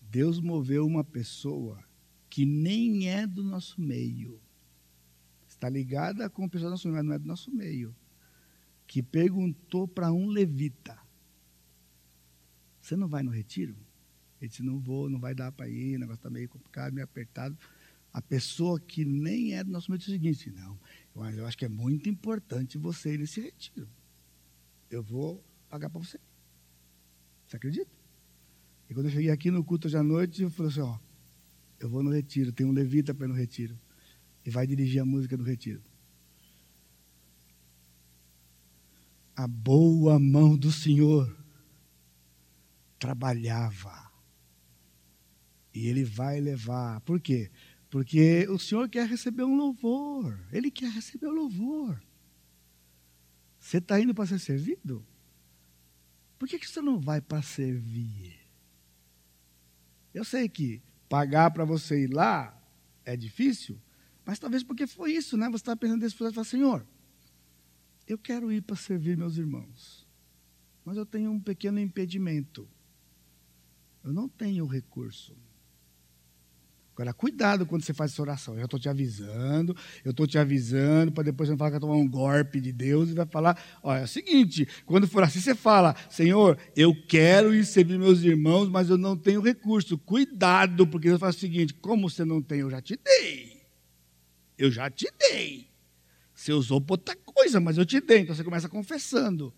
Deus 0.00 0.40
moveu 0.40 0.84
uma 0.84 1.04
pessoa 1.04 1.84
que 2.28 2.44
nem 2.44 3.08
é 3.08 3.28
do 3.28 3.44
nosso 3.44 3.80
meio. 3.80 4.40
Está 5.48 5.68
ligada 5.68 6.28
com 6.28 6.48
pessoas 6.48 6.70
do 6.70 6.72
nosso 6.72 6.88
meio, 6.88 6.96
mas 6.96 7.06
não 7.06 7.14
é 7.14 7.18
do 7.20 7.28
nosso 7.28 7.50
meio. 7.52 7.94
Que 8.88 9.04
perguntou 9.04 9.86
para 9.86 10.12
um 10.12 10.26
levita: 10.26 10.98
você 12.80 12.96
não 12.96 13.06
vai 13.06 13.22
no 13.22 13.30
retiro? 13.30 13.76
Ele 14.40 14.48
disse, 14.48 14.64
não 14.64 14.80
vou, 14.80 15.08
não 15.08 15.20
vai 15.20 15.32
dar 15.32 15.52
para 15.52 15.68
ir, 15.68 15.94
o 15.94 16.00
negócio 16.00 16.18
está 16.18 16.28
meio 16.28 16.48
complicado, 16.48 16.92
meio 16.92 17.04
apertado. 17.04 17.56
A 18.12 18.20
pessoa 18.20 18.80
que 18.80 19.04
nem 19.04 19.54
é 19.54 19.62
do 19.62 19.70
nosso 19.70 19.88
meio 19.88 20.00
disse 20.00 20.10
o 20.10 20.14
seguinte, 20.14 20.50
não, 20.50 20.76
mas 21.14 21.36
eu 21.36 21.46
acho 21.46 21.58
que 21.58 21.64
é 21.64 21.68
muito 21.68 22.08
importante 22.08 22.78
você 22.78 23.14
ir 23.14 23.18
nesse 23.18 23.40
retiro. 23.40 23.88
Eu 24.90 25.02
vou 25.02 25.44
pagar 25.68 25.90
para 25.90 26.00
você. 26.00 26.18
Você 27.46 27.56
acredita? 27.56 27.90
E 28.88 28.94
quando 28.94 29.06
eu 29.06 29.12
cheguei 29.12 29.30
aqui 29.30 29.50
no 29.50 29.64
culto 29.64 29.86
hoje 29.86 29.96
à 29.96 30.02
noite, 30.02 30.42
eu 30.42 30.50
falei 30.50 30.70
assim, 30.70 30.80
ó, 30.80 30.98
eu 31.80 31.88
vou 31.88 32.02
no 32.02 32.10
retiro, 32.10 32.52
tem 32.52 32.66
um 32.66 32.72
levita 32.72 33.14
para 33.14 33.26
ir 33.26 33.28
no 33.28 33.34
retiro. 33.34 33.78
E 34.44 34.50
vai 34.50 34.66
dirigir 34.66 35.00
a 35.00 35.04
música 35.04 35.36
do 35.36 35.44
retiro. 35.44 35.82
A 39.34 39.46
boa 39.46 40.18
mão 40.18 40.56
do 40.56 40.70
Senhor 40.70 41.36
trabalhava. 42.98 44.10
E 45.74 45.86
ele 45.86 46.04
vai 46.04 46.40
levar. 46.40 47.00
Por 47.00 47.20
quê? 47.20 47.50
Porque 47.92 48.48
o 48.48 48.58
Senhor 48.58 48.88
quer 48.88 49.06
receber 49.06 49.44
um 49.44 49.54
louvor. 49.54 50.40
Ele 50.50 50.70
quer 50.70 50.90
receber 50.90 51.26
o 51.26 51.30
louvor. 51.30 52.02
Você 53.60 53.76
está 53.76 54.00
indo 54.00 54.14
para 54.14 54.24
ser 54.24 54.38
servido? 54.38 55.06
Por 56.38 56.48
que, 56.48 56.58
que 56.58 56.66
você 56.66 56.80
não 56.80 56.98
vai 56.98 57.20
para 57.20 57.42
servir? 57.42 58.40
Eu 60.14 60.24
sei 60.24 60.48
que 60.48 60.80
pagar 61.06 61.50
para 61.50 61.66
você 61.66 62.04
ir 62.04 62.14
lá 62.14 62.58
é 63.04 63.14
difícil, 63.14 63.78
mas 64.24 64.38
talvez 64.38 64.62
porque 64.62 64.86
foi 64.86 65.12
isso, 65.12 65.36
né? 65.36 65.46
Você 65.50 65.56
está 65.56 65.76
pensando 65.76 66.00
desse 66.00 66.16
processo 66.16 66.32
e 66.32 66.36
fala, 66.36 66.44
Senhor, 66.46 66.86
eu 68.06 68.16
quero 68.16 68.50
ir 68.50 68.62
para 68.62 68.74
servir 68.74 69.18
meus 69.18 69.36
irmãos, 69.36 70.08
mas 70.82 70.96
eu 70.96 71.04
tenho 71.04 71.30
um 71.30 71.38
pequeno 71.38 71.78
impedimento. 71.78 72.66
Eu 74.02 74.14
não 74.14 74.30
tenho 74.30 74.64
recurso. 74.64 75.36
Agora, 77.02 77.12
cuidado 77.12 77.66
quando 77.66 77.82
você 77.82 77.92
faz 77.92 78.12
essa 78.12 78.22
oração. 78.22 78.56
Eu 78.56 78.66
estou 78.66 78.78
te 78.78 78.88
avisando, 78.88 79.76
eu 80.04 80.12
estou 80.12 80.24
te 80.24 80.38
avisando, 80.38 81.10
para 81.10 81.24
depois 81.24 81.48
você 81.48 81.50
não 81.50 81.58
falar 81.58 81.70
que 81.70 81.74
vai 81.74 81.80
tomar 81.80 81.96
um 81.96 82.08
golpe 82.08 82.60
de 82.60 82.72
Deus 82.72 83.10
e 83.10 83.14
vai 83.14 83.26
falar: 83.26 83.60
olha, 83.82 84.02
é 84.02 84.04
o 84.04 84.06
seguinte, 84.08 84.68
quando 84.86 85.08
for 85.08 85.24
assim, 85.24 85.40
você 85.40 85.52
fala: 85.52 85.96
Senhor, 86.08 86.56
eu 86.76 86.94
quero 87.08 87.52
ir 87.52 87.64
servir 87.64 87.98
meus 87.98 88.22
irmãos, 88.22 88.68
mas 88.68 88.88
eu 88.88 88.96
não 88.96 89.16
tenho 89.16 89.40
recurso. 89.40 89.98
Cuidado, 89.98 90.86
porque 90.86 91.08
Deus 91.08 91.18
fala 91.18 91.30
o 91.30 91.34
seguinte: 91.34 91.74
como 91.74 92.08
você 92.08 92.24
não 92.24 92.40
tem, 92.40 92.60
eu 92.60 92.70
já 92.70 92.80
te 92.80 92.96
dei. 92.96 93.62
Eu 94.56 94.70
já 94.70 94.88
te 94.88 95.12
dei. 95.18 95.66
Você 96.32 96.52
usou 96.52 96.84
outra 96.88 97.16
coisa, 97.16 97.58
mas 97.58 97.78
eu 97.78 97.84
te 97.84 98.00
dei. 98.00 98.20
Então 98.20 98.34
você 98.34 98.44
começa 98.44 98.68
confessando. 98.68 99.52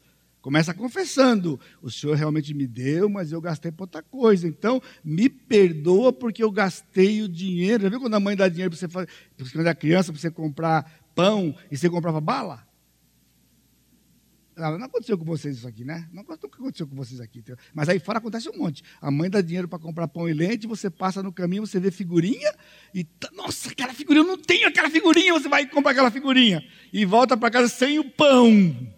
Começa 0.45 0.75
confessando: 0.75 1.59
o 1.81 1.91
Senhor 1.91 2.15
realmente 2.15 2.53
me 2.53 2.67
deu, 2.67 3.09
mas 3.09 3.33
eu 3.33 3.41
gastei 3.41 3.73
por 3.73 3.85
outra 3.85 4.03
coisa. 4.03 4.47
Então, 4.47 4.79
me 5.03 5.27
perdoa 5.27 6.13
porque 6.13 6.45
eu 6.45 6.51
gastei 6.51 7.23
o 7.23 7.29
dinheiro. 7.31 7.85
Já 7.85 7.89
viu 7.89 7.99
quando 7.99 8.13
a 8.13 8.21
mãe 8.21 8.37
dá 8.37 8.47
dinheiro 8.47 8.71
para 8.71 8.79
você 8.79 8.87
fazer, 8.87 9.09
quando 9.39 9.61
era 9.61 9.75
criança, 9.75 10.13
para 10.13 10.21
você 10.21 10.31
comprar 10.31 11.01
pão 11.15 11.57
e 11.71 11.79
você 11.79 11.89
comprava 11.89 12.21
bala? 12.21 12.63
Não, 14.55 14.79
não 14.79 14.85
aconteceu 14.85 15.17
com 15.17 15.25
vocês 15.25 15.57
isso 15.57 15.67
aqui, 15.67 15.83
né? 15.83 16.07
Não 16.13 16.23
aconteceu 16.23 16.87
com 16.87 16.95
vocês 16.95 17.23
aqui. 17.23 17.43
Mas 17.73 17.89
aí 17.89 17.99
fora 17.99 18.19
acontece 18.19 18.51
um 18.51 18.59
monte. 18.59 18.85
A 19.01 19.11
mãe 19.11 19.31
dá 19.31 19.41
dinheiro 19.41 19.67
para 19.67 19.79
comprar 19.79 20.09
pão 20.09 20.29
e 20.29 20.35
leite, 20.35 20.67
você 20.67 20.91
passa 20.91 21.23
no 21.23 21.33
caminho, 21.33 21.67
você 21.67 21.81
vê 21.81 21.91
figurinha 21.91 22.55
e. 22.95 23.07
Nossa, 23.33 23.71
aquela 23.71 23.95
figurinha, 23.95 24.23
eu 24.23 24.29
não 24.29 24.37
tenho 24.37 24.69
aquela 24.69 24.91
figurinha, 24.91 25.33
você 25.33 25.49
vai 25.49 25.67
comprar 25.67 25.93
aquela 25.93 26.11
figurinha. 26.11 26.63
E 26.93 27.07
volta 27.07 27.35
para 27.35 27.51
casa 27.51 27.69
sem 27.69 27.99
o 27.99 28.11
pão 28.11 28.93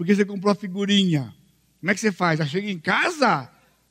porque 0.00 0.14
você 0.14 0.24
comprou 0.24 0.50
a 0.50 0.54
figurinha. 0.54 1.30
Como 1.78 1.90
é 1.90 1.94
que 1.94 2.00
você 2.00 2.10
faz? 2.10 2.38
Já 2.38 2.46
chega 2.46 2.70
em 2.70 2.78
casa, 2.78 3.50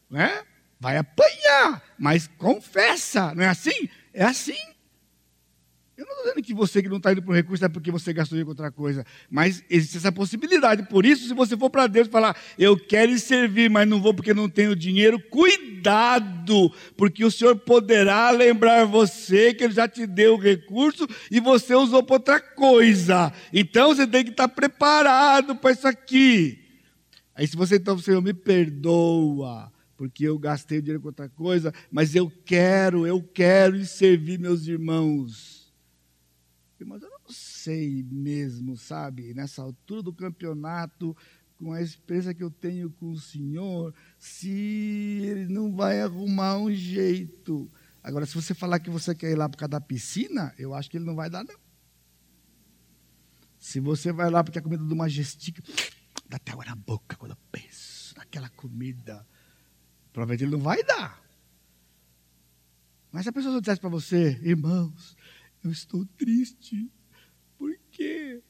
né? 0.09 0.41
vai 0.79 0.97
apanhar, 0.97 1.83
mas 1.99 2.25
confessa, 2.25 3.35
não 3.35 3.43
é 3.43 3.47
assim? 3.47 3.87
É 4.11 4.23
assim. 4.23 4.57
Eu 5.99 6.05
não 6.05 6.13
estou 6.13 6.27
dizendo 6.27 6.45
que 6.45 6.53
você 6.53 6.81
que 6.81 6.87
não 6.87 6.95
está 6.95 7.11
indo 7.11 7.21
para 7.21 7.31
o 7.31 7.35
recurso 7.35 7.65
é 7.65 7.67
porque 7.67 7.91
você 7.91 8.13
gastou 8.13 8.37
dinheiro 8.37 8.45
com 8.45 8.51
outra 8.51 8.71
coisa, 8.71 9.05
mas 9.29 9.61
existe 9.69 9.97
essa 9.97 10.13
possibilidade. 10.13 10.83
Por 10.83 11.05
isso, 11.05 11.27
se 11.27 11.33
você 11.33 11.57
for 11.57 11.69
para 11.69 11.87
Deus 11.87 12.07
e 12.07 12.09
falar, 12.09 12.37
eu 12.57 12.77
quero 12.77 13.19
servir, 13.19 13.69
mas 13.69 13.85
não 13.85 14.01
vou 14.01 14.13
porque 14.13 14.33
não 14.33 14.47
tenho 14.47 14.77
dinheiro, 14.77 15.19
cuidado, 15.19 16.73
porque 16.95 17.25
o 17.25 17.29
Senhor 17.29 17.53
poderá 17.57 18.29
lembrar 18.31 18.85
você 18.85 19.53
que 19.53 19.61
Ele 19.61 19.73
já 19.73 19.89
te 19.89 20.07
deu 20.07 20.35
o 20.35 20.39
recurso 20.39 21.05
e 21.29 21.41
você 21.41 21.75
usou 21.75 22.01
para 22.01 22.15
outra 22.15 22.39
coisa. 22.39 23.33
Então 23.51 23.93
você 23.93 24.07
tem 24.07 24.23
que 24.23 24.31
estar 24.31 24.47
preparado 24.47 25.53
para 25.57 25.71
isso 25.71 25.85
aqui. 25.85 26.59
Aí, 27.35 27.45
se 27.45 27.57
você 27.57 27.75
então, 27.75 27.99
Senhor, 27.99 28.21
me 28.21 28.33
perdoa 28.33 29.69
porque 29.97 30.23
eu 30.23 30.39
gastei 30.39 30.77
o 30.77 30.81
dinheiro 30.81 31.01
com 31.01 31.09
outra 31.09 31.27
coisa, 31.27 31.73
mas 31.91 32.15
eu 32.15 32.31
quero, 32.45 33.05
eu 33.05 33.21
quero 33.21 33.83
servir 33.83 34.39
meus 34.39 34.65
irmãos. 34.65 35.58
Irmãos, 36.79 37.01
eu 37.01 37.09
não 37.09 37.29
sei 37.29 38.03
mesmo, 38.03 38.77
sabe, 38.77 39.33
nessa 39.33 39.61
altura 39.61 40.01
do 40.01 40.13
campeonato, 40.13 41.15
com 41.57 41.73
a 41.73 41.81
experiência 41.81 42.33
que 42.33 42.41
eu 42.41 42.49
tenho 42.49 42.89
com 42.91 43.11
o 43.11 43.19
Senhor, 43.19 43.93
se 44.17 44.49
ele 44.49 45.53
não 45.53 45.75
vai 45.75 46.01
arrumar 46.01 46.57
um 46.57 46.71
jeito. 46.71 47.69
Agora, 48.01 48.25
se 48.25 48.33
você 48.33 48.53
falar 48.53 48.79
que 48.79 48.89
você 48.89 49.13
quer 49.13 49.31
ir 49.31 49.35
lá 49.35 49.49
por 49.49 49.57
causa 49.57 49.71
da 49.71 49.81
piscina, 49.81 50.53
eu 50.57 50.73
acho 50.73 50.89
que 50.89 50.97
ele 50.97 51.05
não 51.05 51.15
vai 51.15 51.29
dar, 51.29 51.43
não. 51.43 51.59
Se 53.59 53.81
você 53.81 54.13
vai 54.13 54.29
lá 54.29 54.41
porque 54.41 54.59
a 54.59 54.61
comida 54.61 54.83
do 54.83 54.95
Majestic 54.95 55.59
dá 56.29 56.37
até 56.37 56.53
água 56.53 56.63
na 56.63 56.75
boca 56.75 57.17
quando 57.17 57.31
eu 57.31 57.37
penso 57.51 58.15
naquela 58.15 58.49
comida, 58.51 59.27
provavelmente 60.13 60.45
ele 60.45 60.51
não 60.51 60.63
vai 60.63 60.81
dar. 60.81 61.21
Mas 63.11 63.23
se 63.23 63.29
a 63.29 63.33
pessoa 63.33 63.59
dissesse 63.59 63.81
para 63.81 63.89
você, 63.89 64.39
irmãos, 64.43 65.17
eu 65.63 65.71
estou 65.71 66.05
triste 66.17 66.89
porque 67.57 68.41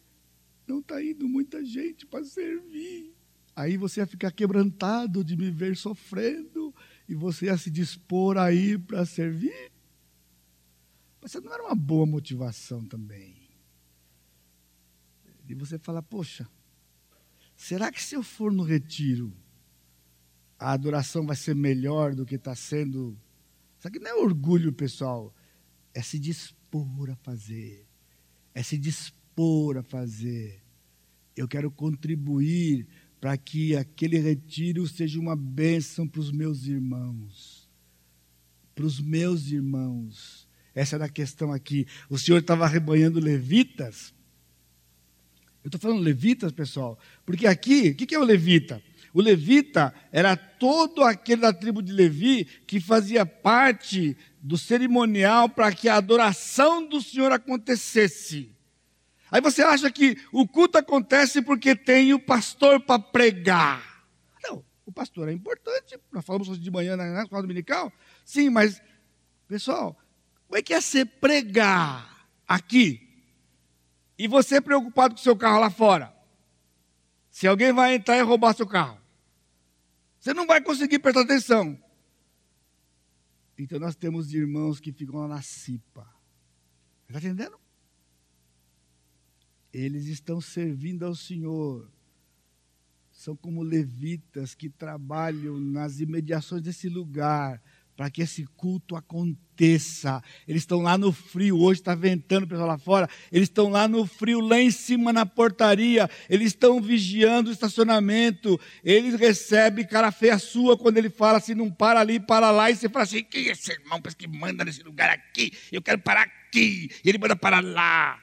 não 0.68 0.80
está 0.80 1.04
indo 1.04 1.28
muita 1.28 1.66
gente 1.66 2.06
para 2.06 2.24
servir. 2.24 3.14
Aí 3.56 3.76
você 3.76 4.00
ia 4.00 4.08
ficar 4.08 4.32
quebrantado 4.32 5.24
de 5.24 5.36
me 5.36 5.50
ver 5.50 5.76
sofrendo 5.76 6.74
e 7.08 7.16
você 7.16 7.48
ia 7.48 7.58
se 7.58 7.70
dispor 7.70 8.38
a 8.38 8.54
ir 8.54 8.80
para 8.80 9.06
servir. 9.06 9.72
Mas 11.22 11.34
não 11.34 11.52
era 11.52 11.64
uma 11.64 11.76
boa 11.76 12.06
motivação 12.06 12.86
também. 12.86 13.36
E 15.48 15.56
você 15.56 15.80
fala, 15.80 16.02
poxa, 16.02 16.48
será 17.56 17.92
que 17.92 18.02
se 18.02 18.16
eu 18.16 18.22
for 18.22 18.52
no 18.52 18.64
retiro, 18.64 19.36
a 20.58 20.72
adoração 20.72 21.26
vai 21.26 21.36
ser 21.36 21.56
melhor 21.56 22.14
do 22.14 22.26
que 22.26 22.36
está 22.36 22.56
sendo? 22.56 23.20
Isso 23.78 23.88
aqui 23.88 23.98
não 23.98 24.12
é 24.12 24.14
orgulho, 24.14 24.72
pessoal, 24.72 25.34
é 25.94 26.02
se 26.02 26.20
dispor 26.20 26.59
dispor 26.70 27.10
a 27.10 27.16
fazer, 27.16 27.86
é 28.54 28.62
se 28.62 28.78
dispor 28.78 29.78
a 29.78 29.84
fazer. 29.84 30.62
Eu 31.36 31.48
quero 31.48 31.72
contribuir 31.72 32.88
para 33.20 33.36
que 33.38 33.76
aquele 33.76 34.20
retiro 34.20 34.88
seja 34.88 35.20
uma 35.20 35.36
bênção 35.36 36.08
para 36.08 36.22
os 36.22 36.32
meus 36.32 36.66
irmãos. 36.66 37.68
Para 38.76 38.86
os 38.86 39.00
meus 39.00 39.52
irmãos. 39.52 40.48
Essa 40.76 40.96
era 40.96 41.06
a 41.06 41.10
questão 41.10 41.52
aqui. 41.52 41.88
O 42.10 42.18
Senhor 42.18 42.38
estava 42.38 42.68
rebanhando 42.68 43.20
levitas. 43.20 44.14
Eu 45.64 45.68
estou 45.68 45.80
falando 45.80 46.02
levitas, 46.02 46.52
pessoal, 46.52 46.98
porque 47.26 47.46
aqui, 47.46 47.90
o 47.90 47.96
que 47.96 48.16
é 48.16 48.20
o 48.20 48.24
levita? 48.24 48.82
O 49.14 49.22
levita 49.22 49.94
era 50.12 50.36
todo 50.36 51.04
aquele 51.04 51.42
da 51.42 51.52
tribo 51.52 51.82
de 51.82 51.92
Levi 51.92 52.46
que 52.68 52.80
fazia 52.80 53.26
parte 53.26 54.16
do 54.42 54.58
cerimonial 54.58 55.50
para 55.50 55.74
que 55.74 55.90
a 55.90 55.96
adoração 55.96 56.88
do 56.88 57.02
Senhor 57.02 57.32
acontecesse. 57.32 58.56
Aí 59.32 59.42
você 59.42 59.62
acha 59.62 59.92
que 59.92 60.18
o 60.32 60.48
culto 60.48 60.78
acontece 60.78 61.42
porque 61.42 61.76
tem 61.76 62.14
o 62.14 62.20
pastor 62.20 62.80
para 62.80 63.00
pregar. 63.00 64.06
Não, 64.44 64.64
o 64.86 64.92
pastor 64.92 65.30
é 65.30 65.34
importante. 65.34 66.00
Nós 66.12 66.26
falamos 66.26 66.50
hoje 66.50 66.60
de 66.60 66.72
manhã 66.72 66.96
na 66.96 67.22
escola 67.24 67.42
dominical. 67.42 67.92
Sim, 68.26 68.50
mas, 68.50 68.82
pessoal, 69.48 69.96
como 70.48 70.58
é 70.58 70.62
que 70.64 70.74
é 70.74 70.82
ser 70.82 71.06
pregar 71.06 72.28
aqui? 72.48 73.08
E 74.18 74.28
você 74.28 74.60
preocupado 74.60 75.14
com 75.14 75.20
o 75.20 75.24
seu 75.24 75.36
carro 75.36 75.60
lá 75.60 75.70
fora? 75.70 76.14
Se 77.30 77.48
alguém 77.48 77.72
vai 77.72 77.96
entrar 77.96 78.18
e 78.18 78.22
roubar 78.22 78.56
seu 78.56 78.66
carro, 78.66 79.00
você 80.20 80.34
não 80.34 80.48
vai 80.48 80.60
conseguir 80.60 81.00
prestar 81.00 81.22
atenção. 81.22 81.80
Então 83.60 83.78
nós 83.78 83.94
temos 83.94 84.34
irmãos 84.34 84.80
que 84.80 84.90
ficam 84.94 85.20
lá 85.20 85.28
na 85.28 85.42
cipa. 85.42 86.10
Está 87.10 87.20
entendendo? 87.20 87.60
Eles 89.74 90.06
estão 90.06 90.40
servindo 90.40 91.06
ao 91.06 91.14
Senhor. 91.14 91.92
São 93.12 93.36
como 93.36 93.62
levitas 93.62 94.56
que 94.56 94.70
trabalham 94.70 95.60
nas 95.60 96.00
imediações 96.00 96.62
desse 96.62 96.88
lugar 96.88 97.62
para 98.00 98.10
que 98.10 98.22
esse 98.22 98.46
culto 98.56 98.96
aconteça. 98.96 100.24
Eles 100.48 100.62
estão 100.62 100.80
lá 100.80 100.98
no 100.98 101.12
frio, 101.12 101.60
hoje 101.60 101.82
está 101.82 101.94
ventando 101.94 102.46
o 102.46 102.48
pessoal 102.48 102.70
lá 102.70 102.78
fora. 102.78 103.10
Eles 103.30 103.50
estão 103.50 103.68
lá 103.68 103.90
no 103.90 104.06
frio, 104.06 104.40
lá 104.40 104.58
em 104.58 104.72
cima 104.72 105.12
na 105.12 105.26
portaria. 105.26 106.10
Eles 106.30 106.54
estão 106.54 106.82
vigiando 106.82 107.50
o 107.50 107.52
estacionamento. 107.52 108.58
Eles 108.86 109.16
recebem 109.16 109.86
cara 109.86 110.14
feia 110.14 110.40
sua 110.40 110.78
quando 110.78 110.98
ele 110.98 111.10
fala 111.10 111.40
assim: 111.40 111.54
não 111.54 111.70
para 111.70 112.00
ali, 112.00 112.22
para 112.22 112.52
lá. 112.52 112.72
E 112.72 112.78
você 112.78 112.88
fala 112.88 113.04
assim: 113.04 113.22
quem 113.22 113.50
é 113.50 113.52
esse 113.52 113.70
irmão 113.70 114.02
que 114.02 114.28
manda 114.30 114.64
nesse 114.64 114.82
lugar 114.82 115.10
aqui? 115.10 115.52
Eu 115.70 115.82
quero 115.82 116.00
parar 116.00 116.22
aqui. 116.22 116.90
E 117.04 117.10
ele 117.10 117.18
manda 117.18 117.36
para 117.36 117.60
lá. 117.60 118.18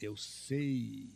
Eu 0.00 0.16
sei. 0.16 1.10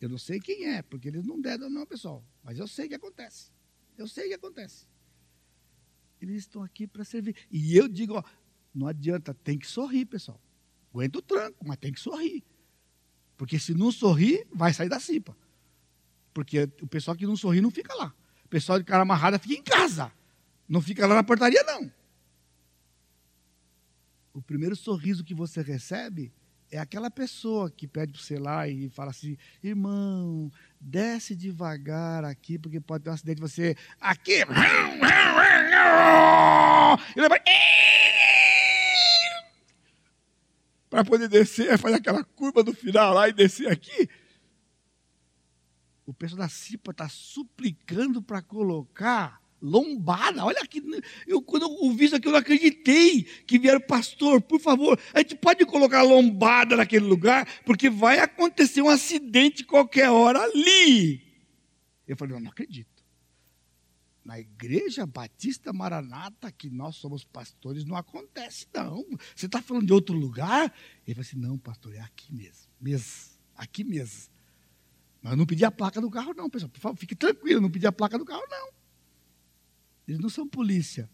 Eu 0.00 0.08
não 0.08 0.18
sei 0.18 0.38
quem 0.38 0.66
é, 0.66 0.82
porque 0.82 1.08
eles 1.08 1.24
não 1.24 1.40
deram, 1.40 1.68
não, 1.68 1.84
pessoal. 1.84 2.24
Mas 2.44 2.60
eu 2.60 2.68
sei 2.68 2.86
o 2.86 2.88
que 2.90 2.94
acontece. 2.94 3.50
Eu 3.98 4.06
sei 4.06 4.26
o 4.26 4.28
que 4.28 4.34
acontece. 4.34 4.86
Eles 6.20 6.36
estão 6.38 6.62
aqui 6.62 6.86
para 6.86 7.04
servir. 7.04 7.36
E 7.50 7.76
eu 7.76 7.88
digo, 7.88 8.14
ó, 8.14 8.22
não 8.74 8.86
adianta, 8.86 9.34
tem 9.34 9.58
que 9.58 9.66
sorrir, 9.66 10.06
pessoal. 10.06 10.40
Aguenta 10.92 11.18
o 11.18 11.22
tranco, 11.22 11.66
mas 11.66 11.76
tem 11.76 11.92
que 11.92 12.00
sorrir. 12.00 12.42
Porque 13.36 13.58
se 13.58 13.74
não 13.74 13.92
sorrir, 13.92 14.46
vai 14.52 14.72
sair 14.72 14.88
da 14.88 14.98
cipa. 14.98 15.36
Porque 16.32 16.70
o 16.80 16.86
pessoal 16.86 17.16
que 17.16 17.26
não 17.26 17.36
sorri 17.36 17.60
não 17.60 17.70
fica 17.70 17.94
lá. 17.94 18.14
O 18.44 18.48
pessoal 18.48 18.78
de 18.78 18.84
cara 18.84 19.02
amarrada 19.02 19.38
fica 19.38 19.54
em 19.54 19.62
casa. 19.62 20.12
Não 20.68 20.80
fica 20.80 21.06
lá 21.06 21.14
na 21.14 21.22
portaria, 21.22 21.62
não. 21.64 21.90
O 24.32 24.42
primeiro 24.42 24.76
sorriso 24.76 25.24
que 25.24 25.34
você 25.34 25.62
recebe 25.62 26.32
é 26.70 26.78
aquela 26.78 27.10
pessoa 27.10 27.70
que 27.70 27.86
pede 27.86 28.12
para 28.12 28.20
você 28.20 28.38
lá 28.38 28.68
e 28.68 28.88
fala 28.88 29.10
assim: 29.10 29.36
irmão, 29.62 30.50
desce 30.80 31.34
devagar 31.34 32.24
aqui, 32.24 32.58
porque 32.58 32.80
pode 32.80 33.04
ter 33.04 33.10
um 33.10 33.14
acidente. 33.14 33.40
Você, 33.40 33.76
aqui. 34.00 34.44
Para 40.88 41.04
poder 41.04 41.28
descer, 41.28 41.76
fazer 41.78 41.96
aquela 41.96 42.24
curva 42.24 42.62
do 42.62 42.72
final 42.72 43.12
lá 43.12 43.28
e 43.28 43.32
descer 43.32 43.68
aqui. 43.68 44.08
O 46.06 46.14
pessoal 46.14 46.38
da 46.38 46.48
CIPA 46.48 46.92
está 46.92 47.08
suplicando 47.08 48.22
para 48.22 48.40
colocar 48.40 49.40
lombada. 49.60 50.44
Olha 50.44 50.60
aqui, 50.62 50.82
eu, 51.26 51.42
quando 51.42 51.62
eu 51.62 51.70
ouvi 51.70 52.04
isso 52.04 52.16
aqui, 52.16 52.28
eu 52.28 52.32
não 52.32 52.38
acreditei 52.38 53.24
que 53.46 53.58
vieram, 53.58 53.80
pastor, 53.80 54.40
por 54.40 54.60
favor, 54.60 54.98
a 55.12 55.18
gente 55.18 55.34
pode 55.36 55.66
colocar 55.66 56.02
lombada 56.02 56.76
naquele 56.76 57.04
lugar, 57.04 57.46
porque 57.64 57.90
vai 57.90 58.18
acontecer 58.18 58.80
um 58.82 58.88
acidente 58.88 59.64
qualquer 59.64 60.10
hora 60.10 60.40
ali. 60.40 61.22
Eu 62.06 62.16
falei, 62.16 62.38
não 62.38 62.50
acredito. 62.50 62.95
Na 64.26 64.40
igreja 64.40 65.06
Batista 65.06 65.72
Maranata, 65.72 66.50
que 66.50 66.68
nós 66.68 66.96
somos 66.96 67.22
pastores, 67.22 67.84
não 67.84 67.94
acontece, 67.94 68.66
não. 68.74 69.06
Você 69.36 69.46
está 69.46 69.62
falando 69.62 69.86
de 69.86 69.92
outro 69.92 70.16
lugar? 70.16 70.74
Ele 71.06 71.14
falou 71.14 71.20
assim: 71.20 71.38
não, 71.38 71.56
pastor, 71.56 71.94
é 71.94 72.00
aqui 72.00 72.34
mesmo, 72.34 72.66
mesmo, 72.80 73.08
aqui 73.54 73.84
mesmo. 73.84 74.28
Mas 75.22 75.30
eu 75.30 75.36
não 75.36 75.46
pedi 75.46 75.64
a 75.64 75.70
placa 75.70 76.00
do 76.00 76.10
carro, 76.10 76.34
não, 76.34 76.50
pessoal. 76.50 76.68
Por 76.68 76.80
favor, 76.80 76.98
fique 76.98 77.14
tranquilo, 77.14 77.60
não 77.60 77.70
pedi 77.70 77.86
a 77.86 77.92
placa 77.92 78.18
do 78.18 78.24
carro, 78.24 78.42
não. 78.50 78.68
Eles 80.08 80.20
não 80.20 80.28
são 80.28 80.44
polícia. 80.48 81.08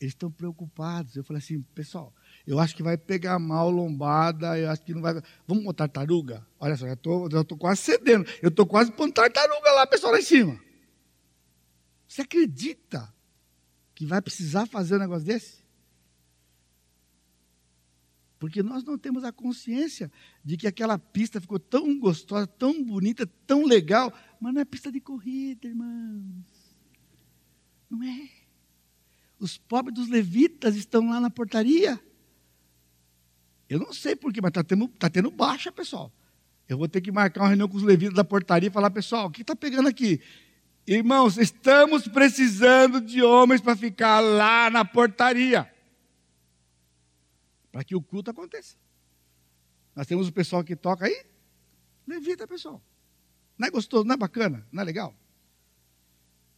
Eles 0.00 0.12
estão 0.14 0.30
preocupados. 0.30 1.16
Eu 1.16 1.24
falei 1.24 1.42
assim, 1.42 1.62
pessoal, 1.74 2.14
eu 2.46 2.60
acho 2.60 2.76
que 2.76 2.82
vai 2.84 2.96
pegar 2.96 3.40
mal 3.40 3.70
lombada, 3.70 4.56
eu 4.56 4.70
acho 4.70 4.84
que 4.84 4.94
não 4.94 5.02
vai. 5.02 5.20
Vamos 5.48 5.64
botar 5.64 5.88
tartaruga? 5.88 6.46
Olha 6.60 6.76
só, 6.76 6.86
eu 6.86 6.94
estou 6.94 7.58
quase 7.58 7.80
cedendo. 7.80 8.24
Eu 8.40 8.50
estou 8.50 8.66
quase 8.66 8.92
pondo 8.92 9.12
tartaruga 9.12 9.72
lá, 9.72 9.84
pessoal, 9.84 10.12
lá 10.12 10.20
em 10.20 10.22
cima. 10.22 10.71
Você 12.12 12.20
acredita 12.20 13.10
que 13.94 14.04
vai 14.04 14.20
precisar 14.20 14.66
fazer 14.66 14.96
um 14.96 14.98
negócio 14.98 15.24
desse? 15.24 15.64
Porque 18.38 18.62
nós 18.62 18.84
não 18.84 18.98
temos 18.98 19.24
a 19.24 19.32
consciência 19.32 20.12
de 20.44 20.58
que 20.58 20.66
aquela 20.66 20.98
pista 20.98 21.40
ficou 21.40 21.58
tão 21.58 21.98
gostosa, 21.98 22.46
tão 22.46 22.84
bonita, 22.84 23.26
tão 23.46 23.64
legal, 23.64 24.12
mas 24.38 24.52
não 24.52 24.60
é 24.60 24.64
pista 24.66 24.92
de 24.92 25.00
corrida, 25.00 25.66
irmãos. 25.66 26.76
Não 27.88 28.02
é. 28.02 28.28
Os 29.38 29.56
pobres 29.56 29.94
dos 29.94 30.08
levitas 30.10 30.76
estão 30.76 31.08
lá 31.08 31.18
na 31.18 31.30
portaria. 31.30 31.98
Eu 33.70 33.78
não 33.78 33.94
sei 33.94 34.14
porquê, 34.14 34.38
mas 34.42 34.50
está 34.50 34.62
tendo, 34.62 34.86
tá 34.86 35.08
tendo 35.08 35.30
baixa, 35.30 35.72
pessoal. 35.72 36.12
Eu 36.68 36.76
vou 36.76 36.88
ter 36.88 37.00
que 37.00 37.10
marcar 37.10 37.40
uma 37.40 37.48
reunião 37.48 37.68
com 37.70 37.78
os 37.78 37.82
levitas 37.82 38.14
da 38.14 38.22
portaria 38.22 38.68
e 38.68 38.72
falar, 38.72 38.90
pessoal, 38.90 39.28
o 39.28 39.30
que 39.30 39.40
está 39.40 39.56
pegando 39.56 39.88
aqui? 39.88 40.20
Irmãos, 40.86 41.38
estamos 41.38 42.08
precisando 42.08 43.00
de 43.00 43.22
homens 43.22 43.60
para 43.60 43.76
ficar 43.76 44.20
lá 44.20 44.68
na 44.68 44.84
portaria. 44.84 45.72
Para 47.70 47.84
que 47.84 47.94
o 47.94 48.02
culto 48.02 48.30
aconteça. 48.30 48.76
Nós 49.94 50.06
temos 50.06 50.28
o 50.28 50.32
pessoal 50.32 50.64
que 50.64 50.74
toca 50.74 51.06
aí. 51.06 51.24
Levita, 52.06 52.46
pessoal. 52.46 52.82
Não 53.56 53.68
é 53.68 53.70
gostoso, 53.70 54.04
não 54.04 54.14
é 54.14 54.18
bacana, 54.18 54.66
não 54.72 54.82
é 54.82 54.84
legal? 54.84 55.14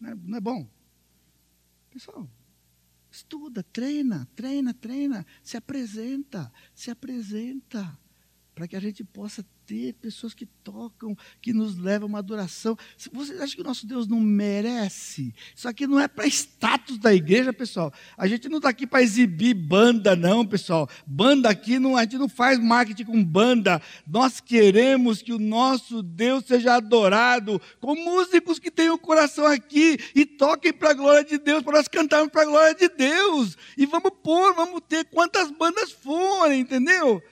Não 0.01 0.11
é, 0.11 0.15
não 0.15 0.39
é 0.39 0.41
bom? 0.41 0.69
Pessoal, 1.91 2.29
estuda, 3.11 3.63
treina, 3.63 4.29
treina, 4.35 4.75
treina, 4.75 5.27
se 5.43 5.57
apresenta, 5.57 6.53
se 6.75 6.91
apresenta, 6.91 7.97
para 8.55 8.67
que 8.67 8.75
a 8.75 8.81
gente 8.81 9.05
possa 9.05 9.45
ter 9.67 9.95
pessoas 9.95 10.35
que 10.35 10.47
tocam, 10.47 11.17
que 11.41 11.53
nos 11.53 11.77
levam 11.77 12.07
a 12.07 12.11
uma 12.11 12.19
adoração. 12.19 12.77
Vocês 13.13 13.41
acham 13.41 13.57
que 13.57 13.63
o 13.63 13.65
nosso 13.65 13.87
Deus 13.87 14.07
não 14.07 14.21
merece? 14.21 15.35
Isso 15.55 15.69
aqui 15.69 15.87
não 15.87 15.99
é 15.99 16.07
para 16.07 16.27
status 16.27 16.99
da 16.99 17.15
igreja, 17.15 17.53
pessoal. 17.53 17.93
A 18.17 18.27
gente 18.27 18.49
não 18.49 18.59
está 18.59 18.69
aqui 18.69 18.87
para 18.87 19.03
exibir 19.03 19.55
banda, 19.55 20.15
não, 20.15 20.47
pessoal. 20.47 20.89
Banda 21.07 21.49
aqui, 21.49 21.79
não, 21.79 21.97
a 21.97 22.03
gente 22.03 22.19
não 22.19 22.29
faz 22.29 22.59
marketing 22.59 23.05
com 23.05 23.25
banda. 23.25 23.81
Nós 24.07 24.41
queremos 24.41 25.23
que 25.23 25.33
o 25.33 25.39
nosso 25.39 26.03
Deus 26.03 26.45
seja 26.45 26.77
adorado 26.77 27.61
com 27.81 27.95
músicos 27.95 28.59
que 28.59 28.71
tenham 28.71 28.95
o 28.95 28.99
coração 28.99 29.47
aqui 29.47 29.99
e 30.15 30.27
toquem 30.27 30.73
para 30.73 30.91
a 30.91 30.95
glória 30.95 31.25
de 31.25 31.39
Deus, 31.39 31.63
para 31.63 31.79
nós 31.79 31.89
cantarmos 31.89 32.31
para 32.31 32.43
a 32.43 32.47
glória 32.47 32.75
de 32.75 32.89
Deus. 32.89 33.57
E 33.77 33.87
vamos 33.87 34.13
pôr, 34.23 34.55
vamos 34.55 34.81
ter 34.89 35.05
quantas 35.07 35.51
bandas 35.51 35.91
forem, 35.91 36.61
entendeu? 36.61 37.23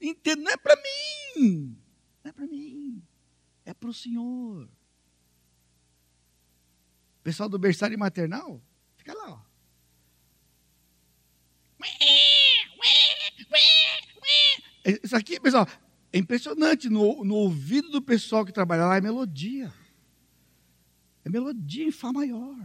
Entendo, 0.00 0.42
não 0.42 0.52
é 0.52 0.56
para 0.56 0.76
mim. 0.76 1.81
É 2.32 2.34
para 2.34 2.46
mim, 2.46 3.02
é 3.66 3.74
para 3.74 3.90
o 3.90 3.92
Senhor. 3.92 4.66
Pessoal 7.22 7.46
do 7.46 7.58
berçário 7.58 7.98
maternal, 7.98 8.62
fica 8.96 9.12
lá, 9.12 9.32
ó. 9.34 9.42
Isso 15.04 15.14
aqui, 15.14 15.38
pessoal, 15.38 15.68
é 16.10 16.18
impressionante. 16.18 16.88
No, 16.88 17.22
no 17.22 17.34
ouvido 17.34 17.90
do 17.90 18.00
pessoal 18.00 18.46
que 18.46 18.52
trabalha 18.52 18.86
lá 18.86 18.96
é 18.96 19.00
melodia. 19.00 19.72
É 21.24 21.28
melodia 21.28 21.84
em 21.84 21.92
Fá 21.92 22.12
maior. 22.12 22.56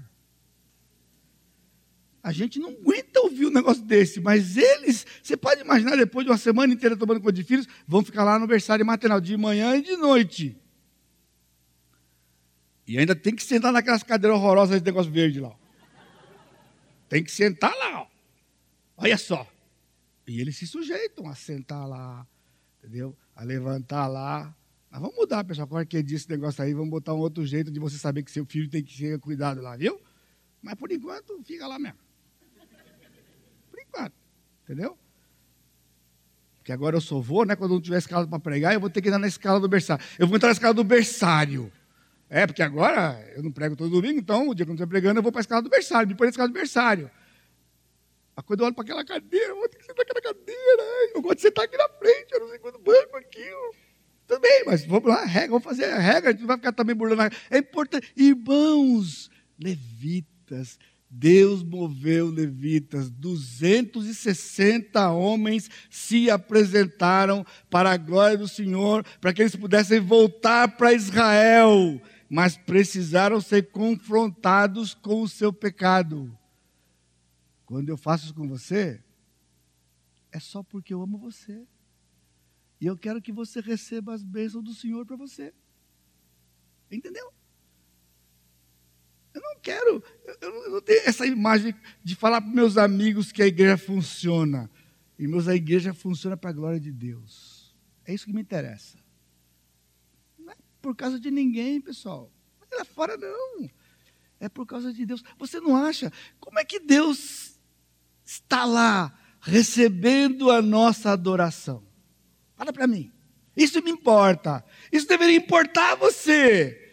A 2.27 2.33
gente 2.33 2.59
não 2.59 2.71
aguenta 2.71 3.21
ouvir 3.21 3.45
um 3.45 3.49
negócio 3.49 3.81
desse, 3.81 4.19
mas 4.19 4.57
eles, 4.57 5.07
você 5.23 5.37
pode 5.37 5.61
imaginar, 5.61 5.95
depois 5.95 6.25
de 6.25 6.29
uma 6.29 6.37
semana 6.37 6.73
inteira 6.73 6.97
tomando 6.97 7.21
conta 7.21 7.31
de 7.31 7.41
filhos, 7.41 7.65
vão 7.87 8.03
ficar 8.03 8.25
lá 8.25 8.31
no 8.31 8.43
aniversário 8.43 8.85
maternal, 8.85 9.21
de 9.21 9.37
manhã 9.37 9.77
e 9.77 9.81
de 9.81 9.95
noite. 9.95 10.57
E 12.85 12.97
ainda 12.97 13.15
tem 13.15 13.33
que 13.33 13.41
sentar 13.41 13.71
naquelas 13.71 14.03
cadeiras 14.03 14.37
horrorosas 14.37 14.81
de 14.81 14.85
negócio 14.85 15.09
verde 15.09 15.39
lá. 15.39 15.55
Tem 17.07 17.23
que 17.23 17.31
sentar 17.31 17.73
lá. 17.73 18.01
Ó. 18.01 18.07
Olha 18.97 19.17
só. 19.17 19.49
E 20.27 20.41
eles 20.41 20.57
se 20.57 20.67
sujeitam 20.67 21.29
a 21.29 21.33
sentar 21.33 21.87
lá, 21.87 22.27
entendeu? 22.79 23.15
A 23.37 23.41
levantar 23.41 24.07
lá. 24.07 24.53
Mas 24.91 24.99
vamos 24.99 25.15
mudar, 25.15 25.45
pessoal. 25.45 25.65
Qualquer 25.65 26.03
dia 26.03 26.17
esse 26.17 26.29
negócio 26.29 26.61
aí, 26.61 26.73
vamos 26.73 26.89
botar 26.89 27.13
um 27.13 27.19
outro 27.19 27.45
jeito 27.45 27.71
de 27.71 27.79
você 27.79 27.97
saber 27.97 28.21
que 28.21 28.31
seu 28.31 28.45
filho 28.45 28.69
tem 28.69 28.83
que 28.83 28.97
ser 28.97 29.17
cuidado 29.17 29.61
lá, 29.61 29.77
viu? 29.77 29.97
Mas 30.61 30.75
por 30.75 30.91
enquanto, 30.91 31.41
fica 31.45 31.65
lá 31.65 31.79
mesmo. 31.79 32.06
Entendeu? 34.67 34.97
Porque 36.57 36.73
agora 36.73 36.97
eu 36.97 37.01
sou 37.01 37.21
vô, 37.21 37.45
né? 37.45 37.55
Quando 37.55 37.71
não 37.71 37.81
tiver 37.81 37.97
escala 37.97 38.27
para 38.27 38.39
pregar, 38.39 38.73
eu 38.73 38.79
vou 38.81 38.89
ter 38.89 39.01
que 39.01 39.07
entrar 39.07 39.17
na 39.17 39.27
escala 39.27 39.57
do 39.57 39.69
berçário. 39.69 40.03
Eu 40.19 40.27
vou 40.27 40.35
entrar 40.35 40.49
na 40.49 40.53
escala 40.53 40.73
do 40.73 40.83
berçário. 40.83 41.71
É, 42.29 42.45
porque 42.45 42.61
agora 42.61 43.17
eu 43.37 43.41
não 43.41 43.49
prego 43.49 43.73
todo 43.73 43.89
domingo, 43.89 44.19
então 44.19 44.49
o 44.49 44.53
dia 44.53 44.65
que 44.65 44.71
eu 44.71 44.73
não 44.73 44.75
estiver 44.75 44.89
pregando, 44.89 45.19
eu 45.19 45.23
vou 45.23 45.31
para 45.31 45.39
a 45.39 45.43
escala 45.43 45.61
do 45.61 45.69
berçário, 45.69 46.09
me 46.09 46.13
põe 46.13 46.25
na 46.25 46.31
escala 46.31 46.49
do 46.49 46.53
berçário. 46.53 47.09
Mas 48.35 48.45
quando 48.45 48.59
eu 48.59 48.65
olho 48.65 48.75
para 48.75 48.83
aquela 48.83 49.05
cadeira, 49.05 49.47
eu 49.47 49.55
vou 49.55 49.69
ter 49.69 49.77
que 49.77 49.85
sentar 49.85 50.05
naquela 50.05 50.21
cadeira. 50.21 50.83
Eu 51.15 51.21
gosto 51.21 51.35
de 51.37 51.41
sentar 51.43 51.63
aqui 51.63 51.77
na 51.77 51.87
frente, 51.87 52.33
eu 52.33 52.39
não 52.41 52.49
sei 52.49 52.59
quando 52.59 52.79
banco 52.79 53.15
aqui. 53.15 53.49
Também, 54.27 54.63
mas 54.65 54.85
vamos 54.85 55.07
lá, 55.07 55.23
regra, 55.23 55.51
vamos 55.51 55.63
fazer 55.63 55.85
a 55.85 55.99
regra, 55.99 56.29
a 56.29 56.31
gente 56.33 56.41
não 56.41 56.47
vai 56.47 56.57
ficar 56.57 56.73
também 56.73 56.93
burlando. 56.93 57.33
É 57.49 57.59
importante, 57.59 58.11
irmãos, 58.17 59.31
levitas, 59.57 60.77
Deus 61.09 61.63
moveu 61.63 62.29
levitas, 62.29 63.09
260 63.09 65.09
homens 65.11 65.69
se 65.89 66.29
apresentaram 66.29 67.45
para 67.69 67.91
a 67.91 67.97
glória 67.97 68.37
do 68.37 68.47
Senhor, 68.47 69.05
para 69.21 69.33
que 69.33 69.41
eles 69.41 69.55
pudessem 69.55 70.01
voltar 70.01 70.75
para 70.75 70.93
Israel, 70.93 72.01
mas 72.29 72.57
precisaram 72.57 73.39
ser 73.39 73.71
confrontados 73.71 74.93
com 74.93 75.21
o 75.21 75.29
seu 75.29 75.53
pecado. 75.53 76.37
Quando 77.65 77.89
eu 77.89 77.97
faço 77.97 78.25
isso 78.25 78.33
com 78.33 78.47
você, 78.47 79.01
é 80.31 80.39
só 80.39 80.61
porque 80.61 80.93
eu 80.93 81.01
amo 81.01 81.17
você. 81.17 81.65
E 82.79 82.85
eu 82.85 82.97
quero 82.97 83.21
que 83.21 83.31
você 83.31 83.59
receba 83.59 84.13
as 84.13 84.23
bênçãos 84.23 84.63
do 84.63 84.73
Senhor 84.73 85.05
para 85.05 85.15
você. 85.15 85.53
Entendeu? 86.91 87.33
Eu 89.37 89.41
não 89.41 89.59
quero, 89.61 90.03
eu 90.41 90.71
não 90.71 90.81
tenho 90.81 91.01
essa 91.05 91.23
imagem 91.23 91.75
de 92.03 92.15
falar 92.15 92.41
para 92.41 92.49
meus 92.49 92.75
amigos 92.75 93.31
que 93.31 93.43
a 93.43 93.45
igreja 93.45 93.77
funciona. 93.77 94.67
Irmãos, 95.19 95.47
a 95.47 95.55
igreja 95.55 95.93
funciona 95.93 96.35
para 96.35 96.49
a 96.49 96.53
glória 96.53 96.79
de 96.79 96.91
Deus. 96.91 97.75
É 98.03 98.15
isso 98.15 98.25
que 98.25 98.33
me 98.33 98.41
interessa. 98.41 98.97
Não 100.39 100.51
é 100.51 100.55
por 100.81 100.95
causa 100.95 101.19
de 101.19 101.29
ninguém, 101.29 101.79
pessoal. 101.79 102.31
Não 102.59 102.67
é 102.71 102.79
lá 102.79 102.85
fora, 102.85 103.15
não. 103.15 103.69
É 104.39 104.49
por 104.49 104.65
causa 104.65 104.91
de 104.91 105.05
Deus. 105.05 105.23
Você 105.37 105.59
não 105.59 105.77
acha? 105.77 106.11
Como 106.39 106.57
é 106.57 106.65
que 106.65 106.79
Deus 106.79 107.59
está 108.25 108.65
lá 108.65 109.15
recebendo 109.39 110.49
a 110.49 110.63
nossa 110.63 111.11
adoração? 111.11 111.87
Fala 112.55 112.73
para 112.73 112.87
mim. 112.87 113.13
Isso 113.55 113.83
me 113.83 113.91
importa. 113.91 114.65
Isso 114.91 115.07
deveria 115.07 115.37
importar 115.37 115.91
a 115.91 115.95
você. 115.95 116.86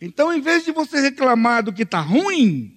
Então, 0.00 0.32
em 0.32 0.40
vez 0.40 0.64
de 0.64 0.72
você 0.72 1.00
reclamar 1.00 1.62
do 1.62 1.72
que 1.72 1.82
está 1.82 2.00
ruim, 2.00 2.76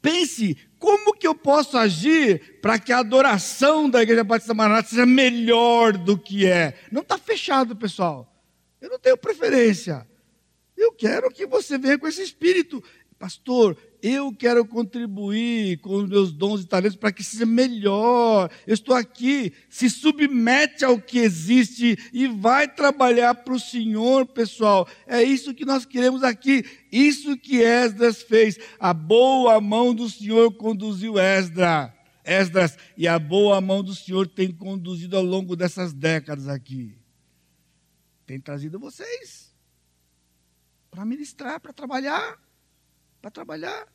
pense 0.00 0.56
como 0.78 1.14
que 1.14 1.26
eu 1.26 1.34
posso 1.34 1.76
agir 1.76 2.60
para 2.60 2.78
que 2.78 2.92
a 2.92 2.98
adoração 2.98 3.88
da 3.88 4.02
Igreja 4.02 4.24
Batista 4.24 4.54
Maranata 4.54 4.88
seja 4.88 5.06
melhor 5.06 5.96
do 5.96 6.18
que 6.18 6.46
é. 6.46 6.78
Não 6.90 7.02
está 7.02 7.18
fechado, 7.18 7.76
pessoal. 7.76 8.28
Eu 8.80 8.90
não 8.90 8.98
tenho 8.98 9.16
preferência. 9.16 10.06
Eu 10.76 10.92
quero 10.92 11.30
que 11.30 11.46
você 11.46 11.78
venha 11.78 11.98
com 11.98 12.08
esse 12.08 12.22
espírito. 12.22 12.82
Pastor, 13.22 13.78
eu 14.02 14.34
quero 14.34 14.64
contribuir 14.64 15.78
com 15.78 15.94
os 15.94 16.08
meus 16.08 16.32
dons 16.32 16.62
e 16.62 16.66
talentos 16.66 16.96
para 16.96 17.12
que 17.12 17.22
seja 17.22 17.46
melhor. 17.46 18.50
Eu 18.66 18.74
estou 18.74 18.96
aqui, 18.96 19.52
se 19.70 19.88
submete 19.88 20.84
ao 20.84 21.00
que 21.00 21.20
existe 21.20 21.96
e 22.12 22.26
vai 22.26 22.66
trabalhar 22.66 23.32
para 23.32 23.54
o 23.54 23.60
Senhor, 23.60 24.26
pessoal. 24.26 24.88
É 25.06 25.22
isso 25.22 25.54
que 25.54 25.64
nós 25.64 25.84
queremos 25.84 26.24
aqui. 26.24 26.64
Isso 26.90 27.36
que 27.36 27.62
Esdras 27.62 28.22
fez. 28.22 28.58
A 28.80 28.92
boa 28.92 29.60
mão 29.60 29.94
do 29.94 30.10
Senhor 30.10 30.52
conduziu 30.54 31.16
Esdras. 31.16 31.92
Esdras, 32.24 32.76
e 32.96 33.06
a 33.06 33.20
boa 33.20 33.60
mão 33.60 33.84
do 33.84 33.94
Senhor 33.94 34.26
tem 34.26 34.50
conduzido 34.50 35.16
ao 35.16 35.22
longo 35.22 35.54
dessas 35.54 35.92
décadas 35.92 36.48
aqui. 36.48 36.98
Tem 38.26 38.40
trazido 38.40 38.80
vocês 38.80 39.54
para 40.90 41.04
ministrar, 41.04 41.60
para 41.60 41.72
trabalhar 41.72 42.36
para 43.22 43.30
trabalhar. 43.30 43.86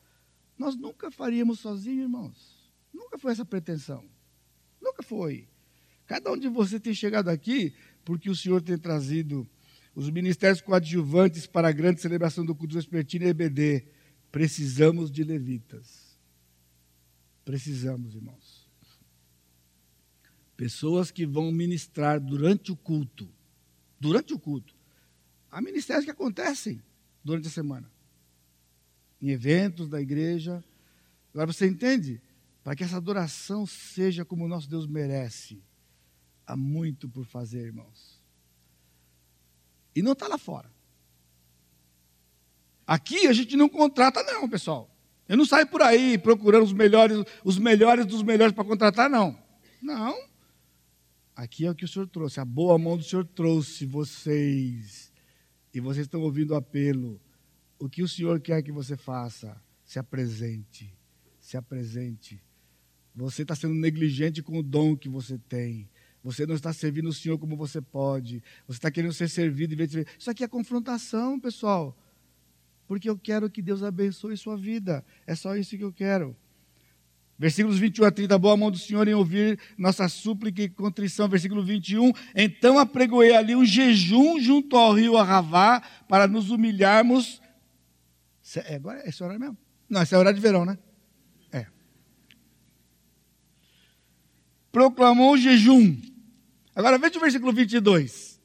Nós 0.58 0.76
nunca 0.76 1.12
faríamos 1.12 1.60
sozinhos, 1.60 2.04
irmãos. 2.04 2.72
Nunca 2.94 3.18
foi 3.18 3.34
essa 3.34 3.46
pretensão. 3.46 4.04
Nunca 4.82 5.04
foi. 5.04 5.48
Cada 6.08 6.32
um 6.32 6.38
de 6.38 6.48
vocês 6.48 6.82
tem 6.82 6.94
chegado 6.94 7.28
aqui 7.28 7.76
porque 8.06 8.30
o 8.30 8.36
Senhor 8.36 8.62
tem 8.62 8.78
trazido 8.78 9.48
os 9.94 10.10
ministérios 10.10 10.62
coadjuvantes 10.62 11.46
para 11.46 11.68
a 11.68 11.72
grande 11.72 12.02
celebração 12.02 12.46
do 12.46 12.56
culto 12.56 12.76
vespertino 12.76 13.26
e 13.26 13.30
EBD. 13.30 13.86
Precisamos 14.32 15.12
de 15.12 15.24
levitas. 15.24 16.18
Precisamos, 17.44 18.16
irmãos. 18.16 18.68
Pessoas 20.56 21.12
que 21.12 21.26
vão 21.26 21.52
ministrar 21.52 22.20
durante 22.20 22.72
o 22.72 22.76
culto. 22.76 23.30
Durante 24.00 24.34
o 24.34 24.40
culto. 24.40 24.76
Há 25.52 25.62
ministérios 25.62 26.06
que 26.06 26.12
acontecem 26.12 26.82
durante 27.24 27.48
a 27.48 27.52
semana 27.52 27.97
em 29.22 29.30
eventos 29.30 29.90
da 29.90 30.02
igreja. 30.02 30.64
Agora 31.34 31.52
você 31.52 31.68
entende? 31.68 32.22
Para 32.64 32.76
que 32.76 32.84
essa 32.84 32.98
adoração 32.98 33.66
seja 33.66 34.26
como 34.26 34.46
o 34.46 34.48
nosso 34.48 34.70
Deus 34.70 34.86
merece, 34.86 35.64
há 36.46 36.56
muito 36.56 37.08
por 37.10 37.26
fazer, 37.26 37.66
irmãos. 37.66 38.22
E 39.96 40.02
não 40.02 40.14
está 40.14 40.28
lá 40.28 40.38
fora. 40.38 40.72
Aqui 42.86 43.28
a 43.28 43.34
gente 43.34 43.56
não 43.58 43.68
contrata, 43.68 44.24
não, 44.24 44.48
pessoal. 44.48 44.90
Eu 45.28 45.36
não 45.36 45.46
saio 45.46 45.68
por 45.68 45.82
aí 45.82 46.18
procurando 46.18 46.64
os 46.64 46.72
melhores, 46.72 47.24
os 47.44 47.58
melhores 47.58 48.06
dos 48.06 48.24
melhores 48.24 48.54
para 48.54 48.64
contratar, 48.64 49.10
não. 49.10 49.38
Não. 49.82 50.16
Aqui 51.36 51.66
é 51.66 51.72
o 51.72 51.76
que 51.76 51.86
o 51.86 51.88
Senhor 51.88 52.08
trouxe. 52.08 52.40
A 52.40 52.46
boa 52.46 52.78
mão 52.78 52.98
do 52.98 53.04
Senhor 53.04 53.26
trouxe 53.26 53.86
vocês. 53.86 55.12
E 55.74 55.80
vocês 55.80 56.06
estão 56.06 56.22
ouvindo 56.22 56.52
o 56.52 56.56
apelo. 56.56 57.20
O 57.80 57.88
que 57.90 58.02
o 58.02 58.08
Senhor 58.08 58.40
quer 58.40 58.62
que 58.62 58.72
você 58.72 58.98
faça? 58.98 59.62
Se 59.86 60.00
apresente. 60.00 60.94
Se 61.40 61.58
apresente. 61.58 62.42
Você 63.16 63.42
está 63.42 63.56
sendo 63.56 63.74
negligente 63.74 64.44
com 64.44 64.58
o 64.60 64.64
dom 64.64 64.96
que 64.96 65.10
você 65.10 65.38
tem. 65.50 65.90
Você 66.24 66.46
não 66.46 66.56
está 66.56 66.74
servindo 66.74 67.10
o 67.10 67.14
Senhor 67.14 67.38
como 67.38 67.56
você 67.56 67.82
pode. 67.82 68.44
Você 68.68 68.78
está 68.78 68.92
querendo 68.92 69.14
ser 69.14 69.30
servido 69.30 69.74
em 69.74 69.78
vez 69.78 69.90
de. 69.90 70.06
Isso 70.20 70.30
aqui 70.30 70.44
é 70.44 70.48
confrontação, 70.48 71.40
pessoal. 71.40 71.98
Porque 72.88 73.10
eu 73.10 73.18
quero 73.18 73.50
que 73.50 73.62
Deus 73.62 73.84
abençoe 73.84 74.36
sua 74.38 74.58
vida. 74.58 75.06
É 75.26 75.36
só 75.36 75.56
isso 75.56 75.78
que 75.78 75.84
eu 75.84 75.94
quero. 75.94 76.36
Versículos 77.40 77.78
21 77.78 78.06
a 78.06 78.12
30, 78.12 78.40
boa 78.40 78.58
mão 78.58 78.72
do 78.72 78.80
Senhor 78.80 79.08
em 79.08 79.14
ouvir 79.14 79.60
nossa 79.78 80.10
súplica 80.10 80.64
e 80.64 80.70
contrição. 80.70 81.30
Versículo 81.30 81.64
21, 81.64 82.12
então 82.36 82.80
apregoei 82.80 83.36
ali 83.36 83.56
um 83.56 83.64
jejum 83.64 84.40
junto 84.40 84.76
ao 84.76 84.94
rio 84.94 85.18
Arravá 85.18 85.82
para 86.10 86.28
nos 86.28 86.50
humilharmos 86.50 87.40
é, 88.56 88.76
agora 88.76 89.02
é 89.04 89.10
esse 89.10 89.24
horário 89.24 89.40
mesmo? 89.40 89.58
Não, 89.90 90.02
esse 90.02 90.16
é 90.16 90.18
horário 90.18 90.40
de 90.40 90.46
verão, 90.46 90.66
né? 90.66 90.78
É. 91.52 91.66
Proclamou 94.72 95.38
jejum. 95.38 96.00
Agora 96.76 96.98
veja 96.98 97.18
o 97.18 97.22
versículo 97.22 97.52
22. 97.52 98.40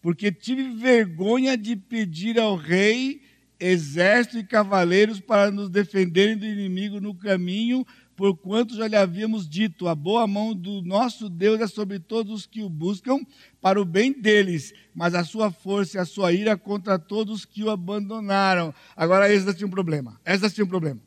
Porque 0.00 0.30
tive 0.30 0.70
vergonha 0.70 1.56
de 1.56 1.74
pedir 1.74 2.38
ao 2.38 2.56
rei 2.56 3.22
exército 3.58 4.38
e 4.38 4.44
cavaleiros 4.44 5.20
para 5.20 5.50
nos 5.50 5.68
defenderem 5.68 6.36
do 6.36 6.46
inimigo 6.46 7.00
no 7.00 7.14
caminho, 7.14 7.84
porquanto 8.18 8.74
já 8.74 8.88
lhe 8.88 8.96
havíamos 8.96 9.48
dito: 9.48 9.86
a 9.86 9.94
boa 9.94 10.26
mão 10.26 10.52
do 10.52 10.82
nosso 10.82 11.30
Deus 11.30 11.60
é 11.60 11.68
sobre 11.68 12.00
todos 12.00 12.32
os 12.32 12.46
que 12.46 12.64
o 12.64 12.68
buscam, 12.68 13.24
para 13.60 13.80
o 13.80 13.84
bem 13.84 14.12
deles, 14.12 14.74
mas 14.92 15.14
a 15.14 15.22
sua 15.22 15.52
força 15.52 15.96
e 15.96 16.00
a 16.00 16.04
sua 16.04 16.32
ira 16.32 16.56
contra 16.56 16.98
todos 16.98 17.44
que 17.44 17.62
o 17.62 17.70
abandonaram. 17.70 18.74
Agora, 18.96 19.32
Esdras 19.32 19.54
tinha 19.56 19.68
um 19.68 19.70
problema. 19.70 20.20
Esdras 20.26 20.52
tinha 20.52 20.64
um 20.64 20.68
problema. 20.68 21.00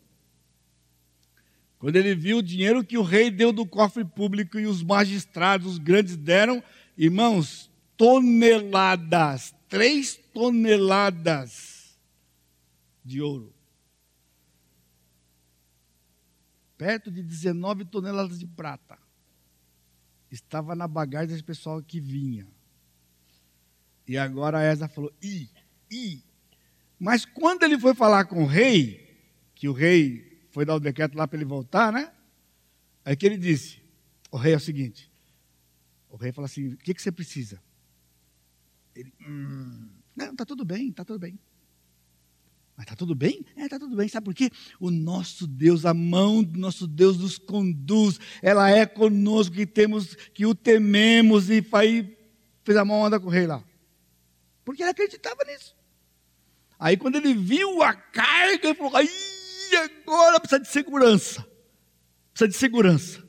Quando 1.78 1.98
ele 1.98 2.16
viu 2.16 2.38
o 2.38 2.44
dinheiro 2.44 2.84
que 2.84 2.98
o 2.98 3.04
rei 3.04 3.30
deu 3.30 3.52
do 3.52 3.66
cofre 3.66 4.06
público 4.06 4.58
e 4.58 4.66
os 4.66 4.82
magistrados, 4.82 5.74
os 5.74 5.78
grandes 5.78 6.16
deram, 6.16 6.64
irmãos, 6.98 7.70
toneladas, 7.98 9.54
três 9.68 10.18
toneladas 10.34 11.98
de 13.04 13.20
ouro. 13.20 13.61
Perto 16.82 17.12
de 17.12 17.22
19 17.22 17.86
toneladas 17.86 18.40
de 18.40 18.48
prata. 18.48 18.98
Estava 20.32 20.74
na 20.74 20.88
bagagem 20.88 21.28
desse 21.28 21.44
pessoal 21.44 21.80
que 21.80 21.99
vinha. 21.99 22.48
E 24.08 24.18
agora 24.18 24.58
a 24.58 24.64
Esa 24.64 24.88
falou: 24.88 25.14
"I, 25.22 25.48
i". 25.91 26.24
Mas 26.98 27.24
quando 27.24 27.62
ele 27.62 27.78
foi 27.78 27.94
falar 27.94 28.26
com 28.26 28.41
o 28.41 28.48
rei, 28.48 29.16
que 29.53 29.70
o 29.70 29.74
rei 29.74 30.44
foi 30.49 30.66
dar 30.66 30.74
o 30.74 30.80
decreto 30.80 31.16
lá 31.16 31.28
para 31.28 31.38
ele 31.38 31.45
voltar, 31.45 31.94
né? 31.94 32.12
Aí 33.06 33.16
que 33.16 33.28
ele 33.28 33.38
disse: 33.38 33.80
"O 34.32 34.38
rei 34.38 34.53
é 34.53 34.58
o 34.58 34.60
seguinte. 34.60 35.12
O 36.10 36.18
rei 36.18 36.32
falou 36.32 36.48
assim: 36.48 36.70
"O 36.70 36.78
que 36.78 36.95
que 36.95 37.02
você 37.02 37.12
precisa?" 37.12 37.62
Ele: 38.95 39.14
hum, 39.22 39.88
"Não, 40.16 40.36
tá 40.36 40.48
tudo 40.48 40.66
bem, 40.66 40.91
tá 40.91 41.06
tudo 41.06 41.20
bem." 41.20 41.40
Mas 42.76 42.85
está 42.85 42.95
tudo 42.95 43.14
bem? 43.14 43.45
É, 43.56 43.65
está 43.65 43.77
tudo 43.77 43.95
bem. 43.95 44.07
Sabe 44.07 44.26
por 44.26 44.34
quê? 44.34 44.49
O 44.80 44.89
nosso 44.89 45.45
Deus, 45.45 45.85
a 45.85 45.93
mão 45.93 46.43
do 46.43 46.60
nosso 46.60 46.88
Deus 46.88 47.18
nos 47.18 47.38
conduz. 47.38 48.19
Ela 48.41 48.69
é 48.69 48.85
conosco 48.85 49.56
que 49.56 49.65
temos, 49.65 50.15
que 50.34 50.45
o 50.45 50.56
tememos. 50.56 51.49
E 51.49 51.65
aí 51.73 52.18
fez 52.64 52.77
a 52.77 52.85
mão 52.85 53.06
anda 53.06 53.19
com 53.19 53.27
o 53.27 53.30
rei 53.30 53.45
lá. 53.45 53.64
Porque 54.64 54.81
ele 54.81 54.91
acreditava 54.91 55.43
nisso. 55.45 55.76
Aí 56.80 56.98
quando 56.98 57.18
ele 57.18 57.34
viu 57.34 57.84
a 57.84 57.93
carga, 57.93 58.68
ele 58.68 58.76
falou: 58.76 58.93
agora 58.95 60.39
precisa 60.39 60.61
de 60.61 60.68
segurança. 60.68 61.45
Precisa 62.34 62.48
de 62.48 62.57
segurança. 62.57 63.23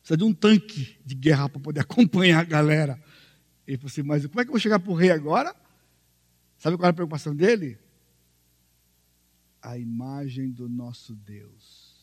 Precisa 0.00 0.16
de 0.16 0.24
um 0.24 0.32
tanque 0.32 0.98
de 1.04 1.14
guerra 1.14 1.48
para 1.48 1.60
poder 1.60 1.80
acompanhar 1.86 2.40
a 2.40 2.44
galera. 2.44 3.02
Ele 3.66 3.76
falou 3.76 3.90
assim: 3.90 4.02
mas 4.02 4.24
como 4.26 4.40
é 4.40 4.44
que 4.44 4.50
eu 4.50 4.52
vou 4.52 4.60
chegar 4.60 4.78
para 4.78 4.92
o 4.92 4.94
rei 4.94 5.10
agora? 5.10 5.54
Sabe 6.58 6.76
qual 6.76 6.86
é 6.86 6.90
a 6.90 6.94
preocupação 6.94 7.34
dele? 7.34 7.78
A 9.60 9.78
imagem 9.78 10.50
do 10.50 10.68
nosso 10.68 11.14
Deus. 11.14 11.96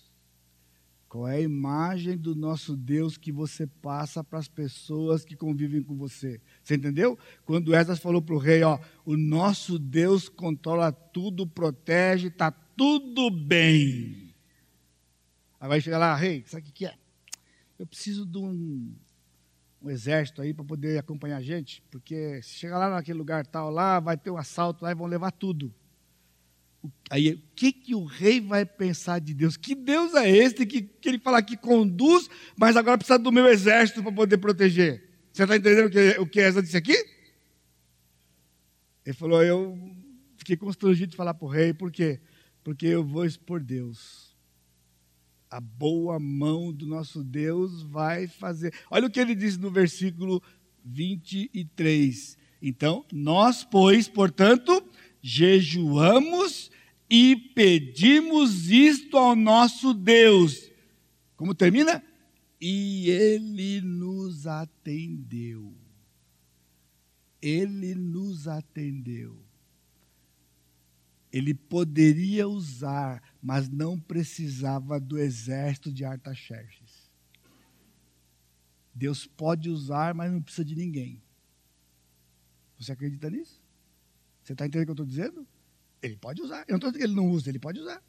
Qual 1.14 1.28
é 1.28 1.36
a 1.36 1.42
imagem 1.42 2.18
do 2.18 2.36
nosso 2.36 2.76
Deus 2.76 3.18
que 3.18 3.32
você 3.32 3.68
passa 3.68 4.24
para 4.24 4.40
as 4.40 4.48
pessoas 4.48 5.24
que 5.24 5.36
convivem 5.36 5.84
com 5.84 5.96
você? 5.96 6.42
Você 6.64 6.74
entendeu? 6.74 7.18
Quando 7.46 7.76
Esdras 7.76 8.00
falou 8.00 8.20
para 8.20 8.34
o 8.34 8.40
rei, 8.40 8.64
ó, 8.64 8.80
o 9.06 9.16
nosso 9.16 9.78
Deus 9.78 10.28
controla 10.28 10.92
tudo, 10.92 11.46
protege, 11.46 12.30
está 12.30 12.50
tudo 12.50 13.30
bem. 13.30 14.34
Aí 15.60 15.70
vai 15.70 15.80
chegar 15.80 16.00
lá, 16.00 16.16
rei, 16.16 16.44
sabe 16.48 16.68
o 16.68 16.74
que 16.74 16.88
é? 16.88 16.98
Eu 17.78 17.86
preciso 17.86 18.26
de 18.26 18.40
um 18.40 18.96
um 19.84 19.90
exército 19.90 20.42
aí 20.42 20.54
para 20.54 20.64
poder 20.64 20.98
acompanhar 20.98 21.38
a 21.38 21.42
gente, 21.42 21.84
porque 21.92 22.42
se 22.42 22.54
chegar 22.54 22.78
lá 22.78 22.90
naquele 22.90 23.18
lugar 23.18 23.46
tal 23.46 23.70
lá, 23.70 24.00
vai 24.00 24.16
ter 24.16 24.32
um 24.32 24.38
assalto 24.38 24.84
lá 24.84 24.92
e 24.92 24.96
vão 24.96 25.08
levar 25.08 25.32
tudo. 25.32 25.74
Aí, 27.10 27.34
o 27.34 27.42
que, 27.56 27.72
que 27.72 27.94
o 27.94 28.06
rei 28.06 28.42
vai 28.42 28.66
pensar 28.66 29.20
de 29.20 29.34
Deus? 29.34 29.58
Que 29.58 29.76
Deus 29.76 30.14
é 30.16 30.30
este 30.30 30.66
que, 30.66 30.82
que 30.82 31.10
ele 31.10 31.20
fala 31.20 31.42
que 31.42 31.58
conduz, 31.58 32.30
mas 32.58 32.76
agora 32.76 32.98
precisa 32.98 33.20
do 33.20 33.32
meu 33.32 33.48
exército 33.48 34.02
para 34.02 34.12
poder 34.12 34.38
proteger? 34.38 35.10
Você 35.32 35.44
está 35.44 35.56
entendendo 35.56 35.88
o 35.88 35.90
que, 35.90 36.20
o 36.20 36.28
que 36.28 36.40
Esa 36.40 36.62
disse 36.62 36.78
aqui? 36.78 36.96
Ele 39.06 39.16
falou, 39.16 39.44
eu 39.44 39.78
fiquei 40.38 40.56
constrangido 40.56 41.12
de 41.12 41.18
falar 41.18 41.34
para 41.34 41.46
o 41.46 41.50
rei, 41.50 41.74
por 41.74 41.92
quê? 41.92 42.22
Porque 42.64 42.86
eu 42.86 43.04
vou 43.04 43.26
expor 43.26 43.62
Deus 43.62 44.23
a 45.54 45.60
boa 45.60 46.20
mão 46.20 46.74
do 46.74 46.88
nosso 46.88 47.24
Deus 47.24 47.84
vai 47.84 48.28
fazer. 48.28 48.74
Olha 48.90 49.06
o 49.06 49.10
que 49.10 49.20
ele 49.20 49.36
diz 49.36 49.56
no 49.56 49.70
versículo 49.70 50.42
23. 50.84 52.36
Então, 52.60 53.06
nós, 53.14 53.64
pois, 53.64 54.08
portanto, 54.08 54.84
jejuamos 55.22 56.72
e 57.08 57.36
pedimos 57.36 58.72
isto 58.72 59.16
ao 59.16 59.36
nosso 59.36 59.94
Deus. 59.94 60.72
Como 61.36 61.54
termina? 61.54 62.04
E 62.60 63.12
ele 63.12 63.80
nos 63.82 64.48
atendeu. 64.48 65.72
Ele 67.40 67.94
nos 67.94 68.48
atendeu. 68.48 69.38
ele 71.34 71.56
poderia 71.56 72.48
usar, 72.48 73.20
mas 73.44 73.68
não 73.68 74.00
precisava 74.00 75.02
do 75.02 75.20
exército 75.20 75.92
de 75.92 76.06
Artaxerxes. 76.06 77.12
Deus 78.96 79.28
pode 79.28 79.70
usar, 79.70 80.14
mas 80.14 80.32
não 80.32 80.42
precisa 80.42 80.64
de 80.64 80.76
ninguém. 80.76 81.22
Você 82.80 82.94
acredita 82.94 83.30
nisso? 83.30 83.62
Você 84.42 84.54
está 84.54 84.66
entendendo 84.66 84.84
o 84.84 84.86
que 84.86 84.92
eu 84.92 85.04
estou 85.04 85.06
dizendo? 85.06 85.48
Ele 86.02 86.16
pode 86.16 86.42
usar. 86.42 86.60
Eu 86.62 86.74
não 86.74 86.76
estou 86.78 86.92
dizendo 86.92 86.98
que 87.00 87.04
ele 87.04 87.16
não 87.16 87.30
usa, 87.30 87.50
ele 87.50 87.60
pode 87.60 87.82
usar. 87.82 88.02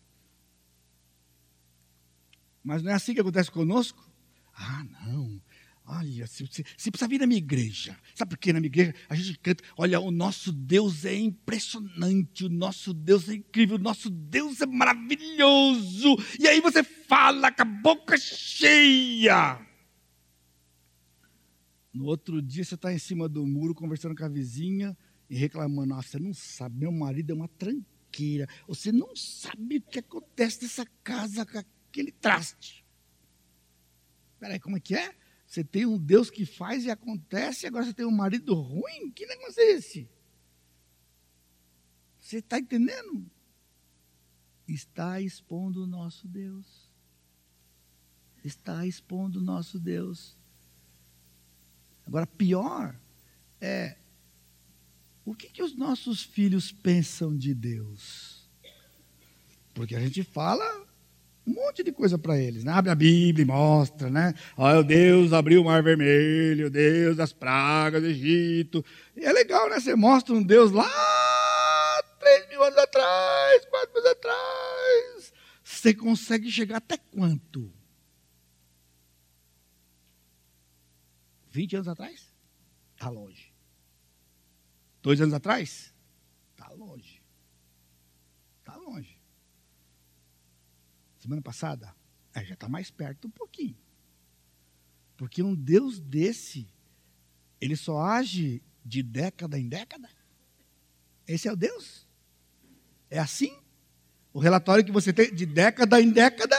Mas 2.62 2.82
não 2.84 2.92
é 2.92 2.94
assim 2.94 3.12
que 3.12 3.20
acontece 3.20 3.50
conosco? 3.50 4.08
Ah, 4.54 4.84
não. 4.84 5.42
Olha, 5.86 6.26
se, 6.26 6.46
se, 6.46 6.64
se 6.78 6.90
precisa 6.90 7.08
vir 7.08 7.20
na 7.20 7.26
minha 7.26 7.38
igreja. 7.38 7.96
Sabe 8.14 8.30
por 8.30 8.38
quê? 8.38 8.54
Na 8.54 8.60
minha 8.60 8.68
igreja 8.68 8.94
a 9.06 9.14
gente 9.14 9.38
canta. 9.38 9.62
Olha, 9.76 10.00
o 10.00 10.10
nosso 10.10 10.50
Deus 10.50 11.04
é 11.04 11.14
impressionante, 11.14 12.46
o 12.46 12.48
nosso 12.48 12.94
Deus 12.94 13.28
é 13.28 13.34
incrível, 13.34 13.76
o 13.76 13.80
nosso 13.80 14.08
Deus 14.08 14.62
é 14.62 14.66
maravilhoso. 14.66 16.16
E 16.40 16.48
aí 16.48 16.60
você 16.60 16.82
fala 16.82 17.52
com 17.52 17.62
a 17.62 17.64
boca 17.66 18.16
cheia. 18.16 19.60
No 21.92 22.06
outro 22.06 22.40
dia 22.40 22.64
você 22.64 22.76
está 22.76 22.90
em 22.92 22.98
cima 22.98 23.28
do 23.28 23.46
muro 23.46 23.74
conversando 23.74 24.16
com 24.16 24.24
a 24.24 24.28
vizinha 24.28 24.96
e 25.28 25.36
reclamando: 25.36 25.94
Nossa, 25.94 26.12
você 26.12 26.18
não 26.18 26.32
sabe, 26.32 26.78
meu 26.78 26.92
marido 26.92 27.30
é 27.30 27.34
uma 27.34 27.48
tranqueira. 27.48 28.48
Você 28.66 28.90
não 28.90 29.14
sabe 29.14 29.76
o 29.76 29.82
que 29.82 29.98
acontece 29.98 30.62
nessa 30.62 30.86
casa 31.02 31.44
com 31.44 31.58
aquele 31.58 32.10
traste. 32.10 32.82
Peraí, 34.40 34.58
como 34.58 34.78
é 34.78 34.80
que 34.80 34.94
é? 34.94 35.14
Você 35.54 35.62
tem 35.62 35.86
um 35.86 35.96
Deus 35.96 36.30
que 36.30 36.44
faz 36.44 36.84
e 36.84 36.90
acontece, 36.90 37.64
agora 37.64 37.84
você 37.84 37.94
tem 37.94 38.04
um 38.04 38.10
marido 38.10 38.54
ruim? 38.54 39.08
Que 39.12 39.24
negócio 39.24 39.60
é 39.62 39.70
esse? 39.70 40.10
Você 42.18 42.38
está 42.38 42.58
entendendo? 42.58 43.30
Está 44.66 45.20
expondo 45.20 45.84
o 45.84 45.86
nosso 45.86 46.26
Deus. 46.26 46.90
Está 48.42 48.84
expondo 48.84 49.38
o 49.38 49.42
nosso 49.42 49.78
Deus. 49.78 50.36
Agora, 52.04 52.26
pior 52.26 52.98
é 53.60 53.96
o 55.24 55.36
que, 55.36 55.48
que 55.50 55.62
os 55.62 55.76
nossos 55.76 56.20
filhos 56.20 56.72
pensam 56.72 57.38
de 57.38 57.54
Deus? 57.54 58.50
Porque 59.72 59.94
a 59.94 60.00
gente 60.00 60.24
fala 60.24 60.83
um 61.46 61.52
monte 61.52 61.82
de 61.82 61.92
coisa 61.92 62.18
para 62.18 62.38
eles. 62.38 62.64
Né? 62.64 62.72
Abre 62.72 62.90
a 62.90 62.94
Bíblia 62.94 63.42
e 63.42 63.46
mostra, 63.46 64.08
né? 64.10 64.34
Olha, 64.56 64.82
Deus 64.82 65.32
abriu 65.32 65.60
o 65.60 65.64
mar 65.64 65.82
vermelho, 65.82 66.70
Deus 66.70 67.16
das 67.16 67.32
pragas 67.32 68.02
do 68.02 68.08
Egito. 68.08 68.84
E 69.16 69.24
é 69.24 69.32
legal, 69.32 69.68
né? 69.68 69.78
Você 69.78 69.94
mostra 69.94 70.34
um 70.34 70.42
Deus 70.42 70.72
lá 70.72 70.90
três 72.18 72.48
mil 72.48 72.62
anos 72.62 72.78
atrás, 72.78 73.64
quatro 73.66 73.92
mil 73.92 74.02
anos 74.02 74.12
atrás. 74.12 75.32
Você 75.62 75.94
consegue 75.94 76.50
chegar 76.50 76.78
até 76.78 76.96
quanto? 76.96 77.72
20 81.50 81.76
anos 81.76 81.88
atrás? 81.88 82.34
Está 82.94 83.08
longe. 83.08 83.52
Dois 85.02 85.20
anos 85.20 85.34
atrás? 85.34 85.93
Semana 91.24 91.40
passada? 91.40 91.96
É, 92.34 92.44
já 92.44 92.52
está 92.52 92.68
mais 92.68 92.90
perto 92.90 93.28
um 93.28 93.30
pouquinho. 93.30 93.74
Porque 95.16 95.42
um 95.42 95.54
Deus 95.54 95.98
desse, 95.98 96.68
ele 97.58 97.76
só 97.76 97.98
age 97.98 98.62
de 98.84 99.02
década 99.02 99.58
em 99.58 99.66
década? 99.66 100.06
Esse 101.26 101.48
é 101.48 101.52
o 101.52 101.56
Deus? 101.56 102.06
É 103.08 103.18
assim? 103.18 103.58
O 104.34 104.38
relatório 104.38 104.84
que 104.84 104.92
você 104.92 105.14
tem 105.14 105.34
de 105.34 105.46
década 105.46 105.98
em 105.98 106.10
década? 106.10 106.56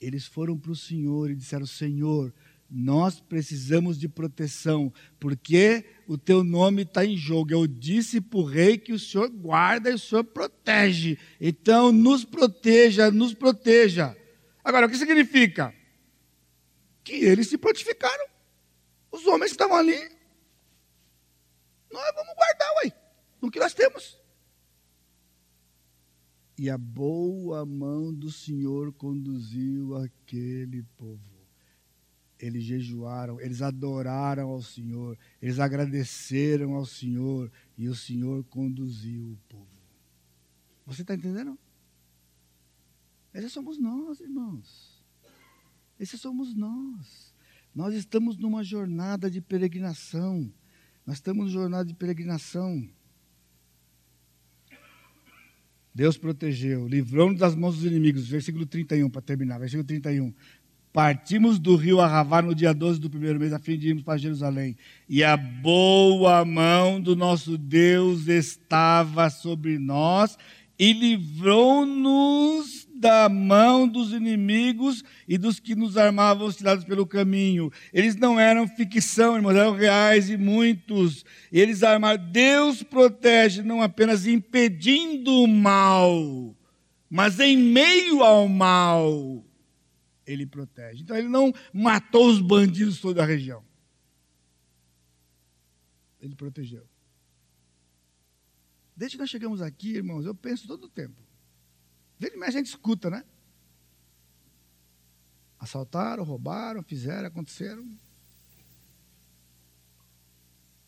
Eles 0.00 0.24
foram 0.24 0.56
para 0.56 0.72
o 0.72 0.76
Senhor 0.76 1.30
e 1.30 1.36
disseram: 1.36 1.66
Senhor, 1.66 2.32
nós 2.70 3.20
precisamos 3.20 3.98
de 3.98 4.08
proteção, 4.08 4.92
porque 5.20 5.84
o 6.06 6.18
teu 6.18 6.42
nome 6.42 6.82
está 6.82 7.04
em 7.04 7.16
jogo. 7.16 7.52
Eu 7.52 7.66
disse 7.66 8.20
para 8.20 8.38
o 8.38 8.44
rei 8.44 8.78
que 8.78 8.92
o 8.92 8.98
Senhor 8.98 9.28
guarda 9.28 9.90
e 9.90 9.94
o 9.94 9.98
Senhor 9.98 10.24
protege. 10.24 11.18
Então, 11.40 11.92
nos 11.92 12.24
proteja, 12.24 13.10
nos 13.10 13.34
proteja. 13.34 14.16
Agora, 14.62 14.86
o 14.86 14.90
que 14.90 14.96
significa? 14.96 15.74
Que 17.02 17.12
eles 17.12 17.48
se 17.48 17.58
prontificaram. 17.58 18.26
Os 19.12 19.26
homens 19.26 19.50
que 19.50 19.54
estavam 19.54 19.76
ali, 19.76 19.98
nós 21.92 22.14
vamos 22.16 22.34
guardar, 22.34 22.74
ué, 22.82 22.92
o 23.40 23.50
que 23.50 23.60
nós 23.60 23.74
temos. 23.74 24.18
E 26.58 26.70
a 26.70 26.78
boa 26.78 27.64
mão 27.64 28.12
do 28.12 28.30
Senhor 28.30 28.92
conduziu 28.92 29.96
aquele 29.96 30.82
povo 30.96 31.33
eles 32.44 32.62
jejuaram, 32.62 33.40
eles 33.40 33.62
adoraram 33.62 34.50
ao 34.50 34.60
Senhor, 34.60 35.18
eles 35.40 35.58
agradeceram 35.58 36.74
ao 36.74 36.84
Senhor 36.84 37.50
e 37.78 37.88
o 37.88 37.94
Senhor 37.94 38.44
conduziu 38.44 39.32
o 39.32 39.38
povo. 39.48 39.66
Você 40.84 41.00
está 41.00 41.14
entendendo? 41.14 41.58
Esses 43.32 43.50
somos 43.50 43.78
nós, 43.78 44.20
irmãos. 44.20 45.02
Esses 45.98 46.20
somos 46.20 46.54
nós. 46.54 47.34
Nós 47.74 47.94
estamos 47.94 48.36
numa 48.36 48.62
jornada 48.62 49.30
de 49.30 49.40
peregrinação. 49.40 50.52
Nós 51.06 51.16
estamos 51.16 51.46
numa 51.46 51.62
jornada 51.62 51.86
de 51.86 51.94
peregrinação. 51.94 52.86
Deus 55.94 56.18
protegeu, 56.18 56.86
livrou-nos 56.86 57.38
das 57.38 57.54
mãos 57.54 57.76
dos 57.76 57.86
inimigos. 57.86 58.28
Versículo 58.28 58.66
31, 58.66 59.08
para 59.08 59.22
terminar. 59.22 59.58
Versículo 59.58 59.86
31. 59.86 60.34
Partimos 60.94 61.58
do 61.58 61.74
rio 61.74 62.00
Arravá 62.00 62.40
no 62.40 62.54
dia 62.54 62.72
12 62.72 63.00
do 63.00 63.10
primeiro 63.10 63.40
mês, 63.40 63.52
a 63.52 63.58
fim 63.58 63.76
de 63.76 63.88
irmos 63.88 64.04
para 64.04 64.16
Jerusalém. 64.16 64.76
E 65.08 65.24
a 65.24 65.36
boa 65.36 66.44
mão 66.44 67.00
do 67.00 67.16
nosso 67.16 67.58
Deus 67.58 68.28
estava 68.28 69.28
sobre 69.28 69.76
nós 69.76 70.38
e 70.78 70.92
livrou-nos 70.92 72.86
da 72.94 73.28
mão 73.28 73.88
dos 73.88 74.12
inimigos 74.12 75.02
e 75.26 75.36
dos 75.36 75.58
que 75.58 75.74
nos 75.74 75.96
armavam 75.96 76.52
tirados 76.52 76.84
pelo 76.84 77.04
caminho. 77.04 77.72
Eles 77.92 78.14
não 78.14 78.38
eram 78.38 78.68
ficção, 78.68 79.34
irmãos, 79.34 79.56
eram 79.56 79.74
reais 79.74 80.30
e 80.30 80.36
muitos. 80.36 81.24
Eles 81.50 81.82
armaram. 81.82 82.22
Deus 82.30 82.84
protege, 82.84 83.64
não 83.64 83.82
apenas 83.82 84.28
impedindo 84.28 85.42
o 85.42 85.48
mal, 85.48 86.54
mas 87.10 87.40
em 87.40 87.56
meio 87.56 88.22
ao 88.22 88.46
mal 88.46 89.42
ele 90.26 90.46
protege. 90.46 91.02
Então 91.02 91.16
ele 91.16 91.28
não 91.28 91.52
matou 91.72 92.28
os 92.28 92.40
bandidos 92.40 93.00
toda 93.00 93.22
a 93.22 93.26
região. 93.26 93.64
Ele 96.20 96.34
protegeu. 96.34 96.88
Desde 98.96 99.16
que 99.16 99.20
nós 99.20 99.30
chegamos 99.30 99.60
aqui, 99.60 99.96
irmãos, 99.96 100.24
eu 100.24 100.34
penso 100.34 100.66
todo 100.66 100.84
o 100.84 100.88
tempo. 100.88 101.20
Vem 102.18 102.36
mais 102.36 102.54
a 102.54 102.58
gente 102.58 102.68
escuta, 102.68 103.10
né? 103.10 103.24
Assaltaram, 105.58 106.22
roubaram, 106.24 106.82
fizeram, 106.82 107.26
aconteceram. 107.26 107.82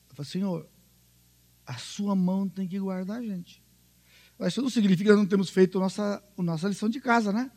Eu 0.08 0.14
falo, 0.14 0.26
Senhor, 0.26 0.70
a 1.66 1.76
sua 1.78 2.14
mão 2.14 2.48
tem 2.48 2.68
que 2.68 2.78
guardar 2.78 3.18
a 3.18 3.22
gente. 3.22 3.62
Mas 4.38 4.52
isso 4.52 4.62
não 4.62 4.70
significa 4.70 5.04
que 5.04 5.10
nós 5.10 5.18
não 5.18 5.26
temos 5.26 5.50
feito 5.50 5.78
a 5.78 5.80
nossa, 5.80 6.24
a 6.36 6.42
nossa 6.42 6.68
lição 6.68 6.88
de 6.88 7.00
casa, 7.00 7.32
né? 7.32 7.50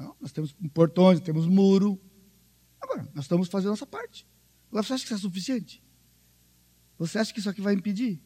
Não, 0.00 0.16
nós 0.18 0.32
temos 0.32 0.56
portões, 0.72 1.20
temos 1.20 1.46
muro. 1.46 2.00
Agora, 2.80 3.06
nós 3.14 3.24
estamos 3.26 3.48
fazendo 3.48 3.68
a 3.68 3.72
nossa 3.72 3.86
parte. 3.86 4.26
Agora, 4.68 4.82
você 4.82 4.94
acha 4.94 5.04
que 5.04 5.12
isso 5.12 5.14
é 5.14 5.28
suficiente? 5.28 5.82
Você 6.98 7.18
acha 7.18 7.32
que 7.32 7.38
isso 7.38 7.50
aqui 7.50 7.60
vai 7.60 7.74
impedir? 7.74 8.18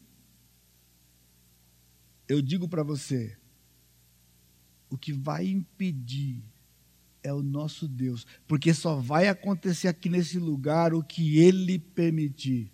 Eu 2.27 2.41
digo 2.41 2.67
para 2.67 2.81
você, 2.81 3.37
o 4.89 4.97
que 4.97 5.11
vai 5.11 5.47
impedir 5.47 6.43
é 7.21 7.33
o 7.33 7.43
nosso 7.43 7.87
Deus, 7.87 8.25
porque 8.47 8.73
só 8.73 8.95
vai 8.95 9.27
acontecer 9.27 9.89
aqui 9.89 10.07
nesse 10.07 10.39
lugar 10.39 10.93
o 10.93 11.03
que 11.03 11.39
Ele 11.39 11.77
permitir. 11.77 12.71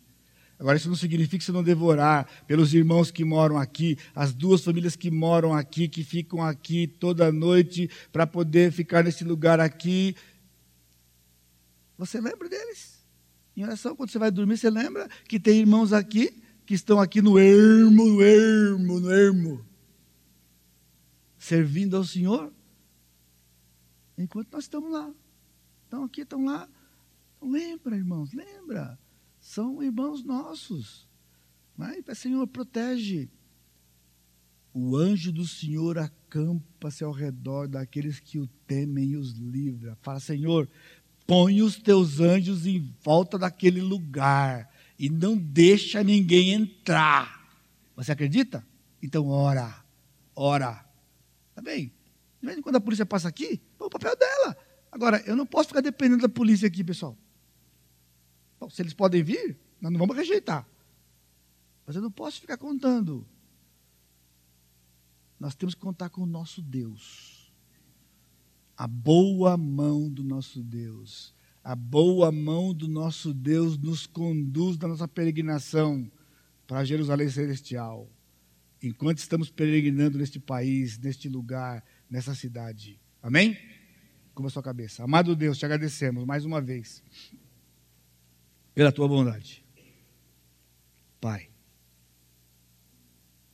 Agora, 0.62 0.78
isso 0.78 0.88
não 0.88 0.96
significa 0.96 1.40
que 1.40 1.44
você 1.44 1.52
não 1.52 1.64
devorar 1.64 2.30
pelos 2.46 2.72
irmãos 2.72 3.10
que 3.10 3.26
moram 3.26 3.58
aqui, 3.58 3.98
as 4.14 4.32
duas 4.32 4.64
famílias 4.64 4.96
que 4.96 5.10
moram 5.10 5.56
aqui, 5.56 5.88
que 5.88 6.04
ficam 6.04 6.40
aqui 6.44 6.86
toda 6.86 7.32
noite 7.32 7.90
para 8.12 8.28
poder 8.28 8.72
ficar 8.72 9.04
nesse 9.04 9.24
lugar 9.24 9.60
aqui. 9.60 10.16
Você 11.98 12.22
lembra 12.22 12.48
deles? 12.48 13.04
Em 13.58 13.64
oração, 13.64 13.96
quando 13.96 14.12
você 14.12 14.20
vai 14.20 14.30
dormir, 14.30 14.56
você 14.56 14.70
lembra 14.70 15.10
que 15.28 15.40
tem 15.40 15.62
irmãos 15.62 15.92
aqui 15.92 16.40
que 16.64 16.76
estão 16.76 17.00
aqui 17.00 17.24
no 17.24 17.40
ermo, 17.40 18.06
no 18.06 18.22
ermo, 18.22 19.00
no 19.00 19.12
ermo, 19.12 19.66
servindo 21.40 21.98
ao 21.98 22.04
Senhor, 22.04 22.54
enquanto 24.16 24.52
nós 24.52 24.66
estamos 24.66 24.92
lá. 24.92 25.12
Estão 25.86 26.04
aqui, 26.04 26.22
estão 26.22 26.46
lá. 26.46 26.70
Então, 27.38 27.50
lembra, 27.50 27.98
irmãos, 27.98 28.32
lembra 28.32 29.00
são 29.42 29.82
irmãos 29.82 30.24
nossos. 30.24 31.08
Vai, 31.76 32.02
Senhor, 32.14 32.46
protege. 32.48 33.28
O 34.74 34.96
anjo 34.96 35.34
do 35.34 35.46
Senhor 35.46 35.98
acampa-se 35.98 37.04
ao 37.04 37.12
redor 37.12 37.68
daqueles 37.68 38.20
que 38.20 38.40
o 38.40 38.48
temem 38.66 39.10
e 39.10 39.18
os 39.18 39.34
livra. 39.34 39.98
Fala, 40.02 40.20
Senhor, 40.20 40.70
põe 41.28 41.62
os 41.62 41.76
teus 41.76 42.20
anjos 42.20 42.66
em 42.66 42.80
volta 43.04 43.38
daquele 43.38 43.82
lugar 43.82 44.70
e 44.98 45.10
não 45.10 45.36
deixa 45.36 46.04
ninguém 46.04 46.52
entrar. 46.52 47.42
Você 47.96 48.12
acredita? 48.12 48.66
Então 49.02 49.28
ora, 49.28 49.84
ora. 50.36 50.86
Tá 51.56 51.62
bem? 51.62 51.92
De 52.40 52.46
vez 52.46 52.58
em 52.58 52.62
quando 52.62 52.78
a 52.78 52.82
polícia 52.82 53.06
passa 53.06 53.28
aqui, 53.28 53.60
é 53.80 53.84
o 53.84 53.90
papel 53.90 54.16
dela. 54.16 54.56
Agora, 54.92 55.22
eu 55.26 55.36
não 55.36 55.46
posso 55.46 55.70
ficar 55.70 55.82
dependendo 55.82 56.22
da 56.22 56.30
polícia 56.30 56.68
aqui, 56.68 56.84
pessoal. 56.84 57.18
Se 58.70 58.82
eles 58.82 58.94
podem 58.94 59.24
vir, 59.24 59.58
nós 59.80 59.92
não 59.92 60.00
vamos 60.00 60.16
rejeitar. 60.16 60.68
Mas 61.86 61.96
eu 61.96 62.02
não 62.02 62.12
posso 62.12 62.40
ficar 62.40 62.58
contando. 62.58 63.28
Nós 65.40 65.56
temos 65.56 65.74
que 65.74 65.82
contar 65.82 66.10
com 66.10 66.22
o 66.22 66.26
nosso 66.28 66.62
Deus. 66.62 67.52
A 68.78 68.88
boa 68.88 69.58
mão 69.58 70.10
do 70.10 70.24
nosso 70.24 70.62
Deus. 70.64 71.34
A 71.64 71.76
boa 71.76 72.32
mão 72.32 72.74
do 72.74 72.88
nosso 72.88 73.34
Deus 73.34 73.78
nos 73.78 74.06
conduz 74.06 74.78
na 74.78 74.88
nossa 74.88 75.08
peregrinação 75.08 76.10
para 76.68 76.86
Jerusalém 76.86 77.30
Celestial. 77.30 78.10
Enquanto 78.82 79.20
estamos 79.20 79.50
peregrinando 79.50 80.18
neste 80.18 80.40
país, 80.40 80.98
neste 80.98 81.28
lugar, 81.30 81.84
nessa 82.10 82.34
cidade. 82.34 83.00
Amém? 83.22 83.58
Com 84.34 84.46
a 84.46 84.50
sua 84.50 84.64
cabeça. 84.64 85.04
Amado 85.04 85.36
Deus, 85.36 85.58
te 85.58 85.66
agradecemos 85.66 86.26
mais 86.26 86.46
uma 86.46 86.62
vez 86.62 87.04
pela 88.74 88.92
tua 88.92 89.08
bondade. 89.08 89.64
Pai, 91.20 91.50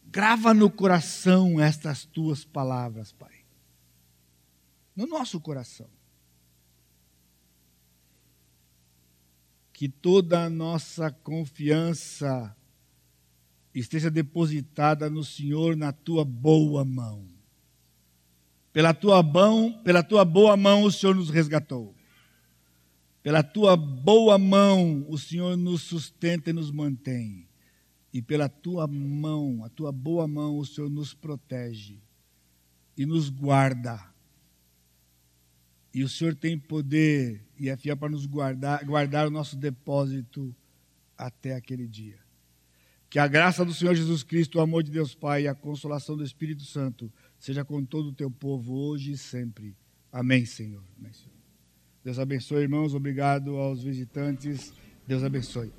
grava 0.05 0.53
no 0.53 0.69
coração 0.69 1.59
estas 1.59 2.05
tuas 2.05 2.45
palavras, 2.45 3.11
Pai. 3.11 3.45
No 4.95 5.05
nosso 5.05 5.39
coração. 5.39 5.89
Que 9.73 9.87
toda 9.87 10.45
a 10.45 10.49
nossa 10.49 11.11
confiança 11.11 12.55
esteja 13.73 14.09
depositada 14.09 15.09
no 15.09 15.23
Senhor, 15.23 15.75
na 15.75 15.91
tua 15.91 16.25
boa 16.25 16.83
mão. 16.83 17.27
Pela 18.73 18.93
tua 18.93 19.21
mão, 19.21 19.81
pela 19.83 20.01
tua 20.01 20.25
boa 20.25 20.57
mão 20.57 20.83
o 20.83 20.91
Senhor 20.91 21.15
nos 21.15 21.29
resgatou. 21.29 21.96
Pela 23.27 23.43
tua 23.43 23.75
boa 23.75 24.37
mão 24.37 25.05
o 25.09 25.17
Senhor 25.17 25.57
nos 25.57 25.81
sustenta 25.81 26.49
e 26.49 26.53
nos 26.53 26.71
mantém 26.71 27.45
e 28.13 28.21
pela 28.21 28.47
tua 28.47 28.87
mão, 28.87 29.65
a 29.65 29.69
tua 29.69 29.91
boa 29.91 30.25
mão, 30.25 30.57
o 30.57 30.65
Senhor 30.65 30.89
nos 30.89 31.13
protege 31.13 31.99
e 32.95 33.05
nos 33.05 33.29
guarda. 33.29 34.01
E 35.93 36.05
o 36.05 36.07
Senhor 36.07 36.35
tem 36.35 36.57
poder 36.57 37.45
e 37.59 37.67
é 37.67 37.75
fiel 37.75 37.97
para 37.97 38.07
nos 38.07 38.25
guardar, 38.25 38.85
guardar 38.85 39.27
o 39.27 39.29
nosso 39.29 39.57
depósito 39.57 40.55
até 41.17 41.53
aquele 41.53 41.85
dia. 41.85 42.19
Que 43.09 43.19
a 43.19 43.27
graça 43.27 43.65
do 43.65 43.73
Senhor 43.73 43.93
Jesus 43.93 44.23
Cristo, 44.23 44.57
o 44.57 44.61
amor 44.61 44.83
de 44.83 44.91
Deus 44.91 45.13
Pai 45.13 45.43
e 45.43 45.47
a 45.49 45.53
consolação 45.53 46.15
do 46.15 46.23
Espírito 46.23 46.63
Santo 46.63 47.11
seja 47.37 47.65
com 47.65 47.83
todo 47.83 48.07
o 48.07 48.13
teu 48.13 48.31
povo 48.31 48.73
hoje 48.73 49.11
e 49.11 49.17
sempre. 49.17 49.75
Amém, 50.13 50.45
Senhor. 50.45 50.85
Amém, 50.97 51.11
Senhor. 51.11 51.36
Deus 52.07 52.19
abençoe, 52.19 52.61
irmãos. 52.61 52.93
Obrigado 52.93 53.57
aos 53.57 53.83
visitantes. 53.83 54.73
Deus 55.05 55.25
abençoe. 55.25 55.73